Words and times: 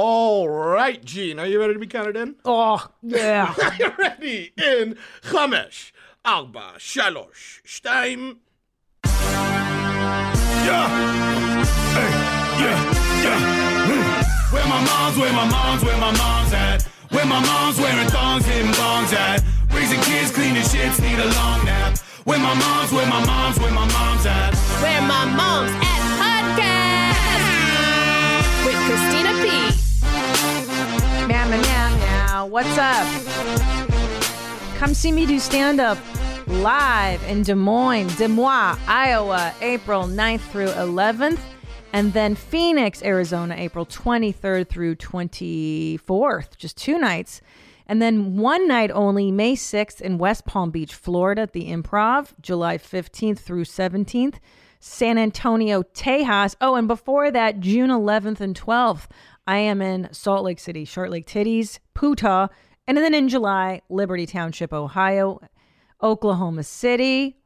All 0.00 0.48
right, 0.48 1.04
Gene, 1.04 1.40
are 1.40 1.46
you 1.48 1.58
ready 1.58 1.72
to 1.72 1.78
be 1.80 1.88
counted 1.88 2.16
in? 2.16 2.36
Oh, 2.44 2.86
yeah. 3.02 3.52
Are 3.60 3.74
you 3.74 3.90
ready? 3.98 4.52
In 4.56 4.96
Chamesh, 5.22 5.90
Arba, 6.24 6.74
Shalosh, 6.78 7.60
Shtaim. 7.66 8.36
Yeah. 9.02 10.86
Hey, 11.98 12.10
yeah, 12.62 12.78
yeah. 13.24 13.90
Mm. 13.90 14.52
Where 14.52 14.68
my 14.68 14.84
mom's, 14.84 15.18
where 15.18 15.32
my 15.32 15.50
mom's, 15.50 15.82
where 15.82 15.98
my 15.98 16.16
mom's 16.16 16.52
at. 16.52 16.82
Where 17.10 17.26
my 17.26 17.40
mom's 17.44 17.80
wearing 17.80 18.06
thongs, 18.06 18.46
hitting 18.46 18.70
bongs 18.70 19.12
at. 19.12 19.42
Raising 19.74 20.00
kids, 20.02 20.30
cleaning 20.30 20.62
shits, 20.62 21.02
need 21.02 21.18
a 21.18 21.26
long 21.26 21.64
nap. 21.64 21.98
Where 22.22 22.38
my 22.38 22.54
mom's, 22.54 22.92
where 22.92 23.08
my 23.08 23.26
mom's, 23.26 23.58
where 23.58 23.72
my 23.72 23.88
mom's 23.92 24.26
at. 24.26 24.54
Where 24.80 25.02
my 25.02 25.24
mom's 25.24 25.72
at 25.72 25.97
meow. 32.38 32.46
What's 32.46 32.78
up? 32.78 33.06
Come 34.76 34.94
see 34.94 35.12
me 35.12 35.26
do 35.26 35.38
stand 35.38 35.80
up 35.80 35.98
live 36.46 37.22
in 37.24 37.42
Des 37.42 37.54
Moines, 37.54 38.14
Des 38.16 38.28
Moines, 38.28 38.78
Iowa, 38.86 39.52
April 39.60 40.04
9th 40.04 40.40
through 40.40 40.68
11th. 40.68 41.40
And 41.92 42.12
then 42.12 42.34
Phoenix, 42.34 43.02
Arizona, 43.02 43.54
April 43.56 43.86
23rd 43.86 44.68
through 44.68 44.96
24th, 44.96 46.56
just 46.56 46.76
two 46.76 46.98
nights. 46.98 47.40
And 47.86 48.02
then 48.02 48.36
one 48.36 48.68
night 48.68 48.90
only, 48.90 49.30
May 49.32 49.54
6th 49.54 50.00
in 50.00 50.18
West 50.18 50.44
Palm 50.44 50.70
Beach, 50.70 50.94
Florida 50.94 51.42
at 51.42 51.54
the 51.54 51.70
Improv, 51.70 52.34
July 52.42 52.76
15th 52.76 53.38
through 53.38 53.64
17th. 53.64 54.34
San 54.80 55.18
Antonio, 55.18 55.82
Tejas. 55.82 56.54
Oh, 56.60 56.76
and 56.76 56.86
before 56.86 57.30
that, 57.32 57.58
June 57.58 57.90
11th 57.90 58.40
and 58.40 58.58
12th, 58.58 59.06
I 59.48 59.58
am 59.58 59.80
in 59.80 60.08
Salt 60.12 60.44
Lake 60.44 60.58
City, 60.58 60.84
Short 60.84 61.10
Lake 61.10 61.26
Titties, 61.26 61.78
Puta. 61.94 62.50
And 62.86 62.98
then 62.98 63.14
in 63.14 63.30
July, 63.30 63.80
Liberty 63.88 64.26
Township, 64.26 64.74
Ohio, 64.74 65.40
Oklahoma 66.02 66.64
City. 66.64 67.38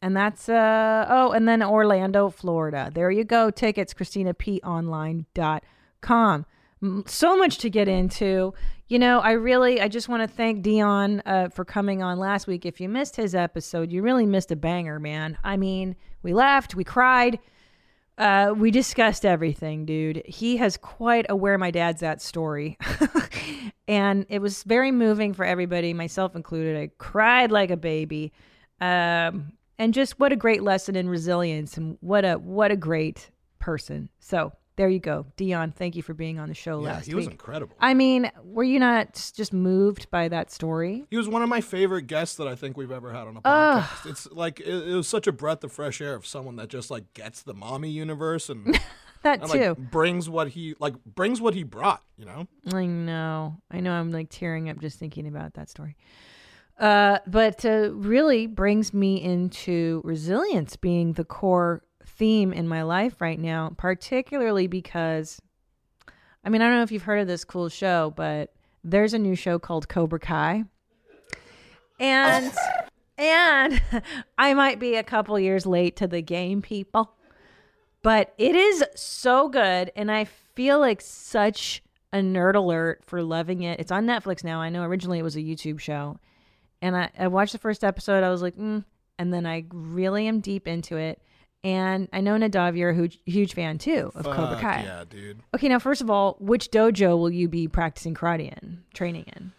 And 0.00 0.16
that's, 0.16 0.48
uh, 0.48 1.06
oh, 1.08 1.32
and 1.32 1.48
then 1.48 1.60
Orlando, 1.60 2.30
Florida. 2.30 2.92
There 2.94 3.10
you 3.10 3.24
go. 3.24 3.50
Tickets, 3.50 3.92
ChristinaPOnline.com. 3.92 6.46
So 7.06 7.36
much 7.36 7.58
to 7.58 7.68
get 7.68 7.88
into. 7.88 8.54
You 8.86 9.00
know, 9.00 9.18
I 9.18 9.32
really, 9.32 9.80
I 9.80 9.88
just 9.88 10.08
want 10.08 10.22
to 10.22 10.28
thank 10.28 10.62
Dion 10.62 11.20
uh, 11.26 11.48
for 11.48 11.64
coming 11.64 12.00
on 12.00 12.20
last 12.20 12.46
week. 12.46 12.64
If 12.64 12.80
you 12.80 12.88
missed 12.88 13.16
his 13.16 13.34
episode, 13.34 13.90
you 13.90 14.02
really 14.02 14.24
missed 14.24 14.52
a 14.52 14.56
banger, 14.56 15.00
man. 15.00 15.36
I 15.42 15.56
mean, 15.56 15.96
we 16.22 16.32
laughed, 16.32 16.76
we 16.76 16.84
cried, 16.84 17.40
uh, 18.20 18.52
we 18.54 18.70
discussed 18.70 19.24
everything, 19.24 19.86
dude. 19.86 20.22
He 20.26 20.58
has 20.58 20.76
quite 20.76 21.24
a 21.30 21.34
where 21.34 21.56
my 21.56 21.70
dad's 21.70 22.02
at 22.02 22.20
story. 22.20 22.76
and 23.88 24.26
it 24.28 24.40
was 24.40 24.62
very 24.64 24.92
moving 24.92 25.32
for 25.32 25.46
everybody, 25.46 25.94
myself 25.94 26.36
included. 26.36 26.76
I 26.76 26.90
cried 26.98 27.50
like 27.50 27.70
a 27.70 27.78
baby. 27.78 28.34
Um, 28.78 29.52
and 29.78 29.94
just 29.94 30.20
what 30.20 30.32
a 30.32 30.36
great 30.36 30.62
lesson 30.62 30.96
in 30.96 31.08
resilience 31.08 31.78
and 31.78 31.96
what 32.00 32.26
a 32.26 32.34
what 32.34 32.70
a 32.70 32.76
great 32.76 33.30
person. 33.58 34.10
So 34.18 34.52
there 34.76 34.88
you 34.88 34.98
go. 35.00 35.26
Dion, 35.36 35.72
thank 35.72 35.94
you 35.96 36.02
for 36.02 36.14
being 36.14 36.38
on 36.38 36.48
the 36.48 36.54
show 36.54 36.80
Yeah, 36.82 36.92
last 36.94 37.06
he 37.06 37.14
was 37.14 37.26
week. 37.26 37.32
incredible. 37.32 37.76
I 37.80 37.92
mean, 37.94 38.30
were 38.42 38.64
you 38.64 38.78
not 38.78 39.14
just 39.34 39.52
moved 39.52 40.10
by 40.10 40.28
that 40.28 40.50
story? 40.50 41.04
He 41.10 41.16
was 41.16 41.28
one 41.28 41.42
of 41.42 41.48
my 41.48 41.60
favorite 41.60 42.06
guests 42.06 42.36
that 42.36 42.48
I 42.48 42.54
think 42.54 42.76
we've 42.76 42.90
ever 42.90 43.12
had 43.12 43.26
on 43.26 43.36
a 43.36 43.42
podcast. 43.42 44.06
It's 44.06 44.30
like 44.30 44.60
it, 44.60 44.68
it 44.68 44.94
was 44.94 45.06
such 45.08 45.26
a 45.26 45.32
breath 45.32 45.62
of 45.64 45.72
fresh 45.72 46.00
air 46.00 46.14
of 46.14 46.26
someone 46.26 46.56
that 46.56 46.68
just 46.68 46.90
like 46.90 47.12
gets 47.14 47.42
the 47.42 47.52
mommy 47.54 47.90
universe 47.90 48.48
and, 48.48 48.78
That 49.22 49.42
and 49.42 49.50
too. 49.50 49.58
like 49.70 49.90
brings 49.90 50.30
what 50.30 50.48
he 50.48 50.74
like 50.80 50.94
brings 51.04 51.42
what 51.42 51.52
he 51.52 51.62
brought. 51.62 52.02
You 52.16 52.24
know, 52.24 52.46
I 52.72 52.86
know. 52.86 53.60
I 53.70 53.80
know 53.80 53.92
I'm 53.92 54.10
like 54.10 54.28
tearing 54.30 54.70
up 54.70 54.80
just 54.80 54.98
thinking 54.98 55.26
about 55.26 55.52
that 55.54 55.68
story. 55.68 55.96
Uh, 56.78 57.18
but 57.26 57.62
uh, 57.66 57.90
really 57.92 58.46
brings 58.46 58.94
me 58.94 59.22
into 59.22 60.00
resilience 60.04 60.76
being 60.76 61.12
the 61.12 61.24
core 61.24 61.82
theme 62.20 62.52
in 62.52 62.68
my 62.68 62.82
life 62.82 63.20
right 63.20 63.40
now, 63.40 63.72
particularly 63.76 64.66
because, 64.66 65.40
I 66.44 66.50
mean, 66.50 66.60
I 66.60 66.66
don't 66.66 66.76
know 66.76 66.82
if 66.82 66.92
you've 66.92 67.02
heard 67.02 67.20
of 67.20 67.26
this 67.26 67.44
cool 67.44 67.70
show, 67.70 68.12
but 68.14 68.52
there's 68.84 69.14
a 69.14 69.18
new 69.18 69.34
show 69.34 69.58
called 69.58 69.88
Cobra 69.88 70.20
Kai. 70.20 70.64
And, 71.98 72.52
and 73.18 73.82
I 74.38 74.52
might 74.52 74.78
be 74.78 74.96
a 74.96 75.02
couple 75.02 75.40
years 75.40 75.64
late 75.64 75.96
to 75.96 76.06
the 76.06 76.20
game, 76.20 76.60
people 76.60 77.14
but 78.02 78.32
it 78.38 78.54
is 78.54 78.84
so 78.94 79.48
good 79.48 79.92
and 79.96 80.10
i 80.10 80.24
feel 80.24 80.78
like 80.78 81.00
such 81.00 81.82
a 82.12 82.18
nerd 82.18 82.56
alert 82.56 83.04
for 83.04 83.22
loving 83.22 83.62
it. 83.62 83.78
It's 83.78 83.92
on 83.92 84.04
netflix 84.04 84.42
now. 84.42 84.60
I 84.60 84.68
know 84.68 84.82
originally 84.82 85.20
it 85.20 85.22
was 85.22 85.36
a 85.36 85.40
youtube 85.40 85.78
show 85.78 86.18
and 86.82 86.96
i, 86.96 87.10
I 87.18 87.28
watched 87.28 87.52
the 87.52 87.58
first 87.58 87.84
episode. 87.84 88.24
I 88.24 88.30
was 88.30 88.42
like 88.42 88.56
mm, 88.56 88.84
and 89.18 89.32
then 89.32 89.46
i 89.46 89.64
really 89.72 90.26
am 90.26 90.40
deep 90.40 90.66
into 90.66 90.96
it 90.96 91.20
and 91.62 92.08
i 92.12 92.20
know 92.20 92.36
nadav 92.36 92.76
you're 92.76 92.90
a 92.90 92.94
huge, 92.94 93.18
huge 93.26 93.54
fan 93.54 93.76
too 93.78 94.10
of 94.14 94.24
cobra 94.24 94.58
kai 94.60 94.82
yeah, 94.82 95.04
dude. 95.08 95.40
okay 95.54 95.68
now 95.68 95.78
first 95.78 96.00
of 96.00 96.10
all 96.10 96.36
which 96.40 96.70
dojo 96.70 97.18
will 97.18 97.30
you 97.30 97.48
be 97.48 97.68
practicing 97.68 98.14
karate 98.14 98.50
in 98.62 98.82
training 98.94 99.24
in 99.36 99.52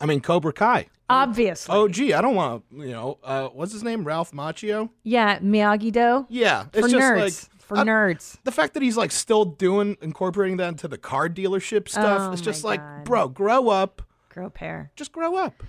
I 0.00 0.06
mean, 0.06 0.20
Cobra 0.20 0.52
Kai. 0.52 0.86
obviously 1.10 1.74
Oh, 1.74 1.88
gee, 1.88 2.12
I 2.12 2.20
don't 2.20 2.36
want 2.36 2.62
to. 2.70 2.76
You 2.86 2.92
know, 2.92 3.18
uh, 3.24 3.48
what's 3.48 3.72
his 3.72 3.82
name? 3.82 4.04
Ralph 4.04 4.30
Macchio. 4.30 4.90
yeah 5.02 5.40
miyagi-do 5.40 6.26
Yeah, 6.28 6.64
for 6.64 6.78
it's 6.78 6.90
just 6.92 7.02
nerds 7.02 7.18
like 7.20 7.60
for 7.62 7.78
I- 7.78 7.82
nerds 7.84 8.36
the 8.44 8.52
fact 8.52 8.74
that 8.74 8.82
he's 8.84 8.96
like 8.96 9.10
still 9.10 9.44
doing 9.44 9.96
incorporating 10.02 10.58
that 10.58 10.68
into 10.68 10.86
the 10.86 10.98
car 10.98 11.28
dealership 11.28 11.88
stuff. 11.88 12.28
Oh 12.28 12.32
it's 12.32 12.40
just 12.42 12.62
like, 12.62 12.80
God. 12.80 13.04
bro, 13.04 13.28
grow 13.28 13.70
up. 13.70 14.02
girl 14.32 14.50
pair 14.50 14.92
Just 14.94 15.10
grow 15.10 15.34
up. 15.36 15.64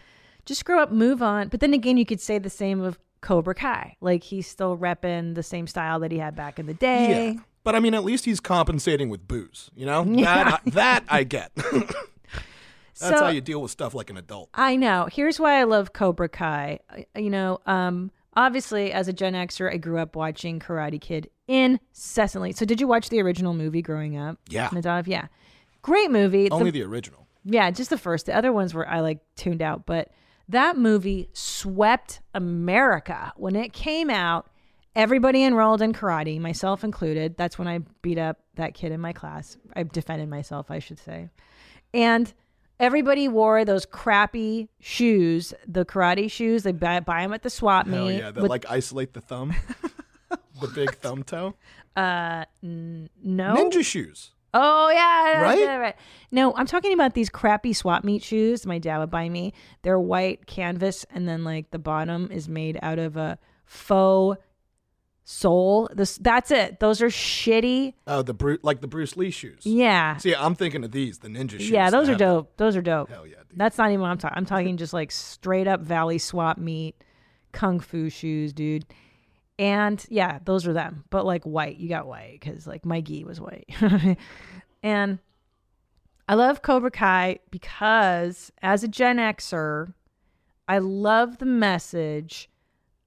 just 0.45 0.63
grow 0.63 0.83
up, 0.83 0.91
move 0.91 1.23
on. 1.23 1.47
But 1.47 1.59
then 1.59 1.73
again, 1.73 1.97
you 1.97 2.05
could 2.05 2.21
say 2.21 2.37
the 2.37 2.51
same 2.51 2.81
of 2.81 2.99
Cobra 3.21 3.55
Kai. 3.55 3.95
Like 4.01 4.23
he's 4.23 4.47
still 4.47 4.77
repping 4.77 5.35
the 5.35 5.43
same 5.43 5.67
style 5.67 5.99
that 5.99 6.11
he 6.11 6.17
had 6.17 6.35
back 6.35 6.59
in 6.59 6.65
the 6.65 6.73
day. 6.73 7.33
Yeah. 7.35 7.41
But 7.63 7.75
I 7.75 7.79
mean, 7.79 7.93
at 7.93 8.03
least 8.03 8.25
he's 8.25 8.39
compensating 8.39 9.09
with 9.09 9.27
booze. 9.27 9.69
You 9.75 9.85
know 9.85 10.03
that 10.23 10.61
I, 10.65 10.69
that 10.71 11.03
I 11.09 11.23
get. 11.23 11.51
That's 12.99 13.17
So- 13.17 13.25
how 13.25 13.29
you 13.29 13.41
deal 13.41 13.61
with 13.61 13.71
stuff 13.71 13.93
like 13.93 14.09
an 14.09 14.17
adult. 14.17 14.49
I 14.53 14.75
know. 14.75 15.07
Here's 15.11 15.39
why 15.39 15.59
I 15.59 15.63
love 15.63 15.93
Cobra 15.93 16.27
Kai. 16.29 16.79
You 17.15 17.29
know, 17.29 17.59
um, 17.65 18.11
obviously 18.35 18.91
as 18.91 19.07
a 19.07 19.13
Gen 19.13 19.33
Xer, 19.33 19.71
I 19.73 19.77
grew 19.77 19.99
up 19.99 20.15
watching 20.15 20.59
Karate 20.59 20.99
Kid 20.99 21.29
incessantly. 21.47 22.51
So 22.51 22.65
did 22.65 22.81
you 22.81 22.87
watch 22.87 23.09
the 23.09 23.21
original 23.21 23.53
movie 23.53 23.81
growing 23.81 24.17
up? 24.17 24.37
Yeah. 24.49 24.69
Nadav? 24.69 25.07
Yeah. 25.07 25.27
Great 25.81 26.11
movie. 26.11 26.49
The- 26.49 26.55
Only 26.55 26.71
the 26.71 26.83
original. 26.83 27.25
Yeah, 27.45 27.71
just 27.71 27.89
the 27.89 27.97
first. 27.97 28.25
The 28.25 28.35
other 28.35 28.51
ones 28.51 28.73
were 28.73 28.87
I 28.87 28.99
like 28.99 29.19
tuned 29.37 29.61
out, 29.61 29.85
but 29.85 30.09
that 30.49 30.77
movie 30.77 31.29
swept 31.33 32.21
America 32.33 33.31
when 33.37 33.55
it 33.55 33.71
came 33.73 34.09
out. 34.09 34.47
Everybody 34.95 35.43
enrolled 35.43 35.81
in 35.81 35.93
karate, 35.93 36.39
myself 36.39 36.83
included. 36.83 37.37
That's 37.37 37.57
when 37.57 37.67
I 37.67 37.79
beat 38.01 38.17
up 38.17 38.39
that 38.55 38.73
kid 38.73 38.91
in 38.91 38.99
my 38.99 39.13
class. 39.13 39.55
I 39.75 39.83
defended 39.83 40.29
myself, 40.29 40.69
I 40.71 40.79
should 40.79 40.99
say. 40.99 41.29
And 41.93 42.33
everybody 42.79 43.27
wore 43.27 43.63
those 43.63 43.85
crappy 43.85 44.67
shoes, 44.79 45.53
the 45.67 45.85
karate 45.85 46.29
shoes. 46.29 46.63
They 46.63 46.71
buy, 46.71 46.99
buy 46.99 47.21
them 47.21 47.33
at 47.33 47.43
the 47.43 47.49
swap 47.49 47.87
Hell 47.87 48.07
meet. 48.07 48.17
yeah, 48.17 48.31
that 48.31 48.41
with- 48.41 48.49
like 48.49 48.65
isolate 48.69 49.13
the 49.13 49.21
thumb, 49.21 49.53
the 50.59 50.67
big 50.67 50.95
thumb 50.95 51.23
toe. 51.23 51.53
uh, 51.95 52.45
n- 52.63 53.09
no. 53.23 53.55
Ninja 53.55 53.83
shoes. 53.85 54.31
Oh 54.53 54.89
yeah, 54.89 55.41
Right? 55.41 55.59
yeah, 55.59 55.75
right. 55.77 55.95
No, 56.31 56.55
I'm 56.55 56.65
talking 56.65 56.93
about 56.93 57.13
these 57.13 57.29
crappy 57.29 57.73
swap 57.73 58.03
meet 58.03 58.23
shoes. 58.23 58.65
My 58.65 58.79
dad 58.79 58.97
would 58.99 59.11
buy 59.11 59.29
me. 59.29 59.53
They're 59.83 59.99
white 59.99 60.47
canvas, 60.47 61.05
and 61.13 61.27
then 61.27 61.43
like 61.43 61.71
the 61.71 61.79
bottom 61.79 62.29
is 62.31 62.49
made 62.49 62.79
out 62.81 62.97
of 62.99 63.15
a 63.17 63.37
faux 63.65 64.39
sole. 65.23 65.89
This 65.93 66.17
that's 66.17 66.51
it. 66.51 66.79
Those 66.79 67.01
are 67.01 67.07
shitty. 67.09 67.93
Oh, 68.07 68.21
the 68.21 68.33
Bru- 68.33 68.57
like 68.63 68.81
the 68.81 68.87
Bruce 68.87 69.15
Lee 69.15 69.31
shoes. 69.31 69.61
Yeah, 69.65 70.17
See, 70.17 70.33
I'm 70.35 70.55
thinking 70.55 70.83
of 70.83 70.91
these, 70.91 71.19
the 71.19 71.27
ninja 71.27 71.51
shoes. 71.51 71.69
yeah. 71.69 71.89
Those 71.89 72.09
are 72.09 72.15
dope. 72.15 72.57
Those 72.57 72.75
are 72.75 72.81
dope. 72.81 73.09
Hell 73.09 73.27
yeah, 73.27 73.35
dude. 73.47 73.57
That's 73.57 73.77
not 73.77 73.89
even 73.89 74.01
what 74.01 74.09
I'm 74.09 74.17
talking. 74.17 74.37
I'm 74.37 74.45
talking 74.45 74.77
just 74.77 74.93
like 74.93 75.11
straight 75.11 75.67
up 75.67 75.81
Valley 75.81 76.17
swap 76.17 76.57
meet, 76.57 76.95
kung 77.51 77.79
fu 77.79 78.09
shoes, 78.09 78.53
dude. 78.53 78.85
And 79.59 80.03
yeah, 80.09 80.39
those 80.45 80.65
are 80.65 80.73
them. 80.73 81.03
But 81.09 81.25
like 81.25 81.43
white, 81.43 81.77
you 81.77 81.89
got 81.89 82.07
white 82.07 82.39
because 82.39 82.65
like 82.65 82.85
my 82.85 83.01
gi 83.01 83.25
was 83.25 83.41
white. 83.41 83.69
and 84.83 85.19
I 86.29 86.35
love 86.35 86.61
Cobra 86.61 86.89
Kai 86.89 87.39
because 87.51 88.53
as 88.61 88.83
a 88.83 88.87
Gen 88.87 89.17
Xer, 89.17 89.93
I 90.67 90.77
love 90.77 91.39
the 91.39 91.45
message 91.45 92.49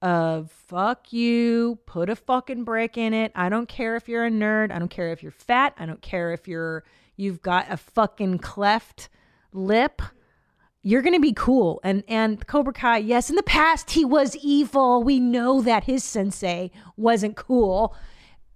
of 0.03 0.51
fuck 0.51 1.11
you, 1.11 1.79
put 1.87 2.09
a 2.09 2.15
fucking 2.15 2.65
break 2.65 2.97
in 2.97 3.13
it. 3.13 3.31
I 3.33 3.49
don't 3.49 3.67
care 3.67 3.95
if 3.95 4.07
you're 4.07 4.25
a 4.25 4.29
nerd. 4.29 4.71
I 4.71 4.77
don't 4.77 4.91
care 4.91 5.11
if 5.11 5.23
you're 5.23 5.31
fat. 5.31 5.73
I 5.79 5.87
don't 5.87 6.01
care 6.01 6.33
if 6.33 6.47
you're 6.47 6.83
you've 7.15 7.41
got 7.41 7.71
a 7.71 7.77
fucking 7.77 8.39
cleft 8.39 9.09
lip. 9.53 10.03
You're 10.83 11.01
gonna 11.01 11.19
be 11.19 11.33
cool. 11.33 11.79
And 11.83 12.03
and 12.07 12.45
Cobra 12.45 12.73
Kai, 12.73 12.97
yes, 12.97 13.29
in 13.29 13.35
the 13.35 13.43
past 13.43 13.91
he 13.91 14.05
was 14.05 14.35
evil. 14.37 15.01
We 15.01 15.19
know 15.19 15.61
that 15.61 15.85
his 15.85 16.03
sensei 16.03 16.71
wasn't 16.97 17.35
cool. 17.35 17.95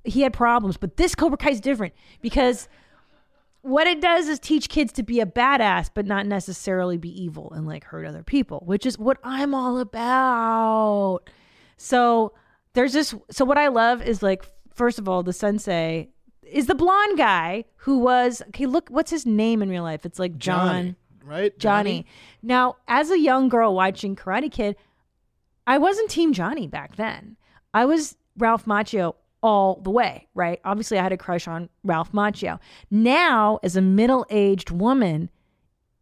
He 0.03 0.21
had 0.21 0.33
problems, 0.33 0.77
but 0.77 0.97
this 0.97 1.15
Cobra 1.15 1.37
Kai 1.37 1.51
is 1.51 1.61
different 1.61 1.93
because 2.21 2.67
what 3.61 3.87
it 3.87 3.99
does 4.01 4.27
is 4.27 4.39
teach 4.39 4.69
kids 4.69 4.93
to 4.93 5.03
be 5.03 5.19
a 5.19 5.25
badass, 5.25 5.89
but 5.93 6.05
not 6.05 6.25
necessarily 6.25 6.97
be 6.97 7.09
evil 7.21 7.51
and 7.53 7.67
like 7.67 7.83
hurt 7.83 8.05
other 8.05 8.23
people, 8.23 8.63
which 8.65 8.85
is 8.85 8.97
what 8.97 9.17
I'm 9.23 9.53
all 9.53 9.79
about. 9.79 11.21
So 11.75 12.33
there's 12.73 12.93
this. 12.93 13.13
So 13.31 13.43
what 13.45 13.57
I 13.57 13.67
love 13.67 14.01
is 14.01 14.23
like, 14.23 14.45
first 14.73 14.99
of 14.99 15.09
all, 15.09 15.23
the 15.23 15.33
sensei 15.33 16.09
is 16.43 16.67
the 16.67 16.75
blonde 16.75 17.17
guy 17.17 17.65
who 17.77 17.99
was. 17.99 18.41
Okay, 18.49 18.65
look, 18.65 18.89
what's 18.89 19.11
his 19.11 19.25
name 19.25 19.61
in 19.61 19.69
real 19.69 19.83
life? 19.83 20.05
It's 20.05 20.19
like 20.19 20.37
John. 20.37 20.67
Johnny, 20.67 20.95
right? 21.27 21.57
Johnny. 21.59 22.05
Now, 22.41 22.77
as 22.87 23.11
a 23.11 23.19
young 23.19 23.49
girl 23.49 23.75
watching 23.75 24.15
Karate 24.15 24.51
Kid, 24.51 24.75
I 25.65 25.77
wasn't 25.77 26.09
Team 26.09 26.33
Johnny 26.33 26.67
back 26.67 26.95
then. 26.95 27.37
I 27.73 27.85
was 27.85 28.17
Ralph 28.37 28.65
Macchio 28.65 29.15
all 29.43 29.81
the 29.81 29.91
way, 29.91 30.27
right? 30.33 30.59
Obviously, 30.63 30.97
I 30.97 31.03
had 31.03 31.11
a 31.11 31.17
crush 31.17 31.47
on 31.47 31.69
Ralph 31.83 32.11
Macchio. 32.11 32.59
Now, 32.89 33.59
as 33.63 33.75
a 33.75 33.81
middle 33.81 34.25
aged 34.29 34.71
woman, 34.71 35.29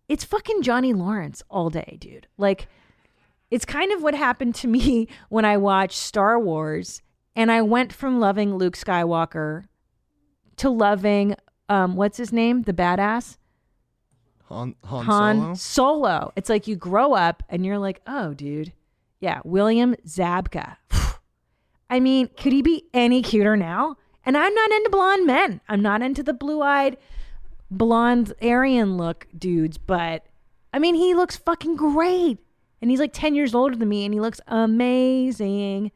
it's 0.08 0.24
fucking 0.24 0.62
Johnny 0.62 0.94
Lawrence 0.94 1.44
all 1.50 1.70
day, 1.70 1.98
dude. 2.00 2.28
Like, 2.38 2.68
it's 3.52 3.66
kind 3.66 3.92
of 3.92 4.04
what 4.04 4.14
happened 4.14 4.56
to 4.56 4.68
me 4.68 5.08
when 5.30 5.46
I 5.46 5.58
watched 5.58 5.98
Star 5.98 6.40
Wars 6.40 7.02
and 7.36 7.52
I 7.52 7.62
went 7.62 7.92
from 7.92 8.20
loving 8.20 8.56
Luke 8.56 8.78
Skywalker 8.78 9.66
to 10.58 10.70
loving, 10.70 11.36
um, 11.68 11.96
what's 11.96 12.18
his 12.18 12.32
name? 12.32 12.62
The 12.62 12.74
badass? 12.74 13.38
Han, 14.50 14.76
Han, 14.84 15.06
Han 15.06 15.38
Solo. 15.38 15.56
Solo. 15.56 16.34
It's 16.36 16.50
like 16.50 16.68
you 16.68 16.76
grow 16.76 17.14
up 17.14 17.44
and 17.50 17.66
you're 17.66 17.80
like, 17.80 18.02
oh, 18.06 18.34
dude. 18.34 18.74
Yeah, 19.20 19.42
William 19.44 19.96
Zabka. 20.08 20.78
I 21.90 22.00
mean, 22.00 22.30
could 22.38 22.54
he 22.54 22.62
be 22.62 22.86
any 22.94 23.22
cuter 23.22 23.56
now? 23.58 23.98
And 24.26 24.38
I'm 24.38 24.54
not 24.54 24.72
into 24.72 24.90
blonde 24.90 25.26
men. 25.28 25.62
I'm 25.70 25.82
not 25.82 26.02
into 26.02 26.24
the 26.24 26.34
blue 26.34 26.62
eyed, 26.62 26.98
blonde 27.70 28.34
Aryan 28.42 28.98
look 28.98 29.28
dudes, 29.38 29.78
but 29.78 30.26
I 30.74 30.80
mean, 30.80 30.96
he 30.96 31.14
looks 31.14 31.38
fucking 31.38 31.76
great. 31.76 32.40
And 32.82 32.92
he's 32.92 33.00
like 33.00 33.14
10 33.14 33.36
years 33.36 33.56
older 33.56 33.76
than 33.76 33.90
me 33.90 34.06
and 34.06 34.14
he 34.14 34.20
looks 34.20 34.42
amazing. 34.48 35.92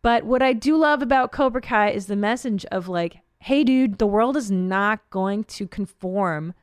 But 0.00 0.24
what 0.24 0.42
I 0.42 0.52
do 0.52 0.76
love 0.76 1.02
about 1.02 1.32
Cobra 1.32 1.60
Kai 1.60 1.90
is 1.90 2.06
the 2.06 2.16
message 2.16 2.64
of 2.66 2.88
like, 2.88 3.18
hey, 3.40 3.64
dude, 3.64 3.98
the 3.98 4.06
world 4.06 4.36
is 4.36 4.50
not 4.50 5.00
going 5.10 5.44
to 5.44 5.66
conform 5.66 6.54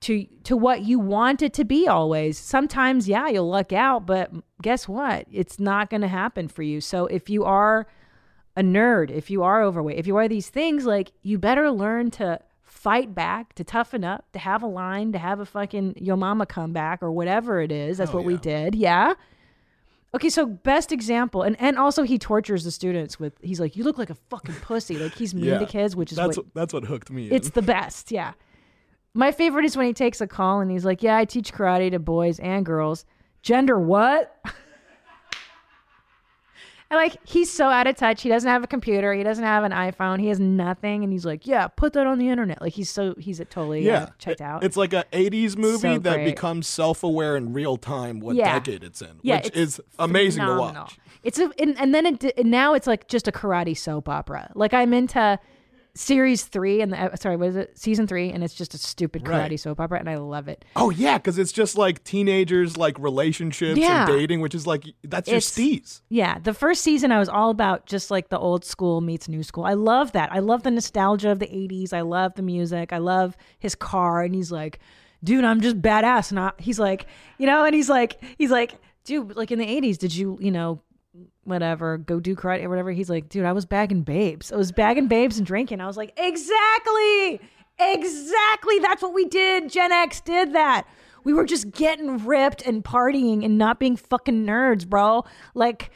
to 0.00 0.26
to 0.44 0.56
what 0.56 0.82
you 0.82 0.98
want 0.98 1.42
it 1.42 1.52
to 1.54 1.64
be 1.64 1.88
always. 1.88 2.38
Sometimes, 2.38 3.08
yeah, 3.08 3.28
you'll 3.28 3.48
luck 3.48 3.72
out, 3.72 4.06
but 4.06 4.30
guess 4.62 4.86
what? 4.88 5.26
It's 5.30 5.58
not 5.58 5.90
going 5.90 6.02
to 6.02 6.08
happen 6.08 6.48
for 6.48 6.62
you. 6.62 6.80
So 6.80 7.06
if 7.06 7.28
you 7.28 7.44
are 7.44 7.86
a 8.56 8.62
nerd, 8.62 9.10
if 9.10 9.30
you 9.30 9.42
are 9.42 9.62
overweight, 9.62 9.98
if 9.98 10.06
you 10.06 10.16
are 10.16 10.28
these 10.28 10.48
things, 10.50 10.84
like 10.86 11.12
you 11.22 11.38
better 11.38 11.70
learn 11.70 12.10
to 12.12 12.40
fight 12.62 13.12
back, 13.14 13.54
to 13.54 13.64
toughen 13.64 14.04
up, 14.04 14.30
to 14.32 14.38
have 14.38 14.62
a 14.62 14.66
line, 14.66 15.10
to 15.12 15.18
have 15.18 15.40
a 15.40 15.44
fucking 15.46 15.94
yo 16.00 16.14
mama 16.16 16.46
come 16.46 16.72
back 16.72 17.02
or 17.02 17.10
whatever 17.10 17.60
it 17.60 17.72
is. 17.72 17.98
That's 17.98 18.12
Oh, 18.12 18.16
what 18.16 18.24
we 18.24 18.36
did. 18.36 18.74
Yeah. 18.76 19.14
Okay, 20.14 20.30
so 20.30 20.46
best 20.46 20.90
example, 20.90 21.42
and 21.42 21.54
and 21.60 21.76
also 21.76 22.02
he 22.02 22.18
tortures 22.18 22.64
the 22.64 22.70
students 22.70 23.20
with 23.20 23.34
he's 23.42 23.60
like, 23.60 23.76
you 23.76 23.84
look 23.84 23.98
like 23.98 24.08
a 24.10 24.14
fucking 24.30 24.54
pussy, 24.62 24.96
like 24.96 25.14
he's 25.14 25.34
mean 25.34 25.44
Yeah. 25.46 25.58
to 25.58 25.66
kids, 25.66 25.94
which 25.96 26.12
is 26.12 26.16
that's 26.16 26.36
what 26.36 26.46
what, 26.46 26.54
that's 26.54 26.72
what 26.72 26.84
hooked 26.84 27.10
me. 27.10 27.28
it's 27.30 27.48
in. 27.48 27.52
the 27.54 27.62
best, 27.62 28.10
yeah. 28.10 28.32
My 29.18 29.32
favorite 29.32 29.64
is 29.64 29.76
when 29.76 29.86
he 29.86 29.92
takes 29.92 30.20
a 30.20 30.28
call 30.28 30.60
and 30.60 30.70
he's 30.70 30.84
like, 30.84 31.02
"Yeah, 31.02 31.16
I 31.16 31.24
teach 31.24 31.52
karate 31.52 31.90
to 31.90 31.98
boys 31.98 32.38
and 32.38 32.64
girls. 32.64 33.04
Gender 33.42 33.76
what?" 33.76 34.38
and 34.44 34.54
like 36.92 37.16
he's 37.28 37.50
so 37.50 37.66
out 37.66 37.88
of 37.88 37.96
touch. 37.96 38.22
He 38.22 38.28
doesn't 38.28 38.48
have 38.48 38.62
a 38.62 38.68
computer. 38.68 39.12
He 39.12 39.24
doesn't 39.24 39.42
have 39.42 39.64
an 39.64 39.72
iPhone. 39.72 40.20
He 40.20 40.28
has 40.28 40.38
nothing. 40.38 41.02
And 41.02 41.12
he's 41.12 41.26
like, 41.26 41.48
"Yeah, 41.48 41.66
put 41.66 41.94
that 41.94 42.06
on 42.06 42.18
the 42.18 42.28
internet." 42.28 42.60
Like 42.60 42.74
he's 42.74 42.90
so 42.90 43.16
he's 43.18 43.38
totally 43.50 43.84
yeah 43.84 43.92
yeah, 43.92 44.08
checked 44.20 44.40
out. 44.40 44.62
It's 44.62 44.76
like 44.76 44.92
a 44.92 45.04
'80s 45.12 45.56
movie 45.56 45.78
So 45.78 45.98
that 45.98 46.24
becomes 46.24 46.68
self-aware 46.68 47.36
in 47.36 47.52
real 47.52 47.76
time 47.76 48.20
what 48.20 48.36
Yeah. 48.36 48.60
decade 48.60 48.84
it's 48.84 49.02
in, 49.02 49.18
yeah, 49.22 49.38
which 49.38 49.46
it's 49.48 49.56
is 49.56 49.80
amazing 49.98 50.42
phenomenal. 50.42 50.74
to 50.74 50.80
watch. 50.80 50.98
It's 51.24 51.40
a 51.40 51.50
and, 51.58 51.76
and 51.80 51.92
then 51.92 52.06
it 52.06 52.22
and 52.38 52.52
now 52.52 52.74
it's 52.74 52.86
like 52.86 53.08
just 53.08 53.26
a 53.26 53.32
karate 53.32 53.76
soap 53.76 54.08
opera. 54.08 54.52
Like 54.54 54.72
I'm 54.72 54.94
into 54.94 55.40
series 55.98 56.44
three 56.44 56.80
and 56.80 56.92
the 56.92 56.96
uh, 57.12 57.16
sorry, 57.16 57.36
what 57.36 57.48
is 57.48 57.56
it? 57.56 57.76
Season 57.78 58.06
three, 58.06 58.30
and 58.30 58.44
it's 58.44 58.54
just 58.54 58.72
a 58.74 58.78
stupid 58.78 59.24
karate 59.24 59.50
Right. 59.50 59.60
soap 59.60 59.80
opera, 59.80 59.98
and 59.98 60.08
I 60.08 60.16
love 60.16 60.46
it. 60.48 60.64
Oh 60.76 60.90
yeah, 60.90 61.18
because 61.18 61.38
it's 61.38 61.52
just 61.52 61.76
like 61.76 62.04
teenagers 62.04 62.76
like 62.76 62.98
relationships 62.98 63.78
Yeah. 63.78 64.06
and 64.06 64.12
dating, 64.18 64.40
which 64.40 64.54
is 64.54 64.66
like 64.66 64.84
that's 65.02 65.28
your 65.28 65.40
steez. 65.40 66.00
Yeah, 66.08 66.38
the 66.38 66.54
first 66.54 66.82
season 66.82 67.10
I 67.12 67.18
was 67.18 67.28
all 67.28 67.50
about 67.50 67.86
just 67.86 68.10
like 68.10 68.28
the 68.28 68.38
old 68.38 68.64
school 68.64 69.00
meets 69.00 69.28
new 69.28 69.42
school. 69.42 69.64
I 69.64 69.74
love 69.74 70.12
that. 70.12 70.32
I 70.32 70.38
love 70.38 70.62
the 70.62 70.70
nostalgia 70.70 71.30
of 71.30 71.40
the 71.40 71.46
80s. 71.46 71.92
I 71.92 72.02
love 72.02 72.34
the 72.34 72.42
music. 72.42 72.92
I 72.92 72.98
love 72.98 73.36
his 73.58 73.74
car 73.74 74.22
and 74.22 74.34
he's 74.34 74.52
like, 74.52 74.78
"Dude, 75.24 75.44
I'm 75.44 75.60
just 75.60 75.82
badass." 75.82 76.30
And 76.30 76.38
I, 76.38 76.52
he's 76.58 76.78
like, 76.78 77.06
you 77.38 77.46
know, 77.46 77.64
and 77.64 77.74
he's 77.74 77.88
like 77.88 78.22
he's 78.38 78.50
like, 78.52 78.76
"Dude, 79.04 79.34
like 79.36 79.50
in 79.50 79.58
the 79.58 79.66
80s, 79.66 79.98
did 79.98 80.14
you, 80.14 80.38
you 80.40 80.50
know, 80.52 80.80
whatever, 81.44 81.98
go 81.98 82.20
do 82.20 82.34
karate 82.34 82.64
or 82.64 82.68
whatever?" 82.68 82.90
He's 82.90 83.10
like, 83.10 83.28
"Dude, 83.28 83.44
I 83.44 83.52
was 83.52 83.66
bagging 83.66 84.02
babes. 84.02 84.52
I 84.52 84.56
was 84.56 84.72
bagging 84.72 85.08
babes 85.08 85.38
and 85.38 85.46
drinking." 85.46 85.80
I 85.80 85.86
was 85.86 85.96
like, 85.96 86.12
"Exactly. 86.16 87.40
Exactly. 87.78 88.78
That's 88.80 89.02
what 89.02 89.14
we 89.14 89.24
did. 89.24 89.70
Gen 89.70 89.92
X 89.92 90.20
did 90.20 90.52
that." 90.52 90.86
We 91.24 91.32
were 91.32 91.44
just 91.44 91.72
getting 91.72 92.24
ripped 92.24 92.62
and 92.62 92.82
partying 92.82 93.44
and 93.44 93.58
not 93.58 93.78
being 93.78 93.96
fucking 93.96 94.46
nerds, 94.46 94.88
bro. 94.88 95.24
Like, 95.54 95.90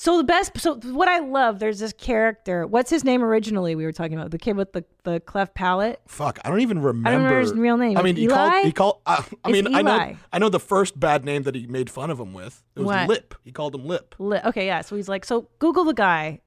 so 0.00 0.16
the 0.16 0.22
best. 0.22 0.56
So 0.60 0.76
what 0.76 1.08
I 1.08 1.18
love, 1.18 1.58
there's 1.58 1.80
this 1.80 1.92
character. 1.92 2.66
What's 2.66 2.88
his 2.88 3.02
name 3.02 3.20
originally? 3.22 3.74
We 3.74 3.84
were 3.84 3.90
talking 3.92 4.16
about 4.16 4.30
the 4.30 4.38
kid 4.38 4.56
with 4.56 4.72
the 4.72 4.84
the 5.02 5.18
cleft 5.18 5.54
palate. 5.54 6.00
Fuck, 6.06 6.38
I 6.44 6.50
don't 6.50 6.60
even 6.60 6.80
remember. 6.80 7.08
I 7.08 7.12
don't 7.12 7.22
remember 7.24 7.40
his 7.40 7.52
real 7.52 7.76
name. 7.76 7.98
I 7.98 8.02
mean, 8.02 8.14
he 8.14 8.28
called. 8.28 8.64
He 8.64 8.70
called. 8.72 9.00
Uh, 9.04 9.22
I 9.44 9.50
It's 9.50 9.64
mean, 9.64 9.74
I 9.74 9.82
know. 9.82 10.16
I 10.32 10.38
know 10.38 10.48
the 10.48 10.60
first 10.60 10.98
bad 10.98 11.24
name 11.24 11.42
that 11.42 11.56
he 11.56 11.66
made 11.66 11.90
fun 11.90 12.10
of 12.10 12.20
him 12.20 12.32
with. 12.32 12.62
It 12.76 12.80
was 12.80 12.86
What? 12.86 13.08
Lip. 13.08 13.34
He 13.44 13.50
called 13.50 13.74
him 13.74 13.86
Lip. 13.86 14.14
Li- 14.20 14.40
okay, 14.44 14.66
yeah. 14.66 14.82
So 14.82 14.94
he's 14.94 15.08
like, 15.08 15.24
so 15.24 15.48
Google 15.58 15.82
the 15.84 15.94
guy, 15.94 16.40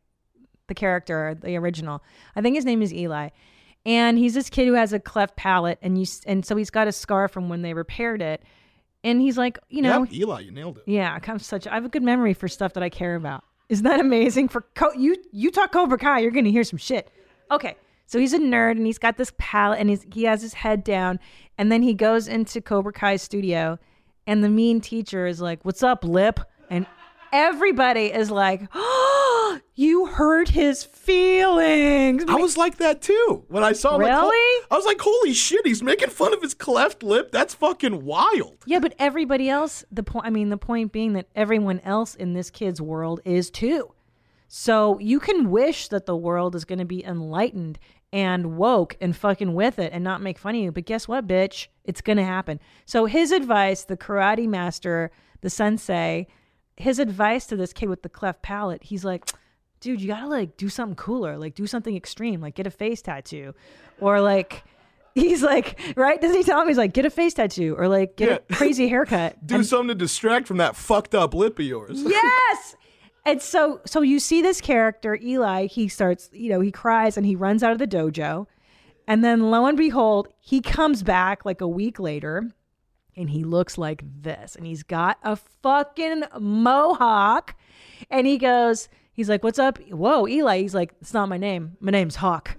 the 0.67 0.73
character, 0.73 1.35
the 1.37 1.57
original. 1.57 2.01
I 2.37 2.41
think 2.41 2.55
his 2.55 2.63
name 2.63 2.81
is 2.81 2.93
Eli, 2.93 3.29
and 3.85 4.17
he's 4.17 4.33
this 4.33 4.49
kid 4.49 4.67
who 4.67 4.73
has 4.75 4.93
a 4.93 4.99
cleft 4.99 5.35
palate, 5.35 5.77
and 5.81 5.97
you 5.99 6.05
and 6.25 6.45
so 6.45 6.55
he's 6.55 6.69
got 6.69 6.87
a 6.87 6.93
scar 6.93 7.27
from 7.27 7.49
when 7.49 7.63
they 7.63 7.73
repaired 7.73 8.21
it, 8.21 8.43
and 9.03 9.21
he's 9.21 9.37
like, 9.37 9.57
you 9.69 9.81
know, 9.81 10.03
Yep, 10.03 10.13
Eli, 10.13 10.39
you 10.41 10.51
nailed 10.51 10.77
it. 10.77 10.83
Yeah, 10.85 11.17
I'm 11.27 11.39
such. 11.39 11.67
I 11.67 11.73
have 11.75 11.85
a 11.85 11.89
good 11.89 12.03
memory 12.03 12.33
for 12.33 12.47
stuff 12.47 12.73
that 12.73 12.83
I 12.83 12.89
care 12.89 13.15
about. 13.15 13.43
Isn't 13.69 13.85
that 13.85 13.99
amazing? 13.99 14.49
For 14.49 14.61
Co- 14.75 14.93
you, 14.93 15.15
you 15.31 15.49
talk 15.51 15.71
Cobra 15.71 15.97
Kai, 15.97 16.19
you're 16.19 16.31
gonna 16.31 16.49
hear 16.49 16.63
some 16.63 16.77
shit. 16.77 17.09
Okay, 17.49 17.75
so 18.05 18.19
he's 18.19 18.33
a 18.33 18.39
nerd 18.39 18.71
and 18.71 18.85
he's 18.85 18.97
got 18.97 19.17
this 19.17 19.31
palette 19.37 19.79
and 19.79 19.89
he's 19.89 20.05
he 20.13 20.23
has 20.23 20.41
his 20.41 20.53
head 20.53 20.83
down, 20.83 21.19
and 21.57 21.71
then 21.71 21.81
he 21.81 21.93
goes 21.93 22.27
into 22.27 22.61
Cobra 22.61 22.91
Kai's 22.93 23.21
studio, 23.21 23.79
and 24.27 24.43
the 24.43 24.49
mean 24.49 24.81
teacher 24.81 25.25
is 25.25 25.39
like, 25.41 25.63
"What's 25.63 25.83
up, 25.83 26.03
Lip?" 26.03 26.39
And 26.69 26.85
everybody 27.31 28.05
is 28.07 28.29
like, 28.29 28.61
"Oh, 28.73 29.30
you 29.75 30.05
hurt 30.07 30.49
his 30.49 30.83
feelings." 30.83 32.23
I 32.27 32.35
was 32.35 32.57
like 32.57 32.77
that 32.77 33.01
too 33.01 33.45
when 33.47 33.63
I 33.63 33.73
saw. 33.73 33.95
him, 33.95 34.01
like, 34.01 34.11
Really? 34.11 34.65
I 34.69 34.75
was 34.75 34.85
like, 34.85 34.99
"Holy 35.01 35.33
shit!" 35.33 35.65
He's 35.65 35.83
making 35.83 36.09
fun 36.09 36.33
of 36.33 36.41
his 36.41 36.53
cleft 36.53 37.03
lip. 37.03 37.31
That's 37.31 37.53
fucking 37.53 38.05
wild. 38.05 38.57
Yeah, 38.65 38.79
but 38.79 38.93
everybody 38.99 39.49
else, 39.49 39.83
the 39.91 40.03
point, 40.03 40.25
I 40.25 40.29
mean, 40.29 40.49
the 40.49 40.57
point 40.57 40.91
being 40.91 41.13
that 41.13 41.27
everyone 41.35 41.79
else 41.81 42.15
in 42.15 42.33
this 42.33 42.49
kid's 42.49 42.81
world 42.81 43.21
is 43.25 43.49
too. 43.49 43.93
So 44.47 44.99
you 44.99 45.19
can 45.21 45.49
wish 45.49 45.87
that 45.87 46.05
the 46.05 46.15
world 46.15 46.55
is 46.55 46.65
going 46.65 46.79
to 46.79 46.85
be 46.85 47.03
enlightened 47.05 47.79
and 48.11 48.57
woke 48.57 48.97
and 48.99 49.15
fucking 49.15 49.53
with 49.53 49.79
it 49.79 49.93
and 49.93 50.03
not 50.03 50.21
make 50.21 50.37
fun 50.37 50.55
of 50.55 50.61
you. 50.61 50.71
But 50.73 50.85
guess 50.85 51.07
what, 51.07 51.25
bitch? 51.25 51.67
It's 51.85 52.01
going 52.01 52.17
to 52.17 52.25
happen. 52.25 52.59
So 52.85 53.05
his 53.05 53.31
advice, 53.31 53.85
the 53.85 53.95
karate 53.95 54.49
master, 54.49 55.11
the 55.39 55.49
sensei, 55.49 56.27
his 56.75 56.99
advice 56.99 57.45
to 57.47 57.55
this 57.55 57.71
kid 57.71 57.87
with 57.87 58.01
the 58.01 58.09
cleft 58.09 58.41
palate, 58.41 58.83
he's 58.83 59.05
like, 59.05 59.25
dude, 59.81 59.99
you 60.01 60.07
got 60.07 60.21
to 60.21 60.27
like 60.27 60.55
do 60.55 60.69
something 60.69 60.95
cooler, 60.95 61.37
like 61.37 61.53
do 61.55 61.67
something 61.67 61.95
extreme, 61.97 62.39
like 62.39 62.55
get 62.55 62.65
a 62.67 62.71
face 62.71 63.01
tattoo 63.01 63.53
or 63.99 64.21
like, 64.21 64.63
He's 65.13 65.43
like, 65.43 65.77
right? 65.97 66.21
Doesn't 66.21 66.37
he 66.37 66.43
tell 66.43 66.61
him? 66.61 66.69
He's 66.69 66.77
like, 66.77 66.93
get 66.93 67.05
a 67.05 67.09
face 67.09 67.33
tattoo 67.33 67.75
or 67.77 67.89
like 67.89 68.15
get 68.15 68.29
Yeah. 68.29 68.37
a 68.49 68.53
crazy 68.55 68.87
haircut. 68.87 69.45
Do 69.45 69.61
something 69.61 69.89
to 69.89 69.95
distract 69.95 70.47
from 70.47 70.55
that 70.57 70.77
fucked 70.77 71.13
up 71.13 71.33
lip 71.33 71.59
of 71.59 71.65
yours. 71.65 72.01
yes 72.05 72.77
and 73.25 73.39
so 73.41 73.81
so 73.85 74.01
you 74.01 74.19
see 74.19 74.41
this 74.41 74.59
character 74.61 75.15
eli 75.21 75.67
he 75.67 75.87
starts 75.87 76.27
you 76.33 76.49
know 76.49 76.59
he 76.59 76.71
cries 76.71 77.17
and 77.17 77.25
he 77.25 77.35
runs 77.35 77.61
out 77.61 77.71
of 77.71 77.77
the 77.77 77.85
dojo 77.85 78.47
and 79.07 79.23
then 79.23 79.51
lo 79.51 79.67
and 79.67 79.77
behold 79.77 80.27
he 80.39 80.59
comes 80.59 81.03
back 81.03 81.45
like 81.45 81.61
a 81.61 81.67
week 81.67 81.99
later 81.99 82.49
and 83.15 83.29
he 83.29 83.43
looks 83.43 83.77
like 83.77 84.01
this 84.23 84.55
and 84.55 84.65
he's 84.65 84.81
got 84.81 85.19
a 85.23 85.35
fucking 85.35 86.23
mohawk 86.39 87.53
and 88.09 88.25
he 88.25 88.39
goes 88.39 88.89
he's 89.13 89.29
like 89.29 89.43
what's 89.43 89.59
up 89.59 89.77
whoa 89.89 90.27
eli 90.27 90.61
he's 90.61 90.73
like 90.75 90.93
it's 91.01 91.13
not 91.13 91.27
my 91.29 91.37
name 91.37 91.77
my 91.79 91.91
name's 91.91 92.15
hawk 92.17 92.57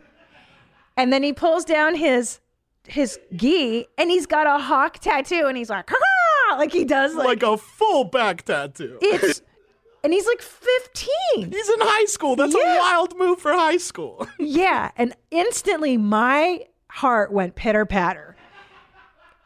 and 0.97 1.13
then 1.13 1.23
he 1.23 1.33
pulls 1.33 1.65
down 1.65 1.95
his 1.95 2.41
his 2.87 3.19
gi 3.35 3.87
and 3.99 4.11
he's 4.11 4.27
got 4.27 4.47
a 4.47 4.59
hawk 4.63 4.99
tattoo 4.99 5.47
and 5.47 5.57
he's 5.57 5.71
like 5.71 5.89
"Ha-ha!" 5.89 6.57
like 6.59 6.73
he 6.73 6.85
does 6.85 7.15
like, 7.15 7.27
like 7.27 7.43
a 7.43 7.57
full 7.57 8.05
back 8.05 8.43
tattoo. 8.43 8.99
it's 9.01 9.41
and 10.05 10.13
he's 10.13 10.27
like 10.27 10.43
15 10.43 11.53
He's 11.53 11.69
in 11.69 11.77
high 11.81 12.07
school. 12.07 12.35
That's 12.35 12.55
Yeah. 12.57 12.77
a 12.77 12.79
wild 12.81 13.17
move 13.17 13.39
for 13.39 13.53
high 13.53 13.77
school. 13.77 14.27
yeah 14.39 14.91
and 14.97 15.15
instantly 15.31 15.97
my 15.97 16.67
heart 16.91 17.33
went 17.33 17.55
pitter 17.55 17.87
patter. 17.87 18.32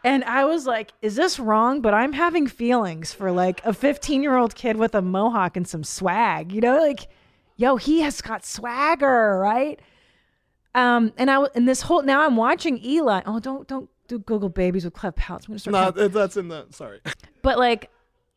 And 0.06 0.22
I 0.22 0.44
was 0.44 0.66
like, 0.66 0.92
is 1.02 1.16
this 1.16 1.40
wrong? 1.40 1.80
But 1.80 1.92
I'm 1.92 2.12
having 2.12 2.46
feelings 2.46 3.12
for 3.12 3.32
like 3.32 3.60
a 3.64 3.74
15 3.74 4.22
year 4.22 4.36
old 4.36 4.54
kid 4.54 4.76
with 4.76 4.94
a 4.94 5.02
mohawk 5.02 5.56
and 5.56 5.66
some 5.66 5.82
swag, 5.82 6.52
you 6.52 6.60
know, 6.60 6.78
like, 6.78 7.08
yo, 7.56 7.74
he 7.74 8.02
has 8.02 8.20
got 8.20 8.46
swagger, 8.46 9.36
right? 9.40 9.80
Um, 10.76 11.12
and 11.18 11.28
I, 11.28 11.42
and 11.56 11.68
this 11.68 11.80
whole, 11.82 12.02
now 12.02 12.24
I'm 12.24 12.36
watching 12.36 12.78
Eli. 12.84 13.22
Oh, 13.26 13.40
don't, 13.40 13.66
don't 13.66 13.90
do 14.06 14.20
Google 14.20 14.48
babies 14.48 14.84
with 14.84 14.94
cleft 14.94 15.16
palates. 15.16 15.46
I'm 15.46 15.54
going 15.54 15.58
to 15.58 15.70
start 15.70 15.96
No, 15.96 16.06
that's 16.06 16.36
in 16.36 16.46
the. 16.46 16.66
Sorry. 16.70 17.00
but 17.42 17.58
like, 17.58 17.90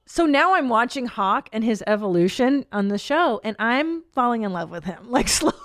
so 0.08 0.26
now 0.26 0.56
I'm 0.56 0.70
watching 0.70 1.06
Hawk 1.06 1.50
and 1.54 1.64
his 1.64 1.84
evolution 1.86 2.66
on 2.72 2.88
the 2.88 2.98
show, 2.98 3.42
and 3.44 3.56
I'm 3.60 4.02
falling 4.12 4.42
in 4.42 4.54
love 4.54 4.72
with 4.72 4.86
him, 4.86 5.04
like 5.12 5.28
slowly. 5.28 5.56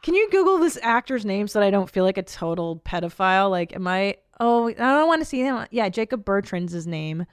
Can 0.00 0.14
you 0.14 0.30
Google 0.30 0.56
this 0.56 0.78
actor's 0.80 1.26
name 1.26 1.48
so 1.48 1.58
that 1.58 1.66
I 1.66 1.70
don't 1.70 1.90
feel 1.90 2.04
like 2.04 2.16
a 2.16 2.22
total 2.22 2.80
pedophile? 2.86 3.50
Like, 3.50 3.74
am 3.74 3.86
I? 3.86 4.16
Oh, 4.40 4.68
I 4.68 4.72
don't 4.74 5.08
want 5.08 5.20
to 5.20 5.24
see 5.24 5.40
him. 5.40 5.66
Yeah, 5.70 5.88
Jacob 5.88 6.24
Bertrand's 6.24 6.72
his 6.72 6.86
name. 6.86 7.26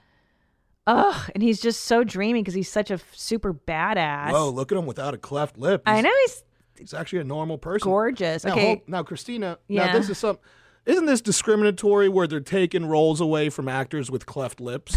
Ugh, 0.88 1.30
and 1.34 1.42
he's 1.42 1.60
just 1.60 1.84
so 1.84 2.04
dreamy 2.04 2.42
because 2.42 2.54
he's 2.54 2.70
such 2.70 2.90
a 2.90 2.94
f- 2.94 3.04
super 3.14 3.52
badass. 3.52 4.30
Whoa, 4.32 4.50
look 4.50 4.70
at 4.70 4.78
him 4.78 4.86
without 4.86 5.14
a 5.14 5.18
cleft 5.18 5.58
lip. 5.58 5.82
I 5.86 6.00
know 6.00 6.12
he's 6.22 6.42
He's 6.78 6.92
actually 6.94 7.20
a 7.20 7.24
normal 7.24 7.56
person. 7.58 7.90
gorgeous. 7.90 8.44
Now, 8.44 8.52
Okay, 8.52 8.66
hold- 8.66 8.80
now 8.88 9.02
Christina. 9.02 9.58
Yeah. 9.66 9.86
Now 9.86 9.92
this 9.94 10.10
is 10.10 10.18
some. 10.18 10.38
Isn't 10.84 11.06
this 11.06 11.20
discriminatory 11.20 12.08
where 12.08 12.26
they're 12.26 12.38
taking 12.38 12.86
roles 12.86 13.20
away 13.20 13.48
from 13.50 13.66
actors 13.66 14.10
with 14.10 14.26
cleft 14.26 14.60
lips, 14.60 14.96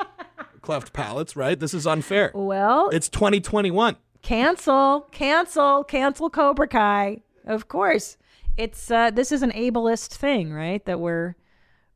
cleft 0.62 0.92
palates? 0.92 1.36
Right. 1.36 1.58
This 1.58 1.74
is 1.74 1.86
unfair. 1.86 2.32
well, 2.34 2.88
It's 2.88 3.08
2021. 3.08 3.96
cancel, 4.22 5.02
cancel, 5.12 5.84
cancel 5.84 6.30
Cobra 6.30 6.66
Kai. 6.68 7.22
Of 7.46 7.68
course, 7.68 8.16
it's 8.56 8.90
uh, 8.90 9.10
this 9.10 9.30
is 9.30 9.42
an 9.42 9.52
ableist 9.52 10.08
thing, 10.14 10.52
right? 10.52 10.84
That 10.86 11.00
we're 11.00 11.36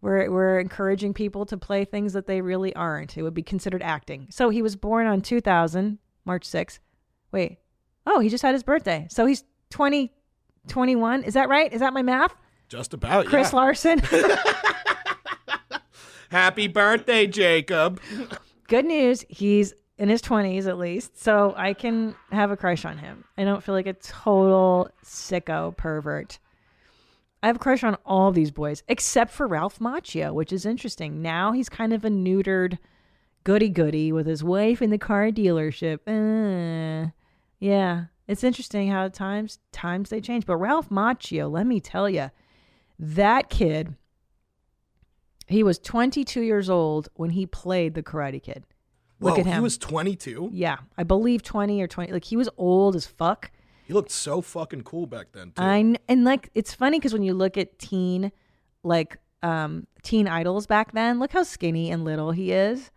we're 0.05 0.31
we're 0.31 0.61
encouraging 0.61 1.15
people 1.15 1.47
to 1.47 1.57
play 1.57 1.87
things 1.87 2.13
that 2.13 2.27
they 2.27 2.43
really 2.43 2.77
aren't. 2.77 3.17
It 3.17 3.23
would 3.23 3.33
be 3.33 3.43
considered 3.43 3.83
acting. 3.83 4.27
So 4.31 4.51
he 4.51 4.61
was 4.61 4.77
born 4.77 5.07
on 5.07 5.23
2000 5.23 5.99
March 6.27 6.47
6th. 6.47 6.79
Wait, 7.33 7.59
oh, 8.07 8.21
he 8.21 8.29
just 8.29 8.43
had 8.43 8.55
his 8.55 8.63
birthday. 8.63 9.07
So 9.11 9.25
he's 9.25 9.45
20, 9.71 10.13
21. 10.69 11.25
Is 11.25 11.35
that 11.35 11.49
right? 11.49 11.73
Is 11.73 11.81
that 11.81 11.95
my 11.95 12.03
math? 12.03 12.35
Just 12.69 12.93
about. 12.93 13.25
Chris 13.27 13.51
yeah. 13.51 13.57
Larson. 13.57 13.99
Happy 16.31 16.69
birthday, 16.69 17.27
Jacob. 17.27 17.99
Good 18.69 18.85
news, 18.85 19.25
he's 19.31 19.73
in 19.97 20.11
his 20.11 20.21
20s 20.21 20.67
at 20.67 20.77
least, 20.77 21.23
so 21.23 21.55
I 21.57 21.73
can 21.73 22.15
have 22.31 22.51
a 22.51 22.57
crush 22.59 22.85
on 22.85 22.99
him. 22.99 23.25
I 23.39 23.45
don't 23.45 23.63
feel 23.63 23.75
like 23.75 23.87
a 23.87 23.95
total 23.95 24.91
sicko 25.03 25.75
pervert. 25.75 26.39
I 27.45 27.49
have 27.49 27.57
a 27.57 27.59
crush 27.59 27.85
on 27.85 27.99
all 28.07 28.33
these 28.33 28.51
boys 28.51 28.83
except 28.89 29.31
for 29.31 29.47
Ralph 29.47 29.79
Macchio, 29.79 30.33
which 30.33 30.51
is 30.51 30.65
interesting. 30.65 31.21
Now 31.21 31.53
he's 31.53 31.69
kind 31.69 31.93
of 31.93 32.03
a 32.03 32.09
neutered 32.09 32.79
goody 33.45 33.69
goody 33.69 34.13
with 34.13 34.27
his 34.27 34.43
wife 34.43 34.81
in 34.81 34.89
the 34.89 34.97
car 34.97 35.27
dealership. 35.27 35.99
Uh, 36.07 37.11
yeah, 37.61 38.05
it's 38.27 38.45
interesting 38.45 38.89
how 38.89 39.09
times 39.09 39.59
times 39.73 40.09
they 40.09 40.23
change. 40.23 40.47
But 40.47 40.57
Ralph 40.57 40.89
Macchio, 40.89 41.53
let 41.53 41.67
me 41.67 41.81
tell 41.81 42.09
you, 42.09 42.31
that 42.99 43.51
kid 43.51 43.95
he 45.47 45.63
was 45.63 45.79
22 45.79 46.41
years 46.41 46.71
old 46.71 47.11
when 47.13 47.29
he 47.29 47.45
played 47.45 47.93
the 47.93 48.03
Karate 48.03 48.43
Kid. 48.43 48.65
Look 49.21 49.35
Whoa, 49.35 49.41
at 49.41 49.47
him. 49.47 49.55
He 49.57 49.61
was 49.61 49.77
22. 49.77 50.49
yeah, 50.51 50.79
I 50.97 51.03
believe 51.03 51.43
20 51.43 51.83
or 51.83 51.89
20. 51.89 52.11
Like 52.11 52.25
he 52.25 52.39
was 52.39 52.49
old 52.57 52.97
as 52.97 53.05
fuck. 53.05 53.51
He 53.85 53.93
looked 53.93 54.11
so 54.11 54.41
fucking 54.41 54.83
cool 54.83 55.07
back 55.07 55.29
then 55.33 55.49
too. 55.49 55.63
I 55.63 55.83
kn- 55.83 55.99
and 56.09 56.25
like 56.25 56.51
it's 56.55 56.73
funny 56.75 56.99
because 56.99 57.13
when 57.13 57.23
you 57.23 57.35
look 57.35 57.57
at 57.59 57.79
teen, 57.79 58.33
like 58.83 59.19
um 59.43 59.87
teen 60.03 60.27
idols 60.27 60.67
back 60.67 60.93
then, 60.93 61.19
look 61.21 61.33
how 61.33 61.43
skinny 61.43 61.91
and 61.91 62.05
little 62.05 62.31
he 62.33 62.51
is. 62.53 62.91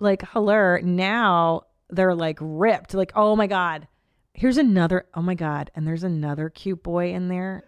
Like 0.00 0.22
Haller 0.22 0.80
now 0.82 1.62
they're 1.90 2.14
like 2.14 2.38
ripped. 2.40 2.94
Like 2.94 3.12
oh 3.14 3.36
my 3.36 3.46
god, 3.46 3.86
here's 4.34 4.56
another. 4.58 5.06
Oh 5.14 5.22
my 5.22 5.34
god, 5.34 5.70
and 5.74 5.86
there's 5.86 6.04
another 6.04 6.48
cute 6.50 6.82
boy 6.82 7.12
in 7.12 7.28
there, 7.28 7.64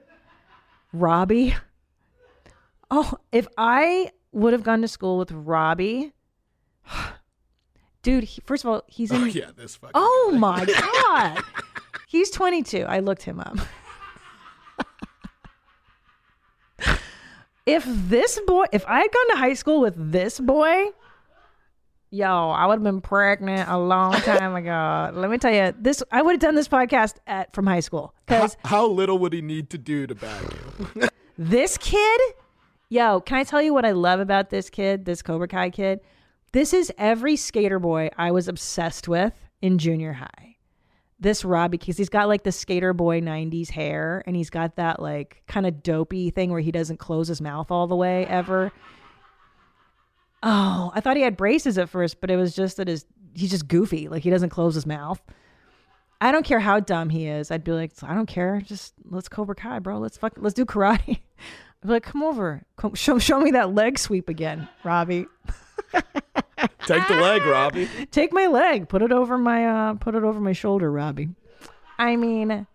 Robbie. 0.92 1.54
Oh, 2.92 3.14
if 3.30 3.47
I 3.57 4.11
would 4.33 4.52
have 4.52 4.64
gone 4.64 4.83
to 4.83 4.88
school 4.88 5.16
with 5.16 5.30
Robbie, 5.30 6.12
dude. 8.02 8.25
He, 8.25 8.40
first 8.45 8.64
of 8.64 8.71
all, 8.71 8.83
he's 8.88 9.11
in. 9.12 9.23
oh 9.23 9.26
yeah, 9.26 9.50
this 9.57 9.76
fucking. 9.76 9.92
Oh 9.95 10.35
my 10.37 10.64
god. 11.04 11.42
He's 12.10 12.28
22. 12.32 12.86
I 12.88 12.98
looked 12.98 13.22
him 13.22 13.38
up. 13.38 13.56
if 17.66 17.84
this 17.86 18.40
boy, 18.48 18.64
if 18.72 18.84
I 18.88 19.02
had 19.02 19.12
gone 19.12 19.30
to 19.30 19.36
high 19.36 19.54
school 19.54 19.80
with 19.80 19.94
this 20.10 20.40
boy, 20.40 20.86
yo, 22.10 22.50
I 22.50 22.66
would 22.66 22.72
have 22.72 22.82
been 22.82 23.00
pregnant 23.00 23.70
a 23.70 23.78
long 23.78 24.14
time 24.14 24.56
ago. 24.56 25.12
Let 25.14 25.30
me 25.30 25.38
tell 25.38 25.54
you, 25.54 25.72
this 25.78 26.02
I 26.10 26.20
would 26.22 26.32
have 26.32 26.40
done 26.40 26.56
this 26.56 26.66
podcast 26.66 27.18
at 27.28 27.54
from 27.54 27.68
high 27.68 27.78
school 27.78 28.12
because 28.26 28.56
how 28.64 28.88
little 28.88 29.20
would 29.20 29.32
he 29.32 29.40
need 29.40 29.70
to 29.70 29.78
do 29.78 30.08
to 30.08 30.16
bag 30.16 30.44
you? 30.96 31.08
this 31.38 31.78
kid, 31.78 32.20
yo, 32.88 33.20
can 33.20 33.38
I 33.38 33.44
tell 33.44 33.62
you 33.62 33.72
what 33.72 33.84
I 33.84 33.92
love 33.92 34.18
about 34.18 34.50
this 34.50 34.68
kid, 34.68 35.04
this 35.04 35.22
Cobra 35.22 35.46
Kai 35.46 35.70
kid? 35.70 36.00
This 36.50 36.72
is 36.72 36.90
every 36.98 37.36
skater 37.36 37.78
boy 37.78 38.10
I 38.18 38.32
was 38.32 38.48
obsessed 38.48 39.06
with 39.06 39.34
in 39.62 39.78
junior 39.78 40.14
high. 40.14 40.50
This 41.20 41.44
Robbie, 41.44 41.76
because 41.76 41.98
he's 41.98 42.08
got 42.08 42.28
like 42.28 42.44
the 42.44 42.52
skater 42.52 42.94
boy 42.94 43.20
90s 43.20 43.70
hair 43.70 44.22
and 44.26 44.34
he's 44.34 44.48
got 44.48 44.76
that 44.76 45.02
like 45.02 45.42
kind 45.46 45.66
of 45.66 45.82
dopey 45.82 46.30
thing 46.30 46.50
where 46.50 46.60
he 46.60 46.72
doesn't 46.72 46.96
close 46.96 47.28
his 47.28 47.42
mouth 47.42 47.70
all 47.70 47.86
the 47.86 47.96
way 47.96 48.26
ever. 48.26 48.72
Oh, 50.42 50.90
I 50.94 51.00
thought 51.00 51.18
he 51.18 51.22
had 51.22 51.36
braces 51.36 51.76
at 51.76 51.90
first, 51.90 52.20
but 52.22 52.30
it 52.30 52.36
was 52.36 52.54
just 52.54 52.78
that 52.78 52.88
his 52.88 53.04
he's 53.34 53.50
just 53.50 53.68
goofy. 53.68 54.08
Like 54.08 54.22
he 54.22 54.30
doesn't 54.30 54.48
close 54.48 54.74
his 54.74 54.86
mouth. 54.86 55.20
I 56.22 56.32
don't 56.32 56.44
care 56.44 56.60
how 56.60 56.80
dumb 56.80 57.08
he 57.10 57.26
is. 57.26 57.50
I'd 57.50 57.64
be 57.64 57.72
like, 57.72 57.92
I 58.02 58.14
don't 58.14 58.26
care. 58.26 58.60
Just 58.60 58.94
let's 59.04 59.28
Cobra 59.28 59.54
Kai, 59.54 59.78
bro. 59.78 59.98
Let's 59.98 60.18
fuck. 60.18 60.34
Let's 60.36 60.54
do 60.54 60.64
karate. 60.64 61.08
I'd 61.82 61.86
be 61.86 61.88
like, 61.88 62.02
come 62.02 62.22
over. 62.22 62.62
Come, 62.76 62.94
show 62.94 63.18
show 63.18 63.40
me 63.40 63.50
that 63.52 63.74
leg 63.74 63.98
sweep 63.98 64.28
again, 64.28 64.68
Robbie. 64.84 65.26
Take 66.87 67.06
the 67.09 67.16
leg, 67.16 67.42
Robbie. 67.42 67.88
Take 68.11 68.32
my 68.32 68.47
leg. 68.47 68.88
Put 68.88 69.02
it 69.02 69.12
over 69.12 69.38
my 69.38 69.66
uh. 69.66 69.94
Put 69.94 70.14
it 70.14 70.25
over 70.25 70.40
my 70.40 70.52
shoulder, 70.52 70.90
Robbie. 70.90 71.28
I 71.99 72.16
mean, 72.16 72.66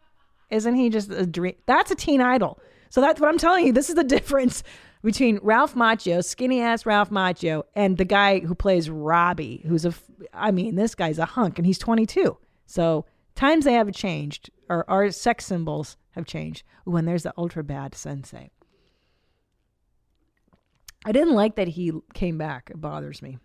isn't 0.50 0.76
he 0.76 0.90
just 0.90 1.12
a 1.12 1.26
dream? 1.26 1.56
That's 1.66 1.92
a 1.92 1.96
teen 1.96 2.22
idol. 2.22 2.60
So 2.90 3.02
that's 3.02 3.20
what 3.20 3.30
I'm 3.30 3.38
telling 3.38 3.66
you. 3.66 3.74
This 3.74 3.90
is 3.90 3.96
the 3.96 4.04
difference 4.04 4.64
between 5.04 5.40
Ralph 5.42 5.76
Macchio, 5.76 6.24
skinny 6.24 6.62
ass 6.62 6.86
Ralph 6.86 7.10
Macchio, 7.10 7.64
and 7.76 7.98
the 7.98 8.06
guy 8.06 8.40
who 8.40 8.56
plays 8.56 8.90
Robbie, 8.90 9.64
who's 9.68 9.86
a, 9.86 9.94
I 10.34 10.52
mean, 10.52 10.76
this 10.76 10.96
guy's 10.96 11.20
a 11.20 11.26
hunk, 11.26 11.60
and 11.60 11.66
he's 11.66 11.78
22. 11.78 12.38
So 12.66 13.06
times 13.36 13.66
they 13.66 13.74
have 13.74 13.92
changed, 13.92 14.50
or 14.70 14.90
our 14.90 15.12
sex 15.12 15.46
symbols 15.46 15.98
have 16.12 16.26
changed. 16.26 16.64
When 16.86 17.06
there's 17.06 17.24
the 17.24 17.34
ultra 17.38 17.64
bad 17.64 17.96
sensei. 17.96 18.52
I 21.06 21.12
didn't 21.12 21.36
like 21.36 21.56
that 21.56 21.70
he 21.70 21.94
came 22.14 22.38
back. 22.38 22.70
It 22.72 22.82
bothers 22.82 23.22
me. 23.22 23.38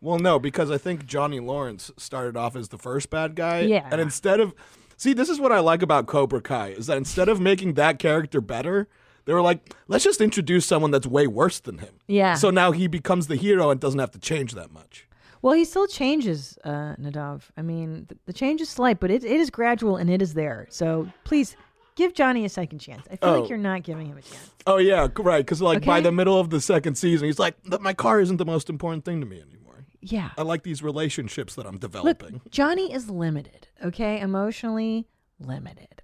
Well, 0.00 0.18
no, 0.18 0.38
because 0.38 0.70
I 0.70 0.78
think 0.78 1.04
Johnny 1.06 1.40
Lawrence 1.40 1.90
started 1.96 2.36
off 2.36 2.56
as 2.56 2.68
the 2.68 2.78
first 2.78 3.10
bad 3.10 3.34
guy. 3.34 3.60
Yeah. 3.60 3.88
And 3.90 4.00
instead 4.00 4.40
of 4.40 4.54
see, 4.96 5.12
this 5.12 5.28
is 5.28 5.40
what 5.40 5.52
I 5.52 5.58
like 5.58 5.82
about 5.82 6.06
Cobra 6.06 6.40
Kai 6.40 6.68
is 6.68 6.86
that 6.86 6.96
instead 6.96 7.28
of 7.28 7.40
making 7.40 7.74
that 7.74 7.98
character 7.98 8.40
better, 8.40 8.88
they 9.24 9.32
were 9.32 9.42
like, 9.42 9.74
let's 9.88 10.04
just 10.04 10.20
introduce 10.20 10.66
someone 10.66 10.90
that's 10.90 11.06
way 11.06 11.26
worse 11.26 11.58
than 11.58 11.78
him. 11.78 11.94
Yeah. 12.06 12.34
So 12.34 12.50
now 12.50 12.72
he 12.72 12.86
becomes 12.86 13.26
the 13.26 13.36
hero 13.36 13.70
and 13.70 13.80
doesn't 13.80 14.00
have 14.00 14.12
to 14.12 14.18
change 14.18 14.52
that 14.52 14.70
much. 14.70 15.08
Well, 15.42 15.54
he 15.54 15.64
still 15.64 15.86
changes, 15.86 16.58
uh, 16.64 16.96
Nadav. 16.96 17.42
I 17.56 17.62
mean, 17.62 18.06
the, 18.08 18.16
the 18.26 18.32
change 18.32 18.62
is 18.62 18.70
slight, 18.70 18.98
but 19.00 19.10
it, 19.10 19.24
it 19.24 19.40
is 19.40 19.50
gradual 19.50 19.96
and 19.96 20.08
it 20.08 20.22
is 20.22 20.32
there. 20.34 20.66
So 20.70 21.08
please 21.24 21.56
give 21.96 22.14
Johnny 22.14 22.44
a 22.44 22.48
second 22.48 22.78
chance. 22.80 23.02
I 23.10 23.16
feel 23.16 23.28
Oh. 23.30 23.40
like 23.40 23.48
you're 23.48 23.58
not 23.58 23.82
giving 23.82 24.06
him 24.06 24.16
a 24.18 24.22
chance. 24.22 24.50
Oh 24.66 24.78
yeah, 24.78 25.08
right. 25.18 25.44
Because 25.44 25.60
like 25.62 25.84
by 25.84 26.00
the 26.00 26.12
middle 26.12 26.38
of 26.38 26.50
the 26.50 26.60
second 26.60 26.96
season, 26.96 27.26
he's 27.26 27.38
like, 27.38 27.56
my 27.80 27.92
car 27.94 28.20
isn't 28.20 28.36
the 28.38 28.44
most 28.44 28.68
important 28.70 29.04
thing 29.04 29.20
to 29.20 29.26
me 29.26 29.40
anymore. 29.40 29.84
Yeah. 30.00 30.30
I 30.36 30.42
like 30.42 30.62
these 30.62 30.82
relationships 30.82 31.54
that 31.54 31.66
I'm 31.66 31.72
Look, 31.74 31.80
developing. 31.80 32.40
Johnny 32.50 32.92
is 32.92 33.08
limited, 33.08 33.68
okay? 33.84 34.20
Emotionally 34.20 35.06
limited. 35.38 36.02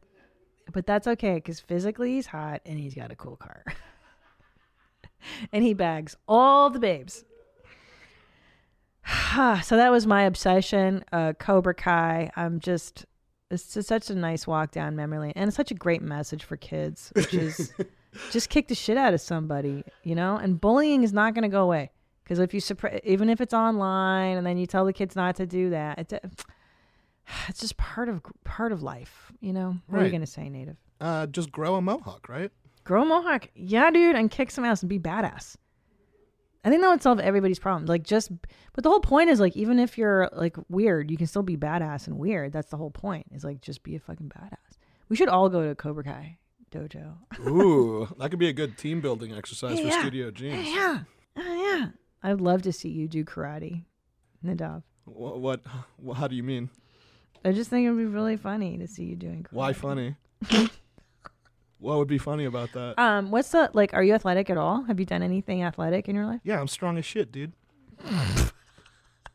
But 0.72 0.86
that's 0.86 1.06
okay 1.06 1.34
because 1.34 1.60
physically 1.60 2.12
he's 2.14 2.26
hot 2.26 2.60
and 2.64 2.78
he's 2.78 2.94
got 2.94 3.10
a 3.10 3.16
cool 3.16 3.36
car. 3.36 3.64
and 5.52 5.64
he 5.64 5.74
bags 5.74 6.16
all 6.28 6.70
the 6.70 6.78
babes. 6.78 7.24
so 9.34 9.76
that 9.76 9.90
was 9.90 10.06
my 10.06 10.22
obsession. 10.22 11.04
Uh, 11.12 11.32
Cobra 11.38 11.74
Kai. 11.74 12.30
I'm 12.36 12.60
just, 12.60 13.06
it's 13.50 13.74
just 13.74 13.88
such 13.88 14.10
a 14.10 14.14
nice 14.14 14.46
walk 14.46 14.70
down 14.70 14.96
memory 14.96 15.18
lane 15.18 15.32
and 15.36 15.48
it's 15.48 15.56
such 15.56 15.70
a 15.70 15.74
great 15.74 16.02
message 16.02 16.44
for 16.44 16.56
kids, 16.56 17.12
which 17.14 17.34
is 17.34 17.72
just 18.30 18.48
kick 18.48 18.68
the 18.68 18.74
shit 18.74 18.96
out 18.96 19.14
of 19.14 19.20
somebody, 19.20 19.84
you 20.02 20.14
know? 20.14 20.36
And 20.36 20.60
bullying 20.60 21.02
is 21.02 21.12
not 21.12 21.34
going 21.34 21.42
to 21.42 21.48
go 21.48 21.62
away. 21.62 21.90
Because 22.22 22.38
if 22.38 22.54
you 22.54 22.60
suppress, 22.60 23.00
even 23.02 23.28
if 23.28 23.40
it's 23.40 23.52
online, 23.52 24.36
and 24.36 24.46
then 24.46 24.56
you 24.56 24.66
tell 24.66 24.84
the 24.84 24.92
kids 24.92 25.16
not 25.16 25.34
to 25.36 25.46
do 25.46 25.70
that, 25.70 25.98
it, 25.98 26.12
it's 27.48 27.60
just 27.60 27.76
part 27.76 28.08
of 28.08 28.22
part 28.44 28.70
of 28.70 28.82
life, 28.84 29.32
you 29.40 29.52
know. 29.52 29.76
What 29.88 30.00
are 30.00 30.04
you 30.04 30.12
gonna 30.12 30.26
say, 30.26 30.42
Nadav? 30.42 30.76
Uh, 31.00 31.26
just 31.26 31.50
grow 31.50 31.74
a 31.74 31.82
mohawk, 31.82 32.28
right? 32.28 32.52
grow 32.84 33.02
a 33.02 33.04
mohawk, 33.04 33.48
yeah, 33.54 33.90
dude, 33.90 34.16
and 34.16 34.30
kick 34.30 34.50
some 34.50 34.64
ass 34.64 34.82
and 34.82 34.88
be 34.88 34.98
badass. 34.98 35.56
I 36.62 36.68
think 36.68 36.82
that 36.82 36.90
would 36.90 37.02
solve 37.02 37.20
everybody's 37.20 37.58
problem. 37.58 37.86
Like 37.86 38.02
just, 38.02 38.30
but 38.74 38.84
the 38.84 38.90
whole 38.90 39.00
point 39.00 39.30
is 39.30 39.40
like, 39.40 39.56
even 39.56 39.78
if 39.78 39.96
you're 39.96 40.28
like 40.32 40.56
weird, 40.68 41.10
you 41.10 41.16
can 41.16 41.26
still 41.26 41.42
be 41.42 41.56
badass 41.56 42.06
and 42.06 42.18
weird. 42.18 42.52
That's 42.52 42.70
the 42.70 42.76
whole 42.76 42.90
point. 42.90 43.26
Is 43.32 43.44
like 43.44 43.60
just 43.62 43.82
be 43.82 43.96
a 43.96 44.00
fucking 44.00 44.28
badass. 44.36 44.76
We 45.08 45.16
should 45.16 45.28
all 45.28 45.48
go 45.48 45.66
to 45.66 45.74
Cobra 45.74 46.04
Kai 46.04 46.38
dojo. 46.70 47.14
Ooh, 47.48 48.08
that 48.18 48.30
could 48.30 48.38
be 48.38 48.48
a 48.48 48.52
good 48.52 48.76
team 48.78 49.00
building 49.00 49.32
exercise 49.34 49.80
for 49.80 49.86
Yeah. 49.86 50.00
Studio 50.00 50.30
Jeans. 50.30 50.68
yeah, 50.68 51.00
oh, 51.36 51.76
yeah. 51.78 51.86
I'd 52.22 52.40
love 52.40 52.62
to 52.62 52.72
see 52.72 52.90
you 52.90 53.08
do 53.08 53.24
karate, 53.24 53.84
Nadav. 54.44 54.82
What, 55.06 55.40
what? 55.40 55.60
wh- 56.06 56.14
How 56.16 56.28
do 56.28 56.36
you 56.36 56.42
mean? 56.42 56.68
I 57.44 57.52
just 57.52 57.70
think 57.70 57.86
it 57.86 57.90
would 57.90 57.98
be 57.98 58.04
really 58.04 58.36
funny 58.36 58.76
to 58.78 58.86
see 58.86 59.04
you 59.04 59.16
doing 59.16 59.42
karate. 59.44 59.52
Why 59.54 59.72
funny? 59.72 60.16
what 61.80 61.98
would 61.98 62.08
be 62.08 62.18
funny 62.18 62.44
about 62.44 62.72
that? 62.72 62.98
Um, 62.98 63.30
what's 63.30 63.50
the 63.50 63.70
like? 63.72 63.92
Are 63.94 64.02
you 64.04 64.14
athletic 64.14 64.48
at 64.50 64.56
all? 64.56 64.82
Have 64.84 65.00
you 65.00 65.06
done 65.06 65.22
anything 65.22 65.62
athletic 65.62 66.08
in 66.08 66.14
your 66.14 66.26
life? 66.26 66.40
yeah, 66.44 66.60
I'm 66.60 66.68
strong 66.68 66.96
as 66.98 67.04
shit, 67.04 67.32
dude. 67.32 67.52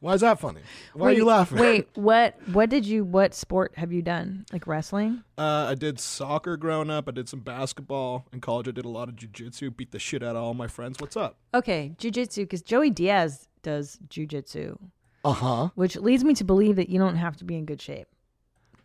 Why 0.02 0.14
is 0.14 0.22
that 0.22 0.40
funny? 0.40 0.62
Why 0.94 1.08
are 1.10 1.14
you 1.14 1.26
laughing? 1.26 1.58
Wait, 1.58 1.88
what? 1.96 2.36
What 2.52 2.70
did 2.70 2.86
you? 2.86 3.04
What 3.04 3.34
sport 3.34 3.74
have 3.78 3.92
you 3.92 4.02
done? 4.04 4.46
Like 4.54 4.68
wrestling? 4.68 5.24
Uh, 5.38 5.68
I 5.70 5.76
did 5.76 6.00
soccer 6.00 6.58
growing 6.58 6.92
up. 6.92 7.08
I 7.08 7.12
did 7.12 7.28
some 7.28 7.40
basketball. 7.40 8.26
In 8.32 8.40
college, 8.42 8.68
I 8.68 8.72
did 8.72 8.86
a 8.86 8.90
lot 8.90 9.10
of 9.10 9.16
jujitsu. 9.16 9.76
Beat 9.76 9.92
the 9.92 10.00
shit 10.00 10.22
out 10.22 10.36
of 10.36 10.44
all 10.44 10.54
my 10.54 10.68
friends. 10.68 10.98
What's 11.00 11.18
up? 11.18 11.38
Okay, 11.56 11.94
jujitsu, 11.98 12.38
because 12.44 12.62
Joey 12.62 12.92
Diaz 12.92 13.48
does 13.64 13.98
jujitsu, 14.08 14.78
Uh 15.24 15.32
huh. 15.32 15.70
which 15.74 15.96
leads 15.96 16.24
me 16.24 16.36
to 16.36 16.44
believe 16.44 16.76
that 16.76 16.90
you 16.90 17.00
don't 17.00 17.16
have 17.16 17.36
to 17.38 17.44
be 17.46 17.56
in 17.56 17.66
good 17.66 17.82
shape 17.82 18.08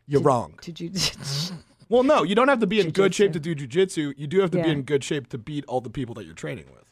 You're 0.07 0.23
wrong. 0.23 0.59
to 0.63 0.73
jujitsu. 0.73 1.53
Well, 1.91 2.05
no, 2.05 2.23
you 2.23 2.35
don't 2.35 2.49
have 2.49 2.61
to 2.61 2.67
be 2.67 2.81
in 2.81 2.91
good 2.91 3.15
shape 3.15 3.33
to 3.33 3.41
do 3.41 3.55
jujitsu. 3.55 4.15
You 4.17 4.27
do 4.27 4.41
have 4.41 4.51
to 4.53 4.63
be 4.63 4.71
in 4.71 4.83
good 4.83 5.05
shape 5.05 5.29
to 5.31 5.39
beat 5.39 5.65
all 5.67 5.81
the 5.83 5.91
people 5.91 6.15
that 6.15 6.25
you're 6.25 6.35
training 6.35 6.67
with. 6.73 6.85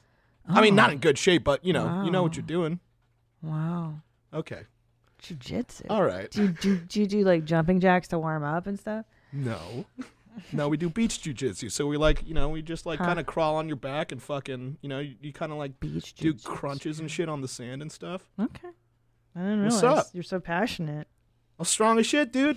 I 0.48 0.60
mean, 0.60 0.74
oh. 0.74 0.76
not 0.76 0.92
in 0.92 0.98
good 0.98 1.16
shape, 1.16 1.44
but 1.44 1.64
you 1.64 1.72
know, 1.72 2.02
you 2.04 2.10
know 2.10 2.22
what 2.22 2.36
you're 2.36 2.42
doing. 2.44 2.80
wow, 3.40 3.94
Okay. 4.34 4.62
jujitsu. 5.22 5.86
All 5.88 6.02
right. 6.04 6.30
Do 6.30 6.42
you 6.42 6.48
do, 6.48 6.76
do 6.76 7.00
you 7.00 7.06
do 7.06 7.20
like 7.22 7.44
jumping 7.44 7.80
jacks 7.80 8.08
to 8.08 8.18
warm 8.18 8.42
up 8.42 8.66
and 8.66 8.78
stuff? 8.78 9.06
No. 9.32 9.86
No, 10.52 10.68
we 10.68 10.76
do 10.76 10.88
beach 10.88 11.20
jujitsu. 11.22 11.70
So 11.70 11.86
we 11.86 11.96
like, 11.96 12.26
you 12.26 12.34
know, 12.34 12.48
we 12.48 12.62
just 12.62 12.86
like 12.86 12.98
Huh. 12.98 13.06
kind 13.06 13.20
of 13.20 13.26
crawl 13.26 13.56
on 13.56 13.66
your 13.68 13.76
back 13.76 14.10
and 14.12 14.22
fucking, 14.22 14.78
you 14.82 14.88
know, 14.88 14.98
you, 15.00 15.14
you 15.20 15.32
kind 15.32 15.50
of 15.52 15.58
like 15.58 15.78
Beach 15.80 16.14
do 16.14 16.32
jujitsu. 16.34 16.44
crunches 16.44 17.00
and 17.00 17.10
shit 17.10 17.28
on 17.28 17.40
the 17.40 17.48
sand 17.48 17.82
and 17.82 17.90
stuff. 17.92 18.28
Okay, 18.40 18.68
I 19.36 19.40
didn't 19.40 19.64
What's 19.64 19.82
up? 19.82 20.06
you're 20.12 20.22
so 20.22 20.38
passionate. 20.40 21.08
I'm 21.58 21.64
strong 21.64 21.98
as 21.98 22.06
shit, 22.06 22.32
dude. 22.32 22.56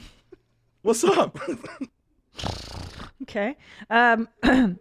What's 0.82 1.04
up? 1.04 1.38
Okay. 3.24 3.56
Um, 3.90 4.28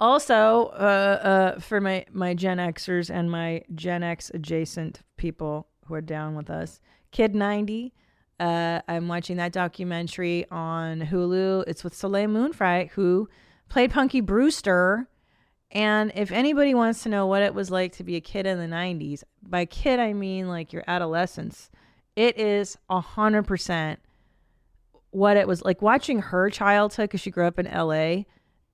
also, 0.00 0.66
uh, 0.74 1.54
uh, 1.56 1.60
for 1.60 1.80
my, 1.80 2.04
my 2.12 2.34
Gen 2.34 2.58
Xers 2.58 3.10
and 3.10 3.30
my 3.30 3.62
Gen 3.74 4.02
X 4.02 4.30
adjacent 4.32 5.02
people 5.16 5.68
who 5.86 5.94
are 5.94 6.00
down 6.00 6.34
with 6.34 6.50
us, 6.50 6.80
Kid 7.10 7.34
90. 7.34 7.92
Uh, 8.38 8.80
I'm 8.86 9.08
watching 9.08 9.38
that 9.38 9.52
documentary 9.52 10.46
on 10.50 11.00
Hulu. 11.00 11.64
It's 11.66 11.82
with 11.82 11.94
Soleil 11.94 12.28
Moon 12.28 12.52
Frye, 12.52 12.90
who 12.94 13.28
played 13.68 13.92
Punky 13.92 14.20
Brewster. 14.20 15.08
And 15.70 16.12
if 16.14 16.30
anybody 16.30 16.74
wants 16.74 17.02
to 17.02 17.08
know 17.08 17.26
what 17.26 17.42
it 17.42 17.54
was 17.54 17.70
like 17.70 17.92
to 17.92 18.04
be 18.04 18.16
a 18.16 18.20
kid 18.20 18.46
in 18.46 18.58
the 18.58 18.74
90s, 18.74 19.24
by 19.42 19.64
kid, 19.64 19.98
I 19.98 20.12
mean 20.12 20.48
like 20.48 20.72
your 20.72 20.84
adolescence, 20.86 21.70
it 22.14 22.38
is 22.38 22.76
100% 22.90 23.96
what 25.16 25.38
it 25.38 25.48
was 25.48 25.64
like 25.64 25.80
watching 25.80 26.18
her 26.18 26.50
childhood 26.50 27.04
because 27.04 27.22
she 27.22 27.30
grew 27.30 27.46
up 27.46 27.58
in 27.58 27.64
LA. 27.64 28.24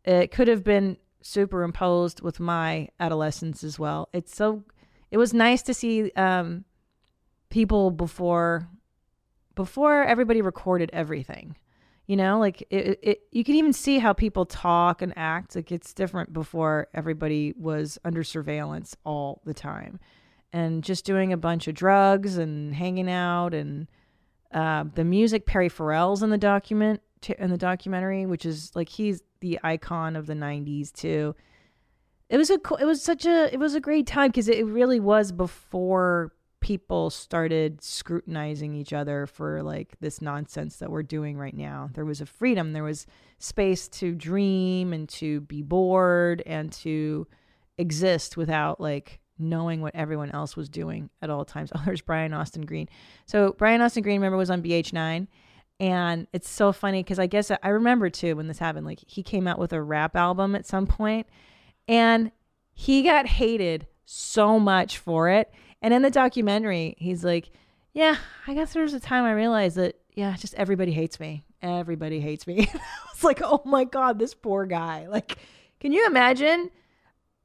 It 0.04 0.32
could 0.32 0.48
have 0.48 0.64
been 0.64 0.96
superimposed 1.20 2.20
with 2.20 2.40
my 2.40 2.88
adolescence 2.98 3.62
as 3.62 3.78
well. 3.78 4.08
It's 4.12 4.34
so 4.34 4.64
it 5.12 5.18
was 5.18 5.32
nice 5.32 5.62
to 5.62 5.72
see 5.72 6.10
um, 6.16 6.64
people 7.48 7.92
before 7.92 8.68
before 9.54 10.02
everybody 10.02 10.42
recorded 10.42 10.90
everything. 10.92 11.56
You 12.08 12.16
know, 12.16 12.40
like 12.40 12.66
it, 12.70 12.98
it, 13.00 13.20
you 13.30 13.44
can 13.44 13.54
even 13.54 13.72
see 13.72 14.00
how 14.00 14.12
people 14.12 14.44
talk 14.44 15.00
and 15.00 15.12
act. 15.14 15.54
Like 15.54 15.70
it's 15.70 15.94
different 15.94 16.32
before 16.32 16.88
everybody 16.92 17.54
was 17.56 18.00
under 18.04 18.24
surveillance 18.24 18.96
all 19.04 19.42
the 19.44 19.54
time, 19.54 20.00
and 20.52 20.82
just 20.82 21.04
doing 21.04 21.32
a 21.32 21.36
bunch 21.36 21.68
of 21.68 21.76
drugs 21.76 22.36
and 22.36 22.74
hanging 22.74 23.08
out 23.08 23.54
and 23.54 23.86
uh, 24.52 24.84
the 24.94 25.04
music 25.04 25.46
Perry 25.46 25.68
Farrell's 25.68 26.22
in 26.22 26.30
the 26.30 26.38
document 26.38 27.00
in 27.38 27.50
the 27.50 27.58
documentary, 27.58 28.26
which 28.26 28.44
is 28.44 28.74
like 28.74 28.88
he's 28.88 29.22
the 29.40 29.58
icon 29.62 30.16
of 30.16 30.26
the 30.26 30.34
'90s 30.34 30.92
too. 30.92 31.34
It 32.28 32.36
was 32.36 32.50
a 32.50 32.58
it 32.80 32.84
was 32.84 33.02
such 33.02 33.26
a 33.26 33.52
it 33.52 33.58
was 33.58 33.74
a 33.74 33.80
great 33.80 34.06
time 34.06 34.28
because 34.28 34.48
it 34.48 34.66
really 34.66 35.00
was 35.00 35.32
before 35.32 36.32
people 36.60 37.10
started 37.10 37.82
scrutinizing 37.82 38.74
each 38.74 38.92
other 38.92 39.26
for 39.26 39.62
like 39.62 39.96
this 40.00 40.22
nonsense 40.22 40.76
that 40.76 40.90
we're 40.90 41.02
doing 41.02 41.36
right 41.36 41.56
now. 41.56 41.90
There 41.92 42.04
was 42.04 42.20
a 42.20 42.26
freedom, 42.26 42.72
there 42.72 42.84
was 42.84 43.06
space 43.38 43.88
to 43.88 44.14
dream 44.14 44.92
and 44.92 45.08
to 45.10 45.40
be 45.42 45.60
bored 45.60 46.42
and 46.46 46.72
to 46.72 47.26
exist 47.78 48.36
without 48.36 48.80
like 48.80 49.20
knowing 49.38 49.80
what 49.80 49.94
everyone 49.94 50.30
else 50.30 50.56
was 50.56 50.68
doing 50.68 51.10
at 51.20 51.30
all 51.30 51.44
times. 51.44 51.70
Oh, 51.76 51.82
there's 51.84 52.00
Brian 52.00 52.32
Austin 52.32 52.64
Green. 52.66 52.88
So 53.26 53.54
Brian 53.58 53.80
Austin 53.80 54.02
Green, 54.02 54.20
remember, 54.20 54.36
was 54.36 54.50
on 54.50 54.62
BH9. 54.62 55.26
And 55.80 56.28
it's 56.32 56.48
so 56.48 56.70
funny 56.70 57.02
because 57.02 57.18
I 57.18 57.26
guess 57.26 57.50
I 57.50 57.68
remember 57.68 58.08
too 58.08 58.36
when 58.36 58.46
this 58.46 58.58
happened. 58.58 58.86
Like 58.86 59.00
he 59.06 59.22
came 59.22 59.48
out 59.48 59.58
with 59.58 59.72
a 59.72 59.82
rap 59.82 60.14
album 60.14 60.54
at 60.54 60.64
some 60.64 60.86
point, 60.86 61.26
and 61.88 62.30
he 62.72 63.02
got 63.02 63.26
hated 63.26 63.88
so 64.04 64.60
much 64.60 64.98
for 64.98 65.28
it. 65.28 65.52
And 65.80 65.92
in 65.92 66.02
the 66.02 66.10
documentary, 66.10 66.94
he's 66.98 67.24
like, 67.24 67.50
"Yeah, 67.92 68.16
I 68.46 68.54
guess 68.54 68.72
there 68.74 68.84
was 68.84 68.94
a 68.94 69.00
time 69.00 69.24
I 69.24 69.32
realized 69.32 69.76
that 69.76 69.96
yeah, 70.14 70.36
just 70.36 70.54
everybody 70.54 70.92
hates 70.92 71.18
me. 71.18 71.42
Everybody 71.62 72.20
hates 72.20 72.46
me." 72.46 72.68
I 72.74 72.78
was 73.12 73.24
like, 73.24 73.40
"Oh 73.42 73.62
my 73.64 73.82
god, 73.82 74.20
this 74.20 74.34
poor 74.34 74.66
guy!" 74.66 75.08
Like, 75.08 75.36
can 75.80 75.90
you 75.92 76.06
imagine? 76.06 76.70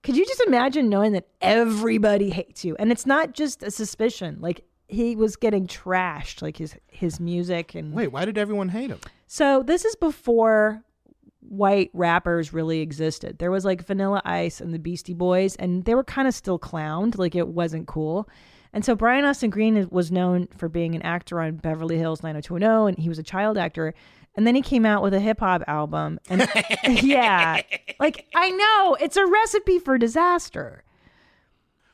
Could 0.08 0.15
you 0.15 0.26
just 0.26 0.39
imagine 0.48 0.88
knowing 0.88 1.12
that 1.12 1.28
everybody 1.41 2.30
hates 2.30 2.63
you? 2.63 2.78
And 2.80 2.93
it's 2.93 3.06
not 3.06 3.34
just 3.34 3.62
a 3.62 3.70
suspicion. 3.70 4.38
Like 4.39 4.63
he 4.88 5.17
was 5.17 5.36
getting 5.36 5.67
trashed, 5.67 6.41
like 6.41 6.56
his 6.56 6.78
his 6.88 7.20
music 7.20 7.76
and 7.76 7.91
Wait, 7.93 8.08
why 8.13 8.24
did 8.24 8.38
everyone 8.38 8.70
hate 8.70 8.89
him? 8.89 9.02
so 9.26 9.63
this 9.63 9.84
is 9.84 9.98
before 9.98 10.82
white 11.41 11.89
rappers 11.93 12.54
really 12.54 12.80
existed. 12.80 13.39
There 13.39 13.52
was 13.52 13.65
like 13.65 13.86
Vanilla 13.86 14.22
Ice 14.24 14.62
and 14.62 14.74
the 14.74 14.80
Beastie 14.80 15.13
Boys, 15.13 15.58
and 15.58 15.84
they 15.84 15.93
were 15.93 16.06
kind 16.06 16.26
of 16.26 16.34
still 16.34 16.58
clowned, 16.58 17.17
like 17.17 17.36
it 17.36 17.50
wasn't 17.50 17.86
cool. 17.86 18.30
And 18.72 18.86
so 18.86 18.96
Brian 18.96 19.26
Austin 19.26 19.50
Green 19.50 19.76
is- 19.76 19.88
was 19.91 20.10
known 20.10 20.48
for 20.56 20.70
being 20.70 20.96
an 20.96 21.02
actor 21.02 21.41
on 21.41 21.58
Beverly 21.58 21.98
Hills 21.98 22.24
90210, 22.24 22.96
and 22.96 22.98
he 23.04 23.10
was 23.10 23.20
a 23.20 23.24
child 23.24 23.58
actor. 23.58 23.93
And 24.38 24.45
then 24.47 24.54
he 24.56 24.62
came 24.62 24.86
out 24.86 25.02
with 25.02 25.13
a 25.15 25.19
hip 25.19 25.39
hop 25.39 25.63
album, 25.67 26.19
and 26.30 26.47
yeah, 26.88 27.60
like 28.00 28.28
I 28.36 28.52
know 28.52 28.95
it's 29.02 29.17
a 29.17 29.26
recipe 29.26 29.80
for 29.80 29.97
disaster. 29.97 30.84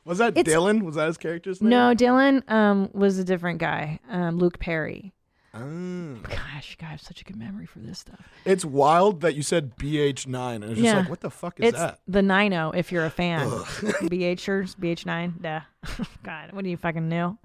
Was 0.04 0.18
that 0.18 0.36
It's- 0.36 0.54
Dylan? 0.54 0.82
Was 0.82 0.96
that 0.96 1.06
his 1.06 1.16
character's 1.16 1.62
name? 1.62 1.70
No, 1.70 1.94
Dylan 1.94 2.48
um, 2.50 2.90
was 2.92 3.18
a 3.18 3.24
different 3.24 3.58
guy, 3.60 3.98
um, 4.10 4.36
Luke 4.38 4.58
Perry. 4.58 5.14
Oh. 5.54 6.16
Gosh, 6.28 6.76
God, 6.80 6.88
I 6.88 6.90
have 6.90 7.00
such 7.00 7.20
a 7.20 7.24
good 7.24 7.36
memory 7.36 7.64
for 7.64 7.78
this 7.78 8.00
stuff. 8.00 8.28
It's 8.44 8.64
wild 8.64 9.20
that 9.20 9.36
you 9.36 9.42
said 9.42 9.76
BH9, 9.78 10.56
and 10.56 10.64
it's 10.64 10.72
just 10.74 10.82
Yeah. 10.82 10.98
like, 10.98 11.08
what 11.08 11.20
the 11.20 11.30
fuck 11.30 11.60
is 11.60 11.68
it's 11.68 11.78
that? 11.78 12.00
the 12.08 12.22
90 12.22 12.76
if 12.76 12.90
you're 12.92 13.04
a 13.06 13.10
fan. 13.10 13.48
BHers, 13.48 14.74
BH9. 14.80 15.40
Duh. 15.40 15.60
God, 16.24 16.52
what 16.52 16.64
do 16.64 16.70
you 16.70 16.76
fucking 16.76 17.08
know? 17.08 17.38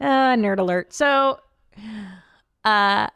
Uh, 0.00 0.34
nerd 0.36 0.58
alert. 0.60 0.92
So, 0.94 1.40
uh, 2.64 3.08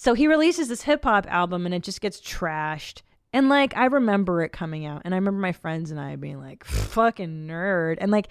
so 0.00 0.14
he 0.14 0.26
releases 0.26 0.68
this 0.68 0.80
hip 0.80 1.04
hop 1.04 1.26
album 1.28 1.66
and 1.66 1.74
it 1.74 1.82
just 1.82 2.00
gets 2.00 2.22
trashed. 2.22 3.02
And 3.34 3.50
like, 3.50 3.76
I 3.76 3.84
remember 3.84 4.40
it 4.40 4.50
coming 4.50 4.86
out, 4.86 5.02
and 5.04 5.12
I 5.12 5.18
remember 5.18 5.42
my 5.42 5.52
friends 5.52 5.90
and 5.90 6.00
I 6.00 6.16
being 6.16 6.40
like, 6.40 6.64
fucking 6.64 7.46
nerd. 7.46 7.98
And 8.00 8.10
like, 8.10 8.28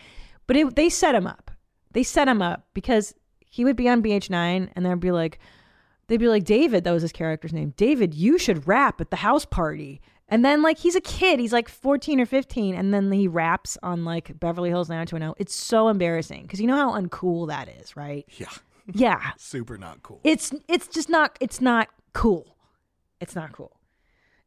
but 0.47 0.57
it, 0.57 0.75
they 0.75 0.89
set 0.89 1.13
him 1.13 1.27
up. 1.27 1.51
They 1.91 2.01
set 2.01 2.27
him 2.27 2.41
up 2.41 2.65
because 2.73 3.13
he 3.45 3.65
would 3.65 3.75
be 3.75 3.87
on 3.87 4.01
BH9 4.01 4.71
and 4.75 4.83
they'd 4.83 4.99
be 4.99 5.11
like, 5.11 5.37
they'd 6.07 6.17
be 6.17 6.27
like, 6.27 6.43
David, 6.43 6.85
that 6.85 6.91
was 6.91 7.03
his 7.03 7.11
character's 7.11 7.53
name. 7.53 7.75
David, 7.77 8.15
you 8.15 8.39
should 8.39 8.67
rap 8.67 8.99
at 8.99 9.11
the 9.11 9.17
house 9.17 9.45
party. 9.45 10.01
And 10.27 10.43
then 10.43 10.63
like 10.63 10.79
he's 10.79 10.95
a 10.95 11.01
kid, 11.01 11.39
he's 11.39 11.53
like 11.53 11.69
14 11.69 12.19
or 12.19 12.25
15, 12.25 12.73
and 12.73 12.91
then 12.91 13.11
he 13.11 13.27
raps 13.27 13.77
on 13.83 14.05
like 14.05 14.39
Beverly 14.39 14.69
Hills 14.69 14.89
90210. 14.89 15.39
It's 15.39 15.53
so 15.53 15.87
embarrassing 15.87 16.41
because 16.41 16.59
you 16.59 16.65
know 16.65 16.77
how 16.77 16.99
uncool 16.99 17.49
that 17.49 17.69
is, 17.69 17.95
right? 17.95 18.25
Yeah, 18.39 18.49
Yeah. 18.93 19.31
super 19.37 19.77
not 19.77 20.03
cool. 20.03 20.19
It's 20.23 20.53
it's 20.67 20.87
just 20.87 21.09
not 21.09 21.37
it's 21.39 21.61
not 21.61 21.89
cool. 22.13 22.55
It's 23.19 23.35
not 23.35 23.51
cool. 23.51 23.75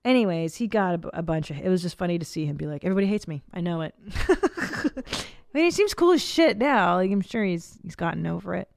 Anyways, 0.05 0.57
he 0.57 0.67
got 0.67 1.05
a, 1.05 1.19
a 1.19 1.23
bunch 1.23 1.51
of. 1.51 1.59
It 1.59 1.69
was 1.69 1.83
just 1.83 1.97
funny 1.97 2.19
to 2.19 2.25
see 2.25 2.45
him 2.45 2.57
be 2.57 2.67
like, 2.67 2.85
"Everybody 2.85 3.07
hates 3.07 3.29
me. 3.29 3.43
I 3.55 3.61
know 3.61 3.83
it." 3.83 3.95
I 4.29 5.55
mean, 5.55 5.65
he 5.65 5.71
seems 5.71 5.95
cool 5.95 6.13
as 6.13 6.25
shit 6.25 6.59
now. 6.59 6.97
Like 6.97 7.11
I'm 7.13 7.21
sure 7.21 7.45
he's 7.45 7.79
he's 7.83 7.95
gotten 7.95 8.27
over 8.27 8.55
it. 8.55 8.69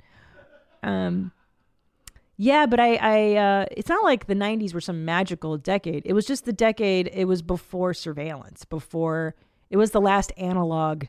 Um, 0.83 1.31
Yeah, 2.37 2.65
but 2.67 2.79
I, 2.79 2.95
I, 2.95 3.35
uh, 3.37 3.65
it's 3.71 3.89
not 3.89 4.03
like 4.03 4.27
the 4.27 4.35
'90s 4.35 4.73
were 4.73 4.81
some 4.81 5.03
magical 5.05 5.57
decade. 5.57 6.03
It 6.05 6.13
was 6.13 6.25
just 6.25 6.45
the 6.45 6.53
decade. 6.53 7.09
It 7.13 7.25
was 7.25 7.41
before 7.41 7.93
surveillance. 7.93 8.65
Before 8.65 9.33
it 9.71 9.77
was 9.77 9.91
the 9.91 10.01
last 10.01 10.31
analog 10.37 11.05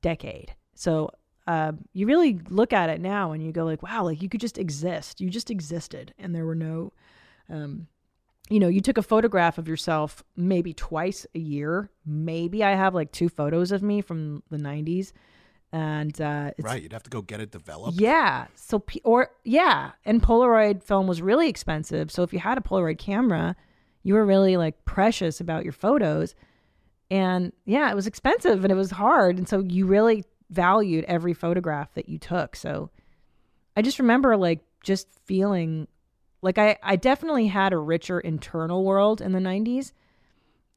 decade. 0.00 0.54
So 0.74 1.10
uh, 1.50 1.72
you 1.92 2.06
really 2.06 2.38
look 2.48 2.72
at 2.72 2.90
it 2.90 3.00
now 3.00 3.32
and 3.32 3.44
you 3.44 3.50
go 3.50 3.64
like, 3.64 3.82
wow, 3.82 4.04
like 4.04 4.22
you 4.22 4.28
could 4.28 4.40
just 4.40 4.56
exist. 4.56 5.20
You 5.20 5.30
just 5.30 5.50
existed, 5.50 6.14
and 6.16 6.32
there 6.32 6.46
were 6.46 6.54
no, 6.54 6.92
um, 7.48 7.88
you 8.48 8.60
know, 8.60 8.68
you 8.68 8.80
took 8.80 8.98
a 8.98 9.02
photograph 9.02 9.58
of 9.58 9.66
yourself 9.66 10.22
maybe 10.36 10.72
twice 10.72 11.26
a 11.34 11.40
year. 11.40 11.90
Maybe 12.06 12.62
I 12.62 12.76
have 12.76 12.94
like 12.94 13.10
two 13.10 13.28
photos 13.28 13.72
of 13.72 13.82
me 13.82 14.00
from 14.00 14.44
the 14.48 14.58
'90s, 14.58 15.12
and 15.72 16.20
uh, 16.20 16.52
it's 16.56 16.64
Right. 16.64 16.80
You'd 16.84 16.92
have 16.92 17.02
to 17.02 17.10
go 17.10 17.20
get 17.20 17.40
it 17.40 17.50
developed. 17.50 18.00
yeah. 18.00 18.46
So 18.54 18.84
or 19.02 19.32
yeah, 19.42 19.90
and 20.04 20.22
Polaroid 20.22 20.84
film 20.84 21.08
was 21.08 21.20
really 21.20 21.48
expensive. 21.48 22.12
So 22.12 22.22
if 22.22 22.32
you 22.32 22.38
had 22.38 22.58
a 22.58 22.60
Polaroid 22.60 22.98
camera, 22.98 23.56
you 24.04 24.14
were 24.14 24.24
really 24.24 24.56
like 24.56 24.84
precious 24.84 25.40
about 25.40 25.64
your 25.64 25.72
photos. 25.72 26.36
And 27.10 27.52
yeah, 27.64 27.90
it 27.90 27.96
was 27.96 28.06
expensive 28.06 28.62
and 28.62 28.70
it 28.70 28.76
was 28.76 28.92
hard, 28.92 29.36
and 29.36 29.48
so 29.48 29.64
you 29.66 29.86
really 29.86 30.22
valued 30.50 31.04
every 31.06 31.32
photograph 31.32 31.94
that 31.94 32.08
you 32.08 32.18
took. 32.18 32.56
So 32.56 32.90
I 33.76 33.82
just 33.82 33.98
remember 33.98 34.36
like 34.36 34.60
just 34.82 35.08
feeling 35.24 35.86
like 36.42 36.58
I 36.58 36.76
I 36.82 36.96
definitely 36.96 37.46
had 37.46 37.72
a 37.72 37.78
richer 37.78 38.18
internal 38.20 38.84
world 38.84 39.20
in 39.20 39.32
the 39.32 39.38
90s 39.38 39.92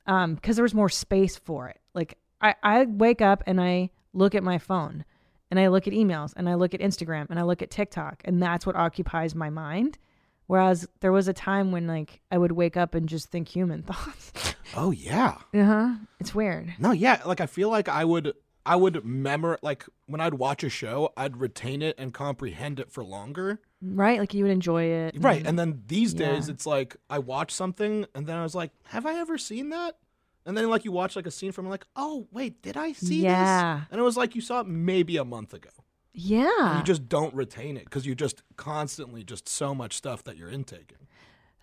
um 0.05 0.35
because 0.35 0.55
there 0.55 0.63
was 0.63 0.73
more 0.73 0.89
space 0.89 1.35
for 1.37 1.69
it. 1.69 1.79
Like 1.93 2.17
I 2.41 2.55
I 2.61 2.85
wake 2.85 3.21
up 3.21 3.43
and 3.47 3.59
I 3.59 3.89
look 4.13 4.35
at 4.35 4.43
my 4.43 4.57
phone 4.57 5.05
and 5.49 5.59
I 5.59 5.67
look 5.67 5.87
at 5.87 5.93
emails 5.93 6.33
and 6.35 6.47
I 6.47 6.55
look 6.55 6.73
at 6.73 6.79
Instagram 6.81 7.27
and 7.29 7.39
I 7.39 7.43
look 7.43 7.61
at 7.61 7.71
TikTok 7.71 8.21
and 8.25 8.41
that's 8.41 8.65
what 8.65 8.75
occupies 8.75 9.33
my 9.35 9.49
mind. 9.49 9.97
Whereas 10.45 10.87
there 10.99 11.11
was 11.11 11.27
a 11.27 11.33
time 11.33 11.71
when 11.71 11.87
like 11.87 12.21
I 12.29 12.37
would 12.37 12.51
wake 12.51 12.77
up 12.77 12.93
and 12.95 13.07
just 13.09 13.29
think 13.31 13.47
human 13.47 13.81
thoughts. 13.89 14.55
Oh 14.75 14.91
yeah. 14.91 15.37
uh-huh. 15.53 15.95
It's 16.19 16.35
weird. 16.35 16.73
No, 16.79 16.91
yeah. 16.91 17.21
Like 17.25 17.41
I 17.41 17.45
feel 17.45 17.69
like 17.69 17.87
I 17.87 18.03
would 18.05 18.33
I 18.65 18.75
would 18.77 19.03
memor 19.03 19.57
like 19.61 19.85
when 20.05 20.21
I'd 20.21 20.35
watch 20.35 20.63
a 20.63 20.69
show, 20.69 21.11
I'd 21.17 21.37
retain 21.37 21.81
it 21.81 21.95
and 21.97 22.13
comprehend 22.13 22.79
it 22.79 22.91
for 22.91 23.03
longer. 23.03 23.59
Right? 23.81 24.19
Like 24.19 24.33
you 24.33 24.43
would 24.45 24.51
enjoy 24.51 24.83
it. 24.85 25.15
Right. 25.17 25.45
And 25.45 25.59
then 25.59 25.83
these 25.87 26.13
days 26.13 26.47
Yeah. 26.47 26.53
it's 26.53 26.65
like 26.65 26.95
I 27.09 27.19
watch 27.19 27.51
something 27.51 28.05
and 28.15 28.25
then 28.25 28.37
I 28.37 28.43
was 28.43 28.55
like, 28.55 28.71
have 28.87 29.05
I 29.05 29.15
ever 29.19 29.37
seen 29.37 29.69
that? 29.69 29.97
And 30.45 30.57
then 30.57 30.69
like 30.69 30.85
you 30.85 30.91
watch 30.91 31.15
like 31.15 31.27
a 31.27 31.31
scene 31.31 31.51
from 31.51 31.67
like, 31.67 31.85
oh 31.95 32.27
wait, 32.31 32.61
did 32.61 32.77
I 32.77 32.93
see 32.93 33.23
Yeah. 33.23 33.79
this? 33.79 33.87
And 33.91 33.99
it 33.99 34.03
was 34.03 34.15
like 34.17 34.35
you 34.35 34.41
saw 34.41 34.61
it 34.61 34.67
maybe 34.67 35.17
a 35.17 35.25
month 35.25 35.53
ago. 35.53 35.69
Yeah. 36.13 36.77
You 36.77 36.83
just 36.83 37.09
don't 37.09 37.33
retain 37.33 37.75
it 37.75 37.85
because 37.85 38.05
you 38.05 38.15
just 38.15 38.43
constantly 38.55 39.23
just 39.23 39.49
so 39.49 39.73
much 39.75 39.93
stuff 39.97 40.23
that 40.25 40.37
you're 40.37 40.49
intaking. 40.49 41.07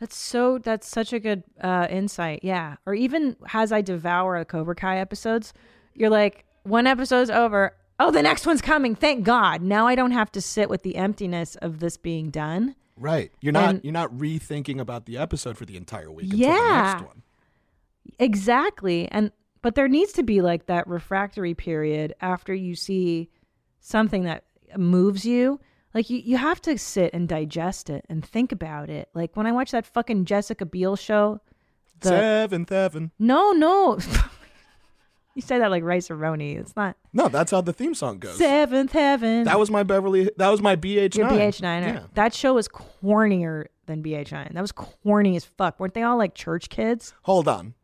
That's 0.00 0.16
so. 0.16 0.56
That's 0.58 0.88
such 0.88 1.12
a 1.12 1.20
good 1.20 1.44
uh, 1.60 1.86
insight. 1.90 2.40
Yeah. 2.42 2.76
Or 2.86 2.94
even 2.94 3.36
as 3.52 3.70
I 3.70 3.82
devour 3.82 4.38
the 4.38 4.46
Cobra 4.46 4.74
Kai 4.74 4.96
episodes, 4.98 5.52
you're 5.94 6.08
like, 6.10 6.46
one 6.62 6.86
episode's 6.86 7.30
over. 7.30 7.74
Oh, 7.98 8.10
the 8.10 8.22
next 8.22 8.46
one's 8.46 8.62
coming. 8.62 8.94
Thank 8.94 9.24
God. 9.24 9.62
Now 9.62 9.86
I 9.86 9.94
don't 9.94 10.12
have 10.12 10.32
to 10.32 10.40
sit 10.40 10.70
with 10.70 10.82
the 10.82 10.96
emptiness 10.96 11.56
of 11.56 11.80
this 11.80 11.96
being 11.96 12.30
done. 12.30 12.74
Right. 12.96 13.30
You're 13.40 13.52
not 13.52 13.68
And- 13.70 13.84
you're 13.84 13.92
not 13.92 14.10
rethinking 14.12 14.80
about 14.80 15.06
the 15.06 15.16
episode 15.18 15.56
for 15.58 15.64
the 15.66 15.76
entire 15.76 16.10
week 16.10 16.32
until 16.32 16.38
the 16.38 16.44
Yeah. 16.54 16.92
next 16.94 17.06
one. 17.06 17.22
Exactly. 18.18 19.08
And 19.10 19.32
but 19.62 19.74
there 19.74 19.88
needs 19.88 20.12
to 20.14 20.22
be 20.22 20.40
like 20.40 20.66
that 20.66 20.86
refractory 20.88 21.52
period 21.54 22.14
after 22.22 22.54
you 22.54 22.74
see 22.74 23.28
something 23.80 24.24
that 24.24 24.44
moves 24.76 25.26
you. 25.26 25.60
Like 25.92 26.08
you, 26.08 26.18
you 26.18 26.38
have 26.38 26.62
to 26.62 26.78
sit 26.78 27.12
and 27.12 27.28
digest 27.28 27.90
it 27.90 28.06
and 28.08 28.24
think 28.24 28.52
about 28.52 28.88
it. 28.88 29.10
Like 29.12 29.36
when 29.36 29.46
I 29.46 29.52
watch 29.52 29.70
that 29.72 29.84
fucking 29.86 30.24
Jessica 30.24 30.64
Biel 30.64 30.96
show, 30.96 31.40
the 32.00 32.08
Seventh 32.08 32.70
heaven. 32.70 33.10
no, 33.18 33.52
no. 33.52 33.98
you 35.34 35.42
say 35.42 35.58
that 35.58 35.70
like 35.70 35.82
rice 35.84 36.08
roni. 36.08 36.58
It's 36.58 36.74
not 36.76 36.96
No, 37.12 37.28
that's 37.28 37.50
how 37.50 37.60
the 37.60 37.72
theme 37.72 37.94
song 37.94 38.18
goes. 38.18 38.36
seventh 38.36 38.92
heaven. 38.92 39.44
That 39.44 39.58
was 39.58 39.70
my 39.70 39.82
Beverly. 39.82 40.30
That 40.36 40.48
was 40.48 40.60
my 40.60 40.76
BH9. 40.76 41.14
Your 41.16 41.28
BH9. 41.28 41.62
Yeah. 41.62 42.02
That 42.14 42.34
show 42.34 42.54
was 42.54 42.68
cornier 42.68 43.66
than 43.86 44.02
BH9. 44.02 44.52
That 44.54 44.60
was 44.60 44.72
corny 44.72 45.36
as 45.36 45.44
fuck. 45.44 45.78
Weren't 45.80 45.94
they 45.94 46.02
all 46.02 46.16
like 46.18 46.34
church 46.34 46.68
kids? 46.68 47.14
Hold 47.22 47.48
on. 47.48 47.74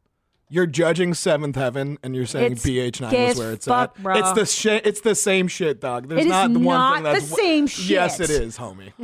You're 0.48 0.66
judging 0.66 1.12
Seventh 1.12 1.56
Heaven, 1.56 1.98
and 2.04 2.14
you're 2.14 2.24
saying 2.24 2.52
It's 2.52 2.64
BH9 2.64 3.10
gay 3.10 3.26
is 3.26 3.32
as 3.32 3.38
where 3.38 3.52
it's 3.52 3.66
fuck, 3.66 3.96
at. 3.96 4.02
bro. 4.04 4.16
It's 4.16 4.32
the 4.32 4.46
shi 4.46 4.70
It's 4.84 5.00
the 5.00 5.16
same 5.16 5.48
shit, 5.48 5.80
dog. 5.80 6.08
There's 6.08 6.20
It 6.20 6.26
is 6.26 6.30
not 6.30 6.52
the 6.52 6.60
one 6.60 6.76
not 6.76 6.94
thing 6.94 7.02
that's 7.04 7.28
the 7.30 7.34
same 7.34 7.66
shit. 7.66 7.86
Yes, 7.86 8.20
it 8.20 8.30
is, 8.30 8.56
homie. 8.56 8.92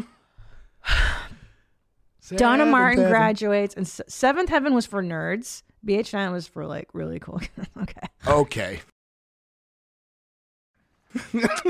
Donna 2.36 2.58
Seventh 2.58 2.70
Martin 2.70 2.98
Heaven. 2.98 3.10
graduates, 3.12 3.74
and 3.74 3.86
Seventh 3.88 4.48
Heaven 4.50 4.74
was 4.74 4.86
for 4.86 5.02
nerds. 5.02 5.62
BH9 5.86 6.32
was 6.32 6.46
for 6.46 6.66
like 6.66 6.88
really 6.92 7.18
cool. 7.18 7.40
okay. 7.82 8.06
Okay. 8.26 8.80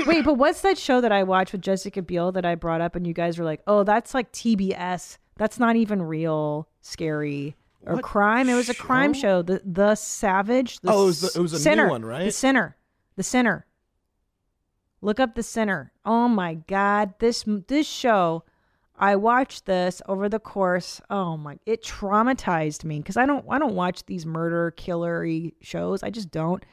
Wait, 0.05 0.23
but 0.23 0.33
what's 0.37 0.61
that 0.61 0.77
show 0.77 1.01
that 1.01 1.11
I 1.11 1.23
watched 1.23 1.51
with 1.51 1.61
Jessica 1.61 2.01
Biel 2.01 2.31
that 2.33 2.45
I 2.45 2.55
brought 2.55 2.81
up, 2.81 2.95
and 2.95 3.05
you 3.05 3.13
guys 3.13 3.37
were 3.37 3.43
like, 3.45 3.61
"Oh, 3.67 3.83
that's 3.83 4.13
like 4.13 4.31
TBS. 4.31 5.17
That's 5.35 5.59
not 5.59 5.75
even 5.75 6.01
real, 6.01 6.69
scary 6.81 7.55
or 7.85 7.95
What 7.95 8.03
crime. 8.03 8.47
It 8.47 8.55
was 8.55 8.69
a 8.69 8.73
crime 8.75 9.13
show? 9.13 9.41
The 9.41 9.61
The 9.65 9.95
Savage. 9.95 10.79
The 10.79 10.91
Oh, 10.91 11.03
it 11.03 11.05
was 11.07 11.21
the- 11.21 11.39
it 11.39 11.41
was 11.41 11.53
a 11.53 11.57
new 11.57 11.61
Sinner. 11.61 11.89
one, 11.89 12.05
right? 12.05 12.25
The 12.25 12.31
Sinner. 12.31 12.77
The 13.17 13.23
Sinner. 13.23 13.65
Look 15.01 15.19
up 15.19 15.35
the 15.35 15.43
Sinner. 15.43 15.91
Oh 16.05 16.29
my 16.29 16.53
God, 16.53 17.15
this 17.19 17.43
this 17.67 17.87
show. 17.87 18.43
I 18.95 19.15
watched 19.15 19.65
this 19.65 20.01
over 20.07 20.29
the 20.29 20.39
course. 20.39 21.01
Oh 21.09 21.37
my! 21.37 21.57
It 21.65 21.83
traumatized 21.83 22.83
me 22.83 22.99
because 22.99 23.17
I 23.17 23.25
don't 23.25 23.45
I 23.49 23.59
don't 23.59 23.75
watch 23.75 24.05
these 24.05 24.25
murder 24.25 24.73
killery 24.77 25.53
shows. 25.61 26.03
I 26.03 26.09
just 26.09 26.31
don't 26.31 26.63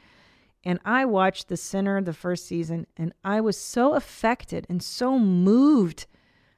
and 0.63 0.79
I 0.85 1.05
watched 1.05 1.47
The 1.47 1.57
Sinner 1.57 2.01
the 2.01 2.13
first 2.13 2.45
season, 2.45 2.85
and 2.95 3.13
I 3.23 3.41
was 3.41 3.57
so 3.57 3.93
affected 3.93 4.67
and 4.69 4.81
so 4.81 5.17
moved 5.17 6.05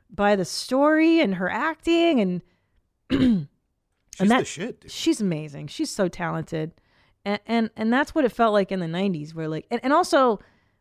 by 0.09 0.35
the 0.35 0.45
story 0.45 1.21
and 1.21 1.35
her 1.35 1.49
acting, 1.49 2.19
and 2.19 2.41
She's 3.11 3.19
and 4.19 4.29
the 4.29 4.35
that 4.35 4.47
shit, 4.47 4.81
dude. 4.81 4.91
she's 4.91 5.21
amazing. 5.21 5.67
She's 5.67 5.89
so 5.89 6.07
talented, 6.07 6.73
and 7.23 7.39
and 7.47 7.69
and 7.77 7.91
that's 7.93 8.13
what 8.13 8.25
it 8.25 8.31
felt 8.31 8.53
like 8.53 8.71
in 8.71 8.79
the 8.79 8.87
'90s, 8.87 9.33
where 9.33 9.47
like, 9.47 9.65
and, 9.71 9.79
and 9.83 9.93
also 9.93 10.39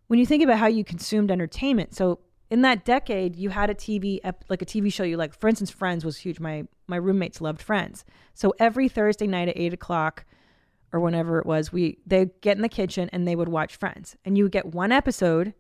when 0.09 0.18
you 0.18 0.27
think 0.27 0.42
about 0.42 0.59
how 0.59 0.66
you 0.66 0.85
consumed 0.85 1.31
entertainment, 1.31 1.95
so 1.95 2.18
in 2.53 2.61
that 2.61 2.85
decade, 2.85 3.35
you 3.35 3.49
had 3.49 3.71
a 3.71 3.75
TV 3.75 4.21
like 4.51 4.61
a 4.61 4.67
TV 4.67 4.93
show 4.93 5.05
you 5.05 5.17
like. 5.17 5.33
For 5.33 5.49
instance, 5.49 5.71
Friends 5.71 6.05
was 6.05 6.19
huge. 6.19 6.38
My 6.38 6.65
my 6.87 6.97
roommates 6.97 7.41
loved 7.41 7.62
Friends, 7.62 8.05
so 8.35 8.53
every 8.59 8.91
Thursday 8.91 9.27
night 9.27 9.49
at 9.49 9.57
eight 9.57 9.73
o'clock 9.73 10.27
or 10.93 11.01
whenever 11.01 11.38
it 11.38 11.47
was, 11.47 11.73
we 11.73 11.97
they 12.07 12.27
get 12.43 12.57
in 12.57 12.62
the 12.62 12.69
kitchen 12.69 13.09
and 13.11 13.27
they 13.27 13.35
would 13.35 13.49
watch 13.49 13.77
Friends, 13.77 14.17
and 14.27 14.37
you 14.37 14.45
would 14.45 14.53
get 14.53 14.67
one 14.67 14.93
episode, 14.93 15.55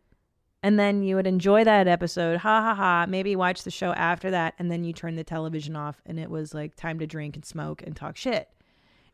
and 0.62 0.78
then 0.78 1.02
you 1.02 1.16
would 1.16 1.26
enjoy 1.26 1.64
that 1.64 1.88
episode, 1.88 2.36
ha 2.40 2.60
ha 2.60 2.74
ha. 2.74 3.06
Maybe 3.08 3.36
watch 3.36 3.62
the 3.62 3.70
show 3.70 3.92
after 3.92 4.30
that, 4.30 4.52
and 4.58 4.70
then 4.70 4.84
you 4.84 4.92
turn 4.92 5.16
the 5.16 5.24
television 5.24 5.74
off, 5.74 6.02
and 6.04 6.20
it 6.20 6.28
was 6.28 6.52
like 6.52 6.76
time 6.76 6.98
to 6.98 7.06
drink 7.06 7.36
and 7.36 7.44
smoke 7.44 7.82
and 7.82 7.96
talk 7.96 8.18
shit. 8.18 8.50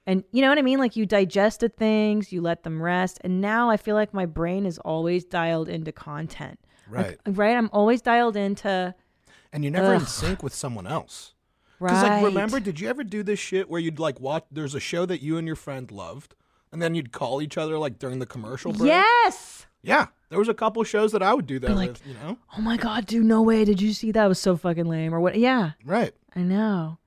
And 0.04 0.24
you 0.32 0.42
know 0.42 0.48
what 0.48 0.58
I 0.58 0.62
mean? 0.62 0.80
Like 0.80 0.96
you 0.96 1.06
digested 1.06 1.76
things, 1.76 2.32
you 2.32 2.40
let 2.40 2.64
them 2.64 2.82
rest, 2.82 3.20
and 3.22 3.40
now 3.40 3.70
I 3.70 3.76
feel 3.76 3.94
like 3.94 4.12
my 4.12 4.26
brain 4.26 4.66
is 4.66 4.80
always 4.80 5.24
dialed 5.24 5.68
into 5.68 5.92
content. 5.92 6.58
Right. 6.88 7.18
Like, 7.26 7.36
right? 7.38 7.56
I'm 7.56 7.70
always 7.72 8.00
dialed 8.02 8.36
into 8.36 8.94
And 9.52 9.64
you're 9.64 9.72
never 9.72 9.94
in 9.94 10.06
sync 10.06 10.42
with 10.42 10.54
someone 10.54 10.86
else. 10.86 11.34
right. 11.80 11.90
Because 11.90 12.02
like, 12.02 12.24
remember, 12.24 12.60
did 12.60 12.80
you 12.80 12.88
ever 12.88 13.04
do 13.04 13.22
this 13.22 13.38
shit 13.38 13.68
where 13.68 13.80
you'd 13.80 13.98
like 13.98 14.20
watch? 14.20 14.44
There's 14.50 14.74
a 14.74 14.80
show 14.80 15.06
that 15.06 15.22
you 15.22 15.36
and 15.36 15.46
your 15.46 15.56
friend 15.56 15.90
loved, 15.90 16.34
and 16.72 16.80
then 16.82 16.94
you'd 16.94 17.12
call 17.12 17.40
each 17.42 17.56
other 17.58 17.78
like 17.78 17.98
during 17.98 18.18
the 18.18 18.26
commercial 18.26 18.72
break. 18.72 18.88
Yes. 18.88 19.66
Yeah, 19.82 20.06
there 20.28 20.38
was 20.40 20.48
a 20.48 20.54
couple 20.54 20.82
shows 20.82 21.12
that 21.12 21.22
I 21.22 21.32
would 21.34 21.46
do 21.46 21.58
that 21.60 21.70
like- 21.70 21.90
with. 21.90 22.06
You 22.06 22.14
know. 22.14 22.38
Oh 22.56 22.60
my 22.60 22.76
god, 22.76 23.06
dude! 23.06 23.24
No 23.24 23.42
way! 23.42 23.64
Did 23.64 23.80
you 23.80 23.92
see 23.92 24.10
that? 24.12 24.24
It 24.24 24.28
was 24.28 24.40
so 24.40 24.56
fucking 24.56 24.86
lame. 24.86 25.14
Or 25.14 25.20
what? 25.20 25.38
Yeah, 25.38 25.72
Right. 25.84 26.12
I 26.34 26.40
know. 26.40 26.98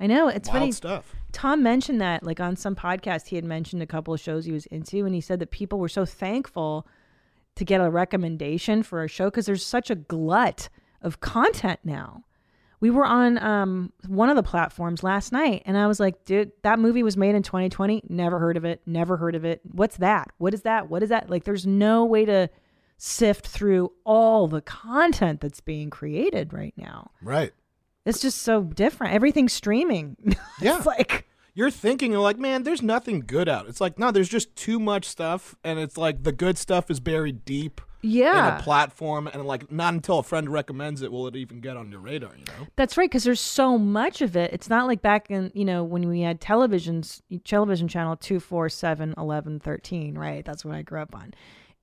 I 0.00 0.06
know. 0.06 0.28
It's 0.28 0.48
Wild 0.48 0.60
funny. 0.60 0.72
stuff. 0.72 1.12
Tom 1.32 1.62
mentioned 1.62 2.00
that, 2.00 2.22
like 2.22 2.38
on 2.38 2.54
some 2.56 2.76
podcast, 2.76 3.26
he 3.28 3.36
had 3.36 3.44
mentioned 3.44 3.82
a 3.82 3.86
couple 3.86 4.14
of 4.14 4.20
shows 4.20 4.44
he 4.44 4.52
was 4.52 4.66
into, 4.66 5.04
and 5.04 5.14
he 5.14 5.20
said 5.20 5.40
that 5.40 5.50
people 5.50 5.80
were 5.80 5.88
so 5.88 6.04
thankful 6.06 6.86
to 7.56 7.64
get 7.64 7.80
a 7.80 7.90
recommendation 7.90 8.82
for 8.82 9.02
a 9.04 9.08
show 9.08 9.26
because 9.26 9.46
there's 9.46 9.64
such 9.64 9.90
a 9.90 9.94
glut 9.94 10.68
of 11.02 11.20
content 11.20 11.80
now. 11.84 12.24
We 12.80 12.90
were 12.90 13.06
on 13.06 13.38
um, 13.38 13.92
one 14.08 14.28
of 14.28 14.36
the 14.36 14.42
platforms 14.42 15.02
last 15.02 15.32
night, 15.32 15.62
and 15.64 15.78
I 15.78 15.86
was 15.86 15.98
like, 16.00 16.24
dude, 16.24 16.52
that 16.62 16.78
movie 16.78 17.02
was 17.02 17.16
made 17.16 17.34
in 17.34 17.42
2020. 17.42 18.02
Never 18.08 18.38
heard 18.38 18.56
of 18.58 18.64
it. 18.64 18.82
Never 18.84 19.16
heard 19.16 19.34
of 19.34 19.44
it. 19.44 19.60
What's 19.64 19.96
that? 19.98 20.32
What 20.38 20.52
is 20.52 20.62
that? 20.62 20.90
What 20.90 21.02
is 21.02 21.08
that? 21.08 21.30
Like, 21.30 21.44
there's 21.44 21.66
no 21.66 22.04
way 22.04 22.26
to 22.26 22.50
sift 22.98 23.46
through 23.46 23.90
all 24.04 24.48
the 24.48 24.60
content 24.60 25.40
that's 25.40 25.60
being 25.60 25.88
created 25.88 26.52
right 26.52 26.74
now. 26.76 27.10
Right. 27.22 27.52
It's 28.04 28.20
just 28.20 28.42
so 28.42 28.62
different. 28.62 29.14
Everything's 29.14 29.52
streaming. 29.52 30.16
Yeah. 30.60 30.76
it's 30.76 30.86
like, 30.86 31.26
you're 31.54 31.70
thinking 31.70 32.12
you're 32.12 32.20
like, 32.20 32.38
man, 32.38 32.62
there's 32.64 32.82
nothing 32.82 33.20
good 33.26 33.48
out. 33.48 33.68
It's 33.68 33.80
like, 33.80 33.98
no, 33.98 34.10
there's 34.10 34.28
just 34.28 34.54
too 34.56 34.78
much 34.80 35.04
stuff, 35.06 35.54
and 35.64 35.78
it's 35.78 35.96
like 35.96 36.22
the 36.24 36.32
good 36.32 36.58
stuff 36.58 36.90
is 36.90 37.00
buried 37.00 37.44
deep 37.44 37.80
in 38.02 38.10
Yeah. 38.10 38.58
a 38.58 38.62
platform, 38.62 39.28
and 39.28 39.44
like 39.46 39.70
not 39.72 39.94
until 39.94 40.18
a 40.18 40.22
friend 40.22 40.50
recommends 40.52 41.00
it 41.00 41.10
will 41.10 41.26
it 41.26 41.36
even 41.36 41.60
get 41.60 41.76
on 41.76 41.90
your 41.90 42.00
radar. 42.00 42.32
You 42.36 42.44
know? 42.44 42.66
That's 42.76 42.96
right, 42.96 43.08
because 43.08 43.24
there's 43.24 43.40
so 43.40 43.78
much 43.78 44.20
of 44.20 44.36
it. 44.36 44.52
It's 44.52 44.68
not 44.68 44.86
like 44.86 45.00
back 45.00 45.30
in, 45.30 45.50
you 45.54 45.64
know, 45.64 45.84
when 45.84 46.08
we 46.08 46.20
had 46.20 46.40
televisions, 46.40 47.22
television 47.44 47.88
channel 47.88 48.16
2, 48.16 48.40
4, 48.40 48.68
7, 48.68 49.14
11, 49.16 49.60
13, 49.60 50.18
right? 50.18 50.44
That's 50.44 50.64
what 50.64 50.74
I 50.74 50.82
grew 50.82 51.00
up 51.00 51.14
on. 51.14 51.32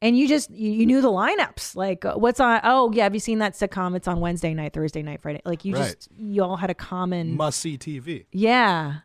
And 0.03 0.17
you 0.17 0.27
just, 0.27 0.49
you, 0.49 0.71
you 0.71 0.85
knew 0.87 0.99
the 0.99 1.11
lineups. 1.11 1.75
Like, 1.75 2.03
uh, 2.05 2.15
what's 2.15 2.39
on, 2.39 2.59
oh, 2.63 2.91
yeah, 2.91 3.03
have 3.03 3.13
you 3.13 3.19
seen 3.19 3.37
that 3.39 3.53
sitcom? 3.53 3.95
It's 3.95 4.07
on 4.07 4.19
Wednesday 4.19 4.53
night, 4.55 4.73
Thursday 4.73 5.03
night, 5.03 5.21
Friday. 5.21 5.41
Like, 5.45 5.63
you 5.63 5.75
Right. 5.75 5.83
just, 5.95 6.09
you 6.17 6.43
all 6.43 6.57
had 6.57 6.71
a 6.71 6.73
common. 6.75 7.35
Must 7.37 7.59
see 7.59 7.77
TV. 7.77 8.25
Yeah. 8.31 8.95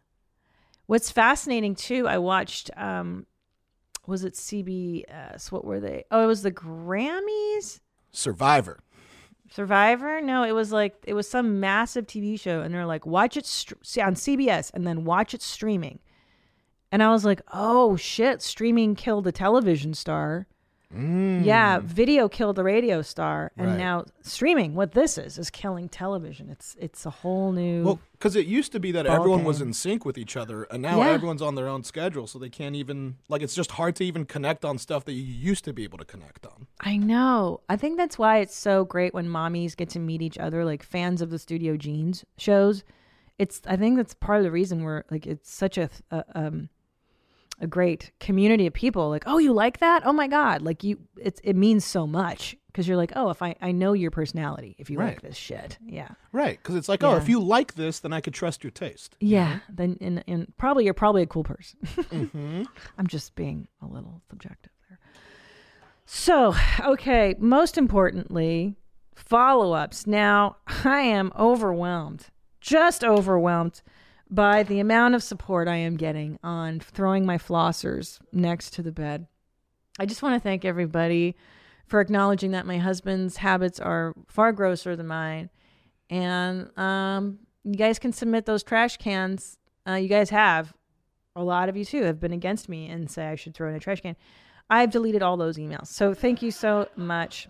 What's 0.86 1.10
fascinating 1.10 1.74
too, 1.74 2.06
I 2.08 2.18
watched 2.18 2.70
um 2.76 3.26
was 4.06 4.24
it 4.24 4.34
CBS? 4.34 5.50
What 5.50 5.64
were 5.64 5.80
they? 5.80 6.04
Oh, 6.12 6.22
it 6.22 6.26
was 6.26 6.42
the 6.42 6.52
Grammys? 6.52 7.80
Survivor. 8.12 8.80
Survivor? 9.50 10.20
No, 10.20 10.44
it 10.44 10.52
was 10.52 10.72
like 10.72 10.94
it 11.04 11.14
was 11.14 11.28
some 11.28 11.60
massive 11.60 12.06
TV 12.06 12.38
show 12.38 12.60
and 12.60 12.72
they're 12.72 12.86
like 12.86 13.06
watch 13.06 13.36
it 13.36 13.46
see, 13.46 14.00
on 14.00 14.14
CBS 14.14 14.70
and 14.74 14.86
then 14.86 15.04
watch 15.04 15.34
it 15.34 15.42
streaming. 15.42 15.98
And 16.92 17.02
I 17.02 17.10
was 17.10 17.24
like, 17.24 17.42
"Oh 17.52 17.96
shit, 17.96 18.40
streaming 18.42 18.94
killed 18.94 19.26
a 19.26 19.32
television 19.32 19.92
star." 19.92 20.46
Yeah, 20.94 21.80
video 21.80 22.28
killed 22.28 22.56
the 22.56 22.64
radio 22.64 23.02
star 23.02 23.52
and 23.56 23.66
Mm. 23.66 23.70
Right. 23.70 23.78
now 23.78 24.04
streaming, 24.22 24.74
what 24.74 24.92
this 24.92 25.18
is 25.18 25.38
is 25.38 25.50
killing 25.50 25.88
television. 25.88 26.48
It's 26.50 26.76
it's 26.80 27.04
a 27.04 27.10
whole 27.10 27.52
new 27.52 27.82
Well, 27.84 28.00
because 28.12 28.36
it 28.36 28.46
used 28.46 28.72
to 28.72 28.80
be 28.80 28.92
that 28.92 29.06
everyone 29.06 29.44
was 29.44 29.60
in 29.60 29.72
sync 29.72 30.04
with 30.04 30.16
each 30.16 30.36
other, 30.36 30.62
and 30.64 30.80
now 30.82 30.98
Yeah. 30.98 31.10
everyone's 31.10 31.42
on 31.42 31.54
their 31.54 31.68
own 31.68 31.82
schedule, 31.84 32.26
so 32.26 32.38
they 32.38 32.48
can't 32.48 32.76
even 32.76 33.16
like. 33.28 33.42
It's 33.42 33.54
just 33.54 33.72
hard 33.72 33.96
to 33.96 34.04
even 34.04 34.24
connect 34.24 34.64
on 34.64 34.78
stuff 34.78 35.04
that 35.06 35.12
you 35.12 35.22
used 35.22 35.64
to 35.64 35.72
be 35.72 35.84
able 35.84 35.98
to 35.98 36.04
connect 36.04 36.46
on. 36.46 36.66
I 36.80 36.96
know. 36.96 37.60
I 37.68 37.76
think 37.76 37.96
that's 37.96 38.18
why 38.18 38.38
it's 38.38 38.54
so 38.56 38.84
great 38.84 39.12
when 39.12 39.26
mommies 39.28 39.76
get 39.76 39.88
to 39.90 39.98
meet 39.98 40.22
each 40.22 40.38
other, 40.38 40.64
like 40.64 40.82
fans 40.82 41.20
of 41.20 41.30
the 41.30 41.38
Studio 41.38 41.76
Jeans 41.76 42.24
shows. 42.38 42.84
It's. 43.38 43.60
I 43.66 43.76
think 43.76 43.96
that's 43.96 44.14
part 44.14 44.38
of 44.38 44.44
the 44.44 44.50
reason 44.50 44.82
we're 44.82 45.02
like 45.10 45.26
it's 45.26 45.52
such 45.52 45.76
a, 45.76 45.90
a 46.10 46.24
um 46.34 46.68
a 47.60 47.66
great 47.66 48.10
community 48.20 48.66
of 48.66 48.72
people. 48.74 49.08
Like, 49.08 49.24
oh, 49.26 49.38
you 49.38 49.52
like 49.52 49.78
that? 49.80 50.02
Oh 50.06 50.12
my 50.12 50.26
god! 50.28 50.62
Like 50.62 50.84
you, 50.84 50.98
it's 51.16 51.40
it 51.42 51.54
means 51.54 51.84
so 51.84 52.06
much 52.06 52.56
because 52.68 52.86
you're 52.86 52.96
like, 52.98 53.12
oh, 53.16 53.30
if 53.30 53.40
I 53.42 53.54
I 53.62 53.72
know 53.72 53.92
your 53.94 54.10
personality, 54.10 54.76
if 54.78 54.90
you 54.90 54.98
like 54.98 55.22
this 55.22 55.36
shit, 55.36 55.78
yeah, 55.84 56.08
Right, 56.32 56.58
because 56.62 56.74
it's 56.76 56.88
like, 56.88 57.02
oh, 57.02 57.16
if 57.16 57.28
you 57.28 57.40
like 57.40 57.74
this, 57.74 58.00
then 58.00 58.12
I 58.12 58.20
could 58.20 58.34
trust 58.34 58.62
your 58.62 58.70
taste. 58.70 59.16
yeah. 59.20 59.60
Then 59.70 59.96
and 60.00 60.22
and 60.28 60.52
probably 60.58 60.84
you're 60.84 60.94
probably 60.94 61.22
a 61.22 61.26
cool 61.26 61.44
person. 61.44 61.78
Mm-hmm. 61.86 62.62
I'm 62.98 63.06
just 63.06 63.34
being 63.34 63.68
a 63.82 63.86
little 63.86 64.20
subjective 64.28 64.72
there. 64.88 64.98
So, 66.04 66.54
okay, 66.84 67.34
most 67.38 67.76
importantly, 67.78 68.76
follow 69.14 69.72
ups. 69.72 70.06
Now, 70.06 70.56
I 70.84 71.00
am 71.00 71.32
overwhelmed, 71.38 72.26
just 72.60 73.02
overwhelmed 73.02 73.82
by 74.30 74.62
the 74.62 74.80
amount 74.80 75.14
of 75.14 75.22
support 75.22 75.68
I 75.68 75.76
am 75.76 75.96
getting 75.96 76.38
on 76.42 76.80
throwing 76.80 77.24
my 77.24 77.38
flossers 77.38 78.18
next 78.32 78.72
to 78.74 78.82
the 78.82 78.92
bed. 78.92 79.26
I 79.98 80.06
just 80.06 80.22
want 80.22 80.34
to 80.34 80.40
thank 80.40 80.64
everybody 80.64 81.36
for 81.86 82.00
acknowledging 82.00 82.50
that 82.50 82.66
my 82.66 82.78
husband's 82.78 83.36
habits 83.36 83.78
are 83.78 84.14
far 84.28 84.52
grosser 84.52 84.96
than 84.96 85.06
mine. 85.06 85.50
And 86.10 86.76
um, 86.78 87.38
you 87.64 87.74
guys 87.74 87.98
can 87.98 88.12
submit 88.12 88.46
those 88.46 88.62
trash 88.62 88.96
cans. 88.96 89.58
Uh, 89.88 89.94
you 89.94 90.08
guys 90.08 90.30
have. 90.30 90.74
A 91.36 91.42
lot 91.42 91.68
of 91.68 91.76
you 91.76 91.84
too 91.84 92.02
have 92.02 92.18
been 92.18 92.32
against 92.32 92.68
me 92.68 92.88
and 92.88 93.10
say 93.10 93.26
I 93.26 93.34
should 93.34 93.54
throw 93.54 93.68
in 93.68 93.74
a 93.74 93.80
trash 93.80 94.00
can. 94.00 94.16
I've 94.70 94.90
deleted 94.90 95.22
all 95.22 95.36
those 95.36 95.58
emails. 95.58 95.88
So 95.88 96.14
thank 96.14 96.42
you 96.42 96.50
so 96.50 96.88
much 96.96 97.46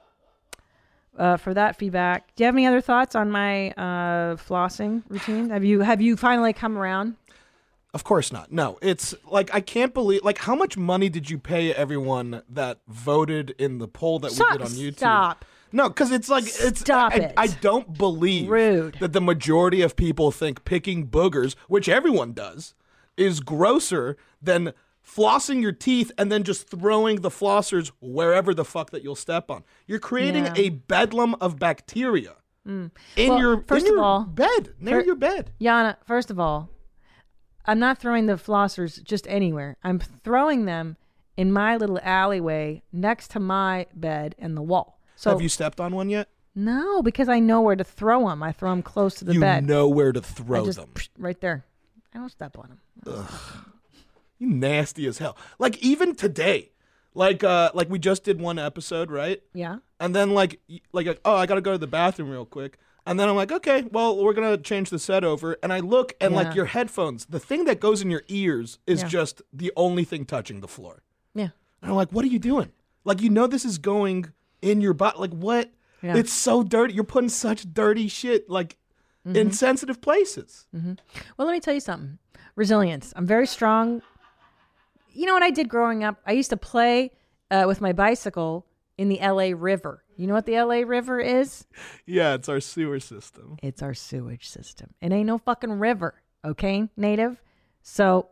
uh, 1.19 1.37
for 1.37 1.55
that 1.55 1.77
feedback. 1.77 2.35
Do 2.35 2.45
you 2.45 2.47
have 2.47 2.55
any 2.55 2.67
other 2.67 2.81
thoughts 2.81 3.15
on 3.15 3.31
my 3.31 3.71
uh, 3.73 4.37
flossing 4.37 5.03
routine? 5.09 5.51
Have 5.51 5.65
you 5.65 5.81
have 5.81 6.01
you 6.01 6.17
finally 6.17 6.53
come 6.53 6.77
around? 6.79 7.17
Of 7.95 8.05
course 8.05 8.31
not. 8.31 8.53
No, 8.53 8.79
it's 8.83 9.15
like 9.31 9.55
I 9.55 9.61
can't 9.61 9.95
believe. 9.95 10.23
Like, 10.23 10.39
how 10.39 10.55
much 10.55 10.77
money 10.77 11.09
did 11.09 11.31
you 11.31 11.39
pay 11.39 11.73
everyone 11.73 12.43
that 12.49 12.81
voted 12.87 13.55
in 13.59 13.79
the 13.79 13.89
poll 13.89 14.19
that 14.19 14.33
Stop, 14.33 14.53
we 14.53 14.59
did 14.59 14.67
on 14.67 14.73
YouTube? 14.73 14.97
stop. 14.97 15.45
No, 15.73 15.89
because 15.89 16.13
it's 16.13 16.29
like 16.29 16.45
it's. 16.45 16.81
Stop 16.81 17.13
I, 17.13 17.17
it. 17.17 17.35
I 17.37 17.47
don't 17.47 17.97
believe 17.97 18.49
Rude. 18.51 18.97
that 19.01 19.13
the 19.13 19.21
majority 19.21 19.83
of 19.83 19.97
people 19.97 20.31
think 20.31 20.65
picking 20.65 21.07
boogers, 21.07 21.57
which 21.69 21.89
everyone 21.89 22.33
does, 22.35 22.75
is 23.17 23.41
grosser 23.41 24.17
than 24.43 24.75
flossing 25.07 25.63
your 25.63 25.73
teeth 25.73 26.11
and 26.19 26.31
then 26.33 26.43
just 26.43 26.69
throwing 26.69 27.21
the 27.21 27.31
flossers 27.31 27.91
wherever 28.01 28.53
the 28.53 28.65
fuck 28.65 28.91
that 28.91 29.03
you'll 29.03 29.15
step 29.15 29.51
on. 29.51 29.63
You're 29.87 29.99
creating 30.01 30.47
Yeah. 30.47 30.55
a 30.57 30.69
bedlam 30.71 31.35
of 31.41 31.59
bacteria 31.59 32.35
mm. 32.67 32.91
in 33.17 33.29
Well, 33.31 33.39
your 33.39 33.63
first 33.63 33.87
in 33.87 33.93
of 33.93 33.97
your 33.97 34.05
all, 34.05 34.25
bed 34.25 34.75
near 34.81 35.01
fir- 35.01 35.07
your 35.07 35.15
bed. 35.15 35.53
Yana, 35.61 35.97
first 36.05 36.31
of 36.31 36.41
all, 36.41 36.69
I'm 37.65 37.79
not 37.79 37.99
throwing 37.99 38.27
the 38.27 38.35
flossers 38.35 39.03
just 39.03 39.27
anywhere. 39.29 39.77
I'm 39.83 39.99
throwing 39.99 40.65
them 40.67 40.97
in 41.37 41.53
my 41.53 41.77
little 41.77 41.99
alleyway 42.03 42.83
next 42.93 43.31
to 43.33 43.41
my 43.41 43.87
bed 43.95 44.35
and 44.39 44.57
the 44.57 44.63
wall. 44.63 45.01
So 45.17 45.31
Have 45.31 45.41
you 45.43 45.49
stepped 45.49 45.81
on 45.81 45.95
one 45.95 46.09
yet? 46.11 46.29
no, 46.55 47.03
because 47.03 47.29
I 47.29 47.39
know 47.39 47.61
where 47.61 47.77
to 47.77 47.85
throw 47.85 48.29
them. 48.29 48.43
I 48.43 48.51
throw 48.53 48.71
them 48.71 48.83
close 48.83 49.15
to 49.17 49.25
the 49.25 49.35
you 49.35 49.41
bed. 49.41 49.65
know 49.67 49.89
where 49.89 50.11
to 50.13 50.21
throw 50.23 50.65
just 50.65 50.79
them. 50.79 50.89
psh, 50.95 51.09
right 51.19 51.41
there. 51.41 51.65
I 52.15 52.19
don't 52.19 52.31
step 52.31 52.57
on 52.59 52.79
them. 53.05 53.27
You 54.39 54.49
nasty 54.49 55.07
as 55.07 55.19
hell. 55.19 55.37
Like 55.59 55.79
even 55.79 56.15
today, 56.15 56.73
like 57.15 57.43
uh 57.45 57.71
like 57.75 57.89
we 57.89 57.99
just 57.99 58.25
did 58.25 58.41
one 58.41 58.59
episode, 58.59 59.11
right? 59.11 59.43
Yeah. 59.55 59.79
And 60.01 60.15
then 60.15 60.31
like 60.35 60.61
like 60.93 61.07
like, 61.07 61.21
oh, 61.25 61.37
I 61.37 61.47
got 61.47 61.55
to 61.57 61.61
go 61.61 61.73
to 61.73 61.79
the 61.79 61.87
bathroom 61.87 62.31
real 62.31 62.45
quick. 62.45 62.79
And 63.09 63.21
then 63.21 63.29
I'm 63.29 63.37
like, 63.37 63.53
okay, 63.53 63.83
well, 63.93 64.17
we're 64.23 64.33
going 64.33 64.51
to 64.57 64.61
change 64.61 64.91
the 64.91 64.99
set 64.99 65.23
over. 65.23 65.57
And 65.63 65.73
I 65.73 65.79
look 65.79 66.15
and 66.21 66.33
Yeah. 66.35 66.39
like 66.43 66.55
your 66.57 66.65
headphones, 66.65 67.27
the 67.27 67.39
thing 67.39 67.65
that 67.67 67.79
goes 67.79 68.03
in 68.03 68.11
your 68.11 68.25
ears 68.27 68.79
is 68.87 69.03
Yeah. 69.03 69.09
just 69.09 69.43
the 69.53 69.73
only 69.77 70.03
thing 70.03 70.25
touching 70.25 70.61
the 70.61 70.67
floor. 70.69 71.03
Yeah. 71.33 71.51
And 71.83 71.91
I'm 71.93 71.97
like, 71.97 72.11
what 72.11 72.25
are 72.25 72.29
you 72.29 72.41
doing? 72.41 72.73
Like 73.05 73.23
you 73.23 73.31
know 73.31 73.47
this 73.47 73.65
is 73.65 73.79
going 73.79 74.33
in 74.61 74.81
your 74.81 74.93
butt. 74.93 75.21
Like 75.21 75.31
what? 75.31 75.71
Yeah. 76.03 76.17
It's 76.17 76.33
so 76.33 76.63
dirty. 76.65 76.95
You're 76.95 77.05
putting 77.05 77.29
such 77.31 77.73
dirty 77.73 78.09
shit 78.09 78.51
like 78.51 78.77
Mm-hmm. 79.27 79.37
in 79.37 79.51
sensitive 79.51 80.01
places. 80.01 80.69
Mm-hmm. 80.73 80.93
Well, 81.37 81.49
let 81.49 81.53
me 81.53 81.59
tell 81.59 81.75
you 81.75 81.81
something. 81.81 82.19
Resilience. 82.55 83.13
I'm 83.17 83.27
very 83.27 83.49
strong. 83.49 84.01
You 85.17 85.25
know 85.25 85.33
what 85.33 85.43
I 85.43 85.51
did 85.51 85.69
growing 85.69 86.05
up? 86.05 86.21
I 86.27 86.33
used 86.33 86.51
to 86.51 86.59
play 86.59 87.11
uh, 87.51 87.65
with 87.67 87.81
my 87.81 87.95
bicycle 87.95 88.67
in 88.99 89.09
the 89.09 89.19
LA 89.19 89.53
River. 89.57 90.05
You 90.17 90.27
know 90.27 90.35
what 90.35 90.45
the 90.45 90.61
LA 90.61 90.81
River 90.87 91.19
is? 91.19 91.67
Yeah, 92.05 92.35
it's 92.35 92.49
our 92.49 92.61
sewer 92.61 93.01
system. 93.01 93.57
It's 93.63 93.83
our 93.83 93.95
sewage 93.95 94.47
system. 94.49 94.91
It 95.01 95.13
ain't 95.13 95.27
no 95.27 95.39
fucking 95.39 95.73
river, 95.73 96.15
okay, 96.45 96.89
Nadav? 96.99 97.39
So 97.83 98.29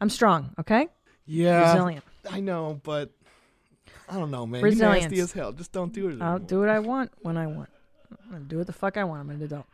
I'm 0.00 0.10
strong, 0.10 0.54
okay? 0.60 0.88
Yeah. 1.24 1.72
Resilient. 1.72 2.04
I 2.30 2.40
know, 2.40 2.78
but 2.82 3.10
I 4.08 4.18
don't 4.18 4.30
know, 4.30 4.46
man. 4.46 4.62
Resilience. 4.62 5.02
You're 5.04 5.10
nasty 5.10 5.20
as 5.20 5.32
hell. 5.32 5.52
Just 5.52 5.72
don't 5.72 5.92
do 5.92 6.08
it. 6.08 6.20
I'll 6.20 6.38
do 6.38 6.60
what 6.60 6.68
I 6.68 6.78
want 6.78 7.10
when 7.20 7.38
I 7.38 7.46
want. 7.46 7.70
I'm 8.10 8.32
gonna 8.32 8.44
do 8.44 8.58
what 8.58 8.66
the 8.66 8.72
fuck 8.72 8.96
I 8.98 9.04
want. 9.04 9.20
I'm 9.20 9.30
an 9.30 9.42
adult. 9.42 9.66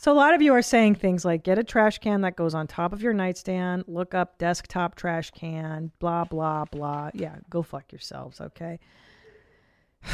So 0.00 0.10
a 0.10 0.14
lot 0.14 0.32
of 0.32 0.40
you 0.40 0.54
are 0.54 0.62
saying 0.62 0.94
things 0.94 1.26
like 1.26 1.42
get 1.42 1.58
a 1.58 1.62
trash 1.62 1.98
can 1.98 2.22
that 2.22 2.34
goes 2.34 2.54
on 2.54 2.66
top 2.66 2.94
of 2.94 3.02
your 3.02 3.12
nightstand, 3.12 3.84
look 3.86 4.14
up 4.14 4.38
desktop 4.38 4.94
trash 4.94 5.30
can, 5.30 5.92
blah 5.98 6.24
blah 6.24 6.64
blah. 6.64 7.10
Yeah, 7.12 7.36
go 7.50 7.60
fuck 7.62 7.92
yourselves, 7.92 8.40
okay? 8.40 8.78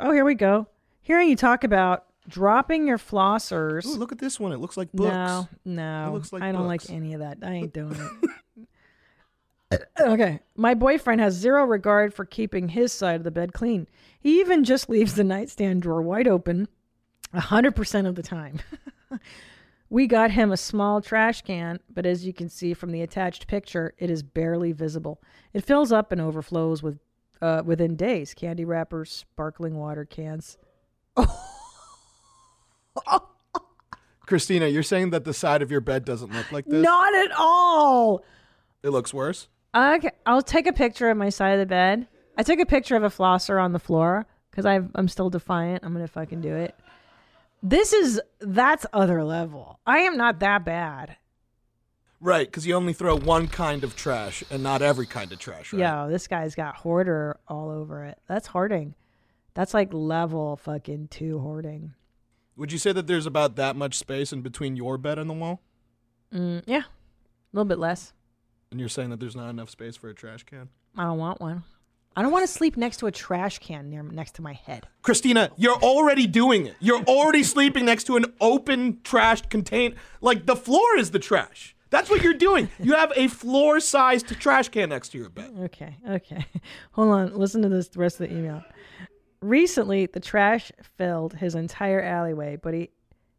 oh, 0.00 0.10
here 0.10 0.24
we 0.24 0.34
go. 0.34 0.66
Hearing 1.00 1.28
you 1.28 1.36
talk 1.36 1.62
about 1.62 2.06
dropping 2.28 2.88
your 2.88 2.98
flossers. 2.98 3.86
Ooh, 3.86 3.94
look 3.94 4.10
at 4.10 4.18
this 4.18 4.40
one. 4.40 4.50
It 4.50 4.58
looks 4.58 4.76
like 4.76 4.90
books. 4.90 5.14
No, 5.14 5.48
no. 5.64 6.08
It 6.08 6.14
looks 6.14 6.32
like 6.32 6.42
I 6.42 6.50
don't 6.50 6.66
books. 6.66 6.88
like 6.88 6.96
any 6.96 7.14
of 7.14 7.20
that. 7.20 7.38
I 7.40 7.52
ain't 7.52 7.72
doing 7.72 7.96
it. 9.70 9.80
okay. 10.00 10.40
My 10.56 10.74
boyfriend 10.74 11.20
has 11.20 11.34
zero 11.34 11.64
regard 11.64 12.12
for 12.12 12.24
keeping 12.24 12.70
his 12.70 12.92
side 12.92 13.14
of 13.14 13.22
the 13.22 13.30
bed 13.30 13.52
clean. 13.52 13.86
He 14.18 14.40
even 14.40 14.64
just 14.64 14.90
leaves 14.90 15.14
the 15.14 15.22
nightstand 15.22 15.82
drawer 15.82 16.02
wide 16.02 16.26
open 16.26 16.66
100% 17.34 18.06
of 18.06 18.14
the 18.14 18.22
time. 18.22 18.60
we 19.90 20.06
got 20.06 20.30
him 20.30 20.52
a 20.52 20.56
small 20.56 21.00
trash 21.00 21.42
can, 21.42 21.80
but 21.92 22.06
as 22.06 22.24
you 22.24 22.32
can 22.32 22.48
see 22.48 22.74
from 22.74 22.92
the 22.92 23.02
attached 23.02 23.46
picture, 23.46 23.94
it 23.98 24.10
is 24.10 24.22
barely 24.22 24.72
visible. 24.72 25.20
It 25.52 25.64
fills 25.64 25.92
up 25.92 26.12
and 26.12 26.20
overflows 26.20 26.82
with 26.82 26.98
uh, 27.40 27.62
within 27.64 27.94
days. 27.94 28.34
Candy 28.34 28.64
wrappers, 28.64 29.10
sparkling 29.10 29.76
water 29.76 30.04
cans. 30.04 30.58
Christina, 34.26 34.66
you're 34.66 34.82
saying 34.82 35.10
that 35.10 35.24
the 35.24 35.32
side 35.32 35.62
of 35.62 35.70
your 35.70 35.80
bed 35.80 36.04
doesn't 36.04 36.32
look 36.32 36.52
like 36.52 36.66
this? 36.66 36.82
Not 36.82 37.14
at 37.14 37.30
all. 37.38 38.24
It 38.82 38.90
looks 38.90 39.14
worse. 39.14 39.48
Okay, 39.74 40.10
I'll 40.26 40.42
take 40.42 40.66
a 40.66 40.72
picture 40.72 41.08
of 41.10 41.16
my 41.16 41.28
side 41.30 41.52
of 41.52 41.60
the 41.60 41.66
bed. 41.66 42.08
I 42.36 42.42
took 42.42 42.58
a 42.58 42.66
picture 42.66 42.96
of 42.96 43.02
a 43.02 43.08
flosser 43.08 43.62
on 43.62 43.72
the 43.72 43.78
floor 43.78 44.26
because 44.50 44.66
I'm 44.66 45.08
still 45.08 45.30
defiant. 45.30 45.84
I'm 45.84 45.92
gonna 45.92 46.08
fucking 46.08 46.40
do 46.40 46.54
it. 46.54 46.74
This 47.62 47.92
is 47.92 48.20
that's 48.40 48.86
other 48.92 49.24
level. 49.24 49.80
I 49.86 50.00
am 50.00 50.16
not 50.16 50.40
that 50.40 50.64
bad. 50.64 51.16
Right, 52.20 52.48
because 52.48 52.66
you 52.66 52.74
only 52.74 52.92
throw 52.92 53.16
one 53.16 53.46
kind 53.46 53.84
of 53.84 53.94
trash 53.94 54.42
and 54.50 54.62
not 54.62 54.82
every 54.82 55.06
kind 55.06 55.32
of 55.32 55.38
trash, 55.38 55.72
right? 55.72 55.80
Yo, 55.80 56.10
this 56.10 56.26
guy's 56.26 56.56
got 56.56 56.74
hoarder 56.74 57.38
all 57.46 57.70
over 57.70 58.04
it. 58.04 58.18
That's 58.26 58.48
hoarding. 58.48 58.94
That's 59.54 59.72
like 59.72 59.92
level 59.92 60.56
fucking 60.56 61.08
two 61.08 61.38
hoarding. 61.38 61.94
Would 62.56 62.72
you 62.72 62.78
say 62.78 62.90
that 62.92 63.06
there's 63.06 63.26
about 63.26 63.54
that 63.56 63.76
much 63.76 63.94
space 63.96 64.32
in 64.32 64.42
between 64.42 64.74
your 64.74 64.98
bed 64.98 65.18
and 65.18 65.30
the 65.30 65.34
wall? 65.34 65.60
Mm, 66.34 66.64
yeah, 66.66 66.82
a 66.82 67.52
little 67.52 67.68
bit 67.68 67.78
less. 67.78 68.12
And 68.72 68.80
you're 68.80 68.88
saying 68.88 69.10
that 69.10 69.20
there's 69.20 69.36
not 69.36 69.48
enough 69.48 69.70
space 69.70 69.96
for 69.96 70.08
a 70.08 70.14
trash 70.14 70.42
can? 70.42 70.68
I 70.96 71.04
don't 71.04 71.18
want 71.18 71.40
one. 71.40 71.62
I 72.16 72.22
don't 72.22 72.32
want 72.32 72.46
to 72.46 72.52
sleep 72.52 72.76
next 72.76 72.96
to 72.98 73.06
a 73.06 73.12
trash 73.12 73.58
can 73.58 73.90
near 73.90 74.02
next 74.02 74.34
to 74.36 74.42
my 74.42 74.52
head. 74.52 74.86
Christina, 75.02 75.50
you're 75.56 75.76
already 75.76 76.26
doing 76.26 76.66
it. 76.66 76.74
You're 76.80 77.02
already 77.04 77.44
sleeping 77.44 77.84
next 77.84 78.04
to 78.04 78.16
an 78.16 78.26
open 78.40 79.00
trash 79.04 79.42
contain 79.42 79.94
like 80.20 80.46
the 80.46 80.56
floor 80.56 80.96
is 80.96 81.12
the 81.12 81.20
trash. 81.20 81.76
That's 81.90 82.10
what 82.10 82.22
you're 82.22 82.34
doing. 82.34 82.68
You 82.78 82.94
have 82.94 83.12
a 83.16 83.28
floor-sized 83.28 84.28
trash 84.40 84.68
can 84.68 84.90
next 84.90 85.10
to 85.10 85.18
your 85.18 85.30
bed. 85.30 85.54
Okay, 85.60 85.96
okay. 86.08 86.44
Hold 86.92 87.08
on. 87.08 87.34
Listen 87.34 87.62
to 87.62 87.68
this 87.68 87.88
the 87.88 88.00
rest 88.00 88.20
of 88.20 88.28
the 88.28 88.36
email. 88.36 88.62
Recently, 89.40 90.06
the 90.06 90.20
trash 90.20 90.70
filled 90.96 91.34
his 91.34 91.54
entire 91.54 92.02
alleyway, 92.02 92.56
but 92.56 92.74
he 92.74 92.90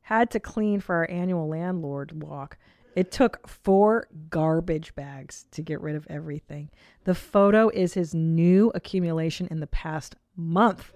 had 0.01 0.31
to 0.31 0.39
clean 0.39 0.79
for 0.79 0.95
our 0.95 1.09
annual 1.09 1.47
landlord 1.47 2.23
walk. 2.23 2.57
It 2.95 3.11
took 3.11 3.47
four 3.47 4.07
garbage 4.29 4.95
bags 4.95 5.45
to 5.51 5.61
get 5.61 5.81
rid 5.81 5.95
of 5.95 6.07
everything. 6.09 6.69
The 7.03 7.15
photo 7.15 7.69
is 7.69 7.93
his 7.93 8.13
new 8.13 8.71
accumulation 8.75 9.47
in 9.51 9.59
the 9.59 9.67
past 9.67 10.15
month. 10.35 10.91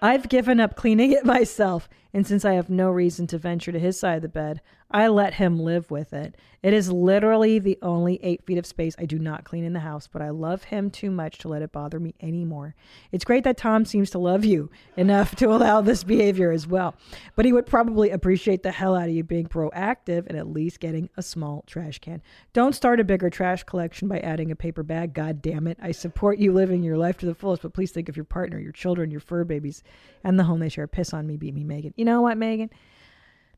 I've 0.00 0.28
given 0.28 0.60
up 0.60 0.76
cleaning 0.76 1.12
it 1.12 1.24
myself, 1.26 1.88
and 2.12 2.26
since 2.26 2.44
I 2.44 2.54
have 2.54 2.68
no 2.68 2.90
reason 2.90 3.26
to 3.28 3.38
venture 3.38 3.72
to 3.72 3.78
his 3.78 3.98
side 3.98 4.16
of 4.16 4.22
the 4.22 4.28
bed, 4.28 4.60
I 4.92 5.08
let 5.08 5.34
him 5.34 5.58
live 5.58 5.90
with 5.90 6.12
it. 6.12 6.36
It 6.62 6.72
is 6.72 6.92
literally 6.92 7.58
the 7.58 7.78
only 7.82 8.20
eight 8.22 8.44
feet 8.44 8.58
of 8.58 8.66
space 8.66 8.94
I 8.96 9.04
do 9.04 9.18
not 9.18 9.44
clean 9.44 9.64
in 9.64 9.72
the 9.72 9.80
house, 9.80 10.06
but 10.06 10.22
I 10.22 10.30
love 10.30 10.64
him 10.64 10.90
too 10.90 11.10
much 11.10 11.38
to 11.38 11.48
let 11.48 11.62
it 11.62 11.72
bother 11.72 11.98
me 11.98 12.14
anymore. 12.20 12.76
It's 13.10 13.24
great 13.24 13.42
that 13.44 13.56
Tom 13.56 13.84
seems 13.84 14.10
to 14.10 14.18
love 14.18 14.44
you 14.44 14.70
enough 14.96 15.34
to 15.36 15.46
allow 15.50 15.80
this 15.80 16.04
behavior 16.04 16.52
as 16.52 16.66
well, 16.66 16.94
but 17.34 17.44
he 17.44 17.52
would 17.52 17.66
probably 17.66 18.10
appreciate 18.10 18.62
the 18.62 18.70
hell 18.70 18.94
out 18.94 19.08
of 19.08 19.14
you 19.14 19.24
being 19.24 19.46
proactive 19.46 20.26
and 20.28 20.38
at 20.38 20.46
least 20.46 20.78
getting 20.78 21.08
a 21.16 21.22
small 21.22 21.64
trash 21.66 21.98
can. 21.98 22.22
Don't 22.52 22.74
start 22.74 23.00
a 23.00 23.04
bigger 23.04 23.30
trash 23.30 23.64
collection 23.64 24.06
by 24.06 24.20
adding 24.20 24.52
a 24.52 24.56
paper 24.56 24.84
bag. 24.84 25.14
God 25.14 25.42
damn 25.42 25.66
it. 25.66 25.78
I 25.82 25.90
support 25.90 26.38
you 26.38 26.52
living 26.52 26.84
your 26.84 26.96
life 26.96 27.16
to 27.18 27.26
the 27.26 27.34
fullest, 27.34 27.62
but 27.62 27.74
please 27.74 27.90
think 27.90 28.08
of 28.08 28.16
your 28.16 28.24
partner, 28.24 28.60
your 28.60 28.72
children, 28.72 29.10
your 29.10 29.20
fur 29.20 29.42
babies, 29.42 29.82
and 30.22 30.38
the 30.38 30.44
home 30.44 30.60
they 30.60 30.68
share. 30.68 30.86
Piss 30.86 31.12
on 31.12 31.26
me, 31.26 31.36
beat 31.36 31.54
me, 31.54 31.64
Megan. 31.64 31.94
You 31.96 32.04
know 32.04 32.22
what, 32.22 32.36
Megan? 32.36 32.70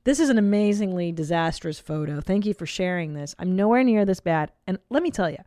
This 0.05 0.21
is 0.21 0.29
an 0.29 0.39
amazingly 0.39 1.13
disastrous 1.13 1.79
photo. 1.81 2.21
Thank 2.21 2.45
you 2.47 2.53
for 2.55 2.67
sharing 2.67 3.15
this. 3.15 3.35
I'm 3.39 3.57
nowhere 3.57 3.83
near 3.83 4.05
this 4.05 4.21
bad. 4.21 4.53
And 4.67 4.79
let 4.91 5.03
me 5.03 5.11
tell 5.11 5.31
you, 5.31 5.39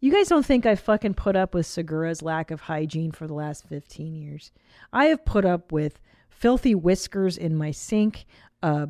you 0.00 0.12
guys 0.12 0.28
don't 0.28 0.44
think 0.44 0.66
I've 0.66 0.80
fucking 0.80 1.14
put 1.14 1.34
up 1.34 1.54
with 1.54 1.64
Segura's 1.66 2.20
lack 2.20 2.50
of 2.50 2.60
hygiene 2.60 3.10
for 3.10 3.26
the 3.26 3.32
last 3.34 3.66
15 3.68 4.14
years. 4.14 4.52
I 4.92 5.06
have 5.06 5.24
put 5.24 5.46
up 5.46 5.72
with 5.72 5.98
filthy 6.28 6.74
whiskers 6.74 7.38
in 7.38 7.56
my 7.56 7.70
sink, 7.70 8.26
uh, 8.62 8.86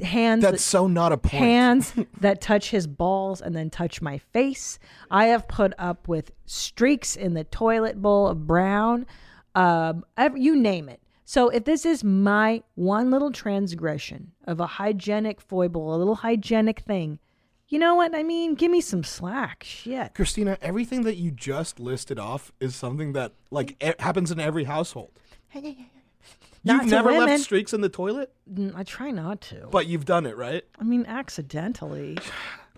hands 0.00 0.42
That's 0.42 0.58
that- 0.58 0.60
so 0.62 0.86
not 0.86 1.10
a 1.10 1.16
point. 1.16 1.32
hands 1.34 1.92
that 2.20 2.40
touch 2.40 2.70
his 2.70 2.86
balls 2.86 3.40
and 3.40 3.56
then 3.56 3.68
touch 3.70 4.00
my 4.00 4.18
face. 4.18 4.78
I 5.10 5.26
have 5.26 5.48
put 5.48 5.72
up 5.78 6.06
with 6.06 6.30
streaks 6.44 7.16
in 7.16 7.34
the 7.34 7.42
toilet 7.44 8.00
bowl 8.00 8.28
of 8.28 8.46
brown. 8.46 9.06
Um, 9.56 10.04
you 10.36 10.54
name 10.54 10.88
it. 10.88 11.00
So 11.28 11.48
if 11.48 11.64
this 11.64 11.84
is 11.84 12.04
my 12.04 12.62
one 12.76 13.10
little 13.10 13.32
transgression 13.32 14.30
of 14.44 14.60
a 14.60 14.66
hygienic 14.66 15.40
foible, 15.40 15.92
a 15.92 15.96
little 15.96 16.14
hygienic 16.14 16.80
thing, 16.80 17.18
you 17.68 17.80
know 17.80 17.96
what 17.96 18.14
I 18.14 18.22
mean? 18.22 18.54
Give 18.54 18.70
me 18.70 18.80
some 18.80 19.02
slack. 19.02 19.64
Shit. 19.66 20.14
Christina, 20.14 20.56
everything 20.62 21.02
that 21.02 21.16
you 21.16 21.32
just 21.32 21.80
listed 21.80 22.16
off 22.20 22.52
is 22.60 22.76
something 22.76 23.12
that 23.14 23.32
like 23.50 23.72
e- 23.84 23.92
happens 23.98 24.30
in 24.30 24.38
every 24.38 24.64
household. 24.64 25.10
Not 25.52 26.82
You've 26.82 26.90
never 26.92 27.10
women. 27.10 27.26
left 27.26 27.42
streaks 27.42 27.72
in 27.72 27.80
the 27.80 27.88
toilet, 27.88 28.32
I 28.76 28.84
try 28.84 29.10
not 29.10 29.40
to. 29.42 29.66
but 29.70 29.86
you've 29.88 30.04
done 30.04 30.26
it, 30.26 30.36
right? 30.36 30.64
I 30.80 30.84
mean, 30.84 31.06
accidentally. 31.06 32.18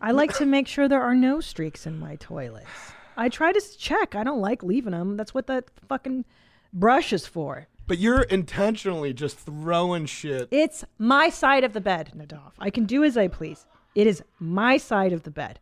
I 0.01 0.13
like 0.13 0.33
to 0.39 0.47
make 0.47 0.67
sure 0.69 0.89
there 0.89 1.03
are 1.03 1.15
no 1.15 1.41
streaks 1.41 1.87
in 1.87 1.99
my 1.99 2.17
toilets. 2.17 2.69
I 3.17 3.29
try 3.29 3.53
to 3.53 3.61
check. 3.79 4.15
I 4.15 4.25
don't 4.25 4.41
like 4.41 4.63
leaving 4.63 4.93
them. 4.93 5.17
That's 5.19 5.35
what 5.35 5.49
that 5.49 5.65
fucking 5.89 6.25
brush 6.73 7.13
is 7.13 7.27
for. 7.27 7.67
But 7.89 7.99
you're 7.99 8.23
intentionally 8.23 9.15
just 9.15 9.39
throwing 9.39 10.07
shit. 10.07 10.49
It's 10.51 10.85
my 10.99 11.31
side 11.31 11.65
of 11.65 11.73
the 11.73 11.81
bed, 11.81 12.13
Nadav. 12.15 12.53
I 12.59 12.69
can 12.71 12.85
do 12.85 13.03
as 13.03 13.17
I 13.17 13.29
please. 13.29 13.67
It 13.95 14.07
is 14.07 14.23
my 14.39 14.77
side 14.77 15.13
of 15.13 15.23
the 15.23 15.31
bed. 15.31 15.59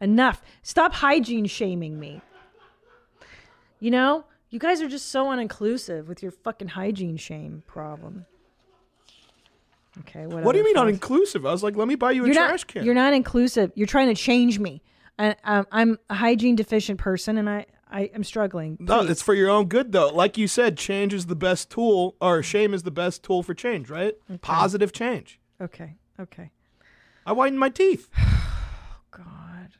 Enough. 0.00 0.42
Stop 0.62 0.94
hygiene 0.94 1.46
shaming 1.46 2.00
me. 2.00 2.22
You 3.78 3.90
know, 3.90 4.24
you 4.48 4.58
guys 4.58 4.80
are 4.80 4.88
just 4.88 5.10
so 5.10 5.26
uninclusive 5.26 6.06
with 6.06 6.22
your 6.22 6.32
fucking 6.32 6.68
hygiene 6.68 7.18
shame 7.18 7.62
problem. 7.66 8.24
Okay, 10.00 10.26
what 10.26 10.42
What 10.42 10.52
do 10.52 10.58
you 10.58 10.64
mean 10.64 10.76
uninclusive? 10.76 11.46
I 11.46 11.52
was 11.52 11.62
like, 11.62 11.76
let 11.76 11.86
me 11.86 11.94
buy 11.94 12.12
you 12.12 12.24
a 12.24 12.26
you're 12.26 12.34
trash 12.34 12.60
not, 12.60 12.68
can. 12.68 12.84
You're 12.84 12.94
not 12.94 13.12
inclusive. 13.12 13.70
You're 13.74 13.86
trying 13.86 14.08
to 14.08 14.14
change 14.14 14.58
me. 14.58 14.82
And 15.18 15.36
um, 15.44 15.66
I'm 15.70 15.98
a 16.10 16.14
hygiene 16.14 16.56
deficient 16.56 16.98
person, 16.98 17.38
and 17.38 17.48
I, 17.48 17.66
I 17.90 18.10
am 18.14 18.24
struggling. 18.24 18.76
no, 18.80 19.02
it's 19.02 19.22
for 19.22 19.34
your 19.34 19.50
own 19.50 19.66
good 19.66 19.92
though. 19.92 20.08
Like 20.08 20.36
you 20.38 20.48
said, 20.48 20.76
change 20.76 21.14
is 21.14 21.26
the 21.26 21.36
best 21.36 21.70
tool, 21.70 22.16
or 22.20 22.42
shame 22.42 22.74
is 22.74 22.82
the 22.82 22.90
best 22.90 23.22
tool 23.22 23.42
for 23.42 23.54
change, 23.54 23.88
right? 23.90 24.14
Positive 24.40 24.92
change. 24.92 25.38
okay. 25.60 25.96
Okay. 26.20 26.50
I 27.26 27.32
whitened 27.32 27.58
my 27.58 27.70
teeth. 27.70 28.08
God. 29.10 29.70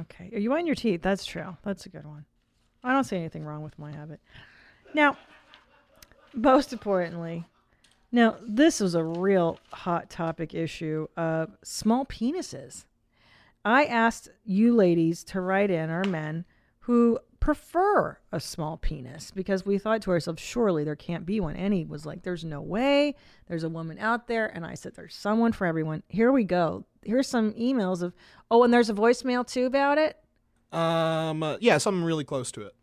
Okay. 0.00 0.30
You 0.36 0.52
on 0.52 0.66
your 0.66 0.74
teeth? 0.74 1.00
That's 1.02 1.24
true. 1.24 1.56
That's 1.64 1.86
a 1.86 1.88
good 1.88 2.04
one. 2.06 2.26
I 2.84 2.92
don't 2.92 3.04
see 3.04 3.16
anything 3.16 3.44
wrong 3.44 3.62
with 3.62 3.78
my 3.78 3.90
habit. 3.92 4.20
Now, 4.94 5.16
most 6.34 6.72
importantly, 6.72 7.46
now 8.12 8.36
this 8.46 8.80
was 8.80 8.94
a 8.94 9.02
real 9.02 9.58
hot 9.72 10.10
topic 10.10 10.54
issue 10.54 11.08
of 11.16 11.56
small 11.62 12.04
penises. 12.04 12.84
I 13.64 13.84
asked 13.84 14.28
you 14.44 14.74
ladies 14.74 15.24
to 15.24 15.40
write 15.40 15.70
in, 15.70 15.90
or 15.90 16.04
men, 16.04 16.44
who 16.80 17.18
prefer 17.40 18.18
a 18.32 18.40
small 18.40 18.76
penis 18.76 19.30
because 19.30 19.64
we 19.64 19.78
thought 19.78 20.02
to 20.02 20.10
ourselves, 20.10 20.42
surely 20.42 20.84
there 20.84 20.96
can't 20.96 21.26
be 21.26 21.40
one. 21.40 21.56
Annie 21.56 21.84
was 21.84 22.04
like, 22.04 22.22
there's 22.22 22.44
no 22.44 22.60
way. 22.60 23.14
There's 23.46 23.64
a 23.64 23.68
woman 23.68 23.98
out 23.98 24.26
there. 24.28 24.46
And 24.46 24.66
I 24.66 24.74
said, 24.74 24.94
there's 24.94 25.14
someone 25.14 25.52
for 25.52 25.66
everyone. 25.66 26.02
Here 26.08 26.32
we 26.32 26.44
go. 26.44 26.84
Here's 27.02 27.28
some 27.28 27.52
emails 27.54 28.02
of, 28.02 28.14
oh, 28.50 28.62
and 28.64 28.72
there's 28.72 28.90
a 28.90 28.94
voicemail 28.94 29.46
too 29.46 29.66
about 29.66 29.98
it. 29.98 30.16
Um, 30.72 31.42
uh, 31.42 31.56
yeah, 31.60 31.78
something 31.78 32.04
really 32.04 32.24
close 32.24 32.52
to 32.52 32.62
it. 32.62 32.74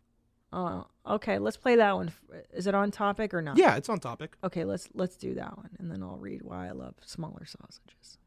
Oh, 0.52 0.86
okay. 1.06 1.38
Let's 1.38 1.56
play 1.56 1.76
that 1.76 1.94
one. 1.94 2.12
Is 2.52 2.66
it 2.66 2.74
on 2.74 2.90
topic 2.90 3.34
or 3.34 3.42
not? 3.42 3.58
Yeah, 3.58 3.76
it's 3.76 3.88
on 3.88 4.00
topic. 4.00 4.36
Okay, 4.42 4.64
let's 4.64 4.88
let's 4.94 5.16
do 5.16 5.34
that 5.34 5.56
one, 5.56 5.70
and 5.78 5.90
then 5.90 6.02
I'll 6.02 6.16
read 6.16 6.42
why 6.42 6.68
I 6.68 6.70
love 6.70 6.94
smaller 7.04 7.44
sausages. 7.44 8.18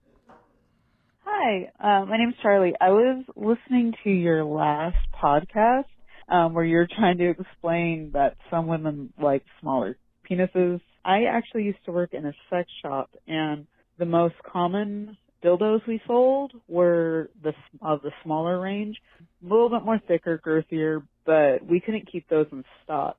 Hi, 1.26 1.72
uh, 1.80 2.06
my 2.06 2.18
name's 2.18 2.36
Charlie. 2.42 2.74
I 2.80 2.89
was 2.89 3.24
listening 3.36 3.94
to 4.04 4.10
your 4.10 4.44
last 4.44 4.98
podcast 5.13 5.86
um, 6.30 6.54
where 6.54 6.63
you're 6.63 6.88
trying 6.88 7.18
to 7.18 7.30
explain 7.30 8.12
that 8.13 8.38
some 8.50 8.68
women 8.68 9.13
like 9.22 9.44
smaller 9.62 9.98
penises. 10.30 10.82
I 11.04 11.24
actually 11.24 11.63
used 11.63 11.84
to 11.86 11.92
work 11.92 12.13
in 12.13 12.26
a 12.26 12.34
sex 12.50 12.70
shop, 12.82 13.10
and 13.28 13.65
the 13.98 14.06
most 14.06 14.36
common 14.44 15.18
dildos 15.44 15.86
we 15.88 16.02
sold 16.06 16.52
were 16.68 17.30
the 17.44 17.54
of 17.82 18.02
the 18.02 18.12
smaller 18.24 18.60
range, 18.60 18.98
a 19.20 19.50
little 19.50 19.70
bit 19.70 19.84
more 19.84 20.00
thicker, 20.08 20.38
girthier, 20.38 21.02
but 21.26 21.65
we 21.65 21.80
couldn't 21.80 22.12
keep 22.12 22.28
those 22.30 22.48
in 22.52 22.63
stock. 22.84 23.18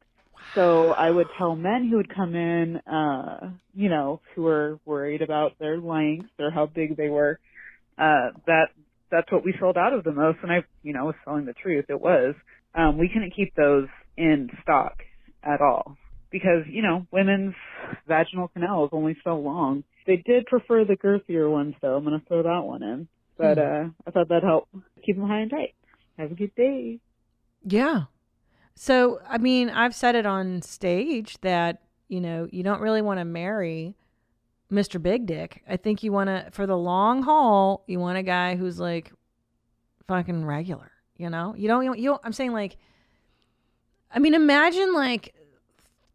So 0.54 0.90
I 0.90 1.10
would 1.10 1.28
tell 1.38 1.54
men 1.54 1.88
who 1.88 1.98
would 1.98 2.14
come 2.14 2.34
in, 2.34 2.76
uh, 2.78 3.50
you 3.74 3.88
know, 3.88 4.20
who 4.34 4.42
were 4.42 4.78
worried 4.84 5.22
about 5.22 5.58
their 5.58 5.78
length 5.78 6.30
or 6.38 6.50
how 6.50 6.66
big 6.66 6.96
they 6.96 7.08
were, 7.08 7.38
uh, 7.98 8.30
that 8.46 8.68
that's 9.10 9.30
what 9.30 9.44
we 9.44 9.54
sold 9.60 9.76
out 9.76 9.92
of 9.92 10.02
the 10.04 10.12
most. 10.12 10.38
And 10.42 10.50
I, 10.50 10.64
you 10.82 10.92
know, 10.92 11.04
was 11.06 11.14
telling 11.24 11.44
the 11.44 11.52
truth. 11.52 11.86
It 11.88 12.00
was. 12.00 12.34
Um, 12.74 12.98
we 12.98 13.08
couldn't 13.08 13.34
keep 13.34 13.54
those 13.54 13.88
in 14.16 14.50
stock 14.62 15.02
at 15.42 15.60
all 15.60 15.96
because, 16.30 16.64
you 16.68 16.82
know, 16.82 17.06
women's 17.10 17.54
vaginal 18.06 18.48
canal 18.48 18.84
is 18.84 18.90
only 18.92 19.16
so 19.24 19.36
long. 19.36 19.84
They 20.06 20.16
did 20.16 20.46
prefer 20.46 20.84
the 20.84 20.96
girthier 20.96 21.50
ones 21.50 21.74
though. 21.82 21.96
I'm 21.96 22.04
going 22.04 22.18
to 22.18 22.26
throw 22.26 22.42
that 22.42 22.64
one 22.64 22.82
in. 22.82 23.08
But, 23.36 23.58
uh, 23.58 23.84
I 24.06 24.10
thought 24.10 24.28
that'd 24.28 24.44
help 24.44 24.68
keep 25.04 25.16
them 25.16 25.26
high 25.26 25.40
and 25.40 25.50
tight. 25.50 25.74
Have 26.18 26.32
a 26.32 26.34
good 26.34 26.54
day. 26.54 27.00
Yeah. 27.64 28.04
So 28.74 29.20
I 29.28 29.38
mean, 29.38 29.68
I've 29.70 29.94
said 29.94 30.14
it 30.14 30.26
on 30.26 30.62
stage 30.62 31.38
that 31.42 31.82
you 32.08 32.20
know 32.20 32.48
you 32.50 32.62
don't 32.62 32.80
really 32.80 33.02
want 33.02 33.20
to 33.20 33.24
marry 33.24 33.94
Mr. 34.70 35.02
Big 35.02 35.26
Dick. 35.26 35.62
I 35.68 35.76
think 35.76 36.02
you 36.02 36.12
want 36.12 36.28
to, 36.28 36.50
for 36.52 36.66
the 36.66 36.76
long 36.76 37.22
haul, 37.22 37.84
you 37.86 37.98
want 37.98 38.18
a 38.18 38.22
guy 38.22 38.56
who's 38.56 38.78
like 38.78 39.12
fucking 40.06 40.44
regular. 40.44 40.90
You 41.20 41.28
know, 41.28 41.54
you 41.54 41.68
don't. 41.68 41.98
You 41.98 42.10
don't. 42.10 42.20
I'm 42.24 42.32
saying 42.32 42.52
like, 42.52 42.78
I 44.10 44.18
mean, 44.18 44.32
imagine 44.32 44.94
like 44.94 45.34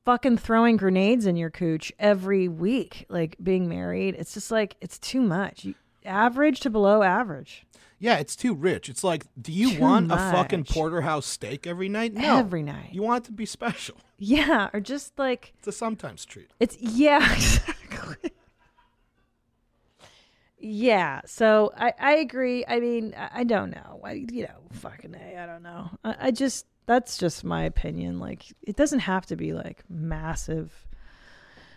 fucking 0.03 0.38
throwing 0.38 0.78
grenades 0.78 1.28
in 1.28 1.36
your 1.36 1.51
cooch 1.51 1.93
every 1.99 2.47
week, 2.47 3.06
like 3.08 3.36
being 3.41 3.70
married. 3.70 4.16
It's 4.18 4.34
just 4.34 4.49
like 4.49 4.76
it's 4.82 4.97
too 4.97 5.22
much. 5.22 5.64
You, 5.64 5.76
average 6.03 6.60
to 6.62 6.72
below 6.72 7.03
average. 7.03 7.68
Yeah, 7.99 8.18
it's 8.18 8.36
too 8.36 8.56
rich. 8.56 8.89
It's 8.89 9.03
like, 9.03 9.26
do 9.39 9.51
you 9.51 9.80
want 9.80 10.12
a 10.12 10.18
fucking 10.18 10.62
much. 10.62 10.70
porterhouse 10.70 11.26
steak 11.26 11.66
every 11.66 11.88
night? 11.88 12.14
No. 12.14 12.38
Every 12.38 12.64
night. 12.64 12.89
You 12.91 13.03
want 13.03 13.24
it 13.24 13.28
to 13.28 13.32
be 13.32 13.45
special. 13.45 13.97
Yeah, 14.18 14.70
or 14.74 14.80
just 14.80 15.18
like 15.20 15.53
It's 15.60 15.68
a 15.68 15.72
sometimes 15.72 16.26
treat. 16.26 16.49
It's 16.60 16.78
yeah, 16.80 17.18
exactly. 17.34 18.32
Yeah, 20.68 21.22
so 21.28 21.72
I, 21.78 21.93
I 21.99 22.13
agree. 22.16 22.66
I 22.68 22.80
mean, 22.80 23.13
I, 23.16 23.41
I 23.41 23.43
don't 23.43 23.70
know. 23.70 24.01
I 24.03 24.26
you 24.32 24.43
know, 24.43 24.61
fucking 24.72 25.13
a, 25.13 25.38
I 25.39 25.45
don't 25.45 25.61
know. 25.61 25.91
I, 26.03 26.16
I 26.20 26.32
just 26.32 26.66
that's 26.88 27.20
just 27.20 27.43
my 27.43 27.63
opinion. 27.63 28.20
Like, 28.20 28.45
it 28.63 28.76
doesn't 28.76 28.99
have 28.99 29.28
to 29.28 29.36
be 29.36 29.53
like 29.53 29.84
massive. 29.88 30.74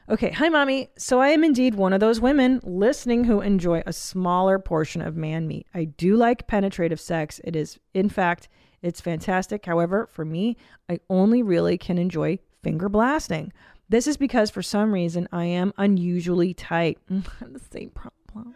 Okay, 0.08 0.30
hi, 0.30 0.48
mommy. 0.48 0.88
So 0.96 1.20
I 1.20 1.28
am 1.28 1.44
indeed 1.44 1.74
one 1.74 1.92
of 1.92 2.00
those 2.00 2.18
women 2.18 2.60
listening 2.64 3.24
who 3.24 3.42
enjoy 3.42 3.82
a 3.84 3.92
smaller 3.92 4.58
portion 4.58 5.02
of 5.02 5.16
man 5.16 5.46
meat. 5.46 5.66
I 5.74 5.84
do 5.84 6.16
like 6.16 6.46
penetrative 6.46 6.98
sex. 6.98 7.42
It 7.44 7.54
is, 7.54 7.78
in 7.92 8.08
fact, 8.08 8.48
it's 8.80 9.02
fantastic. 9.02 9.66
However, 9.66 10.06
for 10.06 10.24
me, 10.24 10.56
I 10.88 11.00
only 11.10 11.42
really 11.42 11.76
can 11.76 11.98
enjoy 11.98 12.38
finger 12.62 12.88
blasting. 12.88 13.52
This 13.90 14.06
is 14.06 14.16
because 14.16 14.48
for 14.48 14.62
some 14.62 14.94
reason 14.94 15.28
I 15.30 15.44
am 15.44 15.74
unusually 15.76 16.54
tight. 16.54 16.98
The 17.10 17.60
same 17.70 17.90
problem. 17.90 18.54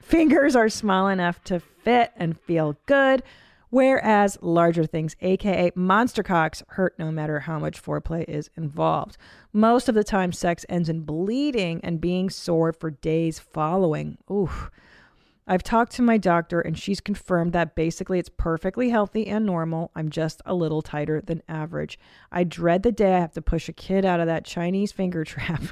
Fingers 0.00 0.56
are 0.56 0.68
small 0.68 1.08
enough 1.08 1.42
to 1.44 1.60
fit 1.60 2.12
and 2.16 2.38
feel 2.40 2.76
good, 2.86 3.22
whereas 3.70 4.38
larger 4.40 4.84
things, 4.84 5.16
aka 5.20 5.70
monster 5.74 6.22
cocks, 6.22 6.62
hurt 6.68 6.94
no 6.98 7.10
matter 7.10 7.40
how 7.40 7.58
much 7.58 7.82
foreplay 7.82 8.24
is 8.28 8.50
involved. 8.56 9.16
Most 9.52 9.88
of 9.88 9.94
the 9.94 10.04
time, 10.04 10.32
sex 10.32 10.64
ends 10.68 10.88
in 10.88 11.00
bleeding 11.02 11.80
and 11.82 12.00
being 12.00 12.30
sore 12.30 12.72
for 12.72 12.90
days 12.90 13.38
following. 13.38 14.18
Oof. 14.30 14.70
I've 15.46 15.62
talked 15.62 15.92
to 15.92 16.02
my 16.02 16.16
doctor 16.16 16.60
and 16.60 16.78
she's 16.78 17.00
confirmed 17.00 17.52
that 17.52 17.74
basically 17.74 18.18
it's 18.18 18.30
perfectly 18.30 18.88
healthy 18.88 19.26
and 19.26 19.44
normal. 19.44 19.90
I'm 19.94 20.08
just 20.08 20.40
a 20.46 20.54
little 20.54 20.80
tighter 20.80 21.20
than 21.20 21.42
average. 21.48 21.98
I 22.32 22.44
dread 22.44 22.82
the 22.82 22.92
day 22.92 23.14
I 23.14 23.20
have 23.20 23.34
to 23.34 23.42
push 23.42 23.68
a 23.68 23.74
kid 23.74 24.06
out 24.06 24.20
of 24.20 24.26
that 24.26 24.46
Chinese 24.46 24.90
finger 24.90 25.22
trap. 25.24 25.62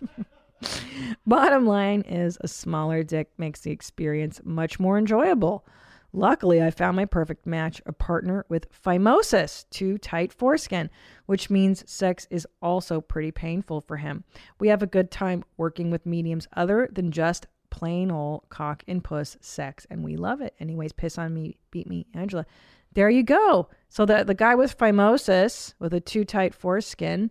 Bottom 1.26 1.66
line 1.66 2.02
is 2.02 2.38
a 2.40 2.48
smaller 2.48 3.02
dick 3.02 3.30
makes 3.38 3.60
the 3.60 3.70
experience 3.70 4.40
much 4.44 4.80
more 4.80 4.98
enjoyable. 4.98 5.66
Luckily, 6.12 6.62
I 6.62 6.70
found 6.70 6.96
my 6.96 7.04
perfect 7.04 7.46
match, 7.46 7.82
a 7.84 7.92
partner 7.92 8.46
with 8.48 8.72
phimosis, 8.72 9.66
too 9.70 9.98
tight 9.98 10.32
foreskin, 10.32 10.88
which 11.26 11.50
means 11.50 11.88
sex 11.90 12.26
is 12.30 12.46
also 12.62 13.00
pretty 13.00 13.30
painful 13.30 13.82
for 13.82 13.98
him. 13.98 14.24
We 14.58 14.68
have 14.68 14.82
a 14.82 14.86
good 14.86 15.10
time 15.10 15.44
working 15.58 15.90
with 15.90 16.06
mediums 16.06 16.48
other 16.54 16.88
than 16.90 17.12
just 17.12 17.46
plain 17.70 18.10
old 18.10 18.48
cock 18.48 18.82
and 18.88 19.04
puss 19.04 19.36
sex, 19.42 19.86
and 19.90 20.02
we 20.02 20.16
love 20.16 20.40
it. 20.40 20.54
Anyways, 20.58 20.92
piss 20.92 21.18
on 21.18 21.34
me, 21.34 21.58
beat 21.70 21.86
me, 21.86 22.06
Angela. 22.14 22.46
There 22.94 23.10
you 23.10 23.22
go. 23.22 23.68
So 23.90 24.06
the 24.06 24.24
the 24.24 24.34
guy 24.34 24.54
with 24.54 24.78
phimosis 24.78 25.74
with 25.78 25.92
a 25.92 26.00
too 26.00 26.24
tight 26.24 26.54
foreskin 26.54 27.30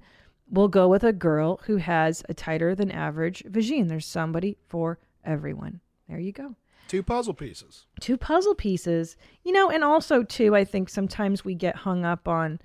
will 0.50 0.68
go 0.68 0.88
with 0.88 1.04
a 1.04 1.14
girl 1.14 1.60
who 1.66 1.78
has 1.78 2.24
a 2.30 2.34
tighter 2.34 2.76
than 2.76 2.92
average 2.92 3.44
vagine. 3.46 3.88
There's 3.88 4.06
somebody 4.06 4.58
for 4.68 5.00
everyone. 5.24 5.82
There 6.08 6.20
you 6.20 6.32
go. 6.32 6.56
Two 6.88 7.04
puzzle 7.04 7.34
pieces. 7.34 7.86
Two 8.00 8.18
puzzle 8.18 8.56
pieces, 8.56 9.18
you 9.44 9.52
know, 9.52 9.70
and 9.70 9.84
also 9.84 10.24
too, 10.24 10.56
I 10.56 10.64
think 10.64 10.88
sometimes 10.88 11.44
we 11.44 11.54
get 11.54 11.76
hung 11.76 12.06
up 12.06 12.28
on, 12.28 12.60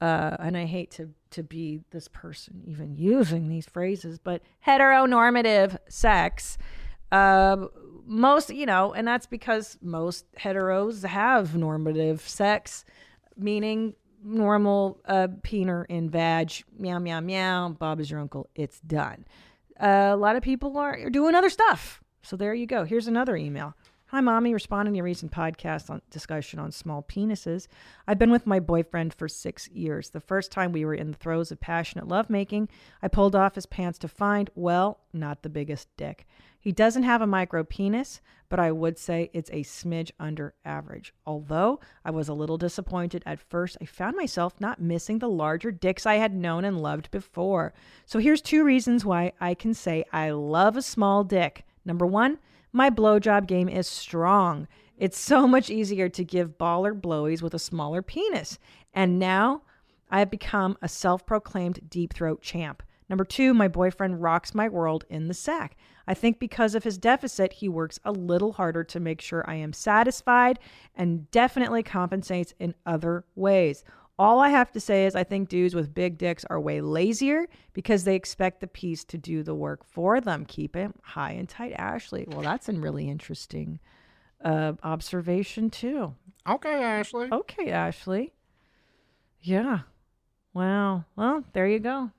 uh, 0.00 0.36
and 0.40 0.56
I 0.56 0.64
hate 0.64 0.90
to 0.92 1.10
to 1.30 1.42
be 1.42 1.80
this 1.90 2.08
person 2.08 2.62
even 2.64 2.96
using 2.96 3.48
these 3.48 3.66
phrases, 3.66 4.18
but 4.18 4.40
heteronormative 4.66 5.76
sex. 5.88 6.56
Uh, 7.12 7.66
most, 8.06 8.48
you 8.48 8.64
know, 8.64 8.94
and 8.94 9.06
that's 9.06 9.26
because 9.26 9.76
most 9.82 10.24
heteros 10.32 11.04
have 11.04 11.54
normative 11.54 12.26
sex, 12.26 12.86
meaning 13.36 13.94
normal 14.22 15.00
uh, 15.06 15.28
peener 15.42 15.84
in 15.88 16.10
vag, 16.10 16.52
meow, 16.78 16.98
meow, 16.98 17.20
meow, 17.20 17.68
Bob 17.70 18.00
is 18.00 18.10
your 18.10 18.20
uncle, 18.20 18.48
it's 18.54 18.80
done. 18.80 19.24
Uh, 19.80 20.10
a 20.12 20.16
lot 20.16 20.36
of 20.36 20.42
people 20.42 20.76
are, 20.76 20.98
are 20.98 21.10
doing 21.10 21.34
other 21.34 21.50
stuff. 21.50 22.02
So 22.22 22.36
there 22.36 22.52
you 22.52 22.66
go. 22.66 22.84
Here's 22.84 23.06
another 23.06 23.36
email. 23.36 23.74
Hi, 24.10 24.22
mommy. 24.22 24.54
Responding 24.54 24.94
to 24.94 24.96
your 24.96 25.04
recent 25.04 25.32
podcast 25.32 25.90
on 25.90 26.00
discussion 26.08 26.58
on 26.58 26.72
small 26.72 27.02
penises. 27.02 27.68
I've 28.06 28.18
been 28.18 28.30
with 28.30 28.46
my 28.46 28.58
boyfriend 28.58 29.12
for 29.12 29.28
six 29.28 29.68
years. 29.68 30.08
The 30.08 30.18
first 30.18 30.50
time 30.50 30.72
we 30.72 30.86
were 30.86 30.94
in 30.94 31.10
the 31.10 31.18
throes 31.18 31.52
of 31.52 31.60
passionate 31.60 32.08
lovemaking, 32.08 32.70
I 33.02 33.08
pulled 33.08 33.36
off 33.36 33.54
his 33.54 33.66
pants 33.66 33.98
to 33.98 34.08
find, 34.08 34.48
well, 34.54 35.00
not 35.12 35.42
the 35.42 35.50
biggest 35.50 35.94
dick. 35.98 36.26
He 36.58 36.72
doesn't 36.72 37.02
have 37.02 37.20
a 37.20 37.26
micro 37.26 37.64
penis, 37.64 38.22
but 38.48 38.58
I 38.58 38.72
would 38.72 38.96
say 38.96 39.28
it's 39.34 39.50
a 39.50 39.62
smidge 39.62 40.12
under 40.18 40.54
average. 40.64 41.12
Although 41.26 41.78
I 42.02 42.10
was 42.10 42.30
a 42.30 42.34
little 42.34 42.56
disappointed 42.56 43.22
at 43.26 43.38
first, 43.38 43.76
I 43.82 43.84
found 43.84 44.16
myself 44.16 44.58
not 44.58 44.80
missing 44.80 45.18
the 45.18 45.28
larger 45.28 45.70
dicks 45.70 46.06
I 46.06 46.14
had 46.14 46.34
known 46.34 46.64
and 46.64 46.80
loved 46.80 47.10
before. 47.10 47.74
So 48.06 48.20
here's 48.20 48.40
two 48.40 48.64
reasons 48.64 49.04
why 49.04 49.32
I 49.38 49.52
can 49.52 49.74
say 49.74 50.06
I 50.14 50.30
love 50.30 50.78
a 50.78 50.82
small 50.82 51.24
dick. 51.24 51.66
Number 51.84 52.06
one, 52.06 52.38
my 52.72 52.90
blowjob 52.90 53.46
game 53.46 53.68
is 53.68 53.86
strong. 53.86 54.68
It's 54.96 55.18
so 55.18 55.46
much 55.46 55.70
easier 55.70 56.08
to 56.08 56.24
give 56.24 56.58
baller 56.58 56.98
blowies 56.98 57.42
with 57.42 57.54
a 57.54 57.58
smaller 57.58 58.02
penis. 58.02 58.58
And 58.92 59.18
now 59.18 59.62
I 60.10 60.18
have 60.20 60.30
become 60.30 60.76
a 60.82 60.88
self 60.88 61.24
proclaimed 61.24 61.88
deep 61.88 62.14
throat 62.14 62.42
champ. 62.42 62.82
Number 63.08 63.24
two, 63.24 63.54
my 63.54 63.68
boyfriend 63.68 64.22
rocks 64.22 64.54
my 64.54 64.68
world 64.68 65.04
in 65.08 65.28
the 65.28 65.34
sack. 65.34 65.76
I 66.06 66.14
think 66.14 66.38
because 66.38 66.74
of 66.74 66.84
his 66.84 66.98
deficit, 66.98 67.54
he 67.54 67.68
works 67.68 67.98
a 68.04 68.12
little 68.12 68.52
harder 68.52 68.84
to 68.84 69.00
make 69.00 69.20
sure 69.20 69.48
I 69.48 69.54
am 69.54 69.72
satisfied 69.72 70.58
and 70.94 71.30
definitely 71.30 71.82
compensates 71.82 72.54
in 72.58 72.74
other 72.84 73.24
ways. 73.34 73.84
All 74.18 74.40
I 74.40 74.48
have 74.48 74.72
to 74.72 74.80
say 74.80 75.06
is 75.06 75.14
I 75.14 75.22
think 75.22 75.48
dudes 75.48 75.74
with 75.74 75.94
big 75.94 76.18
dicks 76.18 76.44
are 76.50 76.60
way 76.60 76.80
lazier 76.80 77.46
because 77.72 78.02
they 78.04 78.16
expect 78.16 78.60
the 78.60 78.66
piece 78.66 79.04
to 79.04 79.18
do 79.18 79.42
the 79.44 79.54
work 79.54 79.84
for 79.84 80.20
them. 80.20 80.44
Keep 80.44 80.74
it 80.74 80.92
high 81.02 81.32
and 81.32 81.48
tight, 81.48 81.74
Ashley. 81.76 82.26
Well, 82.28 82.40
that's 82.40 82.68
a 82.68 82.72
really 82.72 83.08
interesting 83.08 83.78
uh, 84.44 84.72
observation 84.82 85.70
too. 85.70 86.14
Okay, 86.48 86.82
Ashley. 86.82 87.28
Okay, 87.30 87.70
Ashley. 87.70 88.32
Yeah. 89.40 89.80
Wow. 90.52 91.04
Well, 91.14 91.44
there 91.52 91.68
you 91.68 91.78
go. 91.78 92.10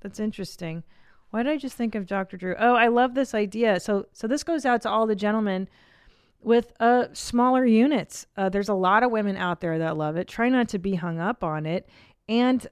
That's 0.00 0.20
interesting. 0.20 0.84
Why 1.30 1.42
did 1.42 1.52
I 1.52 1.56
just 1.56 1.76
think 1.76 1.94
of 1.94 2.06
Dr. 2.06 2.36
Drew? 2.36 2.54
Oh, 2.58 2.74
I 2.74 2.88
love 2.88 3.14
this 3.14 3.34
idea. 3.34 3.80
So, 3.80 4.06
so 4.12 4.28
this 4.28 4.44
goes 4.44 4.66
out 4.66 4.82
to 4.82 4.90
all 4.90 5.06
the 5.06 5.16
gentlemen 5.16 5.68
with 6.44 6.72
uh, 6.80 7.06
smaller 7.12 7.64
units. 7.64 8.26
Uh, 8.36 8.48
there's 8.48 8.68
a 8.68 8.74
lot 8.74 9.02
of 9.02 9.10
women 9.10 9.36
out 9.36 9.60
there 9.60 9.78
that 9.78 9.96
love 9.96 10.16
it. 10.16 10.28
Try 10.28 10.48
not 10.48 10.68
to 10.70 10.78
be 10.78 10.94
hung 10.94 11.18
up 11.18 11.44
on 11.44 11.66
it. 11.66 11.88
And 12.28 12.66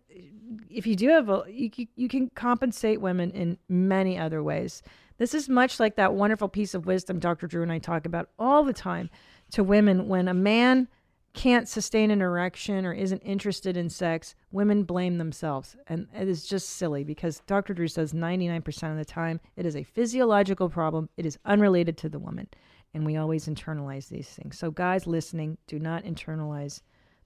if 0.68 0.86
you 0.86 0.96
do 0.96 1.08
have 1.08 1.28
a, 1.28 1.44
you, 1.48 1.70
you 1.96 2.08
can 2.08 2.30
compensate 2.30 3.00
women 3.00 3.30
in 3.30 3.58
many 3.68 4.18
other 4.18 4.42
ways. 4.42 4.82
This 5.18 5.34
is 5.34 5.48
much 5.48 5.78
like 5.78 5.96
that 5.96 6.14
wonderful 6.14 6.48
piece 6.48 6.74
of 6.74 6.86
wisdom 6.86 7.18
Dr. 7.18 7.46
Drew 7.46 7.62
and 7.62 7.72
I 7.72 7.78
talk 7.78 8.06
about 8.06 8.30
all 8.38 8.64
the 8.64 8.72
time 8.72 9.10
to 9.52 9.62
women. 9.62 10.08
When 10.08 10.28
a 10.28 10.34
man 10.34 10.88
can't 11.32 11.68
sustain 11.68 12.10
an 12.10 12.22
erection 12.22 12.84
or 12.84 12.92
isn't 12.92 13.20
interested 13.20 13.76
in 13.76 13.88
sex, 13.88 14.34
women 14.50 14.82
blame 14.82 15.18
themselves. 15.18 15.76
And 15.86 16.08
it 16.14 16.28
is 16.28 16.46
just 16.46 16.70
silly 16.70 17.04
because 17.04 17.42
Dr. 17.46 17.74
Drew 17.74 17.86
says 17.86 18.12
99% 18.12 18.90
of 18.90 18.96
the 18.96 19.04
time 19.04 19.40
it 19.56 19.66
is 19.66 19.76
a 19.76 19.84
physiological 19.84 20.68
problem, 20.68 21.08
it 21.16 21.26
is 21.26 21.38
unrelated 21.44 21.96
to 21.98 22.08
the 22.08 22.18
woman. 22.18 22.48
And 22.92 23.06
we 23.06 23.16
always 23.16 23.46
internalize 23.46 24.08
these 24.08 24.28
things. 24.28 24.58
So, 24.58 24.70
guys 24.70 25.06
listening, 25.06 25.58
do 25.68 25.78
not 25.78 26.04
internalize 26.04 26.80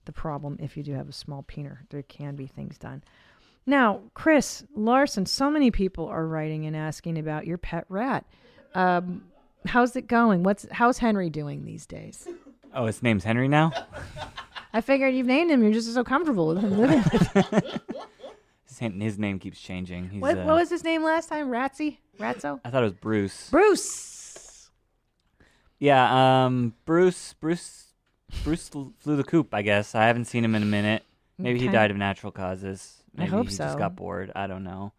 the 0.04 0.12
problem 0.12 0.58
if 0.60 0.76
you 0.76 0.82
do 0.82 0.92
have 0.92 1.08
a 1.08 1.12
small 1.12 1.42
peener. 1.42 1.78
There 1.90 2.02
can 2.02 2.36
be 2.36 2.46
things 2.46 2.76
done. 2.76 3.02
Now, 3.66 4.00
Chris 4.12 4.64
Larson, 4.74 5.24
so 5.24 5.50
many 5.50 5.70
people 5.70 6.06
are 6.06 6.26
writing 6.26 6.66
and 6.66 6.76
asking 6.76 7.18
about 7.18 7.46
your 7.46 7.56
pet 7.56 7.86
rat. 7.88 8.26
Um, 8.74 9.24
how's 9.64 9.96
it 9.96 10.06
going? 10.06 10.42
What's 10.42 10.66
how's 10.70 10.98
Henry 10.98 11.30
doing 11.30 11.64
these 11.64 11.86
days? 11.86 12.28
Oh, 12.74 12.84
his 12.86 13.02
name's 13.02 13.24
Henry 13.24 13.48
now. 13.48 13.72
I 14.74 14.80
figured 14.82 15.14
you've 15.14 15.26
named 15.26 15.50
him. 15.50 15.62
You're 15.62 15.72
just 15.72 15.92
so 15.94 16.04
comfortable 16.04 16.48
with 16.48 16.58
him 16.58 16.78
living 16.78 17.02
with. 17.10 17.80
His, 18.66 18.78
his 18.78 19.18
name 19.18 19.38
keeps 19.38 19.60
changing. 19.60 20.10
He's, 20.10 20.20
What, 20.20 20.36
uh, 20.36 20.42
what 20.42 20.56
was 20.56 20.68
his 20.68 20.84
name 20.84 21.02
last 21.04 21.28
time? 21.28 21.48
Ratsy? 21.48 21.98
Ratso? 22.18 22.60
I 22.64 22.70
thought 22.70 22.82
it 22.82 22.86
was 22.86 22.92
Bruce. 22.94 23.48
Bruce. 23.50 24.13
Yeah, 25.84 26.46
um, 26.46 26.72
Bruce, 26.86 27.34
Bruce, 27.34 27.92
Bruce 28.42 28.68
flew 28.68 29.16
the 29.16 29.22
coop. 29.24 29.52
I 29.52 29.60
guess 29.60 29.94
I 29.94 30.06
haven't 30.06 30.24
seen 30.24 30.42
him 30.42 30.54
in 30.54 30.62
a 30.62 30.66
minute. 30.66 31.04
Maybe 31.36 31.60
he 31.60 31.68
died 31.68 31.90
of 31.90 31.98
natural 31.98 32.32
causes. 32.32 33.02
I 33.16 33.22
Maybe 33.22 33.30
hope 33.30 33.48
he 33.48 33.52
so. 33.52 33.64
just 33.64 33.76
got 33.76 33.94
bored. 33.94 34.32
I 34.34 34.46
don't 34.46 34.64
know. 34.64 34.92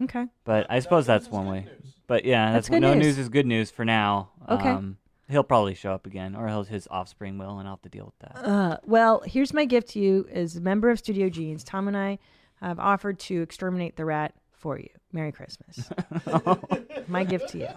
Okay. 0.00 0.26
But 0.44 0.66
I 0.70 0.78
suppose 0.78 1.06
that's 1.06 1.28
one 1.28 1.48
way. 1.48 1.66
But 2.06 2.24
yeah, 2.24 2.52
That's 2.52 2.68
that's, 2.68 2.76
good 2.76 2.82
no 2.82 2.94
news. 2.94 3.04
news 3.04 3.18
is 3.18 3.28
good 3.28 3.46
news 3.46 3.72
for 3.72 3.84
now. 3.84 4.30
Okay. 4.48 4.68
Um, 4.68 4.96
he'll 5.28 5.42
probably 5.42 5.74
show 5.74 5.92
up 5.92 6.06
again, 6.06 6.36
or 6.36 6.46
he'll, 6.46 6.62
his 6.62 6.86
offspring 6.88 7.36
will, 7.36 7.58
and 7.58 7.66
I'll 7.66 7.74
have 7.74 7.82
to 7.82 7.88
deal 7.88 8.06
with 8.06 8.18
that. 8.20 8.44
Uh, 8.48 8.76
well, 8.84 9.22
here's 9.26 9.52
my 9.52 9.64
gift 9.64 9.88
to 9.90 9.98
you 9.98 10.28
as 10.32 10.56
a 10.56 10.60
member 10.60 10.88
of 10.88 11.00
Studio 11.00 11.28
Jeans. 11.28 11.64
Tom 11.64 11.88
and 11.88 11.96
I 11.96 12.18
have 12.60 12.78
offered 12.78 13.18
to 13.20 13.42
exterminate 13.42 13.96
the 13.96 14.04
rat 14.04 14.34
for 14.58 14.78
you. 14.78 14.88
Merry 15.12 15.32
Christmas. 15.32 15.88
my 17.08 17.24
gift 17.24 17.50
to 17.50 17.58
you. 17.58 17.68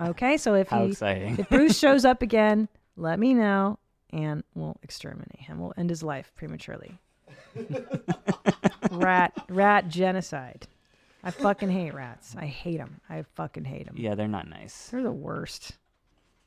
Okay, 0.00 0.36
so 0.36 0.54
if 0.54 0.68
How 0.68 0.84
he, 0.84 0.92
exciting. 0.92 1.38
if 1.38 1.48
Bruce 1.48 1.78
shows 1.84 2.04
up 2.04 2.22
again, 2.22 2.68
let 2.96 3.18
me 3.18 3.34
know 3.34 3.78
and 4.10 4.42
we'll 4.54 4.78
exterminate 4.82 5.40
him. 5.40 5.58
We'll 5.58 5.74
end 5.76 5.90
his 5.90 6.02
life 6.02 6.32
prematurely. 6.36 6.98
rat 8.90 9.32
rat 9.48 9.88
genocide. 9.88 10.66
I 11.24 11.30
fucking 11.30 11.70
hate 11.70 11.92
rats. 11.92 12.34
I 12.38 12.46
hate 12.46 12.78
them. 12.78 13.00
I 13.10 13.24
fucking 13.34 13.64
hate 13.64 13.86
them. 13.86 13.96
Yeah, 13.98 14.14
they're 14.14 14.28
not 14.28 14.48
nice. 14.48 14.88
They're 14.88 15.02
the 15.02 15.10
worst. 15.10 15.72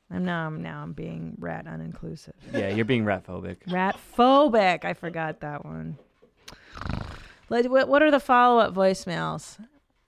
I'm 0.10 0.26
now 0.26 0.48
I'm 0.48 0.62
now 0.62 0.82
I'm 0.82 0.94
being 0.94 1.36
rat 1.40 1.66
uninclusive. 1.66 2.34
Yeah, 2.54 2.70
you're 2.70 2.86
being 2.86 3.06
rat 3.06 3.26
phobic. 3.26 3.58
Rat 3.68 3.98
phobic. 4.18 4.84
I 4.86 4.94
forgot 4.94 5.42
that 5.42 5.66
one. 5.66 5.98
What 7.48 7.88
what 7.90 8.02
are 8.02 8.12
the 8.12 8.20
follow 8.20 8.60
up 8.60 8.74
voicemails? 8.74 9.58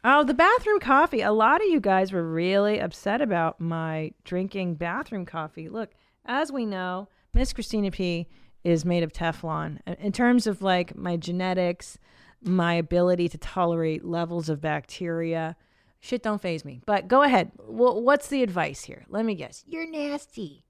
Oh, 0.03 0.23
the 0.23 0.33
bathroom 0.33 0.79
coffee. 0.79 1.21
A 1.21 1.31
lot 1.31 1.61
of 1.61 1.67
you 1.69 1.79
guys 1.79 2.11
were 2.11 2.27
really 2.27 2.79
upset 2.79 3.21
about 3.21 3.59
my 3.61 4.11
drinking 4.25 4.75
bathroom 4.75 5.25
coffee. 5.25 5.69
Look, 5.69 5.91
as 6.25 6.51
we 6.51 6.65
know, 6.65 7.07
Miss 7.33 7.53
Christina 7.53 7.89
P 7.89 8.27
is 8.63 8.83
made 8.85 9.03
of 9.03 9.13
Teflon. 9.13 9.79
In 9.99 10.11
terms 10.11 10.45
of 10.45 10.61
like 10.61 10.95
my 10.95 11.15
genetics, 11.15 11.97
my 12.41 12.73
ability 12.73 13.29
to 13.29 13.37
tolerate 13.37 14.03
levels 14.03 14.49
of 14.49 14.59
bacteria, 14.59 15.55
shit 16.01 16.21
don't 16.21 16.41
phase 16.41 16.65
me. 16.65 16.81
But 16.85 17.07
go 17.07 17.21
ahead. 17.23 17.51
Wh- 17.57 17.95
What's 18.03 18.27
the 18.27 18.43
advice 18.43 18.83
here? 18.83 19.05
Let 19.07 19.23
me 19.25 19.35
guess. 19.35 19.63
You're 19.67 19.89
nasty. 19.89 20.65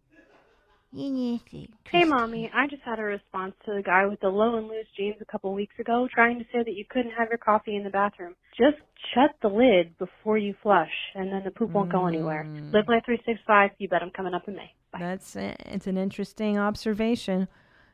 You're 0.96 1.12
nasty. 1.12 1.70
Hey, 1.90 2.04
mommy. 2.04 2.52
I 2.54 2.68
just 2.68 2.84
had 2.84 3.00
a 3.00 3.04
response 3.04 3.54
to 3.66 3.74
the 3.74 3.82
guy 3.82 4.06
with 4.06 4.20
the 4.20 4.30
low 4.30 4.58
and 4.58 4.68
loose 4.68 4.86
jeans 4.96 5.16
a 5.22 5.26
couple 5.26 5.52
weeks 5.54 5.74
ago 5.80 6.08
trying 6.14 6.38
to 6.38 6.46
say 6.46 6.60
that 6.60 6.74
you 6.76 6.86
couldn't 6.88 7.12
have 7.18 7.30
your 7.30 7.40
coffee 7.40 7.76
in 7.76 7.84
the 7.84 7.90
bathroom. 7.90 8.36
Just 8.56 8.78
shut 9.14 9.32
the 9.42 9.48
lid 9.48 9.98
before 9.98 10.38
you 10.38 10.54
flush, 10.62 10.92
and 11.16 11.32
then 11.32 11.42
the 11.44 11.52
poop 11.52 11.72
won't 11.72 11.92
go 11.92 12.06
anywhere. 12.06 12.44
Mm. 12.48 12.72
Live 12.72 12.88
Life 12.88 13.04
365. 13.06 13.72
You 13.80 13.90
bet 13.90 14.04
I'm 14.04 14.12
coming 14.12 14.36
up 14.36 14.48
in 14.48 14.56
May. 14.56 14.72
Bye. 14.92 15.00
That's 15.00 15.36
it's 15.36 15.88
an 15.88 15.98
interesting 15.98 16.60
observation. 16.60 17.48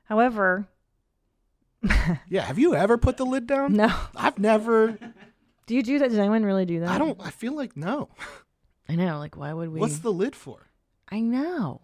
However, 0.04 0.68
Yeah, 2.30 2.41
have 2.43 2.60
you 2.60 2.76
ever 2.76 2.97
put 2.97 3.16
the 3.16 3.26
lid 3.26 3.47
down? 3.47 3.74
no. 3.74 3.89
I've 4.16 4.38
never. 4.38 4.97
Do 5.68 5.76
you 5.76 5.84
do 5.84 6.00
that? 6.00 6.10
Does 6.10 6.18
anyone 6.18 6.43
really 6.43 6.66
do 6.66 6.82
that? 6.82 6.89
I 6.89 6.97
don't. 6.97 7.20
I 7.22 7.30
feel 7.30 7.56
like 7.56 7.78
no. 7.78 8.10
I 8.89 8.95
know. 8.95 9.20
Like, 9.20 9.38
why 9.38 9.54
would 9.54 9.70
we? 9.70 9.80
What's 9.80 10.00
the 10.00 10.12
lid 10.12 10.36
for? 10.36 10.68
I 11.10 11.22
know. 11.22 11.82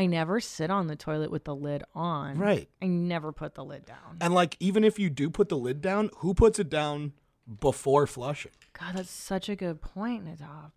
I 0.00 0.06
never 0.06 0.40
sit 0.40 0.70
on 0.70 0.86
the 0.86 0.96
toilet 0.96 1.30
with 1.30 1.44
the 1.44 1.54
lid 1.54 1.84
on. 1.94 2.38
Right. 2.38 2.68
I 2.80 2.86
never 2.86 3.32
put 3.32 3.54
the 3.54 3.62
lid 3.64 3.84
down. 3.84 4.16
And 4.20 4.32
like, 4.32 4.56
even 4.58 4.82
if 4.82 4.98
you 4.98 5.10
do 5.10 5.28
put 5.28 5.50
the 5.50 5.58
lid 5.58 5.82
down, 5.82 6.08
who 6.18 6.32
puts 6.32 6.58
it 6.58 6.70
down 6.70 7.12
before 7.60 8.06
flushing? 8.06 8.52
God, 8.72 8.94
that's 8.96 9.10
such 9.10 9.50
a 9.50 9.56
good 9.56 9.82
point, 9.82 10.24
Nadav. 10.24 10.72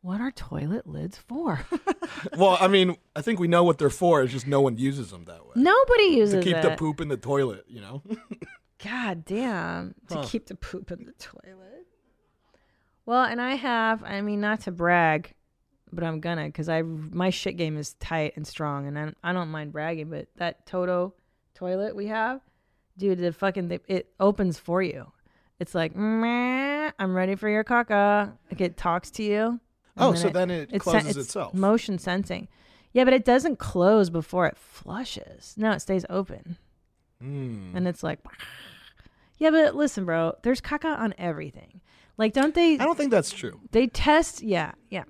What 0.00 0.20
are 0.20 0.30
toilet 0.30 0.86
lids 0.86 1.18
for? 1.18 1.66
well, 2.36 2.56
I 2.60 2.68
mean, 2.68 2.96
I 3.16 3.20
think 3.20 3.40
we 3.40 3.48
know 3.48 3.64
what 3.64 3.78
they're 3.78 3.90
for. 3.90 4.22
It's 4.22 4.32
just 4.32 4.46
no 4.46 4.60
one 4.60 4.78
uses 4.78 5.10
them 5.10 5.24
that 5.24 5.44
way. 5.44 5.52
Nobody 5.56 6.04
uses 6.04 6.34
them. 6.34 6.40
to 6.42 6.44
keep 6.46 6.56
it. 6.56 6.62
the 6.62 6.76
poop 6.76 7.00
in 7.00 7.08
the 7.08 7.16
toilet, 7.16 7.64
you 7.66 7.80
know. 7.80 8.02
God 8.84 9.24
damn. 9.24 9.96
To 10.10 10.18
Huh. 10.18 10.24
keep 10.24 10.46
the 10.46 10.54
poop 10.54 10.92
in 10.92 11.04
the 11.04 11.12
toilet. 11.14 11.86
Well, 13.06 13.24
and 13.24 13.40
I 13.40 13.54
have, 13.56 14.04
I 14.04 14.20
mean, 14.20 14.40
not 14.40 14.60
to 14.60 14.70
brag, 14.70 15.34
but 15.92 16.04
I'm 16.04 16.20
gonna, 16.20 16.46
because 16.46 16.68
I 16.68 16.82
my 16.82 17.30
shit 17.30 17.56
game 17.56 17.76
is 17.76 17.94
tight 17.94 18.34
and 18.36 18.46
strong, 18.46 18.86
and 18.86 18.98
I, 18.98 19.12
I 19.22 19.32
don't 19.32 19.48
mind 19.48 19.72
bragging, 19.72 20.10
but 20.10 20.28
that 20.36 20.66
Toto 20.66 21.14
toilet 21.54 21.96
we 21.96 22.06
have, 22.06 22.40
dude, 22.96 23.18
the 23.18 23.32
fucking, 23.32 23.80
it 23.88 24.12
opens 24.20 24.58
for 24.58 24.82
you. 24.82 25.12
It's 25.60 25.74
like, 25.74 25.96
"Meh, 25.96 26.90
I'm 26.98 27.14
ready 27.14 27.34
for 27.34 27.48
your 27.48 27.64
caca. 27.64 28.32
Like 28.50 28.60
it 28.60 28.76
talks 28.76 29.10
to 29.12 29.22
you. 29.22 29.60
Oh, 29.96 30.14
so 30.14 30.28
then 30.28 30.50
it 30.50 30.70
sen- 30.70 30.78
closes 30.78 31.16
it's 31.16 31.18
itself. 31.18 31.54
Motion 31.54 31.98
sensing. 31.98 32.48
Yeah, 32.92 33.04
but 33.04 33.12
it 33.12 33.24
doesn't 33.24 33.58
close 33.58 34.10
before 34.10 34.46
it 34.46 34.56
flushes. 34.56 35.54
No, 35.56 35.72
it 35.72 35.80
stays 35.80 36.04
open. 36.08 36.56
Mm. 37.22 37.74
And 37.74 37.88
it's 37.88 38.02
like, 38.02 38.20
yeah, 39.38 39.50
but 39.50 39.74
listen, 39.74 40.04
bro, 40.04 40.36
there's 40.42 40.60
caca 40.60 40.98
on 40.98 41.14
everything. 41.18 41.80
Like, 42.16 42.32
don't 42.32 42.54
they? 42.54 42.74
I 42.74 42.84
don't 42.84 42.96
think 42.96 43.10
that's 43.10 43.30
true. 43.30 43.60
They 43.70 43.86
test, 43.86 44.42
yeah, 44.42 44.72
yeah. 44.90 45.04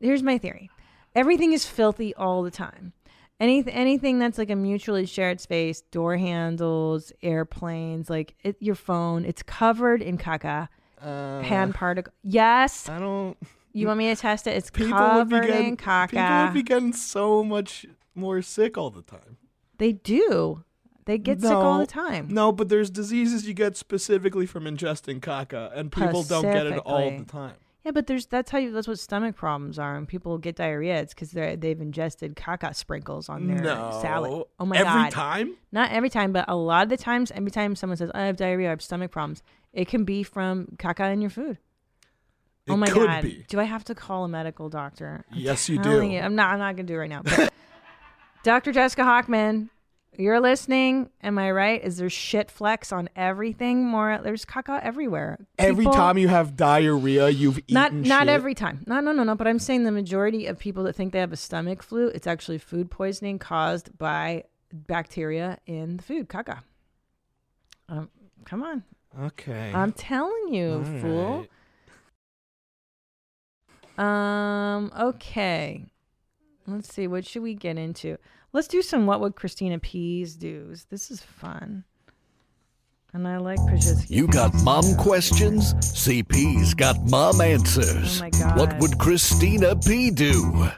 Here's 0.00 0.22
my 0.22 0.38
theory: 0.38 0.70
everything 1.14 1.52
is 1.52 1.66
filthy 1.66 2.14
all 2.14 2.42
the 2.42 2.50
time. 2.50 2.92
Anything, 3.40 3.72
anything 3.74 4.18
that's 4.18 4.36
like 4.36 4.50
a 4.50 4.56
mutually 4.56 5.06
shared 5.06 5.40
space, 5.40 5.80
door 5.92 6.16
handles, 6.16 7.12
airplanes, 7.22 8.10
like 8.10 8.34
it, 8.42 8.56
your 8.58 8.74
phone, 8.74 9.24
it's 9.24 9.42
covered 9.44 10.02
in 10.02 10.18
caca, 10.18 10.68
Uh, 11.00 11.40
hand 11.42 11.74
particle. 11.74 12.12
Yes, 12.24 12.88
I 12.88 12.98
don't. 12.98 13.36
you 13.72 13.86
want 13.86 13.98
me 13.98 14.08
to 14.12 14.16
test 14.20 14.48
it? 14.48 14.56
It's 14.56 14.70
covered 14.70 15.46
getting 15.46 15.68
in 15.68 15.76
caca. 15.76 16.08
people 16.10 16.44
would 16.46 16.54
be 16.54 16.62
getting 16.64 16.92
so 16.92 17.44
much 17.44 17.86
more 18.16 18.42
sick 18.42 18.76
all 18.76 18.90
the 18.90 19.02
time. 19.02 19.36
they 19.78 19.92
do. 19.92 20.64
They 21.04 21.16
get 21.16 21.40
sick 21.40 21.50
all 21.52 21.78
the 21.78 21.86
time. 21.86 22.26
No, 22.28 22.52
but 22.52 22.68
there's 22.68 22.90
diseases 22.90 23.46
you 23.48 23.54
get 23.54 23.76
specifically 23.78 24.44
from 24.46 24.64
ingesting 24.64 25.20
caca, 25.20 25.70
and 25.78 25.90
people 25.90 26.22
don't 26.24 26.42
get 26.42 26.66
it 26.66 26.78
all 26.78 27.08
the 27.10 27.24
time. 27.24 27.54
Yeah, 27.88 27.92
but 27.92 28.06
there's 28.06 28.26
that's 28.26 28.50
how 28.50 28.58
you 28.58 28.70
that's 28.70 28.86
what 28.86 28.98
stomach 28.98 29.34
problems 29.34 29.78
are, 29.78 29.96
and 29.96 30.06
people 30.06 30.36
get 30.36 30.56
diarrhea. 30.56 31.00
It's 31.00 31.14
because 31.14 31.30
they 31.30 31.56
they've 31.56 31.80
ingested 31.80 32.36
caca 32.36 32.76
sprinkles 32.76 33.30
on 33.30 33.46
their 33.46 33.62
no, 33.62 33.98
salad. 34.02 34.44
Oh 34.60 34.66
my 34.66 34.76
every 34.76 35.04
god! 35.04 35.10
time. 35.10 35.56
Not 35.72 35.90
every 35.90 36.10
time, 36.10 36.34
but 36.34 36.44
a 36.48 36.54
lot 36.54 36.82
of 36.82 36.90
the 36.90 36.98
times. 36.98 37.30
Every 37.30 37.50
time 37.50 37.74
someone 37.76 37.96
says 37.96 38.10
I 38.14 38.26
have 38.26 38.36
diarrhea, 38.36 38.66
I 38.66 38.70
have 38.70 38.82
stomach 38.82 39.10
problems, 39.10 39.42
it 39.72 39.88
can 39.88 40.04
be 40.04 40.22
from 40.22 40.76
caca 40.76 41.10
in 41.10 41.22
your 41.22 41.30
food. 41.30 41.56
It 42.66 42.72
oh 42.72 42.76
my 42.76 42.88
could 42.88 43.06
god! 43.06 43.22
be. 43.22 43.46
Do 43.48 43.58
I 43.58 43.64
have 43.64 43.84
to 43.84 43.94
call 43.94 44.24
a 44.24 44.28
medical 44.28 44.68
doctor? 44.68 45.24
I'm 45.32 45.38
Yes, 45.38 45.70
you 45.70 45.78
do. 45.78 46.02
You, 46.02 46.20
I'm 46.20 46.34
not. 46.34 46.52
I'm 46.52 46.58
not 46.58 46.76
gonna 46.76 46.88
do 46.88 46.92
it 46.92 46.98
right 46.98 47.08
now. 47.08 47.22
But 47.22 47.54
Dr. 48.42 48.70
Jessica 48.70 49.00
Hockman, 49.00 49.70
you're 50.16 50.40
listening. 50.40 51.10
Am 51.22 51.38
I 51.38 51.50
right? 51.50 51.82
Is 51.84 51.98
there 51.98 52.10
shit 52.10 52.50
flex 52.50 52.92
on 52.92 53.08
everything? 53.14 53.86
More 53.86 54.18
there's 54.22 54.44
caca 54.44 54.80
everywhere. 54.82 55.38
Every 55.58 55.84
People- 55.84 55.94
time 55.94 56.18
you 56.18 56.28
have 56.28 56.56
diarrhea, 56.56 57.28
you've 57.28 57.58
eaten 57.58 57.74
not 57.74 57.92
not 57.92 58.20
shit. 58.22 58.28
every 58.28 58.54
time. 58.54 58.82
No, 58.86 59.00
no, 59.00 59.12
no, 59.12 59.22
no. 59.22 59.34
But 59.34 59.46
I'm 59.46 59.58
saying 59.58 59.84
the 59.84 59.92
majority 59.92 60.46
of 60.46 60.58
people 60.58 60.82
that 60.84 60.94
think 60.94 61.12
they 61.12 61.20
have 61.20 61.32
a 61.32 61.36
stomach 61.36 61.82
flu, 61.82 62.08
it's 62.08 62.26
actually 62.26 62.58
food 62.58 62.90
poisoning 62.90 63.38
caused 63.38 63.96
by 63.98 64.44
bacteria 64.72 65.58
in 65.66 65.98
the 65.98 66.02
food, 66.02 66.28
caca. 66.28 66.60
Um, 67.88 68.10
come 68.44 68.62
on, 68.62 68.84
Okay. 69.20 69.72
I'm 69.74 69.92
telling 69.92 70.52
you, 70.52 70.72
All 70.72 71.00
fool. 71.00 71.46
Um, 74.04 74.92
okay. 74.98 75.84
Let's 76.66 76.92
see. 76.92 77.06
What 77.06 77.26
should 77.26 77.42
we 77.42 77.54
get 77.54 77.78
into? 77.78 78.18
Let's 78.52 78.68
do 78.68 78.82
some. 78.82 79.06
What 79.06 79.20
would 79.20 79.36
Christina 79.36 79.78
Pease 79.78 80.34
do? 80.34 80.74
This 80.90 81.10
is 81.10 81.22
fun. 81.22 81.84
And 83.12 83.26
I 83.26 83.38
like 83.38 83.58
Patricia. 83.58 83.96
You 84.08 84.26
got 84.26 84.52
mom 84.62 84.94
questions? 84.96 85.74
CP's 85.74 86.74
got 86.74 86.98
mom 87.08 87.40
answers. 87.40 88.20
Oh 88.20 88.24
my 88.24 88.30
God. 88.30 88.58
What 88.58 88.78
would 88.80 88.98
Christina 88.98 89.76
P 89.76 90.10
do? 90.10 90.68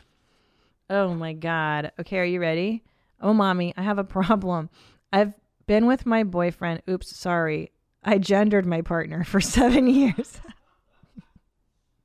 Oh 0.89 1.15
my 1.15 1.33
God. 1.33 1.93
Okay, 1.99 2.19
are 2.19 2.25
you 2.25 2.41
ready? 2.41 2.85
Oh, 3.21 3.35
mommy, 3.35 3.75
I 3.77 3.83
have 3.83 3.99
a 3.99 4.05
problem. 4.05 4.71
I've 5.13 5.35
been 5.67 5.87
with 5.87 6.07
my 6.07 6.25
boyfriend. 6.25 6.83
Oops, 6.89 7.17
sorry. 7.17 7.73
I 8.03 8.19
gendered 8.19 8.67
my 8.67 8.83
partner 8.83 9.25
for 9.25 9.41
seven 9.41 9.87
years. 9.87 10.41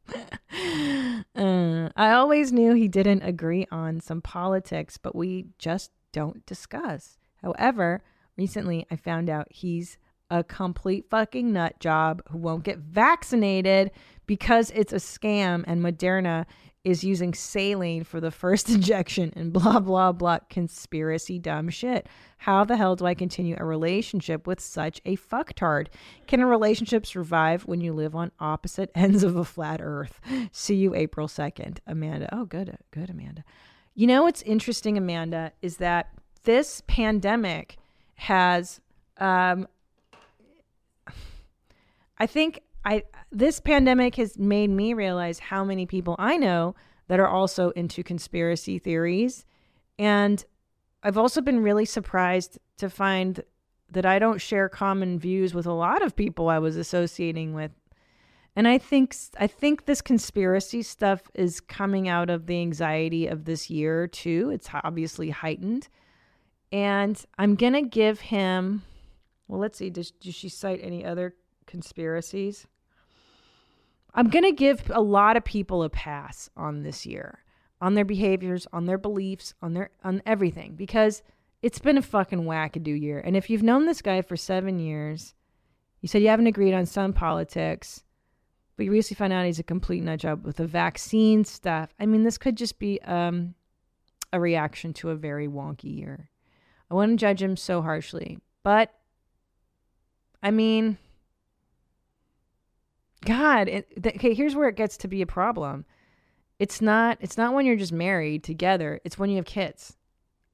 Uh, 1.36 1.89
I 1.97 2.12
always 2.12 2.53
knew 2.53 2.74
he 2.74 2.88
didn't 2.88 3.22
agree 3.22 3.68
on 3.70 3.99
some 3.99 4.22
politics, 4.22 4.97
but 4.97 5.14
we 5.14 5.47
just 5.60 5.91
don't 6.14 6.45
discuss. 6.45 7.18
However, 7.41 8.01
recently 8.38 8.88
I 8.89 8.95
found 8.95 9.30
out 9.30 9.47
he's 9.49 9.97
a 10.30 10.43
complete 10.43 11.10
fucking 11.10 11.51
nut 11.51 11.80
job 11.80 12.22
who 12.30 12.38
won't 12.38 12.64
get 12.64 12.80
vaccinated 12.80 13.91
because 14.26 14.72
it's 14.72 14.93
a 14.93 14.97
scam 14.97 15.64
and 15.68 15.84
Moderna 15.84 16.45
is 16.86 17.03
using 17.03 17.33
saline 17.33 18.03
for 18.03 18.21
the 18.21 18.31
first 18.31 18.69
injection 18.75 19.33
and 19.36 19.51
blah 19.51 19.79
blah 19.79 20.13
blah 20.13 20.39
conspiracy 20.49 21.38
dumb 21.39 21.69
shit. 21.69 22.07
How 22.38 22.63
the 22.63 22.77
hell 22.77 22.95
do 22.95 23.05
I 23.05 23.15
continue 23.15 23.57
a 23.59 23.65
relationship 23.65 24.47
with 24.47 24.61
such 24.61 25.01
a 25.03 25.17
fucktard? 25.17 25.88
Can 26.27 26.39
a 26.39 26.47
relationship 26.47 27.05
survive 27.05 27.63
when 27.63 27.81
you 27.81 27.91
live 27.91 28.15
on 28.15 28.31
opposite 28.39 28.91
ends 28.95 29.23
of 29.23 29.36
a 29.36 29.43
flat 29.43 29.81
earth? 29.81 30.21
See 30.51 30.75
you 30.75 30.93
April 30.95 31.27
2nd. 31.27 31.79
Amanda. 31.88 32.29
Oh, 32.31 32.45
good. 32.45 32.77
Good, 32.91 33.09
Amanda. 33.09 33.43
You 33.95 34.07
know 34.07 34.23
what's 34.23 34.43
interesting, 34.43 34.97
Amanda, 34.97 35.53
is 35.61 35.77
that 35.77 36.13
this 36.43 36.83
pandemic 36.88 37.77
has 38.15 38.79
um 39.17 39.67
I 42.17 42.27
think 42.27 42.61
I 42.86 43.03
this 43.31 43.59
pandemic 43.59 44.15
has 44.15 44.38
made 44.38 44.69
me 44.69 44.93
realize 44.93 45.39
how 45.39 45.65
many 45.65 45.86
people 45.86 46.15
I 46.19 46.38
know 46.38 46.75
that 47.07 47.19
are 47.19 47.27
also 47.27 47.71
into 47.71 48.03
conspiracy 48.03 48.79
theories 48.79 49.45
and 49.97 50.45
I've 51.03 51.17
also 51.17 51.41
been 51.41 51.61
really 51.61 51.86
surprised 51.86 52.57
to 52.77 52.89
find 52.89 53.43
that 53.91 54.05
I 54.05 54.19
don't 54.19 54.41
share 54.41 54.67
common 54.69 55.19
views 55.19 55.53
with 55.53 55.65
a 55.65 55.73
lot 55.73 56.03
of 56.03 56.15
people 56.15 56.49
I 56.49 56.59
was 56.59 56.77
associating 56.77 57.53
with 57.53 57.71
And 58.55 58.67
I 58.67 58.77
think 58.77 59.15
I 59.38 59.47
think 59.47 59.86
this 59.86 60.01
conspiracy 60.01 60.81
stuff 60.81 61.29
is 61.33 61.59
coming 61.59 62.07
out 62.07 62.29
of 62.29 62.45
the 62.45 62.61
anxiety 62.61 63.27
of 63.27 63.45
this 63.45 63.69
year 63.69 64.07
too. 64.07 64.49
It's 64.53 64.69
obviously 64.83 65.29
heightened. 65.29 65.89
And 66.71 67.23
I'm 67.38 67.55
going 67.55 67.73
to 67.73 67.81
give 67.81 68.19
him 68.19 68.83
well, 69.47 69.59
let's 69.59 69.77
see. 69.77 69.89
Does, 69.89 70.11
does 70.11 70.33
she 70.33 70.49
cite 70.49 70.79
any 70.81 71.05
other 71.05 71.36
conspiracies? 71.67 72.65
I'm 74.16 74.30
going 74.30 74.45
to 74.45 74.53
give 74.53 74.89
a 74.93 75.01
lot 75.01 75.36
of 75.36 75.43
people 75.43 75.84
a 75.84 75.89
pass 75.89 76.49
on 76.55 76.84
this 76.84 77.05
year, 77.05 77.43
on 77.82 77.93
their 77.95 78.05
behaviors, 78.05 78.66
on 78.72 78.86
their 78.86 78.97
beliefs, 78.97 79.53
on 79.61 79.74
their 79.74 79.89
on 80.05 80.22
everything 80.26 80.76
because 80.76 81.22
it's 81.61 81.80
been 81.80 81.97
a 81.97 82.01
fucking 82.01 82.43
wackadoo 82.43 82.99
year. 82.99 83.20
And 83.20 83.36
if 83.36 83.49
you've 83.49 83.61
known 83.61 83.86
this 83.86 84.01
guy 84.01 84.22
for 84.22 84.38
7 84.38 84.80
years, 84.80 85.34
you 85.99 86.07
said 86.07 86.22
you 86.22 86.30
haven't 86.30 86.47
agreed 86.47 86.74
on 86.74 86.86
some 86.86 87.11
politics, 87.11 88.03
but 88.78 88.86
you 88.86 88.91
recently 88.91 89.18
found 89.18 89.34
out 89.34 89.45
he's 89.45 89.59
a 89.59 89.63
complete 89.63 90.03
nut 90.03 90.20
job 90.20 90.45
with 90.45 90.57
the 90.57 90.68
vaccine 90.68 91.43
stuff. 91.43 91.93
I 91.99 92.05
mean, 92.05 92.24
this 92.24 92.38
could 92.38 92.55
just 92.55 92.80
be 92.80 93.01
um, 93.01 93.55
a 94.32 94.39
reaction 94.39 94.93
to 94.93 95.09
a 95.09 95.16
very 95.16 95.47
wonky 95.47 95.97
year. 95.97 96.30
I 96.89 96.93
wouldn't 96.93 97.20
judge 97.20 97.41
him 97.41 97.57
so 97.57 97.82
harshly, 97.82 98.39
but 98.63 98.93
I 100.41 100.51
mean, 100.51 100.99
God, 103.26 103.67
it, 103.67 104.03
th- 104.03 104.15
okay, 104.15 104.34
here's 104.34 104.55
where 104.55 104.69
it 104.69 104.76
gets 104.76 104.97
to 104.97 105.07
be 105.07 105.21
a 105.21 105.28
problem. 105.28 105.86
It's 106.59 106.82
not 106.82 107.17
it's 107.19 107.38
not 107.38 107.53
when 107.53 107.65
you're 107.65 107.76
just 107.76 107.91
married 107.91 108.43
together, 108.43 109.01
it's 109.03 109.19
when 109.19 109.30
you 109.30 109.38
have 109.38 109.45
kids. 109.45 109.97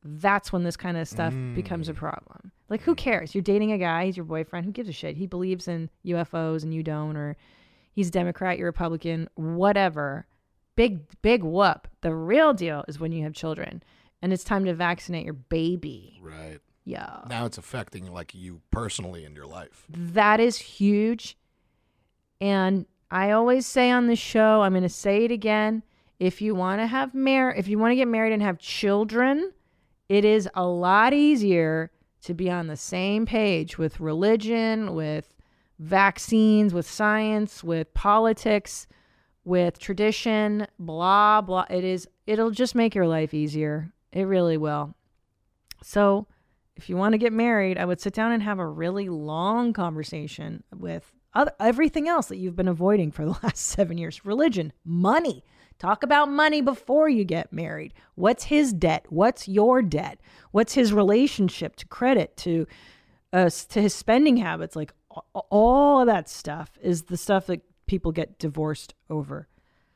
That's 0.03 0.51
when 0.51 0.63
this 0.63 0.78
kind 0.78 0.97
of 0.97 1.07
stuff 1.07 1.34
becomes 1.53 1.88
a 1.88 1.93
mm. 1.93 1.97
problem. 1.97 2.51
Like 2.69 2.82
who 2.82 2.95
cares? 2.95 3.36
You're 3.36 3.43
dating 3.43 3.72
a 3.72 3.78
guy, 3.78 4.05
he's 4.05 4.17
your 4.17 4.26
boyfriend, 4.26 4.65
who 4.65 4.72
gives 4.72 4.89
a 4.89 4.93
shit? 4.93 5.15
He 5.15 5.28
believes 5.28 5.67
in 5.67 5.91
UFOs 6.05 6.63
and 6.63 6.74
you 6.74 6.82
don't 6.82 7.15
or 7.15 7.38
he's 7.93 8.07
a 8.07 8.11
Democrat, 8.11 8.57
you're 8.57 8.67
Republican, 8.67 9.30
whatever. 9.36 10.26
Big 10.76 11.01
big 11.22 11.43
whoop. 11.43 11.88
The 12.01 12.15
real 12.15 12.53
deal 12.53 12.84
is 12.88 12.99
when 12.99 13.11
you 13.11 13.24
have 13.24 13.34
children 13.34 13.84
and 14.22 14.34
it's 14.34 14.43
time 14.43 14.65
to 14.65 14.74
vaccinate 14.74 15.26
your 15.26 15.34
baby. 15.34 16.19
Right. 16.22 16.59
Yeah. 16.84 17.19
Now 17.30 17.45
it's 17.45 17.57
affecting 17.57 18.11
like 18.11 18.34
you 18.34 18.61
personally 18.72 19.24
in 19.24 19.36
your 19.36 19.45
life. 19.45 19.86
That 19.89 20.39
is 20.39 20.57
huge. 20.57 21.38
And 22.41 22.87
I 23.11 23.31
always 23.31 23.67
say 23.67 23.91
on 23.91 24.07
the 24.07 24.15
show, 24.15 24.63
I'm 24.63 24.73
going 24.73 24.83
to 24.83 24.89
say 24.89 25.25
it 25.25 25.31
again. 25.31 25.83
If 26.19 26.41
you 26.41 26.55
want 26.55 26.81
to 26.81 26.87
have 26.87 27.13
mar- 27.13 27.53
if 27.55 27.67
you 27.67 27.77
want 27.79 27.91
to 27.91 27.95
get 27.95 28.07
married 28.07 28.33
and 28.33 28.41
have 28.41 28.57
children, 28.57 29.51
it 30.09 30.25
is 30.25 30.49
a 30.55 30.65
lot 30.65 31.13
easier 31.13 31.91
to 32.23 32.33
be 32.33 32.49
on 32.49 32.67
the 32.67 32.75
same 32.75 33.25
page 33.25 33.77
with 33.77 33.99
religion, 33.99 34.93
with 34.93 35.33
vaccines, 35.79 36.73
with 36.73 36.89
science, 36.89 37.63
with 37.63 37.93
politics, 37.93 38.87
with 39.43 39.79
tradition, 39.79 40.67
blah 40.77 41.41
blah. 41.41 41.65
It 41.69 41.83
is 41.83 42.07
it'll 42.27 42.51
just 42.51 42.75
make 42.75 42.93
your 42.93 43.07
life 43.07 43.33
easier. 43.33 43.91
It 44.11 44.23
really 44.23 44.57
will. 44.57 44.95
So, 45.83 46.27
if 46.75 46.89
you 46.89 46.97
want 46.97 47.13
to 47.13 47.17
get 47.17 47.33
married, 47.33 47.77
I 47.77 47.85
would 47.85 47.99
sit 47.99 48.13
down 48.13 48.31
and 48.31 48.43
have 48.43 48.59
a 48.59 48.67
really 48.67 49.09
long 49.09 49.73
conversation 49.73 50.63
with 50.75 51.11
other, 51.34 51.51
everything 51.59 52.07
else 52.07 52.27
that 52.27 52.38
you've 52.38 52.55
been 52.55 52.67
avoiding 52.67 53.11
for 53.11 53.25
the 53.25 53.38
last 53.43 53.59
seven 53.59 53.97
years 53.97 54.25
religion, 54.25 54.73
money. 54.84 55.43
Talk 55.79 56.03
about 56.03 56.29
money 56.29 56.61
before 56.61 57.09
you 57.09 57.23
get 57.23 57.51
married. 57.51 57.93
What's 58.13 58.43
his 58.43 58.71
debt? 58.71 59.07
What's 59.09 59.47
your 59.47 59.82
debt? 59.82 60.19
What's 60.51 60.73
his 60.73 60.93
relationship 60.93 61.75
to 61.77 61.88
credit, 61.88 62.38
to, 62.38 62.67
uh, 63.34 63.49
to 63.69 63.82
his 63.82 63.95
spending 63.95 64.38
habits? 64.38 64.75
Like 64.75 64.93
all 65.09 66.01
of 66.01 66.05
that 66.05 66.29
stuff 66.29 66.77
is 66.82 67.03
the 67.03 67.17
stuff 67.17 67.47
that 67.47 67.61
people 67.88 68.11
get 68.11 68.38
divorced 68.38 68.93
over. 69.09 69.47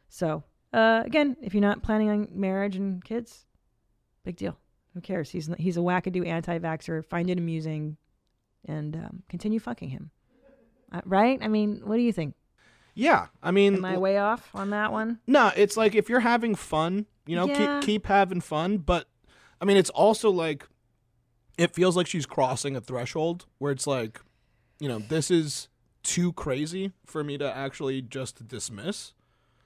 So, 0.09 0.43
uh, 0.73 1.03
again, 1.05 1.37
if 1.41 1.53
you're 1.53 1.61
not 1.61 1.83
planning 1.83 2.09
on 2.09 2.27
marriage 2.31 2.75
and 2.75 3.03
kids, 3.03 3.45
big 4.23 4.37
deal. 4.37 4.57
Who 4.93 5.01
cares? 5.01 5.29
He's 5.29 5.49
he's 5.57 5.77
a 5.77 5.81
wackadoo 5.81 6.25
anti-vaxxer. 6.25 7.05
Find 7.05 7.29
it 7.29 7.37
amusing, 7.37 7.97
and 8.65 8.95
um, 8.95 9.23
continue 9.29 9.59
fucking 9.59 9.89
him. 9.89 10.09
Uh, 10.95 11.01
right? 11.05 11.39
I 11.41 11.47
mean, 11.47 11.81
what 11.83 11.97
do 11.97 12.01
you 12.01 12.13
think? 12.13 12.35
Yeah, 12.93 13.27
I 13.43 13.51
mean, 13.51 13.75
Am 13.75 13.85
I 13.85 13.97
way 13.97 14.17
off 14.17 14.49
on 14.53 14.69
that 14.69 14.91
one? 14.93 15.19
No, 15.27 15.51
it's 15.55 15.75
like 15.75 15.95
if 15.95 16.07
you're 16.07 16.21
having 16.21 16.55
fun, 16.55 17.05
you 17.25 17.35
know, 17.35 17.47
Yeah. 17.47 17.79
keep 17.79 17.85
keep 17.85 18.05
having 18.07 18.39
fun. 18.39 18.77
But 18.77 19.07
I 19.59 19.65
mean, 19.65 19.75
it's 19.77 19.89
also 19.89 20.29
like 20.29 20.67
it 21.57 21.73
feels 21.73 21.97
like 21.97 22.07
she's 22.07 22.25
crossing 22.25 22.75
a 22.75 22.81
threshold 22.81 23.45
where 23.57 23.71
it's 23.71 23.85
like, 23.87 24.21
you 24.79 24.87
know, 24.87 24.99
this 24.99 25.29
is 25.29 25.67
too 26.03 26.31
crazy 26.33 26.91
for 27.05 27.23
me 27.23 27.37
to 27.37 27.55
actually 27.55 28.01
just 28.01 28.47
dismiss. 28.47 29.13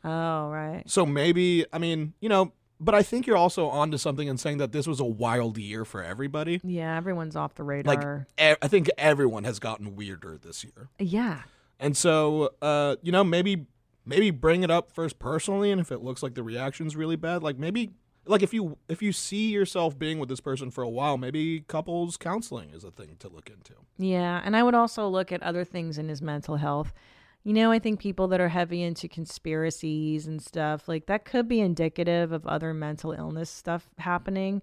Oh, 0.03 0.49
right. 0.49 0.83
So 0.87 1.05
maybe, 1.05 1.65
I 1.73 1.77
mean, 1.77 2.13
you 2.21 2.29
know, 2.29 2.53
but 2.79 2.95
I 2.95 3.03
think 3.03 3.27
you're 3.27 3.37
also 3.37 3.67
onto 3.67 3.97
something 3.97 4.27
in 4.27 4.37
saying 4.37 4.57
that 4.59 4.71
this 4.71 4.87
was 4.87 4.99
a 4.99 5.05
wild 5.05 5.57
year 5.57 5.85
for 5.85 6.03
everybody. 6.03 6.61
Yeah, 6.63 6.95
everyone's 6.95 7.35
off 7.35 7.55
the 7.55 7.63
radar. 7.63 8.27
Like, 8.37 8.53
e- 8.53 8.57
I 8.61 8.67
think 8.67 8.89
everyone 8.97 9.43
has 9.43 9.59
gotten 9.59 9.95
weirder 9.95 10.37
this 10.37 10.63
year. 10.63 10.89
yeah. 10.97 11.41
And 11.81 11.95
so, 11.95 12.49
uh, 12.61 12.97
you 13.01 13.11
know, 13.11 13.23
maybe 13.23 13.65
maybe 14.05 14.31
bring 14.31 14.63
it 14.63 14.71
up 14.71 14.91
first 14.91 15.17
personally, 15.17 15.71
and 15.71 15.79
if 15.79 15.91
it 15.91 16.01
looks 16.01 16.21
like 16.21 16.33
the 16.35 16.43
reaction's 16.43 16.95
really 16.95 17.15
bad, 17.15 17.41
like 17.41 17.57
maybe 17.57 17.91
like 18.25 18.43
if 18.43 18.53
you 18.53 18.77
if 18.89 19.01
you 19.01 19.13
see 19.13 19.49
yourself 19.51 19.97
being 19.97 20.19
with 20.19 20.27
this 20.27 20.41
person 20.41 20.71
for 20.71 20.83
a 20.83 20.89
while, 20.89 21.17
maybe 21.17 21.61
couples 21.61 22.17
counseling 22.17 22.71
is 22.71 22.83
a 22.83 22.91
thing 22.91 23.15
to 23.19 23.29
look 23.29 23.49
into. 23.49 23.73
Yeah, 23.97 24.41
and 24.43 24.57
I 24.57 24.63
would 24.63 24.75
also 24.75 25.07
look 25.07 25.31
at 25.31 25.41
other 25.41 25.63
things 25.63 25.97
in 25.97 26.09
his 26.09 26.21
mental 26.21 26.57
health. 26.57 26.91
You 27.43 27.53
know, 27.53 27.71
I 27.71 27.79
think 27.79 27.99
people 27.99 28.27
that 28.29 28.41
are 28.41 28.49
heavy 28.49 28.83
into 28.83 29.07
conspiracies 29.07 30.27
and 30.27 30.41
stuff, 30.41 30.87
like 30.87 31.05
that 31.05 31.25
could 31.25 31.47
be 31.47 31.61
indicative 31.61 32.31
of 32.31 32.45
other 32.45 32.73
mental 32.73 33.13
illness 33.13 33.49
stuff 33.49 33.89
happening. 33.97 34.61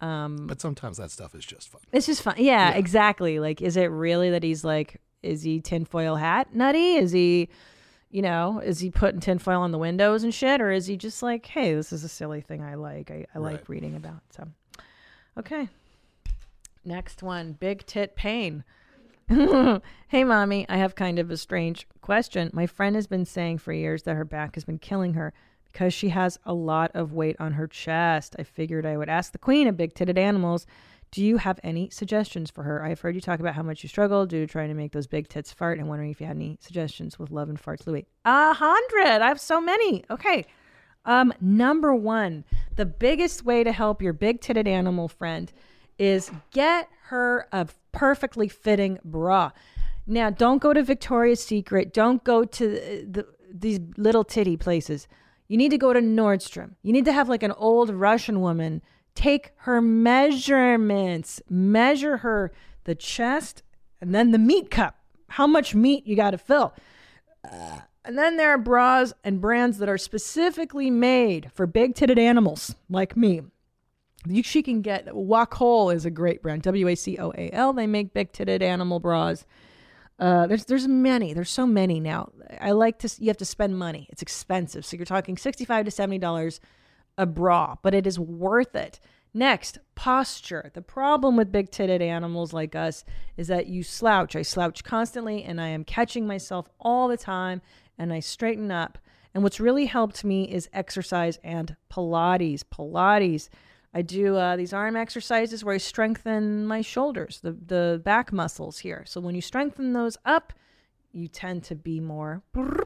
Um 0.00 0.46
But 0.46 0.60
sometimes 0.60 0.98
that 0.98 1.10
stuff 1.10 1.34
is 1.34 1.44
just 1.44 1.68
fun. 1.68 1.80
It's 1.90 2.06
just 2.06 2.22
fun. 2.22 2.34
Yeah, 2.38 2.72
exactly. 2.72 3.40
Like, 3.40 3.62
is 3.62 3.76
it 3.76 3.86
really 3.86 4.30
that 4.30 4.42
he's 4.42 4.62
like, 4.62 5.00
is 5.22 5.42
he 5.42 5.60
tinfoil 5.60 6.16
hat 6.16 6.54
nutty? 6.54 6.94
Is 6.94 7.10
he, 7.10 7.48
you 8.10 8.22
know, 8.22 8.60
is 8.64 8.78
he 8.78 8.90
putting 8.90 9.20
tinfoil 9.20 9.62
on 9.62 9.72
the 9.72 9.78
windows 9.78 10.22
and 10.22 10.32
shit? 10.32 10.60
Or 10.60 10.70
is 10.70 10.86
he 10.86 10.96
just 10.96 11.22
like, 11.22 11.46
hey, 11.46 11.74
this 11.74 11.92
is 11.92 12.04
a 12.04 12.08
silly 12.08 12.40
thing 12.40 12.62
I 12.62 12.74
like. 12.74 13.10
I, 13.10 13.26
I 13.34 13.38
like 13.38 13.68
reading 13.68 13.96
about. 13.96 14.20
So, 14.30 14.46
okay. 15.38 15.68
Next 16.84 17.22
one 17.22 17.52
Big 17.52 17.84
Tit 17.86 18.14
Pain. 18.14 18.64
hey, 20.08 20.24
mommy, 20.24 20.64
I 20.70 20.78
have 20.78 20.94
kind 20.94 21.18
of 21.18 21.30
a 21.30 21.36
strange 21.36 21.86
question. 22.00 22.50
My 22.54 22.66
friend 22.66 22.96
has 22.96 23.06
been 23.06 23.26
saying 23.26 23.58
for 23.58 23.74
years 23.74 24.04
that 24.04 24.16
her 24.16 24.24
back 24.24 24.54
has 24.54 24.64
been 24.64 24.78
killing 24.78 25.14
her 25.14 25.34
because 25.70 25.92
she 25.92 26.08
has 26.08 26.38
a 26.46 26.54
lot 26.54 26.90
of 26.94 27.12
weight 27.12 27.36
on 27.38 27.52
her 27.52 27.66
chest. 27.66 28.34
I 28.38 28.42
figured 28.42 28.86
I 28.86 28.96
would 28.96 29.10
ask 29.10 29.32
the 29.32 29.38
queen 29.38 29.68
of 29.68 29.76
big 29.76 29.94
titted 29.94 30.16
animals. 30.16 30.66
Do 31.10 31.22
you 31.22 31.36
have 31.36 31.60
any 31.62 31.90
suggestions 31.90 32.50
for 32.50 32.62
her? 32.62 32.82
I've 32.82 33.00
heard 33.00 33.14
you 33.14 33.20
talk 33.20 33.38
about 33.40 33.54
how 33.54 33.62
much 33.62 33.82
you 33.82 33.88
struggle 33.90 34.24
due 34.24 34.46
to 34.46 34.50
trying 34.50 34.68
to 34.68 34.74
make 34.74 34.92
those 34.92 35.06
big 35.06 35.28
tits 35.28 35.52
fart 35.52 35.78
and 35.78 35.88
wondering 35.88 36.10
if 36.10 36.20
you 36.20 36.26
had 36.26 36.36
any 36.36 36.58
suggestions 36.60 37.18
with 37.18 37.30
love 37.30 37.50
and 37.50 37.62
farts 37.62 37.86
Louis. 37.86 38.06
A 38.24 38.54
hundred. 38.54 39.22
I 39.22 39.28
have 39.28 39.40
so 39.40 39.60
many. 39.60 40.04
Okay. 40.10 40.46
Um, 41.04 41.34
number 41.40 41.94
one, 41.94 42.44
the 42.76 42.86
biggest 42.86 43.44
way 43.44 43.62
to 43.62 43.72
help 43.72 44.00
your 44.00 44.12
big 44.12 44.40
titted 44.40 44.66
animal 44.66 45.08
friend 45.08 45.52
is 45.98 46.30
get 46.52 46.88
her 47.04 47.48
a 47.52 47.66
perfectly 47.92 48.48
fitting 48.48 48.98
bra. 49.04 49.50
Now, 50.06 50.30
don't 50.30 50.62
go 50.62 50.72
to 50.72 50.82
Victoria's 50.82 51.42
Secret. 51.42 51.92
Don't 51.92 52.24
go 52.24 52.44
to 52.44 52.68
the, 52.68 53.06
the, 53.10 53.26
these 53.52 53.80
little 53.96 54.24
titty 54.24 54.56
places. 54.56 55.06
You 55.48 55.56
need 55.56 55.70
to 55.70 55.78
go 55.78 55.92
to 55.92 56.00
Nordstrom. 56.00 56.72
You 56.82 56.92
need 56.92 57.04
to 57.04 57.12
have 57.12 57.28
like 57.28 57.42
an 57.42 57.52
old 57.52 57.90
Russian 57.90 58.40
woman 58.40 58.82
take 59.14 59.50
her 59.62 59.80
measurements, 59.80 61.42
measure 61.50 62.18
her 62.18 62.52
the 62.84 62.94
chest 62.94 63.62
and 64.00 64.14
then 64.14 64.30
the 64.30 64.38
meat 64.38 64.70
cup. 64.70 64.96
How 65.30 65.46
much 65.46 65.74
meat 65.74 66.06
you 66.06 66.14
got 66.14 66.30
to 66.30 66.38
fill. 66.38 66.72
Uh, 67.44 67.80
and 68.04 68.16
then 68.16 68.36
there 68.36 68.50
are 68.50 68.58
bras 68.58 69.12
and 69.24 69.40
brands 69.40 69.78
that 69.78 69.88
are 69.88 69.98
specifically 69.98 70.88
made 70.88 71.50
for 71.52 71.66
big 71.66 71.94
titted 71.94 72.18
animals 72.18 72.76
like 72.88 73.16
me. 73.16 73.42
You, 74.28 74.42
she 74.42 74.62
can 74.62 74.82
get 74.82 75.14
Wacoal 75.14 75.90
is 75.90 76.04
a 76.04 76.10
great 76.10 76.42
brand. 76.42 76.62
W 76.62 76.88
A 76.88 76.94
C 76.94 77.18
O 77.18 77.32
A 77.36 77.50
L. 77.52 77.72
They 77.72 77.86
make 77.86 78.12
big 78.12 78.32
titted 78.32 78.62
animal 78.62 79.00
bras. 79.00 79.44
Uh, 80.18 80.46
there's 80.46 80.64
there's 80.64 80.88
many. 80.88 81.32
There's 81.32 81.50
so 81.50 81.66
many 81.66 82.00
now. 82.00 82.30
I 82.60 82.72
like 82.72 82.98
to. 83.00 83.10
You 83.18 83.28
have 83.28 83.36
to 83.38 83.44
spend 83.44 83.78
money. 83.78 84.08
It's 84.10 84.22
expensive. 84.22 84.84
So 84.84 84.96
you're 84.96 85.06
talking 85.06 85.36
sixty 85.36 85.64
five 85.64 85.84
to 85.84 85.90
seventy 85.90 86.18
dollars 86.18 86.60
a 87.16 87.26
bra, 87.26 87.76
but 87.82 87.94
it 87.94 88.06
is 88.06 88.18
worth 88.18 88.74
it. 88.74 89.00
Next, 89.34 89.78
posture. 89.94 90.70
The 90.72 90.82
problem 90.82 91.36
with 91.36 91.52
big 91.52 91.70
titted 91.70 92.00
animals 92.00 92.52
like 92.52 92.74
us 92.74 93.04
is 93.36 93.48
that 93.48 93.66
you 93.66 93.82
slouch. 93.82 94.34
I 94.34 94.42
slouch 94.42 94.82
constantly 94.84 95.44
and 95.44 95.60
I 95.60 95.68
am 95.68 95.84
catching 95.84 96.26
myself 96.26 96.68
all 96.80 97.08
the 97.08 97.16
time 97.16 97.60
and 97.98 98.12
I 98.12 98.20
straighten 98.20 98.70
up. 98.70 98.98
And 99.34 99.42
what's 99.42 99.60
really 99.60 99.86
helped 99.86 100.24
me 100.24 100.50
is 100.50 100.70
exercise 100.72 101.38
and 101.44 101.76
Pilates. 101.92 102.62
Pilates. 102.64 103.48
I 103.94 104.02
do 104.02 104.36
uh, 104.36 104.56
these 104.56 104.72
arm 104.72 104.96
exercises 104.96 105.64
where 105.64 105.74
I 105.74 105.78
strengthen 105.78 106.66
my 106.66 106.82
shoulders, 106.82 107.40
the, 107.42 107.52
the 107.52 108.00
back 108.04 108.32
muscles 108.32 108.78
here. 108.78 109.04
So 109.06 109.20
when 109.20 109.34
you 109.34 109.40
strengthen 109.40 109.92
those 109.92 110.16
up, 110.24 110.52
you 111.12 111.26
tend 111.26 111.64
to 111.64 111.74
be 111.74 111.98
more, 112.00 112.42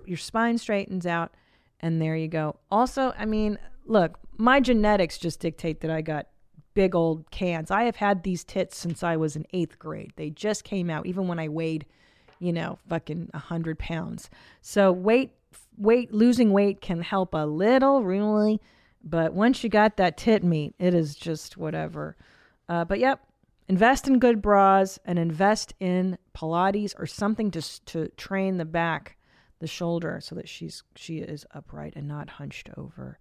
your 0.06 0.16
spine 0.16 0.58
straightens 0.58 1.06
out, 1.06 1.34
and 1.80 2.00
there 2.00 2.16
you 2.16 2.28
go. 2.28 2.56
Also, 2.70 3.12
I 3.18 3.24
mean, 3.24 3.58
look, 3.84 4.18
my 4.36 4.60
genetics 4.60 5.18
just 5.18 5.40
dictate 5.40 5.80
that 5.80 5.90
I 5.90 6.02
got 6.02 6.28
big 6.74 6.94
old 6.94 7.30
cans. 7.30 7.70
I 7.70 7.82
have 7.82 7.96
had 7.96 8.22
these 8.22 8.44
tits 8.44 8.78
since 8.78 9.02
I 9.02 9.16
was 9.16 9.36
in 9.36 9.44
eighth 9.52 9.78
grade. 9.78 10.12
They 10.16 10.30
just 10.30 10.64
came 10.64 10.88
out, 10.88 11.06
even 11.06 11.26
when 11.26 11.38
I 11.38 11.48
weighed, 11.48 11.84
you 12.38 12.52
know, 12.52 12.78
fucking 12.88 13.30
a 13.34 13.38
hundred 13.38 13.78
pounds. 13.78 14.30
So 14.60 14.92
weight, 14.92 15.32
weight, 15.76 16.14
losing 16.14 16.52
weight 16.52 16.80
can 16.80 17.02
help 17.02 17.34
a 17.34 17.44
little, 17.44 18.04
really, 18.04 18.60
but 19.04 19.32
once 19.32 19.62
you 19.62 19.70
got 19.70 19.96
that 19.96 20.16
tit 20.16 20.44
meat, 20.44 20.74
it 20.78 20.94
is 20.94 21.14
just 21.14 21.56
whatever. 21.56 22.16
Uh, 22.68 22.84
but 22.84 22.98
yep, 22.98 23.20
invest 23.68 24.06
in 24.06 24.18
good 24.18 24.40
bras 24.42 24.98
and 25.04 25.18
invest 25.18 25.74
in 25.80 26.18
Pilates 26.34 26.94
or 26.98 27.06
something 27.06 27.50
to 27.50 27.84
to 27.86 28.08
train 28.16 28.56
the 28.56 28.64
back, 28.64 29.16
the 29.58 29.66
shoulder, 29.66 30.20
so 30.20 30.34
that 30.34 30.48
she's 30.48 30.82
she 30.96 31.18
is 31.18 31.46
upright 31.54 31.94
and 31.96 32.06
not 32.06 32.30
hunched 32.30 32.70
over. 32.76 33.18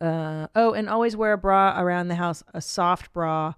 Uh, 0.00 0.46
oh, 0.54 0.72
and 0.72 0.88
always 0.88 1.16
wear 1.16 1.32
a 1.32 1.38
bra 1.38 1.80
around 1.80 2.08
the 2.08 2.14
house, 2.14 2.42
a 2.54 2.60
soft 2.60 3.12
bra. 3.12 3.54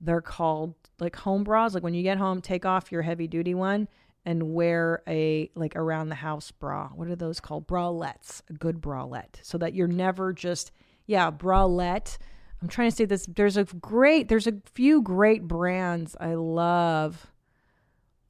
They're 0.00 0.20
called 0.20 0.74
like 0.98 1.16
home 1.16 1.44
bras. 1.44 1.74
Like 1.74 1.82
when 1.82 1.94
you 1.94 2.02
get 2.02 2.18
home, 2.18 2.40
take 2.40 2.64
off 2.64 2.92
your 2.92 3.02
heavy 3.02 3.26
duty 3.26 3.54
one 3.54 3.88
and 4.24 4.54
wear 4.54 5.02
a 5.08 5.50
like 5.54 5.74
around 5.76 6.08
the 6.08 6.14
house 6.14 6.50
bra. 6.50 6.88
What 6.94 7.08
are 7.08 7.16
those 7.16 7.40
called? 7.40 7.66
Bralettes. 7.66 8.42
A 8.48 8.52
good 8.52 8.80
bralette. 8.80 9.40
So 9.42 9.58
that 9.58 9.74
you're 9.74 9.88
never 9.88 10.32
just 10.32 10.72
yeah, 11.10 11.32
bralette. 11.32 12.18
I'm 12.62 12.68
trying 12.68 12.90
to 12.90 12.96
say 12.96 13.04
this. 13.04 13.26
There's 13.26 13.56
a 13.56 13.64
great, 13.64 14.28
there's 14.28 14.46
a 14.46 14.62
few 14.74 15.02
great 15.02 15.48
brands 15.48 16.16
I 16.20 16.34
love. 16.34 17.32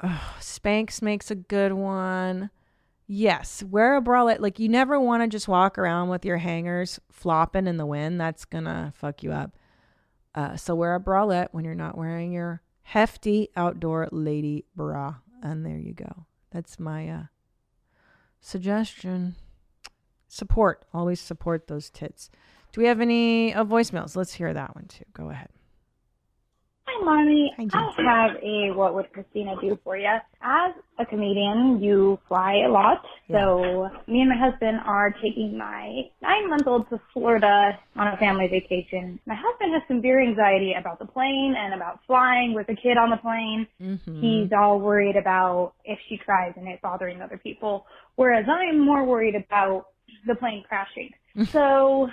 Spanx 0.03 1.03
makes 1.03 1.31
a 1.31 1.35
good 1.35 1.75
one. 1.75 2.49
Yes, 3.07 3.63
wear 3.63 3.99
a 3.99 4.01
bralette. 4.01 4.41
Like 4.41 4.59
you 4.59 4.71
never 4.71 4.99
want 4.99 5.23
to 5.23 5.29
just 5.29 5.47
walk 5.47 5.77
around 5.77 6.09
with 6.09 6.25
your 6.25 6.39
hangers 6.39 6.99
flopping 7.11 7.67
in 7.67 7.77
the 7.77 7.85
wind. 7.85 8.19
That's 8.19 8.47
gonna 8.47 8.95
fuck 8.97 9.23
you 9.23 9.31
up. 9.33 9.59
Uh, 10.35 10.57
so 10.57 10.75
wear 10.75 10.95
a 10.95 11.01
bralette 11.01 11.49
when 11.53 11.67
you're 11.67 11.75
not 11.75 11.99
wearing 11.99 12.33
your 12.33 12.63
hefty 12.81 13.51
outdoor 13.57 14.09
lady 14.11 14.65
bra. 14.75 15.17
And 15.43 15.67
there 15.67 15.77
you 15.77 15.93
go. 15.93 16.25
That's 16.51 16.81
my 16.81 17.11
uh, 17.11 17.23
suggestion. 18.41 19.37
Support. 20.29 20.87
Always 20.95 21.21
support 21.21 21.67
those 21.67 21.91
tits. 21.91 22.31
Do 22.73 22.81
we 22.81 22.87
have 22.87 23.01
any 23.01 23.53
uh, 23.53 23.65
voicemails? 23.65 24.17
Let's 24.17 24.35
hear 24.35 24.53
that 24.53 24.75
one 24.75 24.87
too. 24.87 25.05
Go 25.13 25.31
ahead. 25.31 25.49
Hi, 26.87 27.05
Mommy. 27.05 27.53
Hi. 27.57 27.69
I 27.73 28.03
have 28.03 28.37
a 28.43 28.71
what 28.73 28.95
would 28.95 29.13
Christina 29.13 29.55
do 29.61 29.79
for 29.85 29.97
you? 29.97 30.09
As 30.43 30.75
a 30.99 31.07
comedian, 31.07 31.81
you 31.81 32.19
fly 32.29 32.63
a 32.67 32.71
lot. 32.71 33.03
So 33.31 33.89
me 34.09 34.21
and 34.21 34.31
my 34.31 34.37
husband 34.37 34.81
are 34.85 35.15
taking 35.23 35.57
my 35.57 36.03
nine-month-old 36.21 36.91
to 36.91 37.01
Florida 37.13 37.79
on 37.95 38.09
a 38.09 38.17
family 38.17 38.49
vacation. 38.49 39.21
My 39.25 39.37
husband 39.37 39.73
has 39.73 39.83
severe 39.87 40.21
anxiety 40.21 40.75
about 40.79 40.99
the 40.99 41.07
plane 41.07 41.55
and 41.57 41.75
about 41.75 42.01
flying 42.07 42.55
with 42.55 42.69
a 42.69 42.75
kid 42.75 42.97
on 42.97 43.11
the 43.11 43.19
plane. 43.19 43.69
Mm-hmm. 43.81 44.21
He's 44.21 44.51
all 44.53 44.81
worried 44.81 45.17
about 45.17 45.75
if 45.85 45.99
she 46.09 46.17
cries 46.17 46.55
and 46.57 46.67
it 46.67 46.81
bothering 46.83 47.23
other 47.23 47.39
people, 47.39 47.87
whereas 48.17 48.47
I'm 48.49 48.81
more 48.81 49.05
worried 49.05 49.37
about 49.37 49.87
the 50.27 50.35
plane 50.35 50.65
crashing. 50.69 51.11
so 51.53 52.09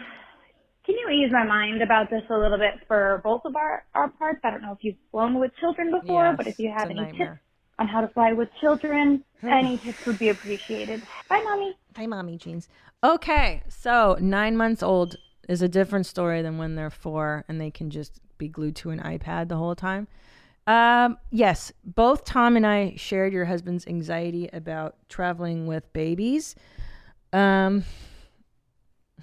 can 0.87 0.95
you 0.95 1.09
ease 1.09 1.31
my 1.33 1.43
mind 1.43 1.81
about 1.81 2.09
this 2.09 2.23
a 2.29 2.37
little 2.37 2.57
bit 2.57 2.75
for 2.87 3.19
both 3.21 3.41
of 3.43 3.57
our, 3.57 3.83
our 3.93 4.07
parts? 4.07 4.39
I 4.45 4.51
don't 4.51 4.61
know 4.61 4.71
if 4.71 4.77
you've 4.81 4.95
flown 5.11 5.37
with 5.37 5.51
children 5.59 5.91
before, 5.91 6.27
Yes, 6.27 6.35
but 6.37 6.47
if 6.47 6.57
you 6.57 6.71
have 6.71 6.89
any 6.89 7.11
tips 7.11 7.37
on 7.77 7.89
how 7.89 7.99
to 7.99 8.07
fly 8.07 8.31
with 8.31 8.47
children, 8.61 9.21
any 9.43 9.77
tips 9.77 10.05
would 10.05 10.17
be 10.17 10.29
appreciated. 10.29 11.01
Bye, 11.29 11.41
Mommy. 11.43 11.75
Hi, 11.97 12.05
mommy 12.05 12.37
jeans. 12.37 12.69
Okay, 13.03 13.63
so 13.67 14.17
nine 14.21 14.55
months 14.55 14.81
old 14.81 15.17
is 15.49 15.61
a 15.61 15.67
different 15.67 16.05
story 16.05 16.41
than 16.41 16.57
when 16.57 16.75
they're 16.75 16.89
four 16.89 17.43
and 17.49 17.59
they 17.59 17.69
can 17.69 17.89
just 17.89 18.21
be 18.37 18.47
glued 18.47 18.77
to 18.77 18.89
an 18.91 18.99
iPad 19.01 19.49
the 19.49 19.57
whole 19.57 19.75
time. 19.75 20.07
Um, 20.67 21.17
yes, 21.31 21.73
both 21.83 22.23
Tom 22.23 22.55
and 22.55 22.65
I 22.65 22.93
shared 22.95 23.33
your 23.33 23.45
husband's 23.45 23.85
anxiety 23.87 24.49
about 24.53 24.95
traveling 25.09 25.67
with 25.67 25.91
babies. 25.91 26.55
Um, 27.33 27.83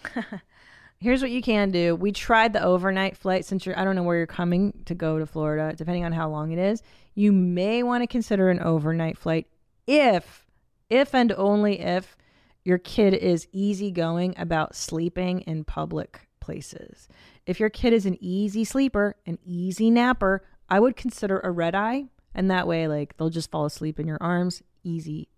here's 1.05 1.21
what 1.21 1.31
you 1.31 1.43
can 1.43 1.71
do. 1.71 1.95
We 1.95 2.13
tried 2.13 2.55
the 2.55 2.65
overnight 2.65 3.15
flight 3.15 3.45
since 3.45 3.67
you're, 3.67 3.79
I 3.79 3.85
don't 3.85 3.95
know 3.95 4.03
where 4.03 4.17
you're 4.17 4.27
coming 4.27 4.73
to 4.87 4.95
go 4.95 5.19
to 5.19 5.27
Florida, 5.27 5.75
depending 5.77 6.03
on 6.03 6.13
how 6.13 6.31
long 6.31 6.51
it 6.51 6.59
is. 6.59 6.83
You 7.15 7.31
may 7.31 7.83
want 7.83 8.03
to 8.03 8.07
consider 8.07 8.49
an 8.49 8.59
overnight 8.59 9.19
flight 9.19 9.47
if, 9.87 10.47
if 10.89 11.15
and 11.15 11.31
only 11.33 11.79
if 11.79 12.17
your 12.65 12.79
kid 12.79 13.13
is 13.13 13.47
easygoing 13.53 14.35
about 14.39 14.75
sleeping 14.75 15.41
in 15.43 15.65
public 15.65 16.27
places. 16.41 17.07
If 17.45 17.61
your 17.61 17.69
kid 17.69 17.93
is 17.93 18.07
an 18.07 18.17
easy 18.23 18.65
sleeper, 18.65 19.17
an 19.27 19.39
easy 19.45 19.91
napper, 19.91 20.43
I 20.71 20.81
would 20.81 20.97
consider 20.97 21.39
a 21.41 21.51
red 21.51 21.75
eye. 21.75 22.07
And 22.35 22.51
that 22.51 22.67
way, 22.67 22.89
like, 22.89 23.19
they'll 23.19 23.29
just 23.29 23.51
fall 23.51 23.67
asleep 23.67 24.01
in 24.01 24.07
your 24.07 24.23
arms. 24.23 24.63
Easy. 24.83 25.29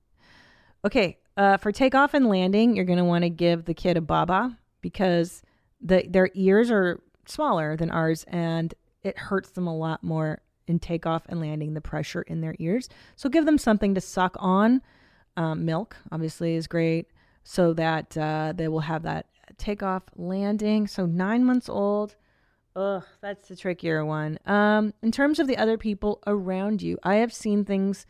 Okay, 0.85 1.19
uh, 1.37 1.57
for 1.57 1.73
takeoff 1.73 2.15
and 2.15 2.29
landing, 2.29 2.77
you're 2.77 2.85
going 2.85 2.99
to 2.99 3.05
want 3.05 3.25
to 3.25 3.31
give 3.31 3.65
the 3.65 3.75
kid 3.75 3.97
a 3.97 4.01
baba 4.01 4.57
because 4.81 5.43
the 5.81 6.05
their 6.09 6.31
ears 6.35 6.71
are 6.71 7.01
smaller 7.27 7.77
than 7.77 7.91
ours 7.91 8.25
and 8.29 8.75
it 9.03 9.19
hurts 9.19 9.51
them 9.51 9.67
a 9.67 9.77
lot 9.77 10.03
more 10.03 10.43
in 10.67 10.79
takeoff 10.79 11.23
and 11.29 11.41
landing, 11.41 11.75
the 11.75 11.81
pressure 11.81 12.23
in 12.23 12.41
their 12.41 12.57
ears. 12.59 12.89
So 13.15 13.29
give 13.29 13.47
them 13.47 13.59
something 13.59 13.95
to 13.95 14.01
suck 14.01 14.37
on. 14.39 14.83
Um, 15.37 15.65
milk, 15.65 15.97
obviously, 16.11 16.55
is 16.55 16.67
great 16.67 17.11
so 17.45 17.73
that 17.75 18.17
uh, 18.17 18.53
they 18.57 18.69
will 18.69 18.81
have 18.81 19.03
that 19.03 19.27
takeoff 19.59 20.03
landing. 20.17 20.87
So 20.87 21.07
nine 21.07 21.45
months 21.45 21.69
old. 21.69 22.17
Ugh, 22.75 23.05
that's 23.21 23.49
the 23.49 23.57
trickier 23.57 24.05
one. 24.05 24.39
Um, 24.47 24.93
in 25.03 25.13
terms 25.13 25.39
of 25.39 25.47
the 25.47 25.57
other 25.57 25.79
people 25.79 26.23
around 26.27 26.83
you, 26.83 26.99
I 27.03 27.17
have 27.17 27.33
seen 27.33 27.65
things 27.65 28.07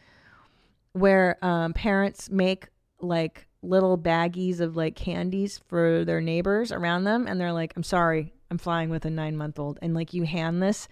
where 0.92 1.36
um, 1.44 1.72
parents 1.72 2.30
make 2.30 2.68
like 3.00 3.45
little 3.66 3.98
baggies 3.98 4.60
of 4.60 4.76
like 4.76 4.96
candies 4.96 5.60
for 5.66 6.04
their 6.04 6.20
neighbors 6.20 6.72
around 6.72 7.04
them, 7.04 7.26
and 7.26 7.40
they're 7.40 7.52
like, 7.52 7.72
"I'm 7.76 7.82
sorry, 7.82 8.32
I'm 8.50 8.58
flying 8.58 8.90
with 8.90 9.04
a 9.04 9.10
nine 9.10 9.36
month 9.36 9.58
old," 9.58 9.78
and 9.82 9.94
like 9.94 10.14
you 10.14 10.24
hand 10.24 10.62
this. 10.62 10.88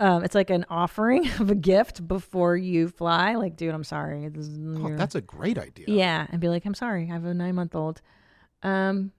Um, 0.00 0.24
it's 0.24 0.34
like 0.34 0.50
an 0.50 0.66
offering 0.68 1.28
of 1.40 1.50
a 1.50 1.54
gift 1.54 2.06
before 2.06 2.56
you 2.56 2.88
fly. 2.88 3.34
Like, 3.36 3.56
dude, 3.56 3.74
I'm 3.74 3.84
sorry. 3.84 4.28
Oh, 4.76 4.96
that's 4.96 5.14
a 5.14 5.20
great 5.20 5.56
idea. 5.58 5.86
yeah, 5.88 6.26
and 6.30 6.40
be 6.40 6.48
like, 6.48 6.64
I'm 6.64 6.74
sorry, 6.74 7.04
I 7.04 7.12
have 7.12 7.24
a 7.24 7.34
nine 7.34 7.54
month 7.54 7.74
old. 7.74 8.00
Um, 8.62 9.12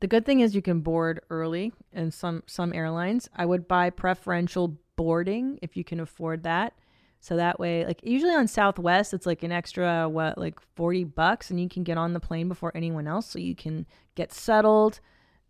the 0.00 0.06
good 0.06 0.26
thing 0.26 0.40
is 0.40 0.54
you 0.54 0.62
can 0.62 0.80
board 0.80 1.20
early 1.30 1.72
in 1.92 2.10
some 2.10 2.42
some 2.46 2.72
airlines. 2.72 3.28
I 3.34 3.46
would 3.46 3.68
buy 3.68 3.90
preferential 3.90 4.78
boarding 4.96 5.58
if 5.62 5.76
you 5.76 5.84
can 5.84 6.00
afford 6.00 6.42
that. 6.42 6.74
So 7.20 7.36
that 7.36 7.58
way, 7.58 7.84
like 7.84 8.00
usually 8.04 8.34
on 8.34 8.46
Southwest, 8.46 9.12
it's 9.12 9.26
like 9.26 9.42
an 9.42 9.50
extra 9.50 10.08
what, 10.08 10.38
like 10.38 10.60
forty 10.76 11.04
bucks, 11.04 11.50
and 11.50 11.60
you 11.60 11.68
can 11.68 11.82
get 11.82 11.98
on 11.98 12.12
the 12.12 12.20
plane 12.20 12.48
before 12.48 12.72
anyone 12.74 13.08
else, 13.08 13.26
so 13.26 13.38
you 13.38 13.56
can 13.56 13.86
get 14.14 14.32
settled. 14.32 15.00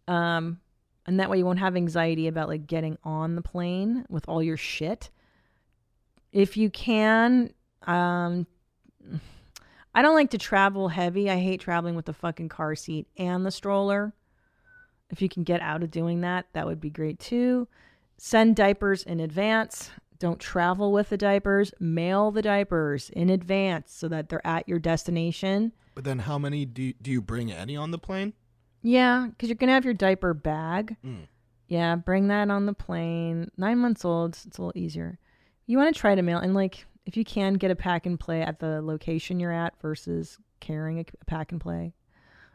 Um, 0.09 0.61
and 1.07 1.21
that 1.21 1.29
way 1.31 1.39
you 1.39 1.45
won't 1.45 1.59
have 1.59 1.77
anxiety 1.77 2.29
about 2.29 2.49
like 2.49 2.67
getting 2.67 2.97
on 3.05 3.35
the 3.35 3.43
plane 3.43 4.05
with 4.09 4.29
all 4.29 4.43
your 4.43 4.57
shit. 4.57 5.11
If 6.33 6.57
you 6.57 6.71
can, 6.71 7.53
um, 7.87 8.47
I 9.95 10.03
don't 10.03 10.15
like 10.15 10.31
to 10.31 10.39
travel 10.39 10.89
heavy. 10.89 11.31
I 11.31 11.39
hate 11.39 11.61
traveling 11.61 11.95
with 11.95 12.07
the 12.07 12.13
fucking 12.13 12.49
car 12.49 12.75
seat 12.75 13.07
and 13.17 13.47
the 13.47 13.51
stroller. 13.51 14.15
If 15.11 15.23
you 15.23 15.29
can 15.29 15.45
get 15.45 15.61
out 15.61 15.83
of 15.83 15.91
doing 15.91 16.23
that, 16.23 16.47
that 16.53 16.67
would 16.67 16.81
be 16.81 16.91
great 16.91 17.19
too. 17.19 17.69
Send 18.19 18.57
diapers 18.57 19.03
in 19.03 19.21
advance. 19.21 19.91
Don't 20.19 20.41
travel 20.41 20.93
with 20.93 21.11
the 21.11 21.17
diapers. 21.17 21.73
Mail 21.79 22.31
the 22.31 22.43
diapers 22.43 23.11
in 23.11 23.31
advance 23.31 23.93
so 23.93 24.09
that 24.09 24.29
they're 24.29 24.47
at 24.47 24.69
your 24.69 24.79
destination. 24.79 25.73
But 25.95 26.05
then, 26.05 26.21
how 26.21 26.39
many 26.39 26.65
do 26.65 26.83
you, 26.83 26.95
do 27.01 27.11
you 27.11 27.21
bring 27.21 27.53
any 27.53 27.77
on 27.77 27.91
the 27.91 27.99
plane? 27.99 28.35
Yeah, 28.83 29.27
because 29.29 29.49
you're 29.49 29.57
going 29.57 29.69
to 29.69 29.75
have 29.75 29.85
your 29.85 29.95
diaper 29.95 30.35
bag. 30.35 30.97
Mm. 31.05 31.27
Yeah, 31.69 31.97
bring 31.97 32.29
that 32.29 32.51
on 32.51 32.67
the 32.67 32.73
plane. 32.73 33.51
Nine 33.57 33.79
months 33.79 34.05
old, 34.05 34.39
it's 34.47 34.59
a 34.59 34.63
little 34.63 34.81
easier. 34.81 35.19
You 35.67 35.79
want 35.79 35.95
to 35.95 36.01
try 36.01 36.15
to 36.15 36.23
mail, 36.23 36.39
and 36.39 36.55
like, 36.55 36.87
if 37.07 37.17
you 37.17 37.25
can 37.25 37.55
get 37.55 37.71
a 37.71 37.77
pack 37.77 38.07
and 38.07 38.19
play 38.19 38.43
at 38.43 38.61
the 38.61 38.81
location 38.83 39.41
you're 39.41 39.53
at 39.53 39.81
versus 39.81 40.39
carrying 40.61 40.99
a, 41.01 41.05
a 41.21 41.25
pack 41.25 41.53
and 41.53 41.61
play. 41.61 41.95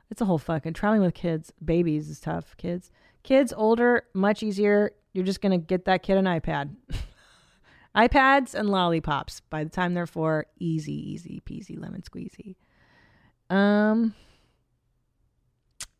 It's 0.10 0.22
a 0.22 0.26
whole 0.26 0.38
fucking 0.38 0.74
traveling 0.74 1.02
with 1.02 1.14
kids, 1.14 1.54
babies 1.64 2.10
is 2.10 2.20
tough. 2.20 2.56
Kids, 2.58 2.92
kids 3.24 3.54
older, 3.56 4.04
much 4.14 4.44
easier. 4.44 4.92
You're 5.14 5.26
just 5.26 5.42
gonna 5.42 5.58
get 5.58 5.86
that 5.86 6.04
kid 6.04 6.18
an 6.18 6.26
iPad, 6.26 6.76
iPads 7.96 8.54
and 8.54 8.70
lollipops. 8.70 9.42
By 9.50 9.64
the 9.64 9.70
time 9.70 9.94
they're 9.94 10.08
four, 10.08 10.46
easy, 10.60 10.94
easy 10.94 11.42
peasy, 11.46 11.80
lemon 11.80 12.02
squeezy. 12.02 12.56
Um, 13.50 14.16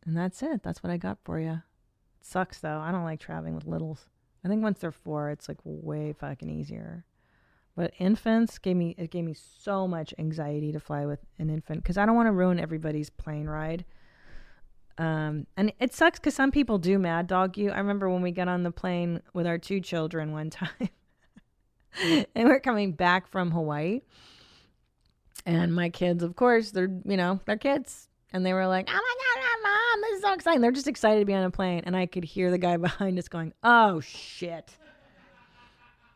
and 0.06 0.16
that's 0.16 0.42
it. 0.42 0.64
That's 0.64 0.82
what 0.82 0.92
I 0.92 0.98
got 0.98 1.18
for 1.24 1.40
you. 1.40 1.62
It 2.20 2.26
sucks 2.26 2.60
though. 2.60 2.80
I 2.80 2.92
don't 2.92 3.04
like 3.04 3.20
traveling 3.20 3.56
with 3.56 3.66
littles. 3.66 4.08
I 4.44 4.48
think 4.48 4.64
once 4.64 4.80
they're 4.80 4.92
four, 4.92 5.30
it's 5.30 5.48
like 5.48 5.60
way 5.64 6.14
fucking 6.14 6.50
easier. 6.50 7.06
But 7.76 7.94
infants 8.00 8.58
gave 8.58 8.76
me 8.76 8.96
it 8.98 9.12
gave 9.12 9.24
me 9.24 9.34
so 9.34 9.88
much 9.88 10.14
anxiety 10.18 10.72
to 10.72 10.80
fly 10.80 11.06
with 11.06 11.20
an 11.40 11.50
infant 11.50 11.84
because 11.84 11.98
I 11.98 12.06
don't 12.06 12.16
want 12.16 12.28
to 12.28 12.32
ruin 12.32 12.60
everybody's 12.60 13.10
plane 13.10 13.48
ride. 13.48 13.86
Um, 14.98 15.48
and 15.58 15.72
it 15.80 15.94
sucks 15.94 16.20
because 16.20 16.36
some 16.36 16.52
people 16.52 16.78
do 16.78 17.00
mad 17.00 17.28
dog 17.28 17.58
you. 17.58 17.72
I 17.72 17.78
remember 17.78 18.10
when 18.10 18.22
we 18.22 18.32
got 18.32 18.48
on 18.48 18.64
the 18.64 18.72
plane 18.72 19.22
with 19.34 19.48
our 19.48 19.58
two 19.58 19.80
children 19.80 20.32
one 20.32 20.50
time, 20.50 20.90
and 22.04 22.48
we're 22.48 22.60
coming 22.60 22.92
back 22.92 23.28
from 23.28 23.52
Hawaii, 23.52 24.02
and 25.46 25.74
my 25.74 25.90
kids, 25.90 26.24
of 26.24 26.36
course, 26.36 26.72
they're 26.72 26.90
you 27.06 27.18
know 27.18 27.40
they're 27.46 27.58
kids, 27.58 28.08
and 28.32 28.46
they 28.46 28.54
were 28.54 28.68
like, 28.68 28.88
"Oh 28.90 28.94
my 28.94 29.42
god, 29.42 29.64
mom, 29.64 30.02
this 30.02 30.18
is 30.18 30.22
so 30.24 30.34
exciting!" 30.34 30.62
They're 30.62 30.72
just 30.72 30.88
excited 30.88 31.20
to 31.20 31.26
be 31.26 31.34
on 31.34 31.44
a 31.44 31.52
plane, 31.52 31.84
and 31.86 31.96
I 31.96 32.06
could 32.06 32.24
hear 32.24 32.52
the 32.52 32.58
guy 32.58 32.78
behind 32.78 33.18
us 33.20 33.28
going, 33.28 33.54
"Oh 33.64 34.00
shit." 34.00 34.78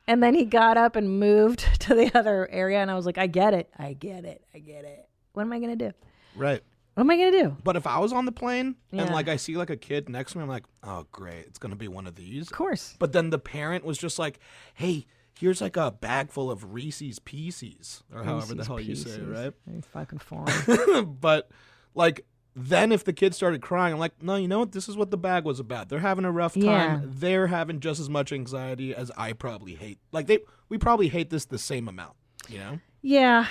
And 0.07 0.21
then 0.21 0.35
he 0.35 0.45
got 0.45 0.77
up 0.77 0.95
and 0.95 1.19
moved 1.19 1.67
to 1.81 1.95
the 1.95 2.15
other 2.17 2.47
area, 2.51 2.79
and 2.79 2.91
I 2.91 2.95
was 2.95 3.05
like, 3.05 3.17
I 3.17 3.27
get 3.27 3.53
it. 3.53 3.69
I 3.77 3.93
get 3.93 4.23
it. 4.23 4.43
I 4.53 4.59
get 4.59 4.85
it. 4.85 5.09
What 5.33 5.43
am 5.43 5.51
I 5.51 5.59
going 5.59 5.77
to 5.77 5.89
do? 5.89 5.95
Right. 6.35 6.61
What 6.95 7.01
am 7.01 7.09
I 7.09 7.17
going 7.17 7.31
to 7.33 7.43
do? 7.43 7.57
But 7.63 7.75
if 7.75 7.85
I 7.87 7.99
was 7.99 8.13
on 8.13 8.25
the 8.25 8.31
plane 8.31 8.75
and 8.93 9.09
like 9.09 9.27
I 9.27 9.35
see 9.35 9.57
like 9.57 9.69
a 9.69 9.75
kid 9.75 10.07
next 10.07 10.31
to 10.31 10.37
me, 10.37 10.43
I'm 10.43 10.49
like, 10.49 10.63
oh 10.81 11.05
great, 11.11 11.45
it's 11.45 11.59
gonna 11.59 11.75
be 11.75 11.89
one 11.89 12.07
of 12.07 12.15
these. 12.15 12.43
Of 12.43 12.53
course. 12.53 12.95
But 12.99 13.11
then 13.11 13.31
the 13.31 13.37
parent 13.37 13.83
was 13.83 13.97
just 13.97 14.17
like, 14.17 14.39
hey, 14.75 15.05
here's 15.39 15.61
like 15.61 15.77
a 15.77 15.91
bag 15.91 16.31
full 16.31 16.49
of 16.49 16.73
Reese's 16.73 17.19
Pieces 17.19 18.03
or 18.13 18.23
however 18.23 18.55
the 18.55 18.55
Reese's 18.55 18.67
hell 18.67 18.79
you 18.79 18.95
say 18.95 19.09
it, 19.11 19.53
right? 19.67 19.85
Fucking 19.85 20.19
foreign. 20.19 21.17
but 21.19 21.49
like 21.93 22.25
then 22.55 22.91
if 22.93 23.03
the 23.03 23.11
kid 23.11 23.35
started 23.35 23.61
crying, 23.61 23.93
I'm 23.93 23.99
like, 23.99 24.23
no, 24.23 24.35
you 24.35 24.47
know 24.47 24.59
what? 24.59 24.71
This 24.71 24.87
is 24.87 24.95
what 24.95 25.11
the 25.11 25.17
bag 25.17 25.43
was 25.43 25.59
about. 25.59 25.89
They're 25.89 25.99
having 25.99 26.23
a 26.23 26.31
rough 26.31 26.53
time. 26.53 26.63
Yeah. 26.63 27.01
They're 27.03 27.47
having 27.47 27.81
just 27.81 27.99
as 27.99 28.09
much 28.09 28.31
anxiety 28.31 28.95
as 28.95 29.11
I 29.17 29.33
probably 29.33 29.75
hate. 29.75 29.99
Like 30.11 30.27
they 30.27 30.39
we 30.69 30.77
probably 30.77 31.09
hate 31.09 31.29
this 31.29 31.45
the 31.45 31.59
same 31.59 31.87
amount, 31.87 32.15
you 32.47 32.59
know? 32.59 32.79
yeah. 33.01 33.47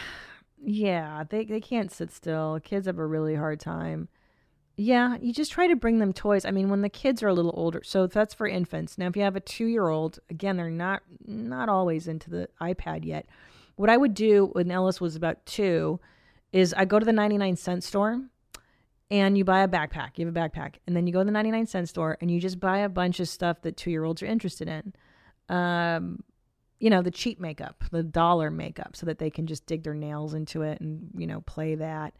Yeah. 0.66 1.24
They, 1.28 1.44
they 1.44 1.60
can't 1.60 1.92
sit 1.92 2.10
still. 2.10 2.58
Kids 2.64 2.86
have 2.86 2.98
a 2.98 3.06
really 3.06 3.34
hard 3.34 3.60
time. 3.60 4.08
Yeah. 4.76 5.16
You 5.20 5.32
just 5.32 5.52
try 5.52 5.66
to 5.68 5.76
bring 5.76 5.98
them 5.98 6.12
toys. 6.12 6.44
I 6.44 6.50
mean, 6.50 6.68
when 6.68 6.82
the 6.82 6.88
kids 6.88 7.22
are 7.22 7.28
a 7.28 7.34
little 7.34 7.54
older, 7.56 7.82
so 7.84 8.06
that's 8.06 8.34
for 8.34 8.46
infants. 8.46 8.98
Now, 8.98 9.06
if 9.06 9.16
you 9.16 9.22
have 9.22 9.36
a 9.36 9.40
two 9.40 9.66
year 9.66 9.88
old, 9.88 10.18
again, 10.30 10.56
they're 10.56 10.70
not 10.70 11.02
not 11.26 11.68
always 11.68 12.08
into 12.08 12.30
the 12.30 12.48
iPad 12.60 13.04
yet. 13.04 13.26
What 13.76 13.90
I 13.90 13.96
would 13.96 14.14
do 14.14 14.50
when 14.52 14.70
Ellis 14.70 15.00
was 15.00 15.16
about 15.16 15.44
two 15.46 16.00
is 16.52 16.72
I 16.74 16.84
go 16.84 16.98
to 16.98 17.04
the 17.04 17.12
99 17.12 17.56
cent 17.56 17.82
store 17.82 18.22
and 19.10 19.36
you 19.36 19.44
buy 19.44 19.62
a 19.62 19.68
backpack. 19.68 20.10
You 20.16 20.26
have 20.26 20.36
a 20.36 20.38
backpack, 20.38 20.76
and 20.86 20.96
then 20.96 21.06
you 21.06 21.12
go 21.12 21.20
to 21.20 21.24
the 21.24 21.30
99 21.30 21.66
cent 21.66 21.88
store 21.88 22.16
and 22.20 22.30
you 22.30 22.40
just 22.40 22.58
buy 22.58 22.78
a 22.78 22.88
bunch 22.88 23.20
of 23.20 23.28
stuff 23.28 23.62
that 23.62 23.76
two 23.76 23.90
year 23.90 24.04
olds 24.04 24.22
are 24.22 24.26
interested 24.26 24.68
in. 24.68 24.94
Um, 25.54 26.22
you 26.80 26.90
know, 26.90 27.02
the 27.02 27.10
cheap 27.10 27.40
makeup, 27.40 27.84
the 27.90 28.02
dollar 28.02 28.50
makeup, 28.50 28.96
so 28.96 29.06
that 29.06 29.18
they 29.18 29.30
can 29.30 29.46
just 29.46 29.66
dig 29.66 29.84
their 29.84 29.94
nails 29.94 30.34
into 30.34 30.62
it 30.62 30.80
and, 30.80 31.10
you 31.16 31.26
know, 31.26 31.40
play 31.42 31.76
that. 31.76 32.14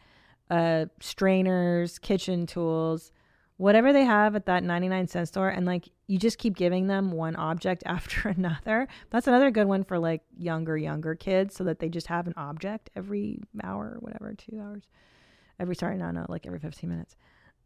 Uh, 0.50 0.86
strainers, 1.00 1.98
kitchen 1.98 2.46
tools, 2.46 3.12
whatever 3.56 3.92
they 3.92 4.04
have 4.04 4.36
at 4.36 4.46
that 4.46 4.62
99 4.62 5.08
cent 5.08 5.28
store. 5.28 5.48
And 5.48 5.64
like, 5.66 5.88
you 6.06 6.18
just 6.18 6.38
keep 6.38 6.54
giving 6.54 6.86
them 6.86 7.12
one 7.12 7.36
object 7.36 7.82
after 7.86 8.28
another. 8.28 8.88
That's 9.10 9.26
another 9.26 9.50
good 9.50 9.66
one 9.66 9.84
for 9.84 9.98
like 9.98 10.22
younger, 10.36 10.76
younger 10.76 11.14
kids 11.14 11.54
so 11.54 11.64
that 11.64 11.78
they 11.78 11.88
just 11.88 12.08
have 12.08 12.26
an 12.26 12.34
object 12.36 12.90
every 12.94 13.40
hour 13.62 13.94
or 13.94 13.98
whatever, 14.00 14.34
two 14.34 14.60
hours 14.60 14.84
every 15.58 15.74
sorry 15.74 15.96
no 15.96 16.10
no 16.10 16.26
like 16.28 16.46
every 16.46 16.58
15 16.58 16.88
minutes. 16.90 17.16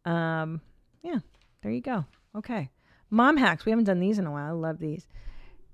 Um 0.05 0.61
yeah 1.01 1.19
there 1.61 1.71
you 1.71 1.81
go. 1.81 2.05
Okay. 2.35 2.69
Mom 3.09 3.37
hacks. 3.37 3.65
We 3.65 3.71
haven't 3.71 3.85
done 3.85 3.99
these 3.99 4.19
in 4.19 4.27
a 4.27 4.31
while. 4.31 4.47
I 4.47 4.51
love 4.51 4.79
these. 4.79 5.07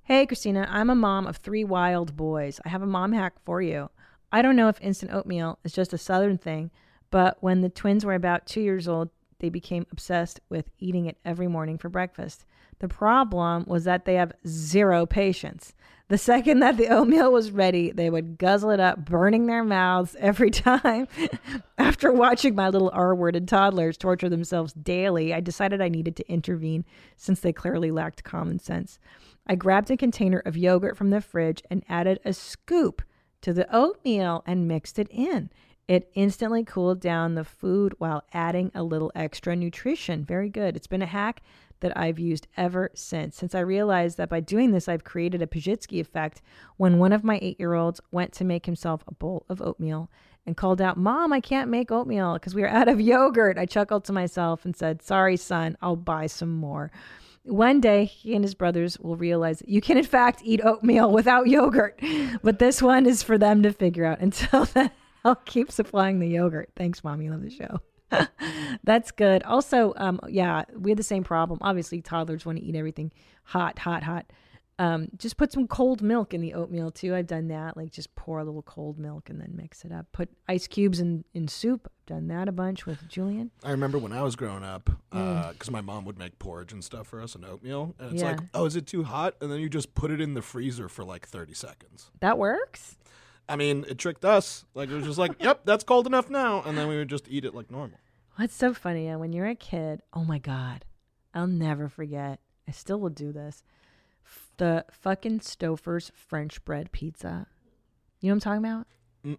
Hey 0.04 0.26
christina 0.26 0.68
i'm 0.70 0.90
a 0.90 0.96
mom 0.96 1.28
of 1.28 1.38
three 1.38 1.64
wild 1.64 2.16
boys. 2.16 2.60
I 2.66 2.70
have 2.70 2.82
a 2.82 2.88
mom 2.88 3.12
hack 3.12 3.34
for 3.44 3.62
you. 3.62 3.90
I 4.32 4.42
don't 4.42 4.56
know 4.56 4.68
if 4.68 4.82
instant 4.82 5.14
oatmeal 5.14 5.60
is 5.64 5.74
just 5.74 5.94
a 5.94 5.98
southern 5.98 6.38
thing 6.38 6.72
but 7.12 7.38
when 7.42 7.62
the 7.62 7.70
twins 7.70 8.06
were 8.06 8.14
about 8.14 8.46
two 8.46 8.62
years 8.62 8.88
old 8.88 9.10
they 9.40 9.50
became 9.50 9.86
obsessed 9.92 10.40
with 10.50 10.70
eating 10.80 11.06
it 11.06 11.18
every 11.26 11.48
morning 11.48 11.78
for 11.78 11.90
breakfast 11.90 12.46
the 12.80 12.88
problem 12.88 13.64
was 13.68 13.84
that 13.84 14.06
they 14.06 14.16
have 14.16 14.34
zero 14.46 15.06
patience 15.06 15.74
the 16.08 16.18
second 16.20 16.60
that 16.60 16.78
the 16.78 16.90
oatmeal 16.90 17.32
was 17.32 17.50
ready, 17.50 17.92
they 17.92 18.12
would 18.12 18.38
guzzle 18.38 18.70
it 18.70 18.80
up, 18.80 19.06
burning 19.06 19.48
their 19.48 19.64
mouths 19.64 20.16
every 20.20 20.52
time. 20.52 21.08
After 21.80 22.12
watching 22.12 22.54
my 22.54 22.70
little 22.70 22.92
R 22.94 23.16
worded 23.16 23.48
toddlers 23.48 23.98
torture 23.98 24.30
themselves 24.30 24.74
daily, 24.74 25.34
I 25.34 25.40
decided 25.40 25.82
I 25.82 25.90
needed 25.90 26.16
to 26.18 26.32
intervene 26.32 26.86
since 27.18 27.40
they 27.40 27.52
clearly 27.52 27.90
lacked 27.90 28.24
common 28.24 28.60
sense. 28.60 29.00
I 29.48 29.56
grabbed 29.56 29.90
a 29.90 29.98
container 29.98 30.44
of 30.46 30.56
yogurt 30.56 30.96
from 30.96 31.10
the 31.10 31.22
fridge 31.22 31.64
and 31.72 31.84
added 31.90 32.20
a 32.24 32.34
scoop 32.34 33.02
to 33.42 33.52
the 33.52 33.74
oatmeal 33.76 34.44
and 34.46 34.68
mixed 34.68 35.00
it 35.00 35.08
in. 35.10 35.50
It 35.88 36.10
instantly 36.16 36.64
cooled 36.64 37.00
down 37.00 37.36
the 37.36 37.44
food 37.44 37.94
while 38.00 38.24
adding 38.34 38.72
a 38.74 38.84
little 38.84 39.12
extra 39.14 39.56
nutrition. 39.56 40.26
Very 40.26 40.50
good. 40.50 40.76
It's 40.76 40.88
been 40.88 41.04
a 41.04 41.08
hack 41.08 41.42
that 41.82 41.96
I've 41.96 42.18
used 42.18 42.48
ever 42.58 42.90
since. 42.96 43.36
Since 43.36 43.54
I 43.54 43.60
realized 43.60 44.18
that 44.18 44.30
by 44.30 44.40
doing 44.40 44.72
this, 44.72 44.88
I've 44.88 45.04
created 45.04 45.42
a 45.42 45.48
Pazsitzky 45.48 46.00
effect 46.00 46.42
when 46.78 46.98
one 46.98 47.14
of 47.14 47.24
my 47.24 47.38
eight 47.42 47.60
year 47.60 47.74
olds 47.74 48.02
went 48.12 48.34
to 48.34 48.44
make 48.44 48.66
himself 48.66 49.04
a 49.08 49.14
bowl 49.14 49.46
of 49.50 49.62
oatmeal 49.62 50.10
and 50.46 50.58
called 50.58 50.82
out, 50.82 50.98
Mom, 50.98 51.34
I 51.34 51.40
can't 51.40 51.70
make 51.70 51.92
oatmeal 51.92 52.34
because 52.34 52.56
we 52.56 52.64
are 52.64 52.68
out 52.68 52.88
of 52.88 53.02
yogurt. 53.02 53.58
I 53.58 53.66
chuckled 53.66 54.06
to 54.06 54.14
myself 54.14 54.66
and 54.66 54.76
said, 54.76 55.02
Sorry, 55.02 55.38
son, 55.38 55.78
I'll 55.82 55.96
buy 55.96 56.28
some 56.28 56.54
more. 56.56 56.92
One 57.44 57.80
day, 57.80 58.06
he 58.06 58.34
and 58.34 58.44
his 58.44 58.56
brothers 58.56 58.98
will 59.00 59.18
realize 59.18 59.62
you 59.68 59.80
can, 59.80 59.98
in 59.98 60.04
fact, 60.04 60.42
eat 60.44 60.62
oatmeal 60.64 61.12
without 61.12 61.48
yogurt. 61.48 62.00
But 62.44 62.60
this 62.60 62.82
one 62.82 63.06
is 63.06 63.22
for 63.22 63.38
them 63.38 63.62
to 63.64 63.72
figure 63.72 64.06
out. 64.06 64.20
Until 64.20 64.66
then, 64.74 64.90
I'll 65.26 65.36
keep 65.36 65.72
supplying 65.72 66.20
the 66.20 66.28
yogurt. 66.28 66.70
Thanks, 66.78 67.04
Mom. 67.04 67.22
You 67.22 67.32
love 67.32 67.42
the 67.42 67.50
show. 67.50 67.82
That's 68.84 69.12
good. 69.12 69.44
Also, 69.44 69.94
um, 69.98 70.20
yeah, 70.30 70.64
we 70.78 70.92
had 70.92 70.98
the 70.98 71.04
same 71.04 71.24
problem. 71.24 71.60
Obviously, 71.62 72.02
toddlers 72.02 72.46
want 72.46 72.60
to 72.60 72.64
eat 72.64 72.76
everything 72.76 73.12
hot, 73.44 73.80
hot, 73.80 74.04
hot. 74.04 74.32
Um, 74.78 75.08
just 75.18 75.38
put 75.38 75.54
some 75.54 75.68
cold 75.68 76.02
milk 76.02 76.34
in 76.34 76.42
the 76.42 76.54
oatmeal 76.54 76.92
too. 76.92 77.16
I've 77.16 77.28
done 77.28 77.48
that. 77.48 77.78
Like 77.78 77.92
just 77.92 78.14
pour 78.16 78.40
a 78.40 78.44
little 78.44 78.62
cold 78.62 79.00
milk 79.00 79.30
and 79.30 79.40
then 79.40 79.54
mix 79.56 79.86
it 79.86 79.92
up. 79.94 80.06
Put 80.12 80.30
ice 80.50 80.68
cubes 80.68 81.00
in 81.00 81.24
in 81.34 81.48
soup. 81.48 81.88
I've 81.88 82.06
done 82.18 82.28
that 82.28 82.50
a 82.50 82.52
bunch 82.52 82.86
with 82.86 83.08
Julian. 83.08 83.52
I 83.64 83.72
remember 83.72 83.98
when 83.98 84.12
I 84.12 84.22
was 84.22 84.36
growing 84.36 84.64
up, 84.66 84.90
Mm. 85.14 85.54
because 85.54 85.72
my 85.72 85.80
mom 85.80 86.04
would 86.06 86.20
make 86.20 86.38
porridge 86.40 86.74
and 86.74 86.84
stuff 86.84 87.08
for 87.08 87.22
us 87.22 87.36
and 87.36 87.46
oatmeal, 87.46 87.96
and 88.00 88.12
it's 88.12 88.22
Yeah. 88.22 88.32
like, 88.32 88.42
oh, 88.54 88.66
is 88.66 88.76
it 88.76 88.86
too 88.86 89.04
hot? 89.06 89.36
And 89.40 89.50
then 89.50 89.62
you 89.62 89.70
just 89.70 89.96
put 89.96 90.12
it 90.12 90.20
in 90.20 90.34
the 90.34 90.42
freezer 90.42 90.90
for 90.90 91.06
like 91.06 91.26
thirty 91.26 91.54
seconds. 91.54 92.12
That 92.20 92.38
works. 92.38 92.98
I 93.48 93.56
mean, 93.56 93.86
it 93.88 93.98
tricked 93.98 94.26
us. 94.26 94.66
Like 94.74 94.90
it 94.90 94.94
was 94.96 95.06
just 95.06 95.20
like, 95.20 95.34
yep, 95.44 95.62
that's 95.66 95.84
cold 95.84 96.08
enough 96.08 96.30
now, 96.30 96.62
and 96.66 96.78
then 96.78 96.88
we 96.88 96.98
would 96.98 97.10
just 97.10 97.28
eat 97.30 97.46
it 97.46 97.54
like 97.56 97.70
normal. 97.72 98.00
What's 98.38 98.56
so 98.56 98.74
funny? 98.74 99.14
When 99.16 99.32
you're 99.34 99.46
a 99.48 99.56
kid, 99.56 100.02
oh 100.14 100.24
my 100.26 100.40
god, 100.40 100.84
I'll 101.34 101.48
never 101.48 101.88
forget. 101.88 102.40
I 102.68 102.72
still 102.72 103.00
will 103.00 103.10
do 103.10 103.32
this. 103.32 103.64
F- 104.26 104.50
The 104.58 104.86
fucking 104.92 105.40
Stouffer's 105.40 106.12
French 106.16 106.64
bread 106.66 106.92
pizza. 106.92 107.48
You 108.20 108.30
know 108.30 108.36
what 108.36 108.46
I'm 108.48 108.62
talking 108.64 108.66
about? 108.66 108.88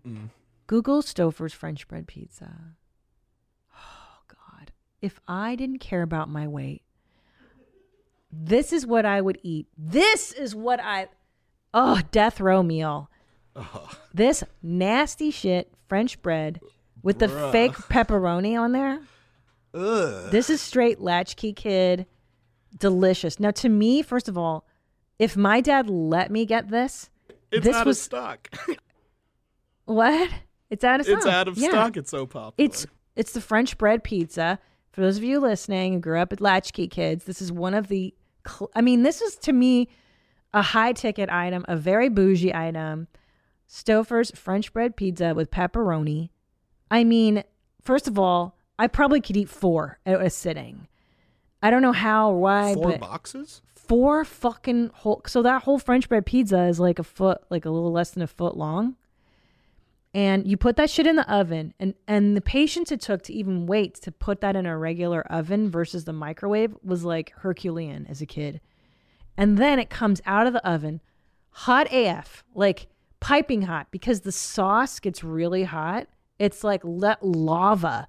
Mm-mm. 0.07 0.31
Google 0.69 1.03
Stouffer's 1.03 1.53
French 1.53 1.87
bread 1.89 2.07
pizza. 2.07 2.53
Oh 3.75 4.19
God! 4.29 4.73
If 5.03 5.21
I 5.29 5.57
didn't 5.57 5.79
care 5.81 6.03
about 6.03 6.29
my 6.29 6.47
weight, 6.49 6.83
this 8.33 8.73
is 8.73 8.87
what 8.87 9.05
I 9.05 9.21
would 9.21 9.39
eat. 9.43 9.67
This 9.77 10.33
is 10.33 10.55
what 10.55 10.81
I. 10.81 11.09
Oh, 11.75 12.01
death 12.11 12.41
row 12.41 12.63
meal. 12.63 13.11
This 14.15 14.43
nasty 14.63 15.31
shit 15.31 15.73
French 15.89 16.21
bread 16.23 16.61
with 17.03 17.19
the 17.19 17.27
Bruh. 17.27 17.53
fake 17.53 17.73
pepperoni 17.73 18.59
on 18.59 18.73
there. 18.73 19.01
Ugh. 19.75 20.31
This 20.31 20.49
is 20.51 20.61
straight 20.61 21.01
latchkey 21.01 21.53
kid. 21.53 22.07
Delicious. 22.79 23.39
Now, 23.41 23.51
to 23.53 23.69
me, 23.69 24.03
first 24.03 24.29
of 24.29 24.37
all, 24.39 24.67
if 25.19 25.37
my 25.37 25.61
dad 25.61 25.89
let 25.89 26.31
me 26.31 26.45
get 26.47 26.69
this, 26.69 27.11
It's 27.51 27.65
this 27.65 27.77
out 27.77 27.87
was 27.87 27.99
of 27.99 28.03
stock. 28.05 28.49
what? 29.85 30.31
It's 30.71 30.85
out 30.85 31.01
of 31.01 31.07
stock. 31.07 31.19
it's 31.19 31.27
out 31.27 31.49
of 31.49 31.59
Yeah. 31.59 31.69
stock. 31.71 31.97
It's 31.97 32.11
so 32.11 32.27
popular. 32.27 32.53
It's 32.59 32.87
it's 33.15 33.33
the 33.33 33.41
French 33.41 33.79
bread 33.79 34.03
pizza. 34.05 34.59
For 34.93 35.01
those 35.01 35.17
of 35.19 35.25
you 35.25 35.41
listening 35.41 35.95
who 35.95 36.01
grew 36.01 36.19
up 36.21 36.31
with 36.31 36.41
latchkey 36.41 36.89
kids, 36.89 37.25
this 37.25 37.41
is 37.41 37.53
one 37.53 37.75
of 37.75 37.89
the. 37.89 38.15
Cl- 38.47 38.71
I 38.75 38.81
mean, 38.81 39.03
this 39.03 39.21
is 39.23 39.37
to 39.39 39.53
me 39.53 39.89
a 40.53 40.63
high 40.63 40.93
ticket 40.93 41.29
item, 41.31 41.65
a 41.69 41.77
very 41.77 42.09
bougie 42.09 42.55
item. 42.55 43.09
Stouffer's 43.69 44.31
French 44.33 44.73
bread 44.73 44.97
pizza 44.97 45.35
with 45.35 45.51
pepperoni. 45.51 46.31
I 46.91 47.05
mean, 47.05 47.45
first 47.83 48.07
of 48.07 48.19
all, 48.19 48.57
I 48.79 48.87
probably 48.87 49.21
could 49.21 49.37
eat 49.37 49.49
four 49.49 49.99
at 50.07 50.21
a 50.21 50.31
sitting. 50.31 50.89
I 51.63 51.71
don't 51.71 51.83
know 51.83 51.93
how 51.93 52.31
or 52.31 52.39
why, 52.39 52.75
four 52.75 52.99
boxes. 52.99 53.63
four 53.75 54.25
fucking 54.25 54.91
whole. 54.95 55.23
So 55.27 55.43
that 55.43 55.63
whole 55.63 55.79
French 55.79 56.09
bread 56.09 56.27
pizza 56.27 56.65
is 56.65 56.79
like 56.79 56.99
a 56.99 57.05
foot, 57.05 57.39
like 57.51 57.65
a 57.65 57.71
little 57.71 57.93
less 57.93 58.11
than 58.11 58.23
a 58.23 58.27
foot 58.27 58.57
long. 58.57 58.97
And 60.15 60.47
you 60.47 60.57
put 60.57 60.77
that 60.77 60.89
shit 60.89 61.07
in 61.07 61.17
the 61.17 61.31
oven, 61.31 61.75
and 61.79 61.95
and 62.07 62.37
the 62.37 62.41
patience 62.41 62.93
it 62.93 63.01
took 63.01 63.23
to 63.23 63.33
even 63.33 63.67
wait 63.67 63.95
to 64.03 64.13
put 64.13 64.41
that 64.41 64.57
in 64.57 64.65
a 64.65 64.79
regular 64.79 65.23
oven 65.23 65.71
versus 65.71 66.05
the 66.05 66.13
microwave 66.13 66.75
was 66.83 67.05
like 67.05 67.33
Herculean 67.39 68.07
as 68.07 68.23
a 68.23 68.27
kid. 68.27 68.61
And 69.37 69.59
then 69.59 69.79
it 69.79 69.91
comes 69.91 70.23
out 70.25 70.47
of 70.47 70.55
the 70.55 70.67
oven, 70.67 71.03
hot 71.51 71.93
AF, 71.93 72.45
like 72.55 72.87
piping 73.27 73.63
hot 73.63 73.89
because 73.91 74.21
the 74.21 74.31
sauce 74.31 75.01
gets 75.01 75.25
really 75.25 75.65
hot. 75.65 76.07
It's 76.39 76.63
like 76.63 76.83
le- 76.85 77.19
lava. 77.21 78.07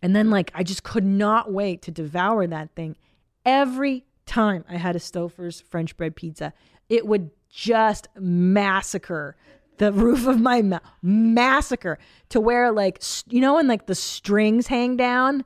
And 0.00 0.16
then 0.16 0.30
like 0.30 0.50
I 0.54 0.62
just 0.62 0.82
could 0.82 1.04
not 1.04 1.52
wait 1.52 1.82
to 1.82 1.90
devour 1.90 2.46
that 2.46 2.70
thing. 2.74 2.96
Every 3.44 4.06
time 4.24 4.64
I 4.70 4.78
had 4.78 4.96
a 4.96 5.00
Stouffer's 5.00 5.60
French 5.60 5.98
bread 5.98 6.16
pizza, 6.16 6.54
it 6.88 7.06
would 7.06 7.30
just 7.50 8.08
massacre 8.18 9.36
the 9.76 9.92
roof 10.06 10.26
of 10.26 10.40
my 10.40 10.62
mouth. 10.62 10.80
Massacre 11.02 11.98
to 12.30 12.40
where 12.40 12.72
like 12.72 13.02
you 13.28 13.42
know 13.42 13.56
when 13.56 13.68
like 13.68 13.84
the 13.84 13.94
strings 13.94 14.68
hang 14.68 14.96
down 14.96 15.44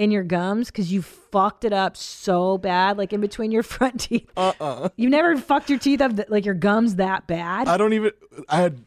in 0.00 0.10
your 0.10 0.22
gums 0.22 0.68
because 0.68 0.90
you 0.90 1.02
fucked 1.02 1.64
it 1.64 1.74
up 1.74 1.94
so 1.94 2.56
bad, 2.56 2.96
like 2.96 3.12
in 3.12 3.20
between 3.20 3.50
your 3.52 3.62
front 3.74 4.00
teeth. 4.00 4.26
Uh 4.36 4.52
uh 4.58 4.88
You've 4.96 5.10
never 5.10 5.36
fucked 5.36 5.68
your 5.68 5.78
teeth 5.78 6.00
up, 6.00 6.12
like 6.28 6.46
your 6.46 6.54
gums 6.54 6.96
that 6.96 7.26
bad. 7.26 7.68
I 7.68 7.76
don't 7.76 7.92
even. 7.92 8.12
I 8.48 8.62
had 8.62 8.84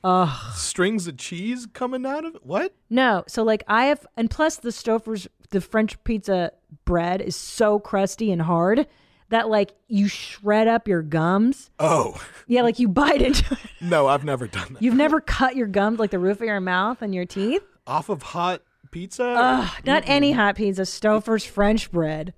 strings 0.56 1.08
of 1.08 1.18
cheese 1.18 1.68
coming 1.74 2.06
out 2.06 2.26
of 2.26 2.36
it. 2.36 2.46
What? 2.46 2.74
No. 2.90 3.24
So 3.28 3.44
like 3.44 3.64
I 3.68 3.86
have 3.86 4.06
and 4.18 4.30
plus 4.30 4.58
the 4.58 4.70
Stouffer's 4.70 5.28
the 5.52 5.62
French 5.62 6.04
pizza 6.04 6.52
bread 6.84 7.22
is 7.22 7.36
so 7.36 7.78
crusty 7.80 8.32
and 8.32 8.42
hard 8.42 8.88
that 9.30 9.50
like 9.50 9.74
you 9.88 10.08
shred 10.08 10.68
up 10.68 10.88
your 10.88 11.04
gums. 11.04 11.70
Oh 11.80 12.20
Yeah, 12.48 12.64
like 12.64 12.80
you 12.80 12.88
bite 12.88 13.22
into 13.22 13.54
it. 13.54 13.60
no, 13.82 14.08
I've 14.08 14.24
never 14.26 14.48
done 14.48 14.74
that. 14.74 14.82
You've 14.82 14.96
never 14.96 15.22
cut 15.22 15.56
your 15.56 15.68
gums 15.68 16.00
like 16.00 16.10
the 16.10 16.18
roof 16.20 16.38
of 16.42 16.48
your 16.48 16.60
mouth 16.60 17.02
and 17.04 17.14
your 17.14 17.26
teeth? 17.26 17.62
Off 17.86 18.10
of 18.10 18.24
hot 18.24 18.64
pizza? 18.94 19.26
Ugh, 19.26 19.70
not 19.86 20.04
any 20.06 20.32
hot 20.32 20.56
pizza, 20.56 20.84
Stouffer's 20.84 21.44
French 21.44 21.92
bread. 21.92 22.34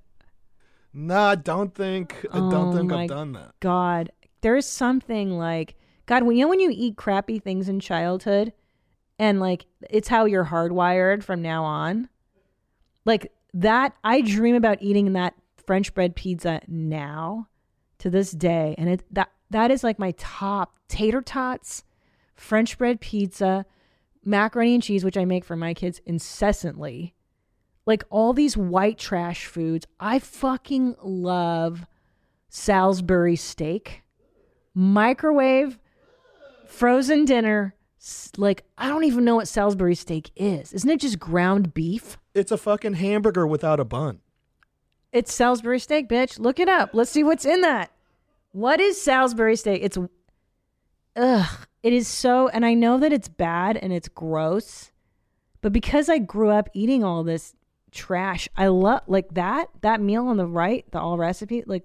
No, 0.93 1.20
I 1.20 1.36
don't 1.36 1.76
think. 1.76 2.26
I 2.32 2.38
don't 2.38 2.53
Oh 2.53 2.74
think 2.76 2.89
my 2.89 3.03
I've 3.03 3.10
done 3.10 3.34
that. 3.34 3.51
God, 3.60 4.12
there's 4.41 4.66
something 4.66 5.38
like 5.38 5.76
God. 6.06 6.24
When 6.24 6.38
you 6.38 6.45
know 6.45 6.49
when 6.49 6.62
you 6.62 6.72
eat 6.74 6.95
crappy 6.95 7.38
things 7.38 7.70
in 7.70 7.80
childhood, 7.80 8.53
and 9.20 9.39
like 9.39 9.66
it's 9.89 10.08
how 10.08 10.26
you're 10.26 10.45
hardwired 10.45 11.24
from 11.24 11.41
now 11.41 11.64
on. 11.64 12.10
Like 13.03 13.32
that, 13.53 13.95
I 14.03 14.22
dream 14.22 14.56
about 14.56 14.82
eating 14.82 15.14
that 15.14 15.36
French 15.68 15.93
bread 15.93 16.16
pizza 16.16 16.62
now, 16.68 17.47
to 17.99 18.10
this 18.10 18.32
day, 18.32 18.76
and 18.78 18.89
it 18.89 19.03
that 19.12 19.30
that 19.49 19.72
is 19.72 19.84
like 19.84 19.99
my 19.99 20.12
top 20.18 20.80
tater 20.88 21.22
tots, 21.22 21.84
French 22.36 22.78
bread 22.78 23.01
pizza, 23.01 23.66
macaroni 24.26 24.73
and 24.73 24.84
cheese, 24.84 25.05
which 25.05 25.17
I 25.17 25.26
make 25.26 25.45
for 25.45 25.55
my 25.55 25.73
kids 25.73 26.01
incessantly. 26.05 27.13
Like 27.86 28.03
all 28.09 28.34
these 28.34 28.57
white 28.57 28.97
trash 28.97 29.45
foods, 29.45 29.86
I 29.99 30.19
fucking 30.19 30.95
love 31.03 31.86
Salisbury 32.49 33.36
steak, 33.36 34.01
microwave, 34.73 35.78
frozen 36.65 37.26
dinner. 37.26 37.76
Like, 38.38 38.65
I 38.78 38.88
don't 38.88 39.03
even 39.03 39.26
know 39.26 39.36
what 39.36 39.47
Salisbury 39.47 39.95
steak 39.95 40.32
is. 40.36 40.73
Isn't 40.73 40.89
it 40.89 40.99
just 40.99 41.19
ground 41.19 41.73
beef? 41.73 42.17
It's 42.34 42.51
a 42.51 42.57
fucking 42.57 42.93
hamburger 42.93 43.47
without 43.47 43.80
a 43.80 43.86
bun. 43.86 44.19
It's 45.11 45.34
Salisbury 45.34 45.80
steak, 45.80 46.09
bitch. 46.09 46.39
Look 46.39 46.59
it 46.59 46.67
up. 46.67 46.89
Let's 46.93 47.11
see 47.11 47.23
what's 47.23 47.45
in 47.45 47.61
that. 47.61 47.91
What 48.51 48.80
is 48.80 49.01
Salisbury 49.01 49.55
steak? 49.55 49.82
It's, 49.84 49.97
ugh. 51.15 51.67
It 51.86 51.93
is 51.93 52.07
so, 52.07 52.47
and 52.47 52.65
I 52.65 52.73
know 52.73 52.97
that 52.97 53.13
it's 53.13 53.27
bad 53.27 53.77
and 53.77 53.93
it's 53.93 54.07
gross, 54.07 54.91
but 55.61 55.71
because 55.71 56.09
I 56.09 56.17
grew 56.17 56.49
up 56.49 56.67
eating 56.73 57.03
all 57.03 57.23
this 57.23 57.53
trash, 57.91 58.49
I 58.57 58.65
love, 58.67 59.01
like 59.05 59.36
that, 59.36 59.67
that 59.81 60.01
meal 60.01 60.25
on 60.27 60.38
the 60.38 60.47
right, 60.47 60.83
the 60.89 60.99
all 60.99 61.19
recipe, 61.19 61.63
like, 61.67 61.83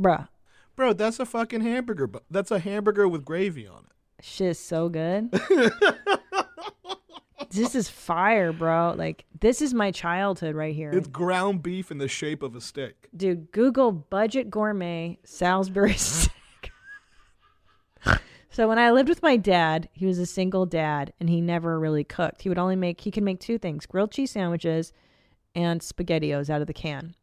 bruh, 0.00 0.26
Bro, 0.74 0.94
that's 0.94 1.20
a 1.20 1.26
fucking 1.26 1.60
hamburger. 1.60 2.06
bu- 2.06 2.20
That's 2.30 2.50
a 2.50 2.58
hamburger 2.58 3.06
with 3.06 3.26
gravy 3.26 3.66
on 3.66 3.84
it. 3.84 4.24
Shit 4.24 4.46
is 4.48 4.58
so 4.58 4.88
good. 4.88 5.30
this 7.50 7.74
is 7.74 7.90
fire, 7.90 8.54
bro. 8.54 8.94
Like 8.96 9.26
this 9.40 9.60
is 9.60 9.74
my 9.74 9.90
childhood 9.90 10.54
right 10.54 10.74
here. 10.74 10.90
It's 10.90 11.08
ground 11.08 11.62
beef 11.62 11.90
in 11.90 11.98
the 11.98 12.08
shape 12.08 12.42
of 12.42 12.56
a 12.56 12.60
steak. 12.62 13.08
Dude, 13.14 13.52
Google 13.52 13.92
budget 13.92 14.50
gourmet 14.50 15.18
Salisbury 15.24 15.92
steak. 15.98 16.70
So 18.50 18.68
when 18.68 18.78
I 18.78 18.90
lived 18.90 19.08
with 19.08 19.22
my 19.22 19.36
dad, 19.36 19.88
he 19.92 20.06
was 20.06 20.18
a 20.18 20.26
single 20.26 20.66
dad 20.66 21.12
and 21.20 21.28
he 21.28 21.40
never 21.40 21.78
really 21.78 22.04
cooked. 22.04 22.42
He 22.42 22.48
would 22.48 22.58
only 22.58 22.76
make 22.76 23.00
he 23.00 23.10
could 23.10 23.22
make 23.22 23.40
two 23.40 23.58
things: 23.58 23.86
grilled 23.86 24.10
cheese 24.10 24.32
sandwiches 24.32 24.92
and 25.54 25.80
spaghettios 25.80 26.50
out 26.50 26.60
of 26.60 26.66
the 26.66 26.72
can. 26.72 27.14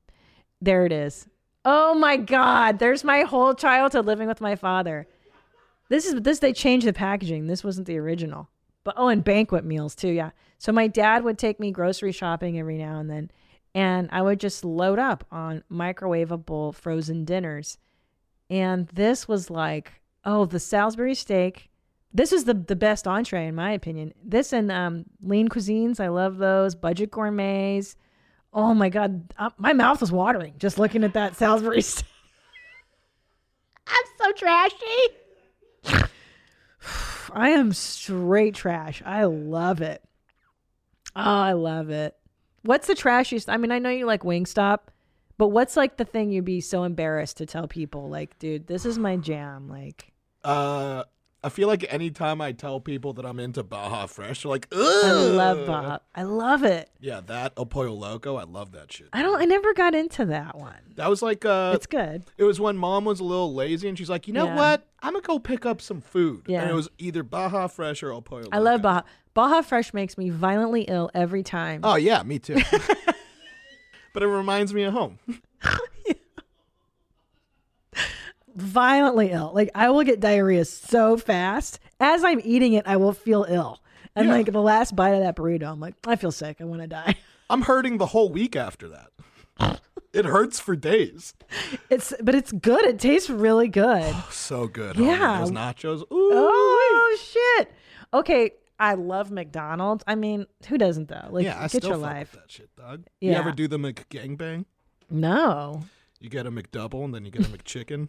There 0.62 0.86
it 0.86 0.92
is. 0.92 1.28
Oh 1.66 1.94
my 1.94 2.18
god, 2.18 2.80
there's 2.80 3.04
my 3.04 3.22
whole 3.22 3.54
childhood 3.54 4.06
living 4.06 4.28
with 4.28 4.42
my 4.42 4.56
father. 4.56 5.08
This 5.90 6.06
is 6.06 6.22
this 6.22 6.40
they 6.40 6.54
changed 6.54 6.88
the 6.88 6.94
packaging. 6.94 7.48
This 7.48 7.64
wasn't 7.64 7.88
the 7.88 7.98
original. 7.98 8.50
But 8.84 8.96
oh, 8.98 9.10
and 9.10 9.24
banquet 9.24 9.66
meals 9.66 9.96
too, 9.96 10.10
yeah. 10.10 10.32
So 10.60 10.72
my 10.72 10.88
dad 10.88 11.24
would 11.24 11.38
take 11.38 11.60
me 11.60 11.72
grocery 11.72 12.14
shopping 12.14 12.58
every 12.58 12.78
now 12.78 13.00
and 13.00 13.10
then, 13.10 13.32
and 13.76 14.08
I 14.14 14.22
would 14.22 14.40
just 14.40 14.64
load 14.64 14.98
up 14.98 15.26
on 15.30 15.64
microwavable 15.70 16.74
frozen 16.74 17.26
dinners. 17.26 17.78
And 18.50 18.88
this 18.88 19.28
was 19.28 19.50
like, 19.50 19.92
oh, 20.28 20.46
the 20.46 20.60
Salisbury 20.60 21.16
steak. 21.16 21.70
This 22.14 22.32
is 22.32 22.44
the 22.44 22.54
the 22.54 22.76
best 22.76 23.08
entree 23.08 23.48
in 23.48 23.56
my 23.56 23.72
opinion. 23.72 24.14
This 24.24 24.54
and 24.54 24.72
um, 24.72 25.06
lean 25.22 25.48
cuisines, 25.50 26.00
I 26.00 26.10
love 26.10 26.38
those. 26.38 26.76
Budget 26.76 27.10
gourmets. 27.10 27.96
Oh 28.54 28.74
my 28.74 28.90
god, 28.90 29.34
uh, 29.38 29.50
my 29.58 29.74
mouth 29.74 30.02
was 30.02 30.12
watering 30.12 30.54
just 30.58 30.78
looking 30.78 31.04
at 31.04 31.14
that 31.14 31.36
Salisbury 31.36 31.82
steak. 31.84 32.06
I'm 33.88 34.06
so 34.20 34.32
trashy. 34.34 34.86
I 37.34 37.50
am 37.50 37.74
straight 37.74 38.56
trash. 38.56 39.02
I 39.06 39.26
love 39.26 39.82
it. 39.82 40.04
Oh, 41.16 41.22
I 41.22 41.54
love 41.54 41.90
it. 41.90 42.16
What's 42.64 42.88
the 42.88 42.96
trashiest? 42.96 43.48
I 43.48 43.58
mean, 43.58 43.72
I 43.72 43.80
know 43.80 43.90
you 43.90 44.06
like 44.06 44.24
Wingstop, 44.24 44.80
but 45.38 45.50
what's 45.50 45.78
like 45.78 45.98
the 45.98 46.06
thing 46.06 46.32
you'd 46.32 46.46
be 46.46 46.62
so 46.62 46.84
embarrassed 46.84 47.38
to 47.38 47.46
tell 47.46 47.68
people? 47.68 48.10
Like, 48.10 48.38
dude, 48.40 48.68
this 48.68 48.86
is 48.86 48.98
my 48.98 49.18
jam. 49.18 49.70
Like, 49.70 50.14
Uh, 50.48 51.04
I 51.44 51.50
feel 51.50 51.68
like 51.68 51.86
anytime 51.94 52.42
I 52.42 52.52
tell 52.52 52.80
people 52.80 53.14
that 53.14 53.26
I'm 53.26 53.40
into 53.40 53.64
Baja 53.64 54.06
Fresh, 54.08 54.42
they're 54.44 54.50
like, 54.50 54.68
Ugh. 54.72 55.06
I 55.06 55.12
love 55.12 55.68
Bob. 55.68 56.02
I 56.16 56.24
love 56.24 56.64
it. 56.64 56.90
Yeah, 57.00 57.22
that 57.28 57.54
El 57.58 57.66
Pollo 57.68 57.94
Loco, 57.94 58.36
I 58.38 58.44
love 58.44 58.72
that 58.72 58.92
shit. 58.92 59.08
I 59.14 59.22
don't. 59.22 59.40
I 59.40 59.46
never 59.46 59.74
got 59.74 59.94
into 59.94 60.26
that 60.26 60.58
one. 60.58 60.74
That 60.96 61.10
was 61.10 61.22
like 61.22 61.46
uh 61.46 61.74
It's 61.76 61.86
good. 61.86 62.24
It 62.38 62.44
was 62.44 62.60
when 62.60 62.76
mom 62.76 63.06
was 63.06 63.20
a 63.20 63.24
little 63.24 63.54
lazy 63.54 63.88
and 63.88 63.98
she's 63.98 64.10
like, 64.10 64.28
you 64.28 64.34
know 64.34 64.46
Yeah. 64.46 64.56
what? 64.56 64.88
I'm 65.02 65.14
gonna 65.14 65.22
go 65.22 65.38
pick 65.38 65.66
up 65.66 65.80
some 65.80 66.02
food. 66.02 66.44
Yeah. 66.48 66.62
And 66.62 66.72
it 66.72 66.74
was 66.74 66.90
either 66.98 67.22
Baja 67.24 67.68
Fresh 67.68 68.02
or 68.04 68.12
El 68.12 68.22
Pollo 68.24 68.42
Loco. 68.44 68.56
I 68.56 68.60
love 68.60 68.82
Baja. 68.82 69.02
Baja 69.36 69.62
Fresh 69.62 69.94
makes 69.94 70.18
me 70.18 70.32
violently 70.32 70.82
ill 70.88 71.12
every 71.14 71.44
time. 71.44 71.82
Oh 71.84 71.96
yeah, 71.96 72.24
me 72.24 72.40
too. 72.40 72.56
but 74.14 74.24
it 74.24 74.28
reminds 74.28 74.74
me 74.74 74.84
of 74.84 74.94
home. 74.94 75.20
violently 78.58 79.32
ill. 79.32 79.52
Like 79.54 79.70
I 79.76 79.90
will 79.90 80.04
get 80.04 80.20
diarrhea 80.20 80.66
so 80.66 81.16
fast. 81.18 81.80
As 82.00 82.24
I'm 82.24 82.42
eating 82.44 82.74
it, 82.74 82.86
I 82.88 82.98
will 82.98 83.14
feel 83.14 83.46
ill. 83.48 83.80
And 84.16 84.28
Yeah. 84.28 84.34
like 84.34 84.52
the 84.52 84.62
last 84.62 84.96
bite 84.96 85.12
of 85.14 85.22
that 85.22 85.36
burrito, 85.36 85.72
I'm 85.72 85.80
like, 85.80 85.94
I 86.06 86.16
feel 86.16 86.32
sick. 86.32 86.58
I 86.60 86.64
want 86.66 86.82
to 86.82 86.88
die. 86.88 87.16
I'm 87.50 87.62
hurting 87.62 87.98
the 87.98 88.08
whole 88.08 88.30
week 88.30 88.56
after 88.56 88.90
that. 88.90 89.80
it 90.14 90.26
hurts 90.26 90.60
for 90.60 90.76
days. 90.76 91.34
It's 91.90 92.14
but 92.22 92.36
it's 92.36 92.52
good. 92.52 92.84
It 92.86 93.00
tastes 93.00 93.30
really 93.30 93.68
good. 93.68 94.14
So 94.32 94.68
good. 94.68 94.98
Yeah. 94.98 95.40
Those 95.40 95.52
nachos. 95.52 96.02
Ooh. 96.02 96.32
Oh 96.34 97.18
shit. 97.22 97.72
Okay, 98.14 98.52
I 98.80 98.94
love 98.96 99.32
McDonald's. 99.32 100.04
I 100.08 100.16
mean, 100.16 100.46
who 100.68 100.78
doesn't 100.78 101.10
though? 101.10 101.28
Like, 101.30 101.46
yeah, 101.46 101.58
I 101.58 101.62
get 101.64 101.72
still 101.72 101.90
your 101.92 101.98
life. 101.98 102.32
that 102.34 102.50
shit, 102.52 102.74
dog. 102.76 103.04
You 103.22 103.32
Yeah. 103.32 103.40
ever 103.40 103.52
do 103.52 103.68
the 103.68 103.78
McGangbang? 103.78 104.66
No. 105.10 105.84
You 106.20 106.30
get 106.30 106.46
a 106.48 106.52
McDouble 106.52 107.04
and 107.06 107.14
then 107.14 107.26
you 107.26 107.32
get 107.32 107.46
a 107.46 107.50
McChicken. 107.58 108.08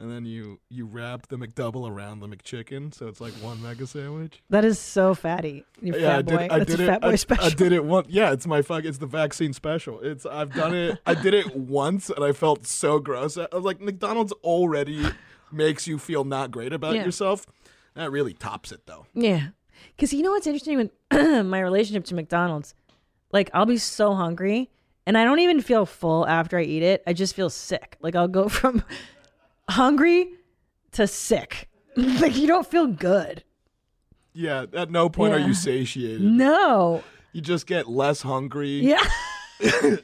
And 0.00 0.08
then 0.12 0.24
you 0.24 0.60
you 0.68 0.86
wrap 0.86 1.26
the 1.26 1.36
McDouble 1.36 1.90
around 1.90 2.20
the 2.20 2.28
McChicken, 2.28 2.94
so 2.94 3.08
it's 3.08 3.20
like 3.20 3.32
one 3.34 3.60
mega 3.60 3.84
sandwich. 3.84 4.40
That 4.48 4.64
is 4.64 4.78
so 4.78 5.12
fatty. 5.12 5.64
You 5.82 5.92
yeah, 5.96 5.98
I 5.98 6.00
fat 6.16 6.26
did. 6.26 6.36
boy. 6.38 6.48
I 6.50 6.58
That's 6.60 6.70
did 6.70 6.80
a 6.80 6.82
it. 6.84 6.86
fat 6.86 7.00
boy 7.02 7.08
I, 7.08 7.14
special. 7.16 7.44
I 7.44 7.50
did 7.50 7.72
it 7.72 7.84
once. 7.84 8.06
Yeah, 8.08 8.30
it's 8.32 8.46
my 8.46 8.62
fuck. 8.62 8.84
It's 8.84 8.98
the 8.98 9.06
vaccine 9.06 9.52
special. 9.52 9.98
It's 10.00 10.24
I've 10.24 10.54
done 10.54 10.72
it. 10.74 10.98
I 11.04 11.14
did 11.14 11.34
it 11.34 11.56
once, 11.56 12.10
and 12.10 12.24
I 12.24 12.30
felt 12.30 12.64
so 12.64 13.00
gross. 13.00 13.36
I 13.36 13.48
was 13.52 13.64
like, 13.64 13.80
McDonald's 13.80 14.32
already 14.44 15.04
makes 15.50 15.88
you 15.88 15.98
feel 15.98 16.22
not 16.22 16.52
great 16.52 16.72
about 16.72 16.94
Yeah. 16.94 17.04
yourself. 17.04 17.44
That 17.94 18.12
really 18.12 18.34
tops 18.34 18.70
it, 18.70 18.82
though. 18.86 19.06
Yeah. 19.14 19.48
Because 19.96 20.12
you 20.12 20.22
know 20.22 20.30
what's 20.30 20.46
interesting 20.46 20.76
with 20.76 20.90
my 21.44 21.58
relationship 21.60 22.04
to 22.04 22.14
McDonald's? 22.14 22.72
Like, 23.32 23.50
I'll 23.52 23.66
be 23.66 23.78
so 23.78 24.14
hungry 24.14 24.70
and 25.06 25.18
I 25.18 25.24
don't 25.24 25.40
even 25.40 25.60
feel 25.60 25.86
full 25.86 26.24
after 26.26 26.56
I 26.58 26.62
eat 26.62 26.82
it. 26.84 27.02
I 27.06 27.12
just 27.14 27.34
feel 27.34 27.50
sick. 27.50 27.96
Like, 28.00 28.14
I'll 28.14 28.28
go 28.28 28.48
from 28.48 28.84
hungry 29.68 30.32
to 30.92 31.06
sick. 31.06 31.68
like, 31.96 32.36
you 32.36 32.46
don't 32.46 32.66
feel 32.66 32.86
good. 32.86 33.44
Yeah. 34.32 34.66
At 34.72 34.90
no 34.90 35.08
point 35.08 35.34
are 35.34 35.38
you 35.38 35.54
satiated. 35.54 36.20
No. 36.22 37.02
You 37.32 37.40
just 37.40 37.66
get 37.66 37.88
less 37.88 38.22
hungry. 38.22 38.80
Yeah. 38.80 39.02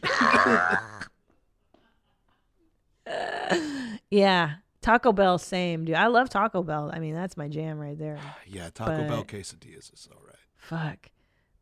yeah. 4.10 4.54
Taco 4.84 5.12
Bell, 5.12 5.38
same, 5.38 5.86
dude. 5.86 5.96
I 5.96 6.08
love 6.08 6.28
Taco 6.28 6.62
Bell. 6.62 6.90
I 6.92 6.98
mean, 6.98 7.14
that's 7.14 7.38
my 7.38 7.48
jam 7.48 7.78
right 7.78 7.98
there. 7.98 8.18
Yeah, 8.46 8.68
Taco 8.72 9.08
Bell 9.08 9.24
quesadillas 9.24 9.92
is 9.94 10.08
all 10.12 10.22
right. 10.26 10.36
Fuck. 10.58 11.10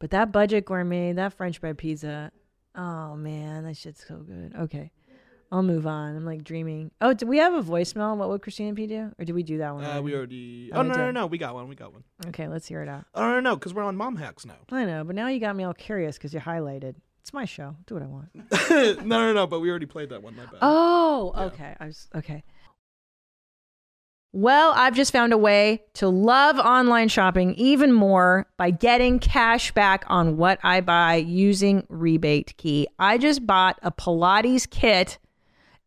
But 0.01 0.11
that 0.11 0.33
budget 0.33 0.65
gourmet, 0.65 1.13
that 1.13 1.33
French 1.33 1.61
bread 1.61 1.79
pizza, 1.79 2.33
oh 2.75 3.15
man, 3.15 3.65
that 3.65 3.77
shit's 3.77 4.05
so 4.07 4.17
good. 4.17 4.55
Okay. 4.59 4.91
I'll 5.53 5.63
move 5.63 5.87
on. 5.87 6.17
I'm 6.17 6.25
like 6.25 6.43
dreaming. 6.45 6.91
Oh, 7.03 7.13
do 7.13 7.27
we 7.27 7.37
have 7.37 7.53
a 7.53 7.63
voicemail? 7.63 8.17
What 8.17 8.31
would 8.31 8.41
Christina 8.41 8.75
P 8.75 8.87
do? 8.87 9.13
Or 9.19 9.25
did 9.27 9.35
we 9.35 9.43
do 9.43 9.59
that 9.59 9.75
one? 9.75 9.85
Uh, 9.85 10.01
we 10.01 10.15
already. 10.15 10.71
Oh, 10.73 10.79
Oh, 10.79 10.83
no, 10.83 10.95
no, 10.95 11.11
no. 11.11 11.27
We 11.27 11.37
got 11.37 11.55
one. 11.55 11.69
We 11.69 11.75
got 11.77 11.93
one. 11.93 12.05
Okay, 12.29 12.49
let's 12.49 12.67
hear 12.67 12.83
it 12.83 12.89
out. 12.89 13.05
Oh, 13.15 13.21
no, 13.21 13.31
no, 13.35 13.41
no. 13.41 13.57
Because 13.57 13.75
we're 13.75 13.83
on 13.85 13.95
Mom 13.95 14.17
Hacks 14.17 14.47
now. 14.47 14.57
I 14.71 14.87
know, 14.87 15.05
but 15.05 15.15
now 15.15 15.29
you 15.29 15.39
got 15.41 15.55
me 15.55 15.65
all 15.65 15.75
curious 15.75 16.17
because 16.17 16.33
you 16.33 16.41
highlighted. 16.41 16.95
It's 17.21 17.35
my 17.35 17.45
show. 17.45 17.77
Do 17.87 17.95
what 17.95 18.03
I 18.03 18.07
want. 18.07 18.31
no, 19.07 19.19
no, 19.27 19.33
no. 19.35 19.47
But 19.47 19.61
we 19.61 19.69
already 19.69 19.85
played 19.87 20.09
that 20.09 20.23
one. 20.23 20.35
My 20.37 20.47
bad. 20.47 20.59
Oh, 20.63 21.35
okay. 21.37 21.77
I 21.79 21.85
was 21.87 22.09
okay. 22.17 22.43
Well, 24.35 24.73
I've 24.75 24.97
just 24.97 25.13
found 25.13 25.35
a 25.35 25.39
way 25.39 25.83
to 25.95 26.09
love 26.09 26.59
online 26.59 27.09
shopping 27.09 27.55
even 27.57 27.93
more 27.93 28.47
by 28.57 28.71
getting 28.71 29.19
cash 29.19 29.73
back 29.73 30.05
on 30.07 30.39
what 30.39 30.59
I 30.63 30.81
buy 30.81 31.17
using 31.17 31.85
Rebate 31.91 32.57
Key. 32.57 32.89
I 32.99 33.19
just 33.19 33.47
bought 33.47 33.79
a 33.83 33.93
Pilates 33.93 34.69
kit 34.69 35.19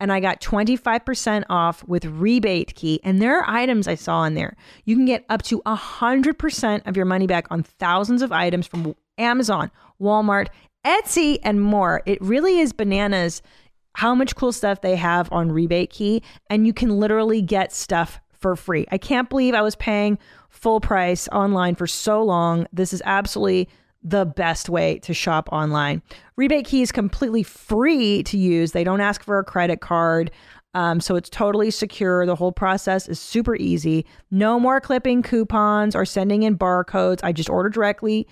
and 0.06 0.14
I 0.14 0.20
got 0.20 0.40
25% 0.40 1.46
off 1.50 1.84
with 1.88 2.06
Rebate 2.06 2.76
Key. 2.76 3.00
And 3.04 3.20
there 3.20 3.40
are 3.40 3.50
items 3.50 3.88
I 3.88 3.96
saw 3.96 4.24
in 4.26 4.36
there. 4.36 4.56
You 4.84 4.96
can 4.96 5.06
get 5.06 5.26
up 5.30 5.42
to 5.46 5.64
100% 5.66 6.88
of 6.88 6.96
your 6.96 7.08
money 7.08 7.26
back 7.26 7.48
on 7.50 7.64
thousands 7.64 8.22
of 8.22 8.32
items 8.32 8.68
from 8.68 8.94
Amazon, 9.18 9.72
Walmart, 10.00 10.50
Etsy, 10.86 11.40
and 11.42 11.60
more. 11.60 12.04
It 12.06 12.22
really 12.22 12.60
is 12.60 12.72
bananas 12.72 13.42
how 13.96 14.14
much 14.14 14.36
cool 14.36 14.52
stuff 14.52 14.82
they 14.82 14.96
have 14.96 15.28
on 15.32 15.52
Rebate 15.52 15.90
Key. 15.90 16.22
And 16.52 16.68
you 16.68 16.74
can 16.74 17.00
literally 17.00 17.42
get 17.42 17.74
stuff 17.74 18.22
for 18.32 18.56
free. 18.56 18.86
I 18.92 19.00
can't 19.00 19.28
believe 19.28 19.56
I 19.56 19.64
was 19.64 19.76
paying 19.76 20.20
full 20.52 20.82
price 20.82 21.28
online 21.30 21.74
for 21.74 21.88
so 21.88 22.22
long. 22.22 22.68
This 22.72 22.94
is 22.94 23.02
absolutely 23.06 23.70
the 24.06 24.26
best 24.26 24.70
way 24.70 25.00
to 25.00 25.14
shop 25.14 25.50
online. 25.52 26.02
Rebate 26.36 26.66
Key 26.66 26.84
is 26.84 26.92
completely 26.92 27.42
free 27.42 28.22
to 28.24 28.38
use. 28.38 28.72
They 28.72 28.84
don't 28.84 29.02
ask 29.02 29.24
for 29.24 29.40
a 29.40 29.44
credit 29.44 29.82
card. 29.82 30.32
Um, 30.76 31.00
so 31.00 31.16
it's 31.16 31.30
totally 31.30 31.72
secure. 31.72 32.26
The 32.26 32.36
whole 32.36 32.52
process 32.52 33.08
is 33.08 33.20
super 33.20 33.56
easy. 33.56 34.06
No 34.30 34.60
more 34.60 34.80
clipping 34.80 35.24
coupons 35.24 35.96
or 35.96 36.06
sending 36.06 36.44
in 36.44 36.56
barcodes. 36.58 37.22
I 37.24 37.32
just 37.32 37.50
order 37.50 37.70
directly 37.70 38.28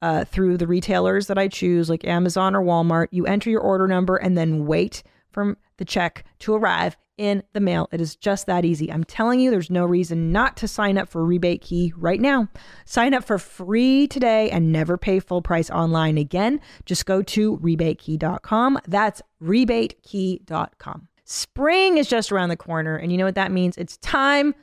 uh, 0.00 0.24
through 0.24 0.56
the 0.56 0.66
retailers 0.66 1.26
that 1.26 1.38
I 1.38 1.48
choose, 1.48 1.90
like 1.90 2.06
Amazon 2.06 2.56
or 2.56 2.62
Walmart. 2.62 3.08
You 3.10 3.26
enter 3.26 3.50
your 3.50 3.60
order 3.60 3.86
number 3.86 4.16
and 4.16 4.38
then 4.38 4.64
wait 4.64 5.02
for 5.30 5.56
the 5.76 5.84
check 5.84 6.24
to 6.40 6.54
arrive 6.54 6.96
in 7.18 7.42
the 7.52 7.60
mail. 7.60 7.88
It 7.92 8.00
is 8.00 8.16
just 8.16 8.46
that 8.46 8.64
easy. 8.64 8.90
I'm 8.90 9.04
telling 9.04 9.40
you, 9.40 9.50
there's 9.50 9.70
no 9.70 9.84
reason 9.84 10.32
not 10.32 10.56
to 10.58 10.68
sign 10.68 10.96
up 10.96 11.08
for 11.08 11.24
Rebate 11.24 11.60
Key 11.60 11.92
right 11.96 12.20
now. 12.20 12.48
Sign 12.86 13.12
up 13.12 13.24
for 13.24 13.38
free 13.38 14.06
today 14.06 14.50
and 14.50 14.72
never 14.72 14.96
pay 14.96 15.18
full 15.18 15.42
price 15.42 15.68
online 15.68 16.16
again. 16.16 16.60
Just 16.86 17.06
go 17.06 17.22
to 17.22 17.58
rebatekey.com. 17.58 18.78
That's 18.86 19.20
rebatekey.com. 19.42 21.08
Spring 21.24 21.98
is 21.98 22.08
just 22.08 22.32
around 22.32 22.48
the 22.48 22.56
corner, 22.56 22.96
and 22.96 23.12
you 23.12 23.18
know 23.18 23.26
what 23.26 23.34
that 23.34 23.52
means? 23.52 23.76
It's 23.76 23.98
time 23.98 24.54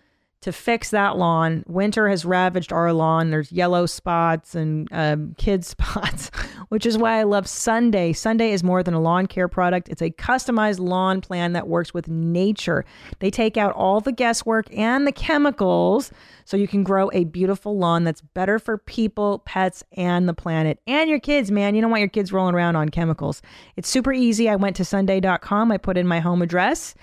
to 0.46 0.52
fix 0.52 0.92
that 0.92 1.18
lawn. 1.18 1.64
Winter 1.66 2.08
has 2.08 2.24
ravaged 2.24 2.72
our 2.72 2.94
lawn. 2.94 3.32
There's 3.32 3.52
yellow 3.52 3.88
spots 3.88 4.54
and 4.54 4.88
um, 4.92 5.34
kid 5.40 5.66
spots, 5.76 6.30
which 6.70 6.86
is 6.86 7.00
why 7.00 7.20
I 7.20 7.24
love 7.24 7.48
Sunday. 7.48 8.14
Sunday 8.14 8.52
is 8.52 8.64
more 8.64 8.84
than 8.84 8.94
a 8.94 9.02
lawn 9.02 9.26
care 9.26 9.48
product, 9.48 9.90
it's 9.90 10.04
a 10.04 10.12
customized 10.12 10.80
lawn 10.80 11.20
plan 11.20 11.54
that 11.54 11.68
works 11.68 11.96
with 11.96 12.08
nature. 12.08 12.86
They 13.18 13.32
take 13.32 13.58
out 13.58 13.74
all 13.74 14.02
the 14.02 14.12
guesswork 14.12 14.72
and 14.72 15.08
the 15.08 15.12
chemicals 15.12 16.12
so 16.46 16.58
you 16.58 16.68
can 16.68 16.84
grow 16.84 17.10
a 17.12 17.24
beautiful 17.24 17.80
lawn 17.80 18.04
that's 18.04 18.22
better 18.22 18.60
for 18.60 18.78
people, 18.78 19.40
pets, 19.46 19.84
and 19.94 20.30
the 20.30 20.34
planet. 20.36 20.80
And 20.86 21.10
your 21.10 21.20
kids, 21.20 21.50
man. 21.50 21.74
You 21.74 21.82
don't 21.82 21.90
want 21.90 22.02
your 22.02 22.10
kids 22.10 22.32
rolling 22.32 22.54
around 22.54 22.76
on 22.76 22.90
chemicals. 22.90 23.42
It's 23.78 23.90
super 23.90 24.14
easy. 24.14 24.48
I 24.48 24.58
went 24.58 24.76
to 24.76 24.86
Sunday.com, 24.86 25.72
I 25.72 25.78
put 25.78 25.98
in 25.98 26.08
my 26.08 26.20
home 26.20 26.44
address 26.44 26.94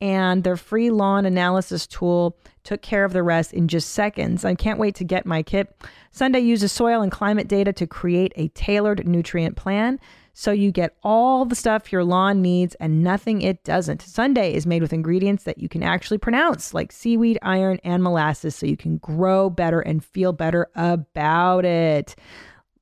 and 0.00 0.44
their 0.44 0.56
free 0.56 0.90
lawn 0.90 1.26
analysis 1.26 1.86
tool 1.86 2.36
took 2.64 2.82
care 2.82 3.04
of 3.04 3.12
the 3.12 3.22
rest 3.22 3.52
in 3.52 3.68
just 3.68 3.90
seconds. 3.90 4.44
I 4.44 4.54
can't 4.54 4.78
wait 4.78 4.94
to 4.96 5.04
get 5.04 5.26
my 5.26 5.42
kit. 5.42 5.74
Sunday 6.12 6.40
uses 6.40 6.72
soil 6.72 7.02
and 7.02 7.12
climate 7.12 7.48
data 7.48 7.72
to 7.74 7.86
create 7.86 8.32
a 8.36 8.48
tailored 8.48 9.06
nutrient 9.06 9.56
plan 9.56 9.98
so 10.32 10.52
you 10.52 10.72
get 10.72 10.96
all 11.02 11.44
the 11.44 11.54
stuff 11.54 11.92
your 11.92 12.04
lawn 12.04 12.40
needs 12.40 12.74
and 12.76 13.02
nothing 13.02 13.42
it 13.42 13.62
doesn't. 13.64 14.02
Sunday 14.02 14.54
is 14.54 14.66
made 14.66 14.80
with 14.80 14.92
ingredients 14.92 15.44
that 15.44 15.58
you 15.58 15.68
can 15.68 15.82
actually 15.82 16.18
pronounce, 16.18 16.72
like 16.72 16.92
seaweed, 16.92 17.38
iron, 17.42 17.78
and 17.84 18.02
molasses, 18.02 18.54
so 18.54 18.66
you 18.66 18.76
can 18.76 18.96
grow 18.98 19.50
better 19.50 19.80
and 19.80 20.04
feel 20.04 20.32
better 20.32 20.68
about 20.74 21.64
it. 21.64 22.14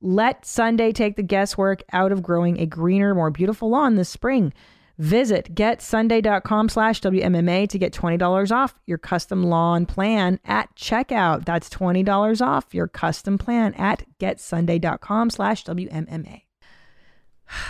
Let 0.01 0.45
Sunday 0.45 0.93
take 0.93 1.17
the 1.17 1.23
guesswork 1.23 1.83
out 1.91 2.11
of 2.11 2.23
growing 2.23 2.59
a 2.59 2.65
greener, 2.65 3.13
more 3.13 3.31
beautiful 3.31 3.69
lawn 3.69 3.95
this 3.95 4.09
spring. 4.09 4.53
Visit 4.99 5.55
getsunday.com 5.55 6.67
slash 6.67 6.99
WMMA 6.99 7.69
to 7.69 7.79
get 7.79 7.93
$20 7.93 8.51
off 8.51 8.77
your 8.85 8.97
custom 8.97 9.43
lawn 9.43 9.85
plan 9.85 10.41
at 10.43 10.75
checkout. 10.75 11.45
That's 11.45 11.69
$20 11.69 12.45
off 12.45 12.73
your 12.73 12.89
custom 12.89 13.37
plan 13.37 13.73
at 13.75 14.03
getsunday.com 14.19 15.29
slash 15.29 15.63
WMMA. 15.63 16.41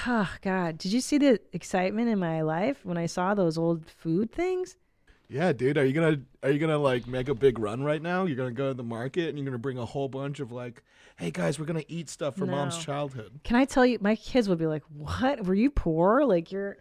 Oh, 0.08 0.32
God. 0.42 0.80
Did 0.80 0.92
you 0.92 1.02
see 1.02 1.20
the 1.20 1.40
excitement 1.54 2.10
in 2.10 2.18
my 2.18 2.42
life 2.42 2.84
when 2.84 2.98
I 2.98 3.06
saw 3.06 3.36
those 3.36 3.60
old 3.60 3.88
food 3.88 4.32
things? 4.32 4.76
Yeah, 5.28 5.54
dude. 5.54 5.78
Are 5.78 5.86
you 5.86 5.94
gonna 5.94 6.22
are 6.42 6.50
you 6.50 6.58
gonna 6.58 6.80
like 6.80 7.06
make 7.06 7.30
a 7.30 7.36
big 7.36 7.60
run 7.60 7.84
right 7.84 8.02
now? 8.02 8.26
You're 8.26 8.36
gonna 8.36 8.50
go 8.50 8.70
to 8.70 8.74
the 8.74 8.82
market 8.82 9.30
and 9.30 9.38
you're 9.38 9.46
gonna 9.46 9.60
bring 9.60 9.78
a 9.78 9.86
whole 9.86 10.10
bunch 10.10 10.40
of 10.40 10.52
like, 10.52 10.82
hey 11.18 11.30
guys, 11.30 11.60
we're 11.60 11.68
gonna 11.68 11.84
eat 11.88 12.10
stuff 12.10 12.36
from 12.36 12.50
mom's 12.50 12.80
childhood. 12.84 13.40
Can 13.44 13.56
I 13.56 13.66
tell 13.66 13.86
you, 13.86 14.00
my 14.02 14.16
kids 14.16 14.50
would 14.50 14.58
be 14.58 14.66
like, 14.66 14.82
"What? 14.92 15.46
Were 15.46 15.54
you 15.54 15.70
poor? 15.70 16.26
Like 16.26 16.52
you're, 16.52 16.78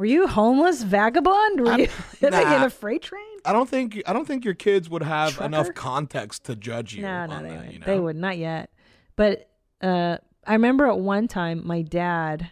were 0.00 0.06
you 0.06 0.26
homeless 0.26 0.82
vagabond? 0.82 1.60
Were 1.60 1.78
you 1.78 1.88
like 2.22 2.46
in 2.46 2.62
a 2.62 2.70
freight 2.70 3.02
train?" 3.02 3.22
I 3.44 3.52
don't 3.52 3.68
think 3.68 4.02
I 4.06 4.14
don't 4.14 4.26
think 4.26 4.46
your 4.46 4.54
kids 4.54 4.88
would 4.88 5.02
have 5.02 5.38
enough 5.40 5.74
context 5.74 6.44
to 6.44 6.56
judge 6.56 6.94
you. 6.94 7.02
No, 7.02 7.26
no, 7.26 7.42
they 7.42 7.48
that, 7.48 7.56
wouldn't. 7.56 7.72
you 7.74 7.78
know? 7.80 7.86
They 7.86 8.00
would 8.00 8.16
not 8.16 8.38
yet. 8.38 8.70
But 9.16 9.50
uh, 9.82 10.16
I 10.46 10.54
remember 10.54 10.86
at 10.86 10.98
one 10.98 11.28
time, 11.28 11.66
my 11.66 11.82
dad. 11.82 12.50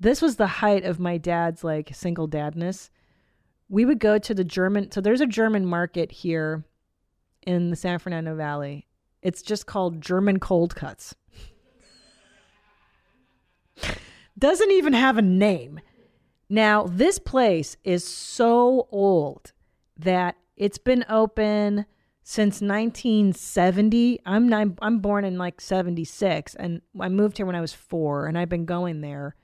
This 0.00 0.22
was 0.22 0.36
the 0.36 0.46
height 0.46 0.84
of 0.84 0.98
my 0.98 1.18
dad's 1.18 1.62
like 1.64 1.90
single 1.94 2.26
dadness. 2.26 2.88
We 3.68 3.84
would 3.84 3.98
go 3.98 4.16
to 4.16 4.32
the 4.32 4.44
German. 4.44 4.90
So 4.90 5.02
there's 5.02 5.20
a 5.20 5.26
German 5.26 5.66
market 5.66 6.10
here 6.10 6.64
in 7.42 7.68
the 7.68 7.76
San 7.76 7.98
Fernando 7.98 8.34
Valley. 8.34 8.86
It's 9.20 9.42
just 9.42 9.66
called 9.66 10.00
German 10.00 10.40
Cold 10.40 10.74
Cuts. 10.74 11.14
Doesn't 14.38 14.70
even 14.70 14.94
have 14.94 15.18
a 15.18 15.22
name. 15.22 15.80
Now, 16.48 16.84
this 16.84 17.18
place 17.18 17.76
is 17.84 18.06
so 18.06 18.88
old 18.90 19.52
that 19.98 20.36
it's 20.56 20.78
been 20.78 21.04
open 21.08 21.86
since 22.22 22.60
1970. 22.60 24.20
I'm 24.26 24.52
I'm, 24.52 24.76
I'm 24.80 24.98
born 24.98 25.24
in 25.24 25.38
like 25.38 25.60
76 25.60 26.54
and 26.54 26.82
I 27.00 27.08
moved 27.08 27.36
here 27.36 27.46
when 27.46 27.56
I 27.56 27.60
was 27.60 27.72
4 27.72 28.26
and 28.26 28.38
I've 28.38 28.48
been 28.48 28.64
going 28.66 29.00
there 29.00 29.34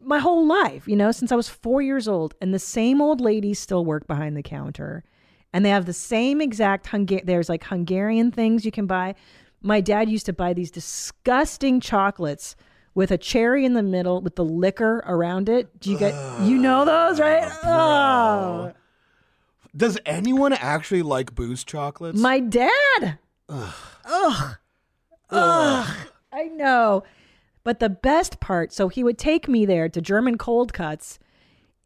my 0.00 0.20
whole 0.20 0.46
life, 0.46 0.86
you 0.86 0.94
know, 0.94 1.10
since 1.10 1.32
I 1.32 1.36
was 1.36 1.48
4 1.48 1.82
years 1.82 2.06
old 2.06 2.34
and 2.40 2.54
the 2.54 2.58
same 2.60 3.02
old 3.02 3.20
ladies 3.20 3.58
still 3.58 3.84
work 3.84 4.06
behind 4.06 4.36
the 4.36 4.42
counter 4.42 5.04
and 5.52 5.64
they 5.64 5.70
have 5.70 5.86
the 5.86 5.92
same 5.92 6.40
exact 6.40 6.86
Hunga- 6.86 7.24
there's 7.24 7.48
like 7.48 7.64
Hungarian 7.64 8.30
things 8.30 8.64
you 8.64 8.70
can 8.70 8.86
buy. 8.86 9.14
My 9.60 9.80
dad 9.80 10.08
used 10.08 10.26
to 10.26 10.32
buy 10.32 10.52
these 10.52 10.70
disgusting 10.70 11.80
chocolates 11.80 12.54
with 12.94 13.10
a 13.10 13.18
cherry 13.18 13.64
in 13.64 13.74
the 13.74 13.82
middle 13.82 14.20
with 14.20 14.36
the 14.36 14.44
liquor 14.44 15.02
around 15.06 15.48
it. 15.48 15.80
Do 15.80 15.90
you 15.90 15.98
get 15.98 16.14
you 16.42 16.58
know 16.58 16.84
those, 16.84 17.20
right? 17.20 17.50
Oh. 17.64 18.72
Does 19.76 19.98
anyone 20.06 20.52
actually 20.52 21.02
like 21.02 21.34
booze 21.34 21.62
chocolates? 21.64 22.18
My 22.18 22.40
dad. 22.40 23.18
Ugh. 23.48 23.74
Ugh. 25.30 25.96
I 26.32 26.44
know. 26.44 27.04
But 27.64 27.80
the 27.80 27.90
best 27.90 28.40
part, 28.40 28.72
so 28.72 28.88
he 28.88 29.04
would 29.04 29.18
take 29.18 29.48
me 29.48 29.66
there 29.66 29.88
to 29.88 30.00
German 30.00 30.38
cold 30.38 30.72
cuts 30.72 31.18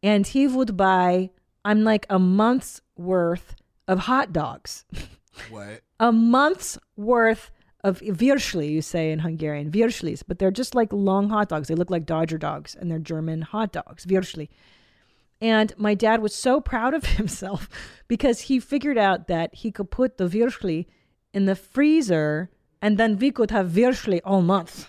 and 0.01 0.25
he 0.25 0.47
would 0.47 0.77
buy, 0.77 1.29
I'm 1.65 1.83
like 1.83 2.05
a 2.09 2.19
month's 2.19 2.81
worth 2.95 3.55
of 3.87 3.99
hot 3.99 4.31
dogs. 4.31 4.85
what? 5.49 5.81
a 5.99 6.11
month's 6.11 6.77
worth 6.95 7.51
of 7.83 7.99
virsli, 7.99 8.69
you 8.69 8.81
say 8.81 9.11
in 9.11 9.19
Hungarian, 9.19 9.69
virslis, 9.71 10.23
but 10.25 10.39
they're 10.39 10.51
just 10.51 10.73
like 10.73 10.93
long 10.93 11.29
hot 11.29 11.49
dogs. 11.49 11.67
They 11.67 11.75
look 11.75 11.89
like 11.89 12.05
Dodger 12.05 12.37
dogs 12.37 12.75
and 12.75 12.89
they're 12.89 12.99
German 12.99 13.41
hot 13.41 13.73
dogs, 13.73 14.05
virsli. 14.05 14.49
And 15.41 15.73
my 15.77 15.93
dad 15.93 16.21
was 16.21 16.33
so 16.33 16.61
proud 16.61 16.93
of 16.93 17.05
himself 17.17 17.67
because 18.07 18.41
he 18.41 18.59
figured 18.59 18.97
out 18.97 19.27
that 19.27 19.55
he 19.55 19.71
could 19.71 19.91
put 19.91 20.17
the 20.17 20.27
virsli 20.27 20.85
in 21.33 21.45
the 21.45 21.55
freezer 21.55 22.49
and 22.81 22.97
then 22.97 23.17
we 23.17 23.31
could 23.31 23.51
have 23.51 23.69
virsli 23.69 24.21
all 24.23 24.41
month. 24.41 24.87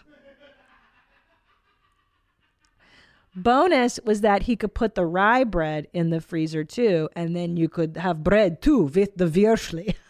Bonus 3.36 3.98
was 4.04 4.20
that 4.20 4.42
he 4.42 4.54
could 4.54 4.74
put 4.74 4.94
the 4.94 5.04
rye 5.04 5.42
bread 5.42 5.88
in 5.92 6.10
the 6.10 6.20
freezer 6.20 6.62
too, 6.62 7.08
and 7.16 7.34
then 7.34 7.56
you 7.56 7.68
could 7.68 7.96
have 7.96 8.22
bread 8.22 8.62
too 8.62 8.82
with 8.82 9.16
the 9.16 9.26
virsli. 9.26 9.96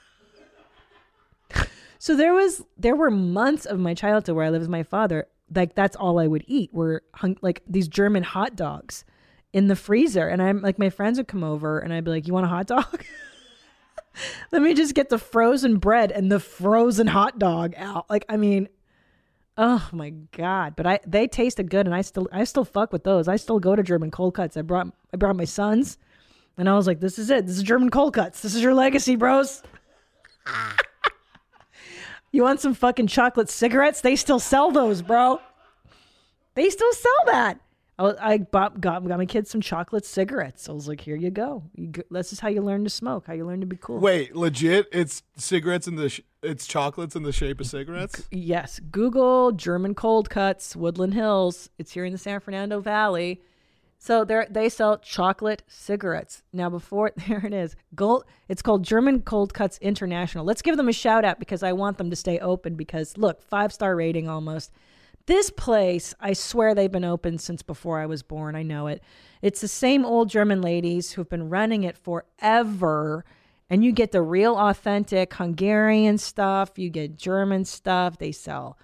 so 2.05 2.14
there 2.14 2.35
was 2.35 2.62
there 2.76 2.94
were 2.94 3.10
months 3.10 3.64
of 3.64 3.78
my 3.78 3.94
childhood 3.94 4.36
where 4.36 4.44
I 4.44 4.51
lived 4.51 4.60
with 4.60 4.68
my 4.68 4.82
father. 4.82 5.26
Like 5.55 5.74
that's 5.74 5.97
all 5.97 6.18
I 6.18 6.26
would 6.26 6.44
eat 6.47 6.68
were 6.70 7.02
hung, 7.14 7.39
like 7.40 7.62
these 7.66 7.89
German 7.89 8.22
hot 8.22 8.56
dogs 8.56 9.06
in 9.55 9.68
the 9.68 9.74
freezer, 9.74 10.28
and 10.28 10.43
I'm 10.43 10.60
like 10.60 10.78
my 10.78 10.90
friends 10.90 11.16
would 11.16 11.28
come 11.28 11.43
over, 11.43 11.78
and 11.78 11.94
I'd 11.94 12.05
be 12.05 12.10
like, 12.10 12.26
"You 12.26 12.35
want 12.35 12.44
a 12.44 12.51
hot 12.51 12.66
dog?" 12.66 13.06
Let 14.52 14.60
me 14.60 14.74
just 14.74 14.93
get 14.93 15.09
the 15.09 15.16
frozen 15.16 15.78
bread 15.78 16.12
and 16.12 16.31
the 16.31 16.40
frozen 16.40 17.06
hot 17.06 17.39
dog 17.39 17.72
out. 17.78 18.10
Like, 18.10 18.26
I 18.28 18.36
mean, 18.36 18.68
oh 19.56 19.89
my 19.90 20.10
god! 20.32 20.76
But 20.76 20.86
I 20.86 21.01
they 21.06 21.26
tasted 21.26 21.70
good, 21.70 21.86
and 21.86 21.94
I 21.94 22.02
still 22.02 22.28
I 22.31 22.44
still 22.44 22.66
fuck 22.66 22.93
with 22.93 23.05
those. 23.05 23.28
I 23.28 23.36
still 23.36 23.60
go 23.60 23.74
to 23.74 23.82
German 23.82 24.10
cold 24.10 24.35
cuts. 24.35 24.59
I 24.59 24.60
brought 24.60 24.89
I 25.14 25.16
brought 25.16 25.36
my 25.36 25.47
sons, 25.47 25.97
and 26.59 26.68
I 26.68 26.74
was 26.74 26.86
like, 26.86 27.01
this 27.01 27.18
is 27.18 27.31
it. 27.31 27.47
This 27.47 27.56
is 27.56 27.62
German 27.62 27.89
cold 27.89 28.12
cuts. 28.12 28.43
This 28.43 28.55
is 28.55 28.62
your 28.62 28.74
legacy, 28.74 29.16
bros. 29.16 29.62
you 32.36 32.43
want 32.43 32.61
some 32.61 32.74
fucking 32.74 33.06
chocolate 33.06 33.48
cigarettes? 33.48 34.01
They 34.01 34.16
still 34.16 34.39
sell 34.39 34.70
those, 34.70 35.02
bro. 35.02 35.40
They 36.55 36.70
still 36.70 36.93
sell 36.93 37.12
that. 37.27 37.61
I, 37.97 38.39
bought, 38.39 38.81
got, 38.81 39.06
got 39.06 39.19
my 39.19 39.27
kids 39.27 39.51
some 39.51 39.61
chocolate 39.61 40.05
cigarettes. 40.05 40.69
I 40.69 40.73
was 40.73 40.89
like, 40.89 41.01
here 41.01 41.15
you 41.15 41.31
go. 41.31 41.62
You, 41.77 41.86
go. 41.89 42.02
This 42.11 42.32
is 42.32 42.40
how 42.40 42.48
you 42.48 42.61
learn 42.61 42.82
to 42.82 42.90
smoke, 42.90 43.28
how 43.28 43.35
you 43.35 43.47
learn 43.47 43.61
to 43.61 43.66
be 43.66 43.77
cool. 43.77 43.98
Wait, 43.98 44.35
legit? 44.35 44.89
It's 44.93 45.23
cigarettes 45.36 45.86
in 45.86 45.94
the 45.94 46.09
sh- 46.09 46.23
it's 46.43 46.66
chocolates 46.66 47.15
in 47.15 47.23
the 47.23 47.32
shape 47.32 47.61
of 47.61 47.66
cigarettes. 47.66 48.24
Yes, 48.32 48.81
Google 48.90 49.52
German 49.52 49.94
cold 49.94 50.28
cuts, 50.28 50.74
Woodland 50.74 51.15
Hills. 51.15 51.70
It's 51.78 51.93
here 51.93 52.05
in 52.05 52.12
the 52.12 52.19
San 52.19 52.40
Fernando 52.40 52.81
Valley. 52.81 53.40
So 54.05 54.22
they 54.22 54.44
they 54.51 54.68
sell 54.68 54.98
chocolate 54.98 55.62
cigarettes. 55.66 56.43
Now 56.52 56.68
before 56.68 57.12
there 57.26 57.47
it 57.47 57.55
is. 57.55 57.74
Gold 57.94 58.26
it's 58.51 58.60
called 58.60 58.82
German 58.82 59.22
Cold 59.22 59.55
Cuts 59.55 59.78
International. 59.78 60.44
Let's 60.44 60.60
give 60.60 60.76
them 60.76 60.90
a 60.90 60.93
shout 60.93 61.24
out 61.24 61.39
because 61.39 61.62
I 61.62 61.72
want 61.72 61.97
them 61.97 62.10
to 62.10 62.16
stay 62.16 62.39
open 62.39 62.74
because 62.74 63.16
look, 63.16 63.40
5-star 63.51 63.97
rating 63.97 64.28
almost. 64.28 64.72
This 65.24 65.48
place, 65.48 66.12
I 66.20 66.35
swear 66.35 66.74
they've 66.74 66.93
been 66.93 67.02
open 67.02 67.39
since 67.39 67.62
before 67.62 67.98
I 67.98 68.05
was 68.05 68.22
born. 68.22 68.55
I 68.55 68.62
know 68.62 68.89
it. 68.89 69.02
It's 69.40 69.62
the 69.62 69.68
same 69.68 70.05
old 70.05 70.28
German 70.28 70.60
ladies 70.60 71.12
who've 71.12 71.31
been 71.31 71.48
running 71.48 71.85
it 71.85 71.97
forever. 71.97 73.24
And 73.70 73.82
you 73.82 73.90
get 73.90 74.12
the 74.12 74.20
real 74.20 74.55
authentic 74.55 75.32
Hungarian 75.32 76.18
stuff, 76.18 76.72
you 76.76 76.90
get 76.90 77.16
German 77.16 77.64
stuff. 77.64 78.18
They 78.18 78.32
sell, 78.32 78.76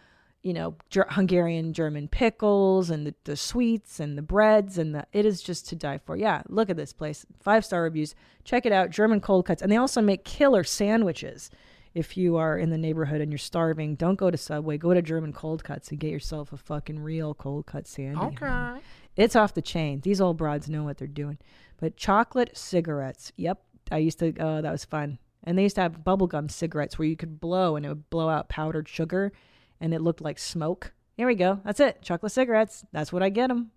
you 0.43 0.55
know, 0.55 0.75
Ger- 0.89 1.07
Hungarian 1.11 1.73
German 1.73 2.09
pickles 2.09 2.91
and 2.91 3.07
the, 3.07 3.15
the 3.25 3.37
sweets 3.37 4.01
and 4.01 4.17
the 4.17 4.23
breads 4.23 4.79
and 4.79 4.95
the 4.95 5.07
it 5.12 5.27
is 5.27 5.43
just 5.43 5.69
to 5.69 5.77
die 5.77 5.99
for. 5.99 6.17
Yeah, 6.17 6.43
look 6.49 6.71
at 6.71 6.77
this 6.77 6.93
place. 6.93 7.27
Five 7.41 7.65
star 7.65 7.83
reviews. 7.83 8.15
Check 8.45 8.65
it 8.65 8.73
out. 8.73 8.91
German 8.91 9.21
cold 9.21 9.47
cuts. 9.47 9.61
And 9.61 9.71
they 9.71 9.77
also 9.77 10.01
make 10.01 10.25
killer 10.25 10.65
sandwiches. 10.65 11.51
If 11.93 12.17
you 12.17 12.37
are 12.37 12.57
in 12.57 12.71
the 12.71 12.79
neighborhood 12.79 13.21
and 13.21 13.33
you're 13.33 13.39
starving, 13.39 13.97
don't 13.97 14.15
go 14.15 14.31
to 14.31 14.37
Subway. 14.37 14.79
Go 14.79 14.95
to 14.95 15.03
German 15.03 15.33
Cold 15.33 15.65
Cuts 15.65 15.91
and 15.91 15.99
get 15.99 16.12
yourself 16.12 16.53
a 16.53 16.57
fucking 16.57 17.01
real 17.01 17.35
cold 17.35 17.67
cut 17.67 17.89
sandwich. 17.89 18.41
Okay. 18.41 18.81
It's 19.17 19.35
off 19.35 19.55
the 19.55 19.62
chain. 19.62 20.01
These 20.01 20.21
old 20.21 20.37
broads 20.37 20.71
know 20.71 20.85
what 20.85 20.99
they're 20.99 21.09
doing. 21.09 21.39
But 21.81 21.97
chocolate 21.97 22.57
cigarettes. 22.57 23.33
Yep. 23.37 23.61
I 23.91 23.99
used 23.99 24.21
to, 24.21 24.33
oh, 24.39 24.62
that 24.62 24.71
was 24.71 24.85
fun. 24.85 25.19
And 25.43 25.59
they 25.59 25.65
used 25.65 25.75
to 25.75 25.83
have 25.83 26.05
bubblegum 26.05 26.49
cigarettes 26.49 26.97
where 26.97 27.09
you 27.09 27.17
could 27.17 27.41
blow 27.41 27.75
and 27.75 27.85
it 27.85 27.89
would 27.89 28.09
blow 28.09 28.29
out 28.29 28.49
powdered 28.49 28.89
sugar 28.89 29.33
and 29.81 29.94
it 29.94 30.01
looked 30.01 30.20
like 30.20 30.39
smoke. 30.39 30.93
Here 31.16 31.27
we 31.27 31.35
go. 31.35 31.61
That's 31.65 31.81
it. 31.81 32.02
Chocolate 32.02 32.32
cigarettes. 32.32 32.85
That's 32.93 33.12
what 33.12 33.23
I 33.23 33.28
get 33.28 33.48
them. 33.48 33.70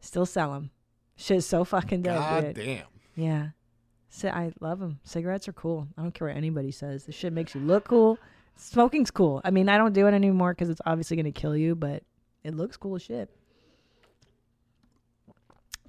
Still 0.00 0.26
sell 0.26 0.52
them. 0.52 0.70
Shit's 1.16 1.46
so 1.46 1.64
fucking 1.64 2.02
dope. 2.02 2.16
God 2.16 2.54
dude. 2.54 2.54
damn. 2.54 2.84
Yeah. 3.16 3.48
So 4.08 4.28
I 4.28 4.52
love 4.60 4.78
them. 4.78 5.00
Cigarettes 5.02 5.48
are 5.48 5.52
cool. 5.52 5.88
I 5.98 6.02
don't 6.02 6.14
care 6.14 6.28
what 6.28 6.36
anybody 6.36 6.70
says. 6.70 7.04
This 7.04 7.14
shit 7.14 7.32
makes 7.32 7.54
you 7.54 7.60
look 7.60 7.88
cool. 7.88 8.18
Smoking's 8.56 9.10
cool. 9.10 9.40
I 9.44 9.50
mean, 9.50 9.68
I 9.68 9.76
don't 9.76 9.92
do 9.92 10.06
it 10.06 10.14
anymore 10.14 10.52
because 10.52 10.70
it's 10.70 10.80
obviously 10.86 11.16
going 11.16 11.32
to 11.32 11.32
kill 11.32 11.56
you, 11.56 11.74
but 11.74 12.02
it 12.44 12.54
looks 12.54 12.76
cool 12.76 12.94
as 12.94 13.02
shit. 13.02 13.28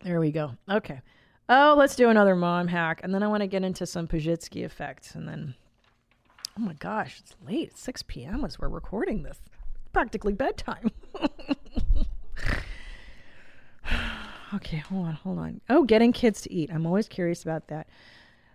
There 0.03 0.19
we 0.19 0.31
go. 0.31 0.53
Okay. 0.69 1.01
Oh, 1.47 1.75
let's 1.77 1.95
do 1.95 2.09
another 2.09 2.35
mom 2.35 2.67
hack. 2.67 3.01
And 3.03 3.13
then 3.13 3.21
I 3.21 3.27
want 3.27 3.41
to 3.41 3.47
get 3.47 3.63
into 3.63 3.85
some 3.85 4.07
Pazsitzky 4.07 4.63
effects. 4.63 5.13
And 5.13 5.27
then, 5.27 5.55
oh 6.57 6.61
my 6.61 6.73
gosh, 6.73 7.19
it's 7.19 7.35
late. 7.45 7.69
It's 7.69 7.81
6 7.81 8.03
p.m. 8.03 8.45
as 8.45 8.57
we're 8.59 8.69
recording 8.69 9.23
this. 9.23 9.39
Practically 9.93 10.33
bedtime. 10.33 10.91
okay, 14.53 14.77
hold 14.77 15.07
on, 15.07 15.13
hold 15.13 15.39
on. 15.39 15.61
Oh, 15.69 15.83
getting 15.83 16.13
kids 16.13 16.41
to 16.41 16.53
eat. 16.53 16.71
I'm 16.73 16.85
always 16.85 17.07
curious 17.07 17.43
about 17.43 17.67
that. 17.67 17.87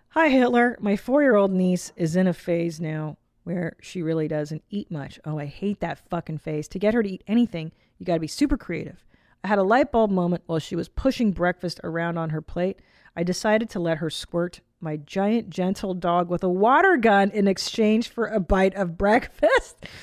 Hi, 0.09 0.29
Hitler. 0.29 0.77
My 0.81 0.95
four 0.95 1.21
year 1.21 1.35
old 1.35 1.51
niece 1.51 1.91
is 1.95 2.15
in 2.15 2.27
a 2.27 2.33
phase 2.33 2.81
now 2.81 3.17
where 3.43 3.75
she 3.81 4.01
really 4.01 4.27
doesn't 4.27 4.63
eat 4.69 4.91
much. 4.91 5.19
Oh, 5.25 5.39
I 5.39 5.45
hate 5.45 5.79
that 5.79 5.99
fucking 6.09 6.39
phase. 6.39 6.67
To 6.69 6.79
get 6.79 6.93
her 6.93 7.01
to 7.01 7.09
eat 7.09 7.23
anything, 7.27 7.71
you 7.97 8.05
got 8.05 8.15
to 8.15 8.19
be 8.19 8.27
super 8.27 8.57
creative. 8.57 9.03
I 9.43 9.47
had 9.47 9.57
a 9.57 9.63
light 9.63 9.91
bulb 9.91 10.11
moment 10.11 10.43
while 10.45 10.59
she 10.59 10.75
was 10.75 10.89
pushing 10.89 11.31
breakfast 11.31 11.79
around 11.83 12.17
on 12.17 12.29
her 12.29 12.41
plate. 12.41 12.79
I 13.15 13.23
decided 13.23 13.69
to 13.71 13.79
let 13.79 13.97
her 13.97 14.09
squirt 14.09 14.61
my 14.81 14.97
giant, 14.97 15.49
gentle 15.49 15.93
dog 15.93 16.29
with 16.29 16.43
a 16.43 16.49
water 16.49 16.97
gun 16.97 17.31
in 17.31 17.47
exchange 17.47 18.09
for 18.09 18.27
a 18.27 18.39
bite 18.39 18.75
of 18.75 18.97
breakfast. 18.97 19.85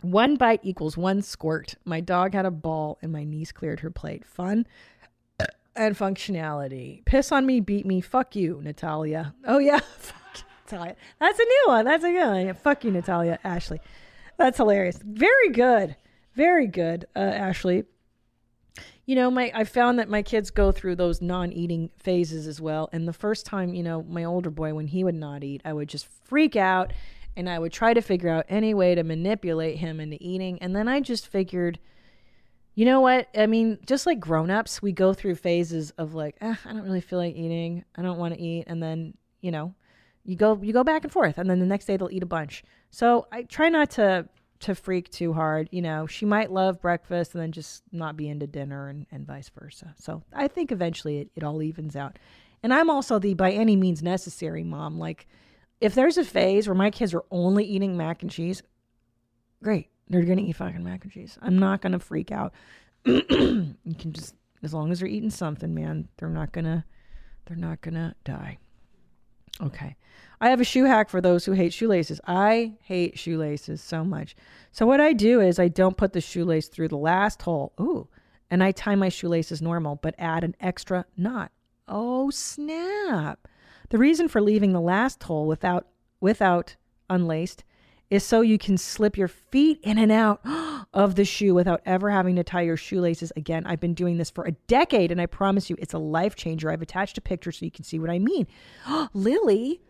One 0.00 0.36
bite 0.36 0.60
equals 0.62 0.96
one 0.96 1.22
squirt. 1.22 1.74
My 1.84 2.00
dog 2.00 2.32
had 2.32 2.46
a 2.46 2.52
ball 2.52 2.98
and 3.02 3.10
my 3.10 3.24
niece 3.24 3.50
cleared 3.50 3.80
her 3.80 3.90
plate. 3.90 4.24
Fun 4.24 4.64
and 5.76 5.98
functionality. 5.98 7.04
Piss 7.04 7.32
on 7.32 7.44
me, 7.46 7.58
beat 7.58 7.84
me. 7.84 8.00
Fuck 8.00 8.36
you, 8.36 8.60
Natalia. 8.62 9.34
Oh, 9.44 9.58
yeah. 9.58 9.80
Fuck 9.98 10.44
Natalia. 10.70 10.94
That's 11.18 11.40
a 11.40 11.44
new 11.44 11.64
one. 11.66 11.84
That's 11.84 12.04
a 12.04 12.12
good 12.12 12.46
one. 12.46 12.54
Fuck 12.54 12.84
you, 12.84 12.92
Natalia. 12.92 13.40
Ashley. 13.42 13.80
That's 14.36 14.58
hilarious. 14.58 15.00
Very 15.04 15.50
good. 15.50 15.96
Very 16.36 16.68
good, 16.68 17.06
uh, 17.16 17.18
Ashley. 17.18 17.82
You 19.06 19.14
know, 19.14 19.30
my 19.30 19.50
I 19.54 19.64
found 19.64 19.98
that 19.98 20.08
my 20.08 20.22
kids 20.22 20.50
go 20.50 20.72
through 20.72 20.96
those 20.96 21.20
non-eating 21.20 21.90
phases 21.96 22.46
as 22.46 22.60
well. 22.60 22.88
And 22.92 23.06
the 23.06 23.12
first 23.12 23.46
time, 23.46 23.74
you 23.74 23.82
know, 23.82 24.02
my 24.02 24.24
older 24.24 24.50
boy, 24.50 24.74
when 24.74 24.86
he 24.86 25.04
would 25.04 25.14
not 25.14 25.44
eat, 25.44 25.62
I 25.64 25.72
would 25.72 25.88
just 25.88 26.06
freak 26.24 26.56
out 26.56 26.92
and 27.36 27.48
I 27.48 27.58
would 27.58 27.72
try 27.72 27.94
to 27.94 28.00
figure 28.00 28.28
out 28.28 28.46
any 28.48 28.74
way 28.74 28.94
to 28.94 29.02
manipulate 29.02 29.78
him 29.78 30.00
into 30.00 30.18
eating. 30.20 30.58
And 30.60 30.74
then 30.74 30.88
I 30.88 31.00
just 31.00 31.28
figured, 31.28 31.78
you 32.74 32.84
know 32.84 33.00
what? 33.00 33.28
I 33.36 33.46
mean, 33.46 33.78
just 33.86 34.06
like 34.06 34.20
grown-ups, 34.20 34.82
we 34.82 34.92
go 34.92 35.14
through 35.14 35.36
phases 35.36 35.90
of 35.92 36.14
like, 36.14 36.36
eh, 36.40 36.54
I 36.64 36.72
don't 36.72 36.82
really 36.82 37.00
feel 37.00 37.18
like 37.18 37.36
eating. 37.36 37.84
I 37.96 38.02
don't 38.02 38.18
want 38.18 38.34
to 38.34 38.40
eat. 38.40 38.64
And 38.66 38.82
then, 38.82 39.14
you 39.40 39.50
know, 39.50 39.74
you 40.24 40.36
go 40.36 40.58
you 40.60 40.74
go 40.74 40.84
back 40.84 41.04
and 41.04 41.12
forth 41.12 41.38
and 41.38 41.48
then 41.48 41.58
the 41.58 41.66
next 41.66 41.86
day 41.86 41.96
they'll 41.96 42.10
eat 42.10 42.22
a 42.22 42.26
bunch. 42.26 42.62
So 42.90 43.26
I 43.32 43.42
try 43.44 43.70
not 43.70 43.90
to 43.92 44.28
to 44.60 44.74
freak 44.74 45.10
too 45.10 45.32
hard. 45.32 45.68
You 45.70 45.82
know, 45.82 46.06
she 46.06 46.26
might 46.26 46.50
love 46.50 46.80
breakfast 46.80 47.34
and 47.34 47.42
then 47.42 47.52
just 47.52 47.82
not 47.92 48.16
be 48.16 48.28
into 48.28 48.46
dinner 48.46 48.88
and, 48.88 49.06
and 49.10 49.26
vice 49.26 49.50
versa. 49.50 49.94
So 49.98 50.22
I 50.32 50.48
think 50.48 50.72
eventually 50.72 51.18
it, 51.18 51.30
it 51.36 51.44
all 51.44 51.62
evens 51.62 51.96
out. 51.96 52.18
And 52.62 52.74
I'm 52.74 52.90
also 52.90 53.18
the 53.18 53.34
by 53.34 53.52
any 53.52 53.76
means 53.76 54.02
necessary 54.02 54.64
mom. 54.64 54.98
Like, 54.98 55.26
if 55.80 55.94
there's 55.94 56.18
a 56.18 56.24
phase 56.24 56.66
where 56.66 56.74
my 56.74 56.90
kids 56.90 57.14
are 57.14 57.24
only 57.30 57.64
eating 57.64 57.96
mac 57.96 58.22
and 58.22 58.30
cheese, 58.30 58.62
great. 59.62 59.88
They're 60.08 60.22
going 60.22 60.38
to 60.38 60.44
eat 60.44 60.56
fucking 60.56 60.82
mac 60.82 61.04
and 61.04 61.12
cheese. 61.12 61.38
I'm 61.40 61.58
not 61.58 61.82
going 61.82 61.92
to 61.92 61.98
freak 61.98 62.32
out. 62.32 62.52
you 63.04 63.76
can 63.98 64.12
just, 64.12 64.34
as 64.62 64.74
long 64.74 64.90
as 64.90 65.00
they're 65.00 65.08
eating 65.08 65.30
something, 65.30 65.72
man, 65.74 66.08
they're 66.16 66.28
not 66.28 66.52
going 66.52 66.64
to, 66.64 66.84
they're 67.46 67.56
not 67.56 67.80
going 67.80 67.94
to 67.94 68.14
die. 68.24 68.58
Okay. 69.60 69.96
I 70.40 70.50
have 70.50 70.60
a 70.60 70.64
shoe 70.64 70.84
hack 70.84 71.08
for 71.08 71.20
those 71.20 71.44
who 71.44 71.52
hate 71.52 71.72
shoelaces. 71.72 72.20
I 72.26 72.74
hate 72.82 73.18
shoelaces 73.18 73.80
so 73.80 74.04
much. 74.04 74.36
So 74.70 74.86
what 74.86 75.00
I 75.00 75.12
do 75.12 75.40
is 75.40 75.58
I 75.58 75.68
don't 75.68 75.96
put 75.96 76.12
the 76.12 76.20
shoelace 76.20 76.68
through 76.68 76.88
the 76.88 76.96
last 76.96 77.42
hole. 77.42 77.72
Ooh. 77.80 78.08
And 78.50 78.62
I 78.62 78.72
tie 78.72 78.94
my 78.94 79.08
shoelaces 79.08 79.60
normal, 79.60 79.96
but 79.96 80.14
add 80.18 80.44
an 80.44 80.54
extra 80.60 81.04
knot. 81.16 81.50
Oh 81.88 82.30
snap. 82.30 83.48
The 83.90 83.98
reason 83.98 84.28
for 84.28 84.40
leaving 84.40 84.72
the 84.72 84.80
last 84.80 85.22
hole 85.22 85.46
without 85.46 85.88
without 86.20 86.76
unlaced 87.10 87.64
is 88.10 88.24
so 88.24 88.40
you 88.40 88.58
can 88.58 88.78
slip 88.78 89.16
your 89.16 89.28
feet 89.28 89.80
in 89.82 89.98
and 89.98 90.10
out 90.10 90.40
of 90.94 91.14
the 91.14 91.24
shoe 91.24 91.54
without 91.54 91.82
ever 91.84 92.10
having 92.10 92.36
to 92.36 92.44
tie 92.44 92.62
your 92.62 92.76
shoelaces 92.76 93.32
again. 93.36 93.66
I've 93.66 93.80
been 93.80 93.94
doing 93.94 94.16
this 94.16 94.30
for 94.30 94.44
a 94.44 94.52
decade 94.52 95.12
and 95.12 95.20
I 95.20 95.26
promise 95.26 95.68
you 95.68 95.76
it's 95.78 95.94
a 95.94 95.98
life 95.98 96.34
changer. 96.34 96.70
I've 96.70 96.82
attached 96.82 97.18
a 97.18 97.20
picture 97.20 97.52
so 97.52 97.64
you 97.64 97.70
can 97.70 97.84
see 97.84 97.98
what 97.98 98.10
I 98.10 98.18
mean. 98.18 98.46
Lily, 99.12 99.80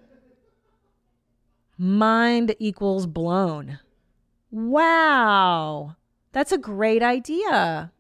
mind 1.77 2.55
equals 2.59 3.07
blown. 3.07 3.79
Wow. 4.51 5.97
That's 6.33 6.53
a 6.53 6.59
great 6.59 7.03
idea. 7.03 7.93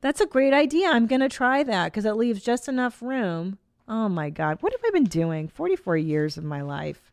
That's 0.00 0.20
a 0.20 0.26
great 0.26 0.54
idea. 0.54 0.88
I'm 0.88 1.06
going 1.06 1.20
to 1.20 1.28
try 1.28 1.62
that 1.64 1.86
because 1.86 2.04
it 2.04 2.12
leaves 2.12 2.42
just 2.42 2.68
enough 2.68 3.02
room. 3.02 3.58
Oh 3.88 4.08
my 4.08 4.30
God. 4.30 4.58
What 4.60 4.72
have 4.72 4.82
I 4.84 4.90
been 4.90 5.04
doing? 5.04 5.48
44 5.48 5.96
years 5.96 6.36
of 6.36 6.44
my 6.44 6.62
life. 6.62 7.07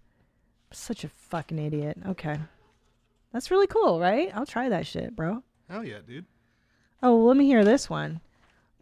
Such 0.76 1.03
a 1.03 1.10
fucking 1.10 1.57
idiot. 1.57 1.97
Okay. 2.06 2.38
That's 3.31 3.49
really 3.52 3.68
cool, 3.68 3.99
right? 3.99 4.31
I'll 4.35 4.45
try 4.45 4.69
that 4.69 4.85
shit, 4.85 5.15
bro. 5.15 5.43
Hell 5.69 5.84
yeah, 5.84 5.99
dude. 6.06 6.26
Oh, 7.02 7.15
well, 7.15 7.27
let 7.27 7.38
me 7.38 7.45
hear 7.45 7.64
this 7.64 7.89
one. 7.89 8.22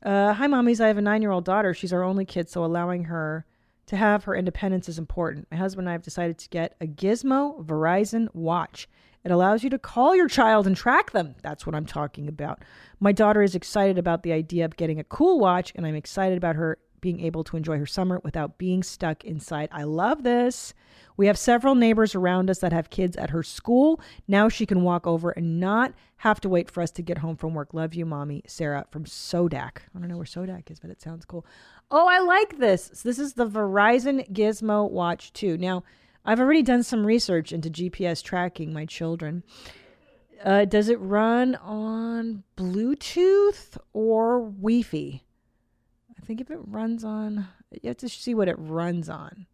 Uh, 0.02 0.34
hi, 0.34 0.48
mommies. 0.48 0.82
I 0.82 0.88
have 0.88 0.98
a 0.98 1.02
nine 1.02 1.22
year 1.22 1.32
old 1.32 1.46
daughter. 1.46 1.74
She's 1.74 1.94
our 1.94 2.04
only 2.04 2.26
kid, 2.26 2.50
so 2.50 2.66
allowing 2.66 3.06
her 3.06 3.46
to 3.86 3.96
have 3.96 4.24
her 4.26 4.36
independence 4.36 4.90
is 4.90 4.98
important. 4.98 5.48
My 5.52 5.58
husband 5.58 5.88
and 5.88 5.90
I 5.90 5.94
have 5.94 6.04
decided 6.04 6.38
to 6.40 6.50
get 6.50 6.76
a 6.82 6.88
Gizmo 6.88 7.64
Verizon 7.66 8.28
watch. 8.34 8.88
It 9.24 9.32
allows 9.32 9.64
you 9.64 9.70
to 9.70 9.80
call 9.80 10.16
your 10.16 10.28
child 10.28 10.68
and 10.68 10.76
track 10.76 11.12
them. 11.12 11.36
That's 11.42 11.66
what 11.66 11.76
I'm 11.76 11.86
talking 11.86 12.28
about. 12.28 12.64
My 13.00 13.12
daughter 13.12 13.42
is 13.42 13.56
excited 13.56 13.98
about 13.98 14.24
the 14.24 14.34
idea 14.34 14.66
of 14.66 14.76
getting 14.78 15.00
a 15.00 15.06
cool 15.06 15.40
watch, 15.40 15.72
and 15.76 15.86
I'm 15.86 15.96
excited 15.96 16.38
about 16.38 16.56
her 16.58 16.78
being 17.04 17.20
able 17.20 17.44
to 17.44 17.58
enjoy 17.58 17.78
her 17.78 17.86
summer 17.86 18.22
without 18.24 18.58
being 18.58 18.82
stuck 18.82 19.26
inside. 19.26 19.68
I 19.74 19.84
love 19.84 20.24
this. 20.24 20.74
We 21.18 21.28
have 21.28 21.38
several 21.38 21.76
neighbors 21.76 22.16
around 22.16 22.50
us 22.50 22.60
that 22.60 22.72
have 22.72 22.90
kids 22.90 23.18
at 23.18 23.32
her 23.32 23.44
school. 23.44 24.00
Now 24.26 24.48
she 24.48 24.66
can 24.66 24.84
walk 24.84 25.06
over 25.06 25.32
and 25.32 25.60
not 25.60 25.94
have 26.18 26.40
to 26.40 26.50
wait 26.50 26.72
for 26.72 26.82
us 26.82 26.92
to 26.92 27.02
get 27.02 27.18
home 27.18 27.36
from 27.36 27.54
work. 27.54 27.74
Love 27.74 27.94
you, 27.94 28.06
mommy. 28.06 28.42
Sarah 28.48 28.86
from 28.90 29.04
Sodak. 29.04 29.80
I 29.94 30.00
don't 30.00 30.08
know 30.08 30.16
where 30.16 30.26
Sodak 30.26 30.72
is, 30.72 30.80
but 30.80 30.92
it 30.92 31.02
sounds 31.02 31.26
cool. 31.26 31.46
Oh, 31.92 32.08
I 32.08 32.20
like 32.20 32.58
this. 32.58 32.90
So 32.94 33.10
this 33.10 33.20
is 33.20 33.34
the 33.34 33.50
Verizon 33.50 34.32
Gizmo 34.32 34.90
Watch 34.90 35.34
2. 35.34 35.58
Now, 35.58 35.84
I've 36.24 36.40
already 36.40 36.64
done 36.64 36.84
some 36.84 37.06
research 37.06 37.52
into 37.52 37.70
GPS 37.70 38.24
tracking 38.24 38.72
my 38.72 38.86
children. 38.86 39.44
Uh, 40.42 40.64
does 40.64 40.88
it 40.88 41.00
run 41.02 41.56
on 41.56 42.44
Bluetooth 42.56 43.78
or 43.92 44.40
Wi-Fi? 44.40 45.22
I 46.24 46.26
think 46.26 46.40
if 46.40 46.50
it 46.50 46.60
runs 46.68 47.04
on, 47.04 47.50
you 47.82 47.90
have 47.90 47.98
to 47.98 48.08
see 48.08 48.34
what 48.34 48.48
it 48.48 48.56
runs 48.58 49.10
on. 49.10 49.46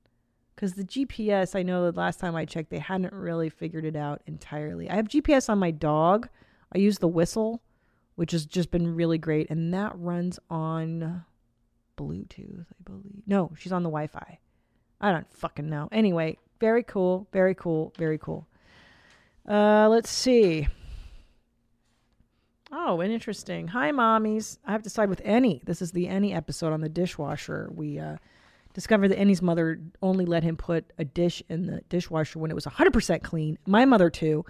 Because 0.54 0.74
the 0.74 0.84
GPS, 0.84 1.58
I 1.58 1.64
know 1.64 1.90
the 1.90 2.00
last 2.00 2.20
time 2.20 2.36
I 2.36 2.46
checked, 2.46 2.70
they 2.70 2.78
hadn't 2.78 3.12
really 3.12 3.50
figured 3.50 3.86
it 3.86 3.96
out 3.96 4.22
entirely. 4.28 4.88
I 4.88 4.96
have 4.96 5.08
GPS 5.08 5.50
on 5.50 5.58
my 5.58 5.72
dog. 5.72 6.30
I 6.72 6.78
use 6.78 7.00
the 7.00 7.08
whistle, 7.08 7.64
which 8.16 8.32
has 8.34 8.46
just 8.46 8.70
been 8.70 8.96
really 8.96 9.18
great, 9.18 9.50
and 9.50 9.74
that 9.74 9.98
runs 9.98 10.38
on 10.48 11.26
Bluetooth, 11.98 12.68
I 12.70 12.84
believe. 12.84 13.24
No, 13.26 13.52
she's 13.58 13.72
on 13.72 13.82
the 13.82 13.90
Wi-Fi. 13.90 14.38
I 15.02 15.12
don't 15.12 15.34
fucking 15.34 15.70
know. 15.70 15.90
Anyway, 15.92 16.38
very 16.60 16.84
cool, 16.84 17.28
very 17.34 17.56
cool, 17.56 17.94
very 17.98 18.20
cool. 18.20 18.48
Uh, 19.48 19.88
let's 19.90 20.12
see. 20.12 20.68
Oh, 22.72 23.02
and 23.02 23.12
interesting. 23.12 23.68
Hi, 23.70 23.92
mommies. 23.92 24.60
I 24.64 24.72
have 24.72 24.84
to 24.84 24.90
side 24.90 25.10
with 25.10 25.22
Annie. 25.26 25.62
This 25.66 25.82
is 25.82 25.92
the 25.92 26.08
Annie 26.08 26.34
episode 26.34 26.72
on 26.72 26.82
the 26.82 26.90
dishwasher. 26.90 27.70
We 27.74 27.98
uh, 27.98 28.18
discovered 28.76 29.08
that 29.08 29.18
Annie's 29.18 29.42
mother 29.42 29.80
only 30.04 30.26
let 30.26 30.44
him 30.44 30.56
put 30.56 30.86
a 31.00 31.06
dish 31.06 31.42
in 31.50 31.66
the 31.66 31.82
dishwasher 31.90 32.38
when 32.38 32.52
it 32.52 32.54
was 32.54 32.66
100% 32.66 33.24
clean. 33.24 33.58
My 33.66 33.86
mother, 33.86 34.12
too. 34.12 34.46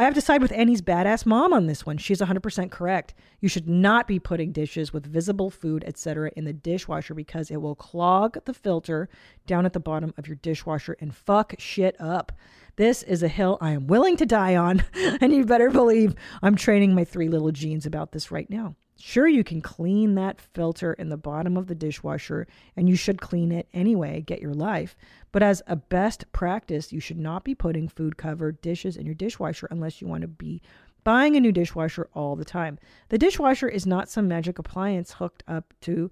I 0.00 0.04
have 0.04 0.14
to 0.14 0.22
side 0.22 0.40
with 0.40 0.52
Annie's 0.52 0.80
badass 0.80 1.26
mom 1.26 1.52
on 1.52 1.66
this 1.66 1.84
one. 1.84 1.98
She's 1.98 2.22
100% 2.22 2.70
correct. 2.70 3.12
You 3.42 3.50
should 3.50 3.68
not 3.68 4.08
be 4.08 4.18
putting 4.18 4.50
dishes 4.50 4.94
with 4.94 5.04
visible 5.04 5.50
food, 5.50 5.84
etc., 5.86 6.30
in 6.34 6.46
the 6.46 6.54
dishwasher 6.54 7.12
because 7.12 7.50
it 7.50 7.60
will 7.60 7.74
clog 7.74 8.42
the 8.46 8.54
filter 8.54 9.10
down 9.46 9.66
at 9.66 9.74
the 9.74 9.78
bottom 9.78 10.14
of 10.16 10.26
your 10.26 10.36
dishwasher 10.36 10.96
and 11.00 11.14
fuck 11.14 11.54
shit 11.58 12.00
up. 12.00 12.32
This 12.76 13.02
is 13.02 13.22
a 13.22 13.28
hill 13.28 13.58
I 13.60 13.72
am 13.72 13.88
willing 13.88 14.16
to 14.16 14.24
die 14.24 14.56
on, 14.56 14.84
and 15.20 15.34
you 15.34 15.44
better 15.44 15.68
believe 15.68 16.14
I'm 16.40 16.56
training 16.56 16.94
my 16.94 17.04
three 17.04 17.28
little 17.28 17.52
genes 17.52 17.84
about 17.84 18.12
this 18.12 18.30
right 18.30 18.48
now. 18.48 18.76
Sure, 19.02 19.26
you 19.26 19.42
can 19.42 19.62
clean 19.62 20.14
that 20.14 20.38
filter 20.38 20.92
in 20.92 21.08
the 21.08 21.16
bottom 21.16 21.56
of 21.56 21.68
the 21.68 21.74
dishwasher, 21.74 22.46
and 22.76 22.86
you 22.86 22.94
should 22.94 23.18
clean 23.18 23.50
it 23.50 23.66
anyway, 23.72 24.20
get 24.20 24.42
your 24.42 24.52
life. 24.52 24.94
But 25.32 25.42
as 25.42 25.62
a 25.66 25.74
best 25.74 26.30
practice, 26.32 26.92
you 26.92 27.00
should 27.00 27.18
not 27.18 27.42
be 27.42 27.54
putting 27.54 27.88
food 27.88 28.18
covered 28.18 28.60
dishes 28.60 28.98
in 28.98 29.06
your 29.06 29.14
dishwasher 29.14 29.66
unless 29.70 30.02
you 30.02 30.06
want 30.06 30.20
to 30.20 30.28
be 30.28 30.60
buying 31.02 31.34
a 31.34 31.40
new 31.40 31.50
dishwasher 31.50 32.10
all 32.12 32.36
the 32.36 32.44
time. 32.44 32.78
The 33.08 33.16
dishwasher 33.16 33.68
is 33.68 33.86
not 33.86 34.10
some 34.10 34.28
magic 34.28 34.58
appliance 34.58 35.12
hooked 35.12 35.44
up 35.48 35.72
to 35.80 36.10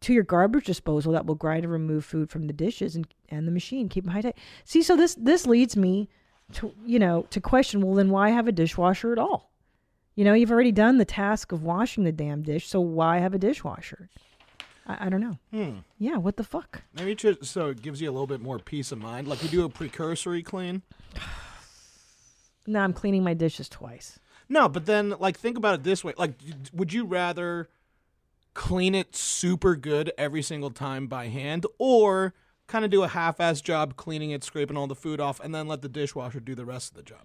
to 0.00 0.12
your 0.12 0.22
garbage 0.22 0.66
disposal 0.66 1.12
that 1.12 1.24
will 1.24 1.34
grind 1.34 1.64
and 1.64 1.72
remove 1.72 2.04
food 2.04 2.30
from 2.30 2.46
the 2.46 2.52
dishes 2.52 2.94
and, 2.94 3.08
and 3.30 3.48
the 3.48 3.52
machine 3.52 3.88
keep 3.88 4.04
them 4.04 4.12
high 4.12 4.20
tight 4.20 4.38
see 4.64 4.80
so 4.80 4.94
this 4.94 5.16
this 5.16 5.44
leads 5.44 5.76
me 5.76 6.08
to 6.52 6.72
you 6.86 7.00
know 7.00 7.26
to 7.30 7.40
question 7.40 7.80
well 7.80 7.96
then 7.96 8.08
why 8.08 8.30
have 8.30 8.46
a 8.46 8.52
dishwasher 8.52 9.10
at 9.10 9.18
all 9.18 9.50
you 10.18 10.24
know 10.24 10.34
you've 10.34 10.50
already 10.50 10.72
done 10.72 10.98
the 10.98 11.04
task 11.04 11.52
of 11.52 11.62
washing 11.62 12.02
the 12.02 12.10
damn 12.10 12.42
dish 12.42 12.68
so 12.68 12.80
why 12.80 13.18
have 13.18 13.34
a 13.34 13.38
dishwasher 13.38 14.08
i, 14.84 15.06
I 15.06 15.08
don't 15.08 15.20
know 15.20 15.38
Hmm. 15.52 15.78
yeah 15.98 16.16
what 16.16 16.36
the 16.36 16.42
fuck 16.44 16.82
Maybe 16.92 17.14
just 17.14 17.44
so 17.44 17.68
it 17.68 17.82
gives 17.82 18.00
you 18.00 18.10
a 18.10 18.14
little 18.16 18.26
bit 18.26 18.40
more 18.40 18.58
peace 18.58 18.90
of 18.90 18.98
mind. 18.98 19.28
Like 19.28 19.42
you 19.44 19.48
do 19.48 19.64
a 19.64 19.68
precursory 19.68 20.42
clean. 20.42 20.82
no, 22.66 22.80
i'm 22.80 22.92
cleaning 22.92 23.22
my 23.22 23.34
dishes 23.34 23.68
twice 23.68 24.18
No, 24.48 24.68
but 24.68 24.86
then 24.86 25.14
like 25.20 25.38
think 25.38 25.56
about 25.56 25.74
it 25.74 25.82
this 25.84 26.02
way. 26.02 26.14
Like 26.18 26.32
would 26.72 26.92
you 26.92 27.04
rather 27.04 27.68
clean 28.54 28.94
it 28.96 29.14
super 29.14 29.76
good 29.76 30.10
every 30.18 30.42
single 30.42 30.70
time 30.70 31.06
by 31.06 31.28
hand 31.28 31.64
or 31.78 32.34
kind 32.66 32.84
of 32.84 32.90
do 32.90 33.04
a 33.04 33.08
half-ass 33.08 33.60
job 33.60 33.94
cleaning 33.96 34.30
it, 34.32 34.42
scraping 34.42 34.76
all 34.76 34.88
the 34.88 34.94
food 34.96 35.20
off 35.20 35.38
and 35.38 35.54
then 35.54 35.68
let 35.68 35.80
the 35.82 35.88
dishwasher 35.88 36.40
do 36.40 36.54
the 36.56 36.64
rest 36.64 36.90
of 36.90 36.96
the 36.96 37.02
job? 37.04 37.22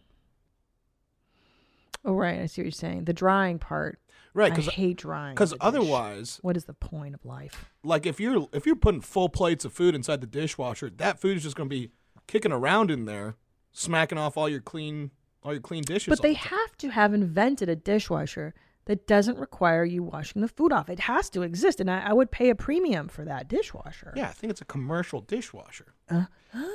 Oh 2.06 2.14
right 2.14 2.40
i 2.40 2.46
see 2.46 2.62
what 2.62 2.66
you're 2.66 2.72
saying 2.72 3.06
the 3.06 3.14
drying 3.14 3.60
part 3.60 4.00
Right, 4.36 4.52
Cause, 4.52 4.68
I 4.68 4.72
hate 4.72 4.98
drying 4.98 5.36
dish. 5.36 5.54
otherwise 5.62 6.40
what 6.42 6.58
is 6.58 6.66
the 6.66 6.74
point 6.74 7.14
of 7.14 7.24
life 7.24 7.70
like 7.84 8.08
if 8.08 8.20
you're 8.20 8.48
if 8.52 8.66
you're 8.66 8.76
putting 8.76 9.02
full 9.02 9.30
plates 9.30 9.64
of 9.64 9.74
food 9.74 9.94
inside 9.94 10.22
the 10.22 10.28
dishwasher, 10.28 10.90
that 10.90 11.20
food 11.20 11.38
is 11.38 11.44
just 11.44 11.56
going 11.56 11.70
to 11.70 11.76
be 11.76 11.92
kicking 12.28 12.52
around 12.52 12.90
in 12.90 13.06
there, 13.06 13.36
smacking 13.72 14.18
off 14.18 14.38
all 14.38 14.50
your 14.50 14.62
clean 14.62 15.12
all 15.44 15.52
your 15.52 15.62
clean 15.62 15.84
dishes. 15.84 16.10
But 16.10 16.22
they 16.22 16.34
the 16.34 16.40
have 16.40 16.78
to 16.78 16.90
have 16.90 17.14
invented 17.14 17.70
a 17.70 17.76
dishwasher 17.76 18.54
that 18.86 19.08
doesn't 19.08 19.38
require 19.38 19.86
you 19.86 20.04
washing 20.04 20.42
the 20.42 20.48
food 20.48 20.72
off. 20.74 20.90
It 20.90 21.02
has 21.02 21.30
to 21.32 21.42
exist, 21.42 21.80
and 21.80 21.90
I, 21.90 22.02
I 22.10 22.14
would 22.14 22.32
pay 22.32 22.50
a 22.50 22.56
premium 22.56 23.08
for 23.08 23.24
that 23.26 23.48
dishwasher. 23.48 24.14
Yeah, 24.16 24.30
I 24.30 24.32
think 24.32 24.52
it's 24.52 24.62
a 24.62 24.66
commercial 24.66 25.22
dishwasher. 25.22 25.94
Uh-huh. 26.10 26.68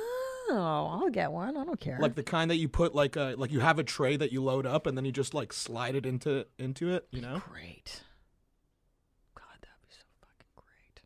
Oh, 0.51 0.99
I'll 1.03 1.09
get 1.09 1.31
one. 1.31 1.55
I 1.57 1.63
don't 1.63 1.79
care. 1.79 1.97
Like 1.99 2.15
the 2.15 2.23
kind 2.23 2.49
that 2.49 2.57
you 2.57 2.67
put 2.67 2.95
like 2.95 3.15
a 3.15 3.35
like 3.37 3.51
you 3.51 3.59
have 3.59 3.77
a 3.79 3.83
tray 3.83 4.17
that 4.17 4.31
you 4.31 4.43
load 4.43 4.65
up 4.65 4.87
and 4.87 4.97
then 4.97 5.05
you 5.05 5.11
just 5.11 5.33
like 5.33 5.53
slide 5.53 5.95
it 5.95 6.05
into 6.05 6.45
into 6.57 6.89
it, 6.91 7.07
you 7.11 7.21
know? 7.21 7.41
Great. 7.51 8.01
God, 9.35 9.43
that'd 9.61 9.81
be 9.81 9.89
so 9.89 10.03
fucking 10.19 10.49
great. 10.55 11.01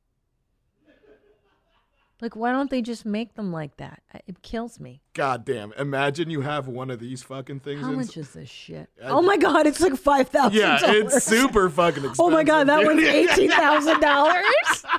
Like, 2.21 2.37
why 2.37 2.53
don't 2.53 2.69
they 2.69 2.81
just 2.81 3.05
make 3.05 3.33
them 3.35 3.51
like 3.51 3.75
that? 3.77 4.01
It 4.27 4.41
kills 4.41 4.79
me. 4.79 5.01
God 5.13 5.43
damn. 5.43 5.73
Imagine 5.73 6.29
you 6.29 6.39
have 6.41 6.69
one 6.69 6.89
of 6.89 6.99
these 6.99 7.21
fucking 7.23 7.59
things. 7.59 7.81
How 7.81 7.89
in- 7.89 7.97
much 7.97 8.15
is 8.15 8.29
this 8.31 8.49
shit? 8.49 8.89
I- 9.03 9.09
oh 9.09 9.21
my 9.21 9.35
god, 9.35 9.67
it's 9.67 9.81
like 9.81 9.97
five 9.97 10.29
thousand. 10.29 10.57
Yeah, 10.57 10.79
it's 10.81 11.23
super 11.25 11.69
fucking 11.69 12.05
expensive. 12.05 12.19
Oh 12.23 12.29
my 12.29 12.43
god, 12.45 12.67
that 12.69 12.85
one's 12.85 13.03
eighteen 13.03 13.51
thousand 13.51 13.99
dollars. 13.99 14.45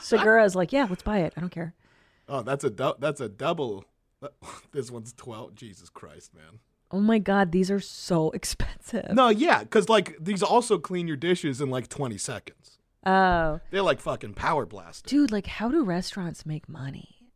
Segura's 0.03 0.55
like, 0.55 0.71
yeah, 0.73 0.87
let's 0.91 1.03
buy 1.03 1.21
it. 1.21 1.33
I 1.37 1.41
don't 1.41 1.49
care. 1.51 1.73
Oh, 2.29 2.43
that's 2.43 2.65
a 2.65 2.71
du- 2.71 2.97
that's 2.99 3.21
a 3.21 3.29
double. 3.29 3.85
This 4.73 4.91
one's 4.91 5.13
12. 5.13 5.55
Jesus 5.55 5.89
Christ, 5.89 6.35
man. 6.35 6.59
Oh 6.91 7.01
my 7.01 7.19
god, 7.19 7.53
these 7.53 7.71
are 7.71 7.81
so 7.81 8.31
expensive. 8.39 9.13
No, 9.13 9.29
yeah, 9.29 9.65
cuz 9.65 9.89
like 9.89 10.17
these 10.21 10.43
also 10.43 10.79
clean 10.79 11.09
your 11.09 11.17
dishes 11.17 11.61
in 11.61 11.71
like 11.71 11.89
20 11.89 12.19
seconds. 12.19 12.79
Oh, 13.07 13.61
They're 13.71 13.83
like 13.83 14.01
fucking 14.01 14.35
power 14.35 14.65
blast. 14.65 15.05
dude, 15.07 15.31
like, 15.31 15.47
how 15.47 15.69
do 15.69 15.83
restaurants 15.85 16.47
make 16.47 16.69
money? 16.69 17.29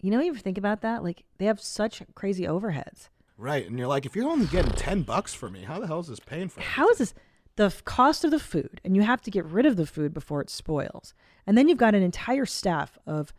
You 0.00 0.10
know, 0.10 0.20
you 0.20 0.30
ever 0.30 0.38
think 0.38 0.58
about 0.58 0.82
that? 0.82 1.02
Like, 1.02 1.22
they 1.38 1.46
have 1.46 1.60
such 1.60 2.02
crazy 2.14 2.44
overheads. 2.44 3.08
Right, 3.38 3.66
and 3.66 3.78
you're 3.78 3.88
like 3.88 4.04
if 4.04 4.14
you're 4.14 4.28
only 4.28 4.46
getting 4.46 4.72
10 4.72 5.02
bucks 5.02 5.32
for 5.32 5.48
me, 5.48 5.62
how 5.62 5.78
the 5.80 5.86
hell 5.86 6.00
is 6.00 6.08
this 6.08 6.20
paying 6.20 6.48
for? 6.48 6.60
How 6.60 6.88
is 6.90 6.98
this? 6.98 7.14
The 7.56 7.64
f- 7.66 7.84
cost 7.84 8.24
of 8.24 8.30
the 8.30 8.38
food, 8.38 8.80
and 8.84 8.94
you 8.96 9.02
have 9.02 9.20
to 9.22 9.30
get 9.30 9.44
rid 9.44 9.66
of 9.66 9.76
the 9.76 9.86
food 9.86 10.12
before 10.14 10.40
it 10.40 10.48
spoils. 10.50 11.14
And 11.46 11.56
then 11.56 11.68
you've 11.68 11.78
got 11.78 11.94
an 11.94 12.02
entire 12.02 12.46
staff 12.46 12.98
of 13.06 13.32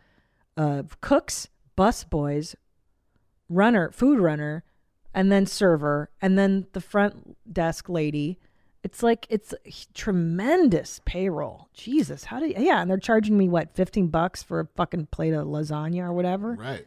of 0.57 0.99
cooks, 1.01 1.47
bus 1.75 2.03
boys, 2.03 2.55
runner, 3.55 3.91
food 3.91 4.19
runner, 4.19 4.63
and 5.13 5.31
then 5.31 5.45
server, 5.45 6.09
and 6.21 6.37
then 6.37 6.67
the 6.73 6.81
front 6.81 7.37
desk 7.51 7.89
lady. 7.89 8.39
It's 8.83 9.01
like 9.01 9.25
it's 9.29 9.53
tremendous 9.93 10.99
payroll. 11.05 11.69
Jesus, 11.73 12.25
how 12.25 12.39
do 12.39 12.47
you, 12.47 12.55
yeah? 12.57 12.81
And 12.81 12.89
they're 12.89 12.97
charging 12.97 13.37
me 13.37 13.47
what 13.47 13.75
fifteen 13.75 14.07
bucks 14.07 14.43
for 14.43 14.59
a 14.59 14.67
fucking 14.75 15.07
plate 15.07 15.33
of 15.33 15.47
lasagna 15.47 16.01
or 16.01 16.13
whatever. 16.13 16.53
Right. 16.59 16.85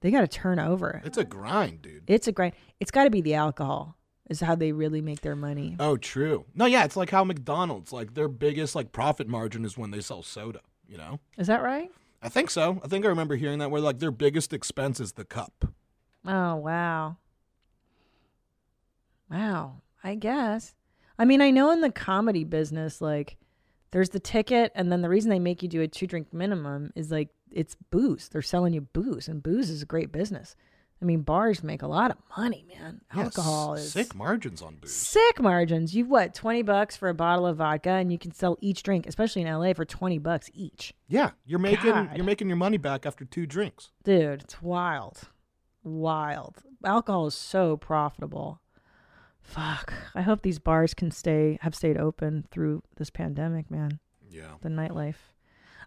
They 0.00 0.10
got 0.10 0.20
to 0.20 0.28
turn 0.28 0.58
over. 0.58 1.02
It's 1.04 1.18
a 1.18 1.24
grind, 1.24 1.82
dude. 1.82 2.04
It's 2.06 2.28
a 2.28 2.32
grind. 2.32 2.54
It's 2.80 2.90
got 2.90 3.04
to 3.04 3.10
be 3.10 3.20
the 3.20 3.34
alcohol. 3.34 3.96
Is 4.30 4.40
how 4.40 4.54
they 4.54 4.72
really 4.72 5.02
make 5.02 5.20
their 5.20 5.36
money. 5.36 5.76
Oh, 5.78 5.98
true. 5.98 6.46
No, 6.54 6.64
yeah, 6.64 6.86
it's 6.86 6.96
like 6.96 7.10
how 7.10 7.24
McDonald's, 7.24 7.92
like 7.92 8.14
their 8.14 8.26
biggest 8.26 8.74
like 8.74 8.90
profit 8.90 9.28
margin 9.28 9.66
is 9.66 9.76
when 9.76 9.90
they 9.90 10.00
sell 10.00 10.22
soda, 10.22 10.60
you 10.88 10.96
know? 10.96 11.20
Is 11.36 11.46
that 11.48 11.62
right? 11.62 11.90
I 12.22 12.30
think 12.30 12.48
so. 12.48 12.80
I 12.82 12.88
think 12.88 13.04
I 13.04 13.08
remember 13.08 13.36
hearing 13.36 13.58
that 13.58 13.70
where 13.70 13.82
like 13.82 13.98
their 13.98 14.10
biggest 14.10 14.54
expense 14.54 14.98
is 14.98 15.12
the 15.12 15.26
cup. 15.26 15.66
Oh, 16.26 16.56
wow. 16.56 17.16
Wow. 19.30 19.80
I 20.02 20.14
guess. 20.14 20.74
I 21.18 21.24
mean, 21.24 21.40
I 21.40 21.50
know 21.50 21.70
in 21.70 21.80
the 21.80 21.90
comedy 21.90 22.44
business, 22.44 23.00
like, 23.00 23.36
there's 23.92 24.10
the 24.10 24.20
ticket, 24.20 24.72
and 24.74 24.90
then 24.90 25.02
the 25.02 25.08
reason 25.08 25.30
they 25.30 25.38
make 25.38 25.62
you 25.62 25.68
do 25.68 25.80
a 25.80 25.88
two 25.88 26.06
drink 26.06 26.32
minimum 26.32 26.92
is 26.96 27.10
like 27.12 27.28
it's 27.52 27.76
booze. 27.90 28.28
They're 28.28 28.42
selling 28.42 28.74
you 28.74 28.80
booze, 28.80 29.28
and 29.28 29.40
booze 29.40 29.70
is 29.70 29.82
a 29.82 29.86
great 29.86 30.10
business. 30.10 30.56
I 31.00 31.04
mean, 31.04 31.20
bars 31.20 31.62
make 31.62 31.82
a 31.82 31.86
lot 31.86 32.10
of 32.10 32.16
money, 32.36 32.64
man. 32.68 33.02
Yeah, 33.14 33.24
Alcohol 33.24 33.74
is 33.74 33.92
sick 33.92 34.14
margins 34.14 34.62
on 34.62 34.76
booze. 34.76 34.92
sick 34.92 35.40
margins. 35.40 35.94
You've 35.94 36.08
what, 36.08 36.34
twenty 36.34 36.62
bucks 36.62 36.96
for 36.96 37.08
a 37.08 37.14
bottle 37.14 37.46
of 37.46 37.58
vodka, 37.58 37.90
and 37.90 38.10
you 38.10 38.18
can 38.18 38.32
sell 38.32 38.58
each 38.60 38.82
drink, 38.82 39.06
especially 39.06 39.42
in 39.42 39.48
LA, 39.48 39.74
for 39.74 39.84
twenty 39.84 40.18
bucks 40.18 40.50
each. 40.52 40.92
Yeah, 41.06 41.30
you're 41.46 41.60
making 41.60 41.92
God. 41.92 42.16
you're 42.16 42.24
making 42.26 42.48
your 42.48 42.56
money 42.56 42.78
back 42.78 43.06
after 43.06 43.24
two 43.24 43.46
drinks. 43.46 43.90
Dude, 44.02 44.42
it's 44.42 44.60
wild. 44.60 45.28
Wild. 45.84 46.62
Alcohol 46.84 47.26
is 47.26 47.34
so 47.34 47.76
profitable. 47.76 48.60
Fuck. 49.42 49.92
I 50.14 50.22
hope 50.22 50.42
these 50.42 50.58
bars 50.58 50.94
can 50.94 51.10
stay 51.10 51.58
have 51.60 51.74
stayed 51.74 51.98
open 51.98 52.46
through 52.50 52.82
this 52.96 53.10
pandemic, 53.10 53.70
man. 53.70 54.00
Yeah. 54.30 54.54
The 54.62 54.70
nightlife. 54.70 55.16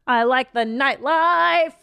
I 0.05 0.23
like 0.23 0.53
the 0.53 0.61
nightlife. 0.61 1.73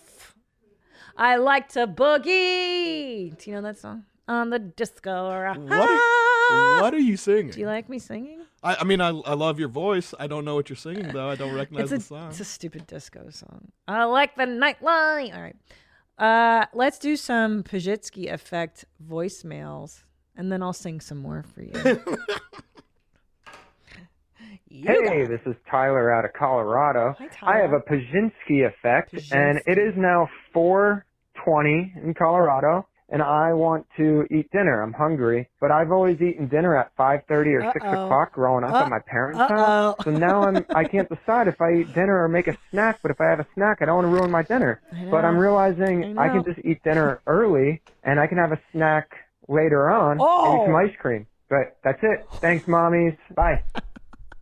I 1.17 1.37
like 1.37 1.69
to 1.71 1.87
boogie. 1.87 3.37
Do 3.39 3.51
you 3.51 3.57
know 3.57 3.63
that 3.63 3.79
song? 3.79 4.05
On 4.27 4.51
the 4.51 4.59
disco. 4.59 5.29
What 5.29 5.89
are, 5.91 6.81
what 6.81 6.95
are 6.95 6.99
you 6.99 7.17
singing? 7.17 7.51
Do 7.51 7.61
you 7.61 7.67
like 7.67 7.89
me 7.89 7.99
singing? 7.99 8.41
I, 8.63 8.77
I 8.77 8.85
mean, 8.85 9.01
I, 9.01 9.09
I 9.09 9.35
love 9.35 9.59
your 9.59 9.69
voice. 9.69 10.15
I 10.19 10.27
don't 10.27 10.45
know 10.45 10.55
what 10.55 10.71
you're 10.71 10.77
singing 10.77 11.09
though. 11.13 11.29
I 11.29 11.35
don't 11.35 11.55
recognize 11.57 11.93
It's 11.93 12.05
the 12.09 12.15
song. 12.17 12.29
it's 12.31 12.41
a 12.41 12.45
stupid 12.45 12.87
disco 12.87 13.29
song. 13.31 13.69
I 13.87 14.05
like 14.05 14.37
the 14.37 14.45
nightlife. 14.45 15.35
All 15.35 15.43
right. 15.43 15.57
Uh, 16.19 16.67
let's 16.73 16.99
do 16.99 17.17
some 17.17 17.63
Pazsitzky 17.63 18.33
effect 18.33 18.85
voicemails, 19.05 20.05
and 20.37 20.51
then 20.51 20.63
I'll 20.63 20.73
sing 20.73 21.01
some 21.01 21.19
more 21.19 21.45
for 21.55 21.63
you. 21.63 21.73
You 24.77 24.87
Hey, 24.89 25.25
this 25.25 25.41
is 25.47 25.55
Tyler 25.71 26.13
out 26.13 26.25
of 26.25 26.33
Colorado. 26.33 27.15
I 27.43 27.59
have 27.59 27.73
a 27.73 27.79
Pazsitzky 27.79 28.67
effect, 28.67 29.15
and 29.31 29.61
it 29.67 29.79
is 29.79 29.95
now 29.97 30.29
4:20 30.53 32.03
in 32.03 32.13
Colorado, 32.13 32.85
and 33.15 33.23
I 33.23 33.53
want 33.53 33.87
to 33.97 34.27
eat 34.29 34.51
dinner. 34.51 34.83
I'm 34.83 34.93
hungry, 34.93 35.49
but 35.61 35.71
I've 35.71 35.93
always 35.93 36.21
eaten 36.21 36.49
dinner 36.49 36.77
at 36.77 36.91
5:30 36.97 37.55
or 37.55 37.73
6 37.73 37.85
Uh-oh. 37.85 38.05
o'clock 38.07 38.33
growing 38.33 38.65
up 38.65 38.73
Uh- 38.75 38.83
at 38.83 38.91
my 38.91 38.99
parents' 39.07 39.39
uh-oh. 39.39 39.57
house. 39.57 39.97
So 40.03 40.11
now 40.11 40.43
I'm 40.43 40.67
I 40.75 40.83
can't 40.95 41.09
decide 41.09 41.47
if 41.47 41.61
I 41.61 41.75
eat 41.75 41.95
dinner 41.95 42.25
or 42.25 42.29
make 42.29 42.49
a 42.49 42.57
snack. 42.71 42.99
But 43.03 43.13
if 43.13 43.21
I 43.21 43.27
have 43.27 43.39
a 43.39 43.47
snack, 43.55 43.79
I 43.81 43.85
don't 43.85 43.95
want 44.03 44.09
to 44.09 44.13
ruin 44.13 44.33
my 44.33 44.43
dinner. 44.43 44.83
But 45.13 45.25
I'm 45.25 45.39
realizing 45.39 46.19
I 46.19 46.25
I, 46.25 46.29
can 46.29 46.43
just 46.45 46.59
eat 46.67 46.83
dinner 46.83 47.21
early, 47.29 47.83
and 48.03 48.19
I 48.19 48.27
can 48.27 48.37
have 48.39 48.51
a 48.51 48.61
snack 48.73 49.15
later 49.47 49.89
on. 49.91 50.19
Oh. 50.21 50.53
Maybe 50.57 50.67
some 50.67 50.75
ice 50.77 50.97
cream. 51.01 51.27
But 51.49 51.77
that's 51.85 52.03
it. 52.03 52.27
Thanks, 52.41 52.67
mommies. 52.67 53.17
Bye. 53.33 53.63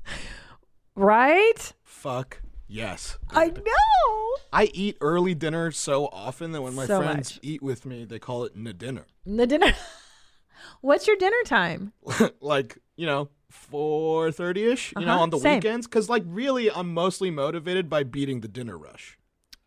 right? 0.96 1.72
Fuck 1.84 2.40
yes. 2.72 3.18
I 3.30 3.48
know. 3.48 4.36
I 4.52 4.70
eat 4.74 4.96
early 5.00 5.34
dinner 5.34 5.70
so 5.70 6.06
often 6.06 6.52
that 6.52 6.62
when 6.62 6.74
my 6.74 6.86
So 6.86 6.98
friends 7.00 7.38
eat 7.42 7.62
with 7.62 7.86
me, 7.86 8.04
they 8.04 8.18
call 8.18 8.44
it 8.44 8.56
na 8.56 8.72
dinner. 8.72 9.06
The 9.24 9.46
dinner. 9.46 9.72
What's 10.80 11.06
your 11.06 11.16
dinner 11.16 11.42
time? 11.44 11.92
like 12.40 12.78
you 12.96 13.06
know, 13.06 13.28
four 13.50 14.30
thirty 14.32 14.64
ish. 14.64 14.92
You 14.98 15.06
know, 15.06 15.12
Uh-huh, 15.12 15.22
on 15.22 15.30
the 15.30 15.38
same. 15.38 15.56
weekends, 15.56 15.86
because 15.86 16.08
like 16.08 16.22
really, 16.26 16.70
I'm 16.70 16.92
mostly 16.92 17.30
motivated 17.30 17.88
by 17.88 18.02
beating 18.04 18.40
the 18.40 18.48
dinner 18.48 18.76
rush. 18.78 19.18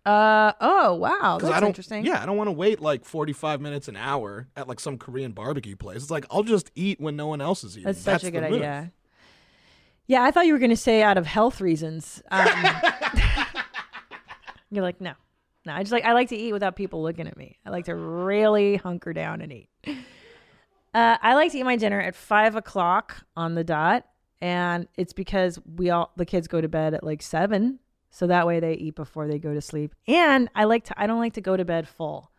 Uh 0.06 0.54
oh 0.62 0.94
wow, 0.94 1.38
'Cause 1.40 1.50
that's 1.50 1.58
I 1.58 1.60
don't, 1.62 1.70
interesting. 1.70 2.06
Yeah, 2.06 2.22
I 2.22 2.28
don't 2.28 2.38
want 2.38 2.48
to 2.48 2.52
wait 2.52 2.80
like 2.80 3.06
45 3.06 3.60
minutes 3.60 3.88
an 3.88 3.96
hour 3.96 4.48
at 4.56 4.68
like 4.68 4.80
some 4.80 4.98
Korean 5.00 5.32
barbecue 5.32 5.76
place. 5.76 5.98
It's 6.04 6.12
like 6.12 6.26
I'll 6.30 6.44
just 6.44 6.70
eat 6.76 7.00
when 7.02 7.16
no 7.16 7.26
one 7.26 7.42
else 7.42 7.64
is 7.64 7.76
eating. 7.76 7.88
that's 8.04 8.22
such 8.22 8.24
a 8.24 8.26
the 8.26 8.32
good 8.32 8.44
move. 8.52 8.62
idea. 8.62 8.92
Yeah, 10.08 10.24
I 10.24 10.32
thought 10.32 10.46
you 10.46 10.54
were 10.54 10.60
going 10.60 10.70
to 10.70 10.78
say 10.78 11.02
out 11.02 11.18
of 11.18 11.26
health 11.26 11.62
reasons. 11.62 12.22
Um, 12.30 12.48
you're 14.72 14.84
like, 14.84 15.02
no, 15.02 15.14
no. 15.66 15.74
I 15.74 15.82
just 15.82 15.92
like 15.92 16.06
I 16.06 16.14
like 16.14 16.30
to 16.30 16.36
eat 16.36 16.54
without 16.54 16.76
people 16.76 17.02
looking 17.02 17.28
at 17.28 17.38
me. 17.38 17.58
I 17.66 17.72
like 17.72 17.86
to 17.86 17.96
really 17.96 18.76
hunker 18.76 19.14
down 19.14 19.42
and 19.42 19.52
eat. 19.52 19.70
Uh, 20.94 21.18
I 21.22 21.34
like 21.34 21.52
to 21.52 21.58
eat 21.58 21.64
my 21.64 21.76
dinner 21.76 22.00
at 22.00 22.16
five 22.16 22.56
o'clock 22.56 23.26
on 23.36 23.56
the 23.56 23.64
dot, 23.64 24.06
and 24.42 24.88
it's 24.96 25.14
because 25.14 25.60
we 25.66 25.90
all 25.90 26.12
the 26.16 26.26
kids 26.26 26.48
go 26.48 26.62
to 26.62 26.70
bed 26.70 26.94
at 26.94 27.04
like 27.04 27.22
seven, 27.22 27.80
so 28.12 28.28
that 28.28 28.48
way 28.48 28.60
they 28.60 28.74
eat 28.74 28.96
before 28.96 29.28
they 29.28 29.40
go 29.40 29.54
to 29.54 29.62
sleep. 29.62 29.96
And 30.08 30.50
I 30.56 30.66
like 30.66 30.86
to 30.86 31.02
I 31.02 31.08
don't 31.08 31.20
like 31.20 31.34
to 31.34 31.42
go 31.42 31.58
to 31.58 31.66
bed 31.66 31.88
full. 31.88 32.32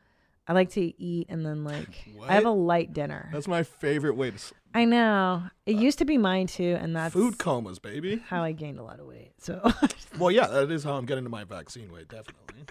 I 0.48 0.52
like 0.52 0.70
to 0.70 1.02
eat 1.02 1.26
and 1.28 1.44
then 1.44 1.64
like 1.64 2.06
I 2.28 2.34
have 2.34 2.44
a 2.44 2.50
light 2.50 2.92
dinner. 2.92 3.28
That's 3.32 3.48
my 3.48 3.62
favorite 3.62 4.14
way 4.16 4.30
to 4.30 4.36
s- 4.36 4.52
I 4.74 4.84
know. 4.84 5.42
It 5.64 5.76
uh, 5.76 5.80
used 5.80 5.98
to 5.98 6.04
be 6.04 6.18
mine 6.18 6.46
too, 6.46 6.76
and 6.80 6.94
that's 6.94 7.12
food 7.12 7.38
comas, 7.38 7.78
baby. 7.78 8.22
how 8.28 8.42
I 8.42 8.52
gained 8.52 8.78
a 8.78 8.82
lot 8.82 9.00
of 9.00 9.06
weight. 9.06 9.32
So 9.38 9.60
Well, 10.18 10.30
yeah, 10.30 10.46
that 10.46 10.70
is 10.70 10.84
how 10.84 10.94
I'm 10.94 11.06
getting 11.06 11.24
to 11.24 11.30
my 11.30 11.44
vaccine 11.44 11.90
weight, 11.92 12.08
definitely. 12.08 12.66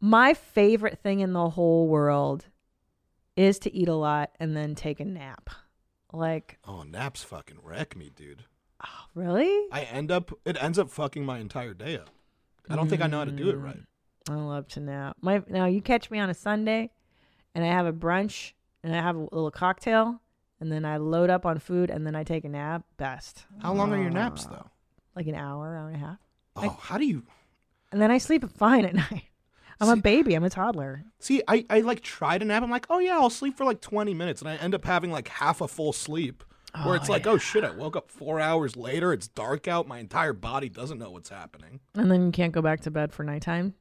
my 0.00 0.34
favorite 0.34 0.98
thing 0.98 1.20
in 1.20 1.32
the 1.32 1.50
whole 1.50 1.86
world 1.88 2.46
is 3.36 3.58
to 3.60 3.74
eat 3.74 3.88
a 3.88 3.94
lot 3.94 4.30
and 4.40 4.56
then 4.56 4.74
take 4.74 5.00
a 5.00 5.04
nap. 5.04 5.50
Like, 6.12 6.58
Oh, 6.66 6.82
naps 6.82 7.22
fucking 7.22 7.58
wreck 7.62 7.96
me, 7.96 8.10
dude. 8.14 8.44
really? 9.14 9.66
I 9.70 9.82
end 9.82 10.10
up 10.10 10.32
it 10.44 10.56
ends 10.62 10.78
up 10.78 10.90
fucking 10.90 11.24
my 11.24 11.38
entire 11.38 11.74
day 11.74 11.96
up. 11.96 12.10
I 12.68 12.76
don't 12.76 12.88
think 12.88 13.02
I 13.02 13.06
know 13.06 13.18
how 13.18 13.24
to 13.24 13.30
do 13.30 13.48
it 13.50 13.56
mm. 13.56 13.62
right. 13.64 13.80
I 14.28 14.34
love 14.34 14.66
to 14.68 14.80
nap. 14.80 15.16
My 15.20 15.42
now 15.48 15.66
you 15.66 15.80
catch 15.80 16.10
me 16.10 16.18
on 16.18 16.30
a 16.30 16.34
Sunday 16.34 16.90
and 17.54 17.64
I 17.64 17.68
have 17.68 17.86
a 17.86 17.92
brunch 17.92 18.52
and 18.82 18.94
I 18.94 19.00
have 19.00 19.16
a 19.16 19.20
little 19.20 19.50
cocktail 19.50 20.20
and 20.60 20.70
then 20.72 20.84
I 20.84 20.96
load 20.96 21.30
up 21.30 21.46
on 21.46 21.58
food 21.58 21.90
and 21.90 22.06
then 22.06 22.14
I 22.16 22.24
take 22.24 22.44
a 22.44 22.48
nap. 22.48 22.82
Best. 22.96 23.44
How 23.62 23.72
long 23.72 23.92
are 23.92 24.00
your 24.00 24.10
naps 24.10 24.46
though? 24.46 24.66
Like 25.14 25.26
an 25.26 25.34
hour, 25.34 25.76
hour 25.76 25.88
and 25.88 25.96
a 25.96 25.98
half. 25.98 26.18
Oh, 26.56 26.78
how 26.80 26.98
do 26.98 27.04
you 27.06 27.22
And 27.92 28.00
then 28.00 28.10
I 28.10 28.18
sleep 28.18 28.48
fine 28.50 28.84
at 28.84 28.94
night. 29.10 29.24
I'm 29.78 29.90
a 29.90 29.96
baby. 29.96 30.34
I'm 30.34 30.44
a 30.44 30.48
toddler. 30.50 31.04
See, 31.18 31.42
I, 31.46 31.66
I 31.68 31.80
like 31.80 32.00
try 32.00 32.38
to 32.38 32.44
nap. 32.44 32.62
I'm 32.62 32.70
like, 32.70 32.86
oh 32.88 32.98
yeah, 32.98 33.14
I'll 33.18 33.28
sleep 33.30 33.56
for 33.58 33.64
like 33.66 33.82
20 33.82 34.14
minutes, 34.14 34.40
and 34.40 34.48
I 34.48 34.56
end 34.56 34.74
up 34.74 34.86
having 34.86 35.10
like 35.12 35.28
half 35.28 35.60
a 35.60 35.68
full 35.68 35.92
sleep, 35.92 36.42
where 36.82 36.86
Oh, 36.88 36.92
it's 36.94 37.10
like, 37.10 37.26
oh 37.26 37.36
shit, 37.36 37.62
I 37.62 37.70
woke 37.72 37.94
up 37.94 38.10
four 38.10 38.40
hours 38.40 38.74
later. 38.74 39.12
It's 39.12 39.28
dark 39.28 39.68
out. 39.68 39.86
My 39.86 39.98
entire 39.98 40.32
body 40.32 40.70
doesn't 40.70 40.98
know 40.98 41.10
what's 41.10 41.28
happening. 41.28 41.80
And 41.94 42.10
then 42.10 42.24
you 42.24 42.32
can't 42.32 42.54
go 42.54 42.62
back 42.62 42.80
to 42.82 42.90
bed 42.90 43.12
for 43.12 43.22
nighttime. 43.22 43.74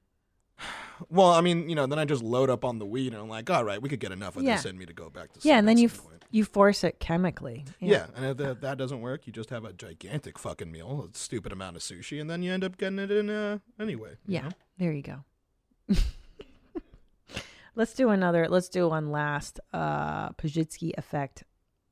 Well, 1.09 1.27
I 1.31 1.41
mean, 1.41 1.67
you 1.67 1.75
know, 1.75 1.87
then 1.87 1.99
I 1.99 2.05
just 2.05 2.23
load 2.23 2.49
up 2.49 2.63
on 2.63 2.79
the 2.79 2.85
weed, 2.85 3.11
and 3.13 3.21
I'm 3.21 3.27
like, 3.27 3.49
all 3.49 3.65
right, 3.65 3.81
we 3.81 3.89
could 3.89 3.99
get 3.99 4.13
enough 4.13 4.37
of 4.37 4.43
Yeah. 4.43 4.55
this 4.55 4.65
in 4.65 4.77
me 4.77 4.85
to 4.85 4.93
go 4.93 5.09
back 5.09 5.33
to 5.33 5.41
sleep. 5.41 5.49
Yeah, 5.51 5.57
and 5.59 5.67
then 5.67 5.77
you 5.77 5.87
f- 5.87 6.01
you 6.31 6.45
force 6.45 6.83
it 6.85 6.99
chemically. 6.99 7.65
Yeah, 7.81 8.07
and 8.15 8.25
if 8.25 8.37
that, 8.37 8.61
that 8.61 8.77
doesn't 8.77 9.01
work, 9.01 9.27
you 9.27 9.33
just 9.33 9.49
have 9.49 9.65
a 9.65 9.73
gigantic 9.73 10.39
fucking 10.39 10.71
meal, 10.71 11.09
a 11.13 11.17
stupid 11.17 11.51
amount 11.51 11.75
of 11.75 11.81
sushi, 11.81 12.19
and 12.21 12.29
then 12.29 12.43
you 12.43 12.51
end 12.53 12.63
up 12.63 12.77
getting 12.77 12.99
it 12.99 13.11
in 13.11 13.29
uh, 13.29 13.57
anyway. 13.79 14.11
you 14.25 14.35
Yeah, 14.35 14.41
know? 14.43 14.49
there 14.77 14.93
you 14.93 15.01
go. 15.01 15.23
let's 17.75 17.93
do 17.93 18.09
another. 18.09 18.47
Let's 18.49 18.69
do 18.69 18.87
one 18.89 19.11
last. 19.11 19.59
Uh, 19.73 20.29
Pazsitzky 20.31 20.91
effect 20.97 21.43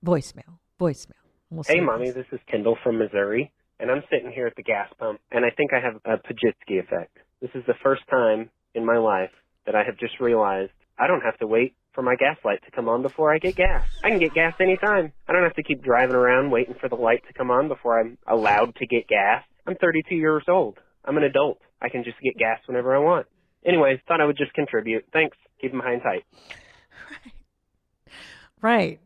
voicemail. 0.06 0.60
Voicemail. 0.80 1.12
We'll 1.50 1.64
Hey, 1.64 1.80
what 1.82 1.86
mommy, 2.00 2.12
this 2.12 2.26
is 2.32 2.40
Kendall 2.50 2.78
from 2.84 2.98
Missouri, 2.98 3.52
and 3.80 3.92
I'm 3.92 4.04
sitting 4.10 4.32
here 4.32 4.48
at 4.48 4.56
the 4.56 4.64
gas 4.64 4.90
pump, 4.98 5.20
and 5.32 5.46
I 5.46 5.50
think 5.52 5.72
I 5.74 5.80
have 5.80 5.96
a 6.06 6.18
Pazsitzky 6.18 6.80
effect. 6.80 7.18
This 7.44 7.52
is 7.56 7.64
the 7.68 7.74
first 7.84 8.04
time 8.10 8.50
in 8.74 8.86
my 8.86 8.98
life 8.98 9.32
that 9.66 9.76
I 9.76 9.84
have 9.84 9.98
just 9.98 10.22
realized 10.22 10.72
I 10.98 11.08
don't 11.08 11.20
have 11.20 11.38
to 11.40 11.46
wait 11.46 11.76
for 11.92 12.02
my 12.02 12.16
gas 12.16 12.38
light 12.46 12.62
to 12.64 12.72
come 12.72 12.88
on 12.88 13.02
before 13.02 13.36
I 13.36 13.38
get 13.38 13.58
gas. 13.58 13.86
I 14.02 14.08
can 14.08 14.20
get 14.20 14.34
gas 14.34 14.54
anytime. 14.62 15.12
I 15.28 15.34
don't 15.34 15.44
have 15.44 15.56
to 15.56 15.64
keep 15.64 15.84
driving 15.84 16.16
around 16.16 16.52
waiting 16.52 16.76
for 16.80 16.88
the 16.88 16.96
light 16.96 17.22
to 17.28 17.34
come 17.34 17.52
on 17.52 17.68
before 17.68 18.00
I'm 18.00 18.18
allowed 18.26 18.74
to 18.78 18.88
get 18.88 19.10
gas. 19.10 19.44
I'm 19.68 19.76
32 19.76 20.16
years 20.16 20.46
old. 20.48 20.78
I'm 21.04 21.18
an 21.18 21.24
adult. 21.24 21.60
I 21.82 21.90
can 21.90 22.06
just 22.06 22.16
get 22.22 22.38
gas 22.38 22.60
whenever 22.66 22.96
I 22.96 23.00
want. 23.00 23.28
Anyways, 23.66 24.00
thought 24.08 24.22
I 24.22 24.26
would 24.26 24.38
just 24.38 24.54
contribute. 24.54 25.04
Thanks. 25.12 25.36
Keep 25.60 25.72
them 25.72 25.82
high 25.82 25.94
and 25.96 26.02
tight. 26.02 26.24
Right. 28.62 29.02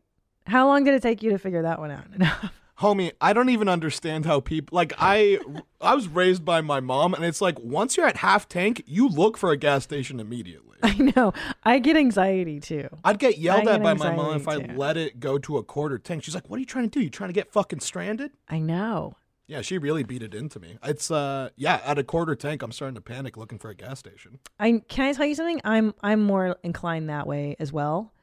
How 0.46 0.68
long 0.68 0.84
did 0.84 0.94
it 0.94 1.02
take 1.02 1.24
you 1.24 1.32
to 1.32 1.40
figure 1.40 1.64
that 1.64 1.80
one 1.80 1.90
out? 1.90 2.06
Homie, 2.80 3.12
I 3.20 3.34
don't 3.34 3.49
even 3.49 3.68
understand 3.68 4.26
how 4.26 4.40
people 4.40 4.76
like 4.76 4.94
I 4.99 5.40
I 5.82 5.95
was 5.95 6.08
raised 6.08 6.45
by 6.45 6.62
my 6.62 6.80
mom 6.80 7.16
and 7.16 7.26
it's 7.26 7.41
like 7.41 7.60
once 7.60 7.98
you're 7.98 8.06
at 8.06 8.18
half 8.18 8.48
tank, 8.48 8.84
you 8.86 9.10
look 9.10 9.38
for 9.38 9.52
a 9.52 9.58
gas 9.58 9.84
station 9.84 10.20
immediately. 10.20 10.78
I 10.84 10.94
know. 11.16 11.34
I 11.64 11.80
get 11.80 11.98
anxiety 11.98 12.60
too. 12.60 12.88
I'd 13.04 13.18
get 13.18 13.40
yelled 13.40 13.68
I 13.68 13.76
at 13.76 13.84
by 13.84 13.95
my 13.95 14.16
mom 14.16 14.36
if 14.36 14.48
I 14.48 14.58
let 14.58 14.95
it 14.95 15.20
go 15.20 15.40
to 15.40 15.58
a 15.58 15.64
quarter 15.64 15.98
tank. 15.98 16.24
She's 16.24 16.36
like, 16.36 16.49
"What 16.52 16.58
are 16.58 16.60
you 16.60 16.68
trying 16.68 16.88
to 16.88 16.99
do? 16.99 17.04
You 17.04 17.10
trying 17.10 17.30
to 17.30 17.34
get 17.34 17.52
fucking 17.52 17.80
stranded?" 17.80 18.32
I 18.48 18.60
know. 18.60 19.16
Yeah, 19.48 19.62
she 19.62 19.78
really 19.78 20.04
beat 20.04 20.22
it 20.22 20.36
into 20.36 20.60
me. 20.60 20.78
It's 20.84 21.10
uh 21.10 21.49
yeah, 21.56 21.82
at 21.84 21.98
a 21.98 22.04
quarter 22.04 22.36
tank, 22.36 22.62
I'm 22.62 22.72
starting 22.72 22.94
to 22.95 23.02
panic 23.02 23.38
looking 23.38 23.58
for 23.58 23.72
a 23.72 23.76
gas 23.76 23.98
station. 23.98 24.38
I 24.60 24.84
can 24.88 25.06
I 25.06 25.14
tell 25.14 25.26
you 25.26 25.34
something? 25.34 25.62
I'm 25.64 25.95
I'm 26.04 26.22
more 26.22 26.58
inclined 26.62 27.10
that 27.10 27.26
way 27.26 27.56
as 27.58 27.74
well. 27.74 28.14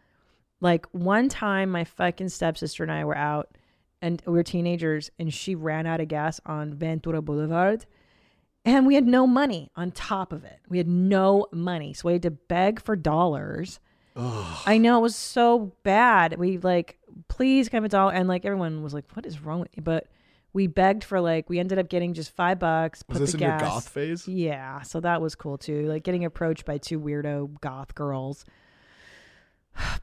Like 0.60 0.86
one 0.93 1.28
time 1.28 1.70
my 1.70 1.82
fucking 1.82 2.28
stepsister 2.28 2.85
and 2.85 2.93
I 2.93 3.05
were 3.05 3.16
out 3.16 3.56
and 4.05 4.22
we 4.26 4.35
were 4.35 4.43
teenagers 4.43 5.10
and 5.18 5.32
she 5.32 5.55
ran 5.55 5.86
out 5.86 6.01
of 6.01 6.09
gas 6.09 6.39
on 6.44 6.74
Ventura 6.74 7.22
Boulevard 7.22 7.86
and 8.64 8.86
we 8.86 8.94
had 8.94 9.06
no 9.06 9.26
money 9.26 9.70
on 9.76 9.90
top 9.90 10.32
of 10.32 10.44
it. 10.44 10.60
We 10.68 10.78
had 10.78 10.89
no 10.89 11.47
money. 11.52 11.93
So 11.94 12.09
we 12.09 12.12
had 12.14 12.22
to 12.22 12.31
beg 12.31 12.81
for 12.81 12.97
dollars. 12.97 13.81
I 14.16 14.78
know 14.78 14.98
it 14.98 15.02
was 15.02 15.16
so 15.16 15.72
bad. 15.82 16.39
We 16.39 16.59
like, 16.59 16.98
please 17.28 17.68
have 17.68 17.82
a 17.82 17.89
dollar 17.89 18.12
and 18.12 18.28
like 18.28 18.44
everyone 18.44 18.82
was 18.82 18.94
like, 18.94 19.05
What 19.14 19.26
is 19.26 19.40
wrong 19.40 19.60
with 19.60 19.76
you? 19.76 19.82
But 19.82 20.06
We 20.52 20.66
begged 20.66 21.02
for 21.02 21.20
like 21.20 21.48
we 21.48 21.59
ended 21.59 21.78
up 21.78 21.89
getting 21.89 22.14
just 22.14 22.31
five 22.36 22.59
bucks. 22.59 23.02
Was 23.09 23.18
put 23.18 23.20
this 23.24 23.32
the 23.32 23.39
in 23.39 23.43
your 23.43 23.59
gas- 23.59 23.62
goth 23.62 23.89
phase? 23.89 24.28
Yeah, 24.28 24.82
so 24.82 25.01
that 25.01 25.20
was 25.20 25.35
cool 25.35 25.59
too. 25.59 25.89
Like 25.89 26.05
getting 26.05 26.24
approached 26.24 26.64
by 26.64 26.78
two 26.78 27.01
weirdo 27.01 27.60
goth 27.60 27.94
girls. 27.94 28.44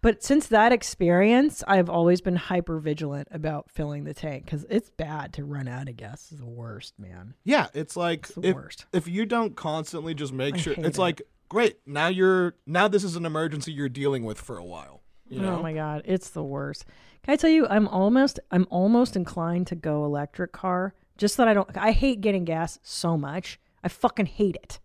But 0.02 0.24
since 0.24 0.48
that 0.48 0.72
experience, 0.72 1.64
I've 1.68 1.90
always 1.90 2.22
been 2.22 2.36
hyper 2.36 2.80
vigilant 2.80 3.28
about 3.32 3.70
filling 3.70 4.04
the 4.04 4.14
tank 4.14 4.46
because 4.46 4.66
it's 4.70 4.90
bad 4.90 5.34
to 5.34 5.46
run 5.46 5.68
out 5.68 5.88
of 5.88 5.98
gas. 5.98 6.30
It's 6.32 6.40
the 6.40 6.46
worst, 6.46 6.98
man. 6.98 7.36
Yeah, 7.44 7.68
it's 7.74 7.96
like 7.96 8.28
the 8.28 8.50
if, 8.50 8.56
worst. 8.56 8.86
if 8.92 9.08
you 9.08 9.26
don't 9.26 9.56
constantly 9.56 10.14
just 10.14 10.34
make 10.34 10.56
I 10.56 10.58
sure 10.58 10.74
it's 10.78 10.98
it. 10.98 11.02
like 11.02 11.22
great, 11.50 11.80
now 11.86 12.08
you're 12.08 12.56
now 12.66 12.88
this 12.88 13.04
is 13.04 13.16
an 13.16 13.26
emergency 13.26 13.72
you're 13.72 13.90
dealing 13.90 14.24
with 14.24 14.40
for 14.40 14.58
a 14.58 14.66
while. 14.66 15.04
You 15.30 15.40
oh 15.40 15.44
know? 15.44 15.60
Oh 15.60 15.62
my 15.62 15.74
god, 15.74 16.02
it's 16.06 16.30
the 16.30 16.44
worst. 16.44 16.86
Can 17.24 17.34
I 17.34 17.36
tell 17.38 17.50
you, 17.50 17.68
I'm 17.68 17.88
almost 17.88 18.40
I'm 18.52 18.68
almost 18.70 19.16
inclined 19.16 19.68
to 19.68 19.76
go 19.76 20.04
electric 20.04 20.52
car 20.52 20.94
just 21.18 21.38
that 21.38 21.48
I 21.48 21.54
don't. 21.54 21.70
I 21.78 21.92
hate 21.92 22.20
getting 22.20 22.44
gas 22.44 22.80
so 22.84 23.18
much. 23.18 23.60
I 23.84 23.88
fucking 23.88 24.26
hate 24.26 24.58
it. 24.58 24.80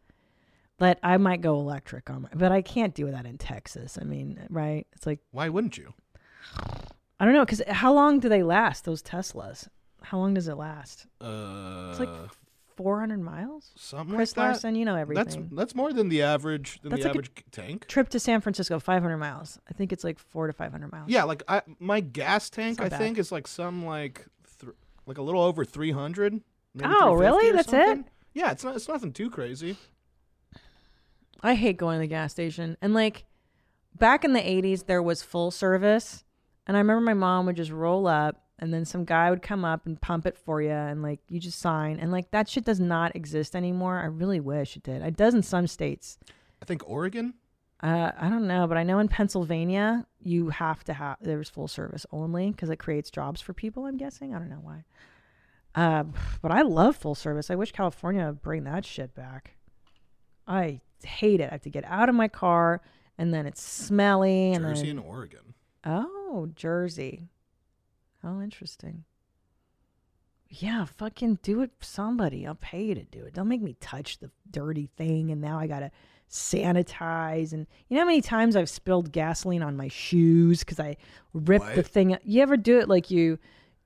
That 0.78 0.98
I 1.02 1.16
might 1.16 1.40
go 1.40 1.54
electric 1.58 2.10
on 2.10 2.22
my, 2.22 2.28
but 2.34 2.52
I 2.52 2.60
can't 2.60 2.94
do 2.94 3.10
that 3.10 3.24
in 3.24 3.38
Texas. 3.38 3.98
I 4.00 4.04
mean, 4.04 4.38
right? 4.50 4.86
It's 4.92 5.06
like 5.06 5.20
Why 5.30 5.48
wouldn't 5.48 5.78
you? 5.78 5.94
I 7.18 7.24
don't 7.24 7.32
know 7.34 7.44
because 7.44 7.62
how 7.68 7.92
long 7.94 8.20
do 8.20 8.28
they 8.28 8.42
last? 8.42 8.84
Those 8.84 9.02
Teslas? 9.02 9.68
How 10.02 10.18
long 10.18 10.34
does 10.34 10.48
it 10.48 10.54
last? 10.56 11.06
Uh 11.20 11.88
It's 11.90 12.00
like 12.00 12.10
400 12.76 13.18
miles. 13.20 13.72
something 13.74 14.14
Chris 14.16 14.36
like 14.36 14.44
that. 14.44 14.50
Larson, 14.52 14.74
you 14.74 14.84
know 14.84 14.96
everything. 14.96 15.24
That's 15.24 15.38
that's 15.52 15.74
more 15.74 15.94
than 15.94 16.10
the 16.10 16.20
average 16.22 16.78
than 16.82 16.90
That's 16.90 17.02
the 17.04 17.08
like 17.08 17.16
a 17.16 17.18
average 17.20 17.44
tank. 17.50 17.86
Trip 17.88 18.10
to 18.10 18.20
San 18.20 18.42
Francisco, 18.42 18.78
500 18.78 19.16
miles. 19.16 19.58
I 19.70 19.72
think 19.72 19.94
it's 19.94 20.04
like 20.04 20.18
four 20.18 20.46
to 20.46 20.52
500 20.52 20.92
miles. 20.92 21.08
Yeah, 21.08 21.24
like 21.24 21.42
I 21.48 21.62
my 21.80 22.00
gas 22.00 22.50
tank 22.50 22.82
I 22.82 22.90
bad. 22.90 22.98
think 22.98 23.16
is 23.16 23.32
like 23.32 23.48
some 23.48 23.86
like 23.86 24.26
th- 24.60 24.74
like 25.06 25.16
a 25.16 25.22
little 25.22 25.40
over 25.42 25.64
300. 25.64 26.42
Oh, 26.84 27.14
really? 27.14 27.48
350 27.48 27.48
or 27.48 27.54
That's 27.54 27.72
it? 28.00 28.04
Yeah, 28.34 28.50
it's 28.50 28.62
not 28.62 28.76
it's 28.76 28.88
nothing 28.88 29.14
too 29.14 29.30
crazy. 29.30 29.78
I 31.42 31.54
hate 31.54 31.76
going 31.76 31.96
to 31.96 32.00
the 32.00 32.06
gas 32.06 32.32
station. 32.32 32.76
And 32.80 32.94
like 32.94 33.24
back 33.94 34.24
in 34.24 34.32
the 34.32 34.40
80s, 34.40 34.86
there 34.86 35.02
was 35.02 35.22
full 35.22 35.50
service. 35.50 36.24
And 36.66 36.76
I 36.76 36.80
remember 36.80 37.02
my 37.02 37.14
mom 37.14 37.46
would 37.46 37.56
just 37.56 37.70
roll 37.70 38.06
up 38.06 38.42
and 38.58 38.72
then 38.72 38.84
some 38.84 39.04
guy 39.04 39.30
would 39.30 39.42
come 39.42 39.64
up 39.64 39.86
and 39.86 40.00
pump 40.00 40.26
it 40.26 40.36
for 40.36 40.62
you. 40.62 40.70
And 40.70 41.02
like 41.02 41.20
you 41.28 41.38
just 41.38 41.58
sign. 41.58 41.98
And 41.98 42.10
like 42.10 42.30
that 42.30 42.48
shit 42.48 42.64
does 42.64 42.80
not 42.80 43.14
exist 43.14 43.54
anymore. 43.54 44.00
I 44.00 44.06
really 44.06 44.40
wish 44.40 44.76
it 44.76 44.82
did. 44.82 45.02
It 45.02 45.16
does 45.16 45.34
in 45.34 45.42
some 45.42 45.66
states. 45.66 46.18
I 46.62 46.64
think 46.64 46.88
Oregon. 46.88 47.34
Uh, 47.82 48.10
I 48.18 48.30
don't 48.30 48.46
know, 48.46 48.66
but 48.66 48.78
I 48.78 48.84
know 48.84 48.98
in 49.00 49.08
Pennsylvania, 49.08 50.06
you 50.18 50.48
have 50.48 50.82
to 50.84 50.94
have, 50.94 51.18
there's 51.20 51.50
full 51.50 51.68
service 51.68 52.06
only 52.10 52.50
because 52.50 52.70
it 52.70 52.78
creates 52.78 53.10
jobs 53.10 53.42
for 53.42 53.52
people, 53.52 53.84
I'm 53.84 53.98
guessing. 53.98 54.34
I 54.34 54.38
don't 54.38 54.48
know 54.48 54.62
why. 54.62 54.84
Uh, 55.74 56.04
but 56.40 56.52
I 56.52 56.62
love 56.62 56.96
full 56.96 57.14
service. 57.14 57.50
I 57.50 57.54
wish 57.54 57.72
California 57.72 58.24
would 58.24 58.40
bring 58.40 58.64
that 58.64 58.86
shit 58.86 59.14
back. 59.14 59.56
I 60.48 60.80
hate 61.04 61.40
it. 61.40 61.48
I 61.48 61.52
have 61.52 61.62
to 61.62 61.70
get 61.70 61.84
out 61.84 62.08
of 62.08 62.14
my 62.14 62.28
car 62.28 62.80
and 63.18 63.32
then 63.34 63.46
it's 63.46 63.62
smelly 63.62 64.52
and 64.52 64.64
Jersey 64.64 64.86
then 64.88 64.98
and 64.98 65.06
Oregon. 65.06 65.54
oh 65.84 66.48
Jersey. 66.54 67.28
How 68.22 68.40
interesting. 68.40 69.04
Yeah, 70.48 70.84
fucking 70.84 71.40
do 71.42 71.60
it 71.62 71.70
somebody. 71.80 72.46
I'll 72.46 72.54
pay 72.54 72.84
you 72.84 72.94
to 72.94 73.04
do 73.04 73.24
it. 73.24 73.34
Don't 73.34 73.48
make 73.48 73.60
me 73.62 73.76
touch 73.80 74.18
the 74.18 74.30
dirty 74.50 74.88
thing 74.96 75.30
and 75.30 75.40
now 75.40 75.58
I 75.58 75.66
gotta 75.66 75.90
sanitize 76.28 77.52
and 77.52 77.66
you 77.88 77.94
know 77.96 78.02
how 78.02 78.06
many 78.06 78.20
times 78.20 78.56
I've 78.56 78.68
spilled 78.70 79.12
gasoline 79.12 79.62
on 79.62 79.76
my 79.76 79.88
shoes 79.88 80.60
because 80.60 80.80
I 80.80 80.96
ripped 81.32 81.66
the 81.74 81.82
What? 81.82 81.86
thing. 81.86 82.16
You 82.24 82.42
ever 82.42 82.56
do 82.56 82.78
it 82.78 82.88
like 82.88 83.10
you 83.10 83.38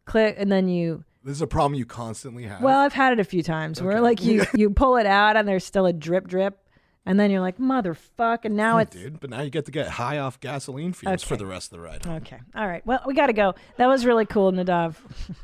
click 0.07 0.37
and 0.39 0.51
then 0.51 0.69
you 0.69 1.05
This 1.25 1.37
is 1.37 1.43
a 1.43 1.47
problem 1.47 1.75
you 1.79 1.87
constantly 1.87 2.45
have. 2.45 2.63
well, 2.63 2.81
I've 2.81 2.93
had 2.95 3.13
it 3.13 3.21
a 3.21 3.25
few 3.25 3.43
times 3.43 3.83
where 3.83 4.01
like 4.01 4.23
you 4.23 4.45
you 4.55 4.71
pull 4.71 4.97
it 4.97 5.07
out 5.07 5.37
and 5.37 5.47
there's 5.49 5.65
still 5.65 5.87
a 5.87 5.93
drip 5.93 6.29
drip, 6.29 6.59
and 7.07 7.19
then 7.19 7.31
you're 7.31 7.41
like 7.41 7.59
motherfuck, 7.59 8.45
and 8.45 8.57
now 8.57 8.77
Yeah, 8.77 8.83
it's 8.83 8.97
dude, 8.97 9.21
but 9.21 9.31
now 9.31 9.41
you 9.43 9.51
get 9.51 9.67
to 9.67 9.73
get 9.73 9.89
high 9.89 10.19
off 10.19 10.39
gasoline 10.41 10.93
fumes 10.93 11.23
for 11.23 11.37
the 11.37 11.47
rest 11.47 11.73
of 11.73 11.79
the 11.79 11.85
ride. 11.85 12.07
okay. 12.07 12.41
All 12.55 12.67
right, 12.67 12.85
well 12.87 13.03
we 13.07 13.15
got 13.15 13.27
to 13.27 13.33
go. 13.33 13.55
That 13.77 13.87
was 13.87 14.05
really 14.07 14.27
cool, 14.27 14.53
Nadav. 14.53 14.97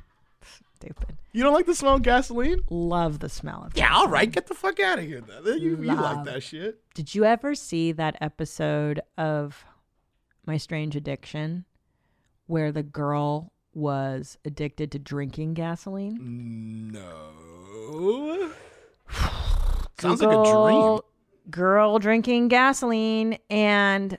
Stupid. 0.77 1.17
You 1.33 1.43
don't 1.43 1.55
like 1.55 1.67
the 1.67 1.75
smell 1.75 1.95
of 1.97 2.03
gasoline? 2.03 2.61
Love 2.71 3.19
the 3.19 3.29
smell 3.29 3.65
of. 3.67 3.77
Yeah, 3.77 3.95
all 3.95 4.09
right, 4.09 4.31
get 4.31 4.47
the 4.47 4.55
fuck 4.55 4.79
out 4.81 4.99
of 4.99 5.05
here. 5.05 5.21
Then 5.21 5.59
you, 5.61 5.71
you 5.81 5.95
like 5.95 6.25
that 6.25 6.43
shit. 6.43 6.81
Did 6.95 7.15
you 7.15 7.25
ever 7.25 7.55
see 7.55 7.93
that 7.93 8.17
episode 8.21 9.01
of 9.19 9.65
My 10.47 10.57
Strange 10.59 10.95
Addiction 10.97 11.65
where 12.47 12.73
the 12.73 12.83
girl 12.83 13.53
was 13.75 14.39
addicted 14.45 14.93
to 14.93 14.99
drinking 14.99 15.55
gasoline? 15.55 16.91
No. 16.93 18.51
Sounds 19.99 20.23
like 20.23 20.39
a 20.39 20.43
dream. 20.45 21.01
Google 21.49 21.63
Girl 21.63 21.99
drinking 21.99 22.49
gasoline, 22.49 23.39
and 23.51 24.19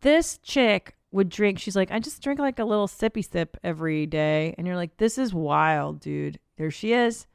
this 0.00 0.38
chick 0.38 0.94
would 1.10 1.28
drink. 1.28 1.58
She's 1.58 1.76
like, 1.76 1.90
I 1.90 1.98
just 1.98 2.22
drink 2.22 2.40
like 2.40 2.58
a 2.58 2.64
little 2.64 2.88
sippy 2.88 3.28
sip 3.28 3.56
every 3.62 4.06
day, 4.06 4.54
and 4.58 4.66
you're 4.66 4.76
like, 4.76 4.96
this 4.96 5.18
is 5.18 5.32
wild, 5.34 6.00
dude. 6.00 6.38
There 6.56 6.70
she 6.70 6.92
is, 6.92 7.26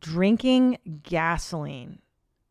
drinking 0.00 0.78
gasoline. 1.02 2.00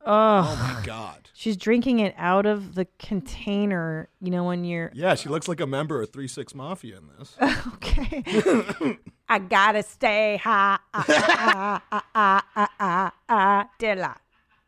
Ugh. 0.06 0.46
Oh 0.48 0.74
my 0.76 0.86
god. 0.86 1.30
She's 1.34 1.58
drinking 1.58 2.00
it 2.00 2.16
out 2.18 2.46
of 2.46 2.76
the 2.76 2.88
container. 3.00 4.10
You 4.22 4.32
know 4.32 4.46
when 4.46 4.64
you're 4.64 4.92
Yeah, 4.94 5.16
she 5.16 5.30
looks 5.30 5.48
like 5.48 5.60
a 5.60 5.68
member 5.68 6.02
of 6.02 6.12
Three 6.12 6.28
Six 6.28 6.56
Mafia 6.56 6.98
in 6.98 7.10
this. 7.18 7.36
okay. 7.74 8.98
I 9.30 9.40
gotta 9.40 9.84
stay 9.84 10.38
high. 10.38 10.80
Ah, 10.94 11.06
ah, 11.08 11.84
ah, 11.92 12.04
ah, 12.16 12.46
ah, 12.56 12.70
ah, 12.80 13.14
ah, 13.30 13.70
Dilla. 13.80 14.16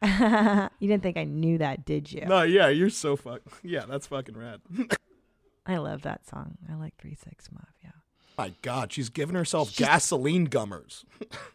you 0.79 0.87
didn't 0.87 1.03
think 1.03 1.17
I 1.17 1.25
knew 1.25 1.59
that, 1.59 1.85
did 1.85 2.11
you? 2.11 2.25
No, 2.25 2.41
yeah, 2.41 2.69
you're 2.69 2.89
so 2.89 3.15
fuck. 3.15 3.41
Yeah, 3.63 3.85
that's 3.87 4.07
fucking 4.07 4.35
rad. 4.37 4.61
I 5.65 5.77
love 5.77 6.01
that 6.01 6.27
song. 6.27 6.57
I 6.69 6.75
like 6.75 6.97
Three 6.97 7.15
Six 7.15 7.49
Mafia. 7.51 7.93
my 8.37 8.53
god, 8.63 8.91
she's 8.91 9.09
giving 9.09 9.35
herself 9.35 9.75
gasoline 9.75 10.45
gummers. 10.45 11.05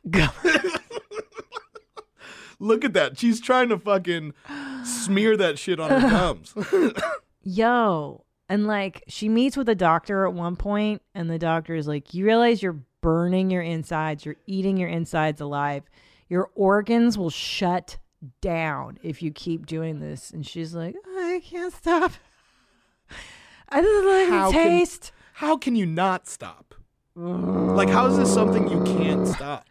Look 2.58 2.84
at 2.84 2.92
that. 2.94 3.18
She's 3.18 3.40
trying 3.40 3.68
to 3.70 3.78
fucking 3.78 4.32
smear 4.84 5.36
that 5.36 5.58
shit 5.58 5.80
on 5.80 5.90
her 5.90 6.08
gums. 6.08 6.54
Yo, 7.42 8.24
and 8.48 8.66
like 8.66 9.02
she 9.08 9.28
meets 9.28 9.56
with 9.56 9.68
a 9.68 9.74
doctor 9.74 10.24
at 10.24 10.32
one 10.32 10.54
point, 10.54 11.02
and 11.14 11.28
the 11.28 11.38
doctor 11.38 11.74
is 11.74 11.88
like, 11.88 12.14
"You 12.14 12.24
realize 12.24 12.62
you're 12.62 12.80
burning 13.00 13.50
your 13.50 13.62
insides. 13.62 14.24
You're 14.24 14.36
eating 14.46 14.76
your 14.76 14.88
insides 14.88 15.40
alive. 15.40 15.82
Your 16.28 16.50
organs 16.54 17.16
will 17.18 17.30
shut 17.30 17.98
down 18.40 18.98
if 19.02 19.22
you 19.22 19.30
keep 19.30 19.66
doing 19.66 20.00
this." 20.00 20.30
And 20.30 20.46
she's 20.46 20.74
like, 20.74 20.96
"I 21.06 21.40
can't 21.44 21.72
stop. 21.72 22.12
I 23.68 23.82
just 23.82 24.06
like 24.06 24.28
How 24.28 24.46
the 24.50 24.52
can- 24.52 24.68
taste." 24.68 25.12
How 25.34 25.58
can 25.58 25.76
you 25.76 25.84
not 25.84 26.26
stop? 26.26 26.74
Like, 27.14 27.90
how 27.90 28.06
is 28.06 28.16
this 28.16 28.32
something 28.32 28.70
you 28.70 28.82
can't 28.84 29.28
stop? 29.28 29.66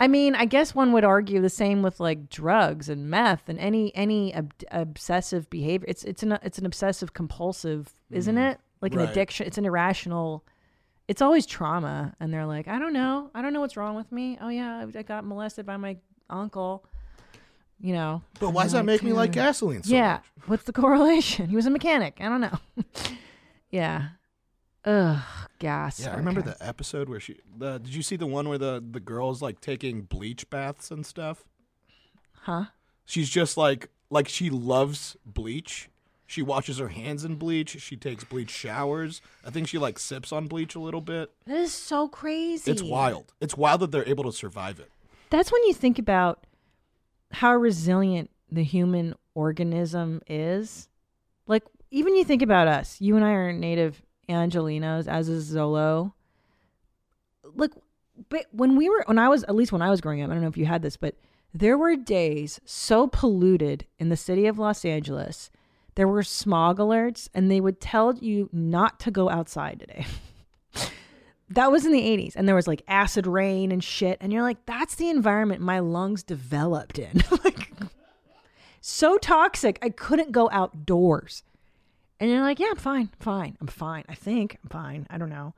I 0.00 0.08
mean, 0.08 0.34
I 0.34 0.46
guess 0.46 0.74
one 0.74 0.92
would 0.92 1.04
argue 1.04 1.42
the 1.42 1.50
same 1.50 1.82
with 1.82 2.00
like 2.00 2.30
drugs 2.30 2.88
and 2.88 3.10
meth 3.10 3.50
and 3.50 3.58
any 3.58 3.94
any 3.94 4.34
ob- 4.34 4.54
obsessive 4.70 5.50
behavior. 5.50 5.86
It's 5.88 6.04
it's 6.04 6.22
an 6.22 6.38
it's 6.42 6.58
an 6.58 6.64
obsessive 6.64 7.12
compulsive, 7.12 7.92
isn't 8.10 8.36
mm. 8.36 8.52
it? 8.52 8.60
Like 8.80 8.94
an 8.94 9.00
addiction. 9.00 9.46
It's 9.46 9.58
an 9.58 9.66
irrational. 9.66 10.44
It's 11.06 11.20
always 11.20 11.44
trauma, 11.44 12.14
and 12.18 12.32
they're 12.32 12.46
like, 12.46 12.66
I 12.68 12.78
don't 12.78 12.94
know, 12.94 13.30
I 13.34 13.42
don't 13.42 13.52
know 13.52 13.60
what's 13.60 13.76
wrong 13.76 13.94
with 13.94 14.10
me. 14.10 14.38
Oh 14.40 14.48
yeah, 14.48 14.86
I 14.94 15.02
got 15.02 15.26
molested 15.26 15.66
by 15.66 15.76
my 15.76 15.98
uncle. 16.30 16.86
You 17.80 17.94
know. 17.94 18.22
But 18.38 18.50
why 18.50 18.64
does 18.64 18.72
that 18.72 18.84
make 18.84 19.02
me 19.02 19.12
like 19.12 19.32
gasoline 19.32 19.82
so 19.82 19.94
yeah. 19.94 20.20
What's 20.46 20.64
the 20.64 20.72
correlation? 20.72 21.48
He 21.50 21.56
was 21.56 21.66
a 21.66 21.70
mechanic. 21.70 22.18
I 22.20 22.28
don't 22.28 22.40
know. 22.40 22.58
yeah. 23.70 24.08
Ugh, 24.84 25.18
gas. 25.58 26.00
Yeah, 26.00 26.12
I 26.12 26.16
remember 26.16 26.42
the 26.42 26.56
episode 26.60 27.08
where 27.08 27.20
she. 27.20 27.38
The, 27.58 27.78
did 27.78 27.94
you 27.94 28.02
see 28.02 28.16
the 28.16 28.26
one 28.26 28.48
where 28.48 28.58
the 28.58 28.82
the 28.90 29.00
girl's 29.00 29.42
like 29.42 29.60
taking 29.60 30.02
bleach 30.02 30.48
baths 30.50 30.90
and 30.90 31.04
stuff? 31.04 31.44
Huh? 32.42 32.66
She's 33.04 33.28
just 33.28 33.56
like 33.56 33.88
like 34.10 34.28
she 34.28 34.50
loves 34.50 35.16
bleach. 35.24 35.90
She 36.26 36.42
washes 36.42 36.78
her 36.78 36.88
hands 36.88 37.24
in 37.24 37.34
bleach. 37.34 37.80
She 37.80 37.96
takes 37.96 38.22
bleach 38.22 38.50
showers. 38.50 39.20
I 39.44 39.50
think 39.50 39.66
she 39.66 39.78
like 39.78 39.98
sips 39.98 40.32
on 40.32 40.46
bleach 40.46 40.76
a 40.76 40.78
little 40.80 41.00
bit. 41.00 41.32
That 41.46 41.56
is 41.56 41.72
so 41.72 42.08
crazy. 42.08 42.70
It's 42.70 42.82
wild. 42.82 43.32
It's 43.40 43.56
wild 43.56 43.80
that 43.80 43.90
they're 43.90 44.08
able 44.08 44.24
to 44.24 44.32
survive 44.32 44.78
it. 44.78 44.90
That's 45.30 45.50
when 45.50 45.62
you 45.64 45.74
think 45.74 45.98
about 45.98 46.46
how 47.32 47.54
resilient 47.54 48.30
the 48.50 48.64
human 48.64 49.14
organism 49.34 50.20
is. 50.26 50.88
Like, 51.46 51.64
even 51.90 52.16
you 52.16 52.24
think 52.24 52.42
about 52.42 52.68
us. 52.68 53.00
You 53.00 53.16
and 53.16 53.24
I 53.24 53.32
are 53.32 53.52
native 53.52 54.02
Angelinos, 54.28 55.08
as 55.08 55.28
is 55.28 55.52
Zolo. 55.52 56.12
Like, 57.54 57.72
but 58.28 58.46
when 58.52 58.76
we 58.76 58.88
were, 58.88 59.02
when 59.06 59.18
I 59.18 59.28
was, 59.28 59.42
at 59.44 59.54
least 59.54 59.72
when 59.72 59.82
I 59.82 59.90
was 59.90 60.00
growing 60.00 60.22
up, 60.22 60.30
I 60.30 60.34
don't 60.34 60.42
know 60.42 60.48
if 60.48 60.56
you 60.56 60.66
had 60.66 60.82
this, 60.82 60.96
but 60.96 61.16
there 61.52 61.76
were 61.78 61.96
days 61.96 62.60
so 62.64 63.06
polluted 63.08 63.86
in 63.98 64.08
the 64.08 64.16
city 64.16 64.46
of 64.46 64.58
Los 64.58 64.84
Angeles. 64.84 65.50
There 65.96 66.06
were 66.06 66.22
smog 66.22 66.78
alerts, 66.78 67.28
and 67.34 67.50
they 67.50 67.60
would 67.60 67.80
tell 67.80 68.14
you 68.14 68.48
not 68.52 69.00
to 69.00 69.10
go 69.10 69.28
outside 69.28 69.80
today. 69.80 70.06
that 71.50 71.72
was 71.72 71.84
in 71.84 71.92
the 71.92 72.00
80s 72.00 72.34
and 72.36 72.46
there 72.46 72.54
was 72.54 72.68
like 72.68 72.82
acid 72.86 73.26
rain 73.26 73.72
and 73.72 73.82
shit 73.82 74.18
and 74.20 74.32
you're 74.32 74.42
like 74.42 74.64
that's 74.66 74.94
the 74.94 75.10
environment 75.10 75.60
my 75.60 75.80
lungs 75.80 76.22
developed 76.22 76.98
in. 76.98 77.22
Like 77.44 77.72
so 78.82 79.18
toxic 79.18 79.78
i 79.82 79.90
couldn't 79.90 80.32
go 80.32 80.48
outdoors. 80.50 81.42
And 82.18 82.30
you're 82.30 82.40
like 82.40 82.58
yeah 82.60 82.68
i'm 82.70 82.76
fine 82.76 83.10
fine 83.18 83.56
i'm 83.60 83.66
fine 83.66 84.04
i 84.08 84.14
think 84.14 84.58
i'm 84.62 84.70
fine 84.70 85.06
i 85.10 85.18
don't 85.18 85.28
know. 85.28 85.54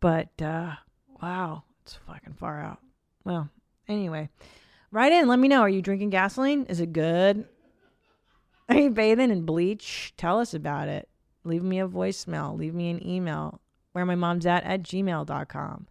But 0.00 0.30
uh 0.40 0.74
wow 1.22 1.64
it's 1.82 1.94
fucking 2.06 2.34
far 2.34 2.60
out. 2.60 2.80
Well 3.24 3.50
anyway 3.88 4.30
write 4.90 5.12
in 5.12 5.28
let 5.28 5.38
me 5.38 5.48
know 5.48 5.60
are 5.60 5.68
you 5.68 5.82
drinking 5.82 6.10
gasoline? 6.10 6.64
Is 6.66 6.80
it 6.80 6.92
good? 6.92 7.46
Are 8.68 8.76
you 8.76 8.90
bathing 8.90 9.30
in 9.30 9.42
bleach? 9.42 10.14
Tell 10.16 10.40
us 10.40 10.52
about 10.54 10.88
it. 10.88 11.08
Leave 11.44 11.62
me 11.62 11.78
a 11.78 11.88
voicemail 11.88 12.56
leave 12.56 12.74
me 12.74 12.90
an 12.90 13.06
email 13.06 13.60
where 13.96 14.04
my 14.04 14.14
mom's 14.14 14.44
at 14.44 14.62
at 14.64 14.82
gmail.com 14.82 15.86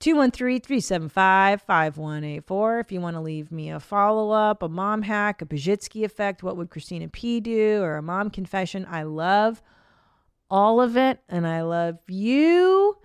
213-375-5184 0.00 2.80
if 2.80 2.90
you 2.90 3.02
want 3.02 3.16
to 3.16 3.20
leave 3.20 3.52
me 3.52 3.70
a 3.70 3.78
follow-up 3.78 4.62
a 4.62 4.68
mom 4.68 5.02
hack 5.02 5.42
a 5.42 5.46
Pazsitzky 5.46 6.06
effect 6.06 6.42
what 6.42 6.56
would 6.56 6.70
christina 6.70 7.06
p 7.06 7.40
do? 7.40 7.82
Or 7.82 7.98
a 7.98 8.02
mom 8.02 8.30
confession. 8.30 8.86
I 8.90 9.02
love 9.02 9.60
all 10.48 10.80
of 10.80 10.96
it 10.96 11.20
and 11.28 11.46
i 11.46 11.60
love 11.60 11.98
you. 12.08 12.96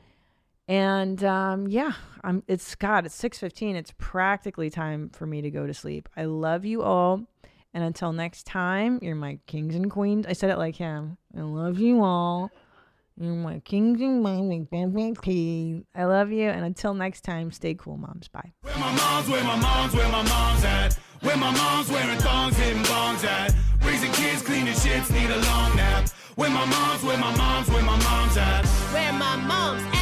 And 0.69 1.21
um, 1.21 1.67
yeah 1.67 1.91
i'm 2.23 2.41
it's 2.47 2.75
god 2.75 3.05
it's 3.05 3.21
6.15 3.21 3.75
it's 3.75 3.93
practically 3.97 4.69
time 4.69 5.09
for 5.09 5.25
me 5.25 5.41
to 5.41 5.51
go 5.51 5.67
to 5.67 5.73
sleep. 5.73 6.07
I 6.15 6.23
love 6.23 6.63
you 6.63 6.81
all. 6.81 7.25
And 7.73 7.83
until 7.83 8.13
next 8.13 8.45
time 8.45 8.99
you're 9.01 9.15
my 9.15 9.39
kings 9.47 9.75
and 9.75 9.91
queens. 9.91 10.25
I 10.25 10.31
said 10.31 10.49
it 10.49 10.57
like 10.57 10.77
him. 10.77 11.17
I 11.37 11.41
love 11.41 11.77
you 11.77 12.03
all 12.03 12.49
my 13.19 13.59
kings 13.59 14.01
and 14.01 14.23
my 14.23 15.13
P. 15.21 15.83
I 15.93 16.05
love 16.05 16.31
you, 16.31 16.49
and 16.49 16.65
until 16.65 16.93
next 16.93 17.21
time, 17.21 17.51
stay 17.51 17.73
cool, 17.73 17.97
moms. 17.97 18.27
Bye. 18.29 18.53
Where 18.61 18.77
my 18.77 18.95
mom's, 18.95 19.29
where 19.29 19.43
my 19.43 19.55
mom's, 19.57 19.93
where 19.93 20.09
my 20.09 20.23
mom's 20.23 20.63
at. 20.63 20.99
Where 21.21 21.35
my 21.35 21.51
mom's 21.51 21.91
wearing 21.91 22.17
thongs, 22.19 22.55
hitting 22.57 22.81
bongs 22.83 23.25
at. 23.25 23.53
Raising 23.83 24.11
kids, 24.13 24.41
cleaning 24.41 24.73
shits, 24.73 25.11
need 25.11 25.29
a 25.29 25.35
long 25.35 25.75
nap. 25.75 26.07
Where 26.35 26.49
my 26.49 26.65
mom's, 26.65 27.03
where 27.03 27.17
my 27.17 27.35
mom's, 27.35 27.69
where 27.69 27.83
my 27.83 28.01
mom's 28.01 28.37
at. 28.37 28.65
Where 28.65 29.13
my 29.13 29.35
mom's 29.35 29.83
at. 29.83 29.98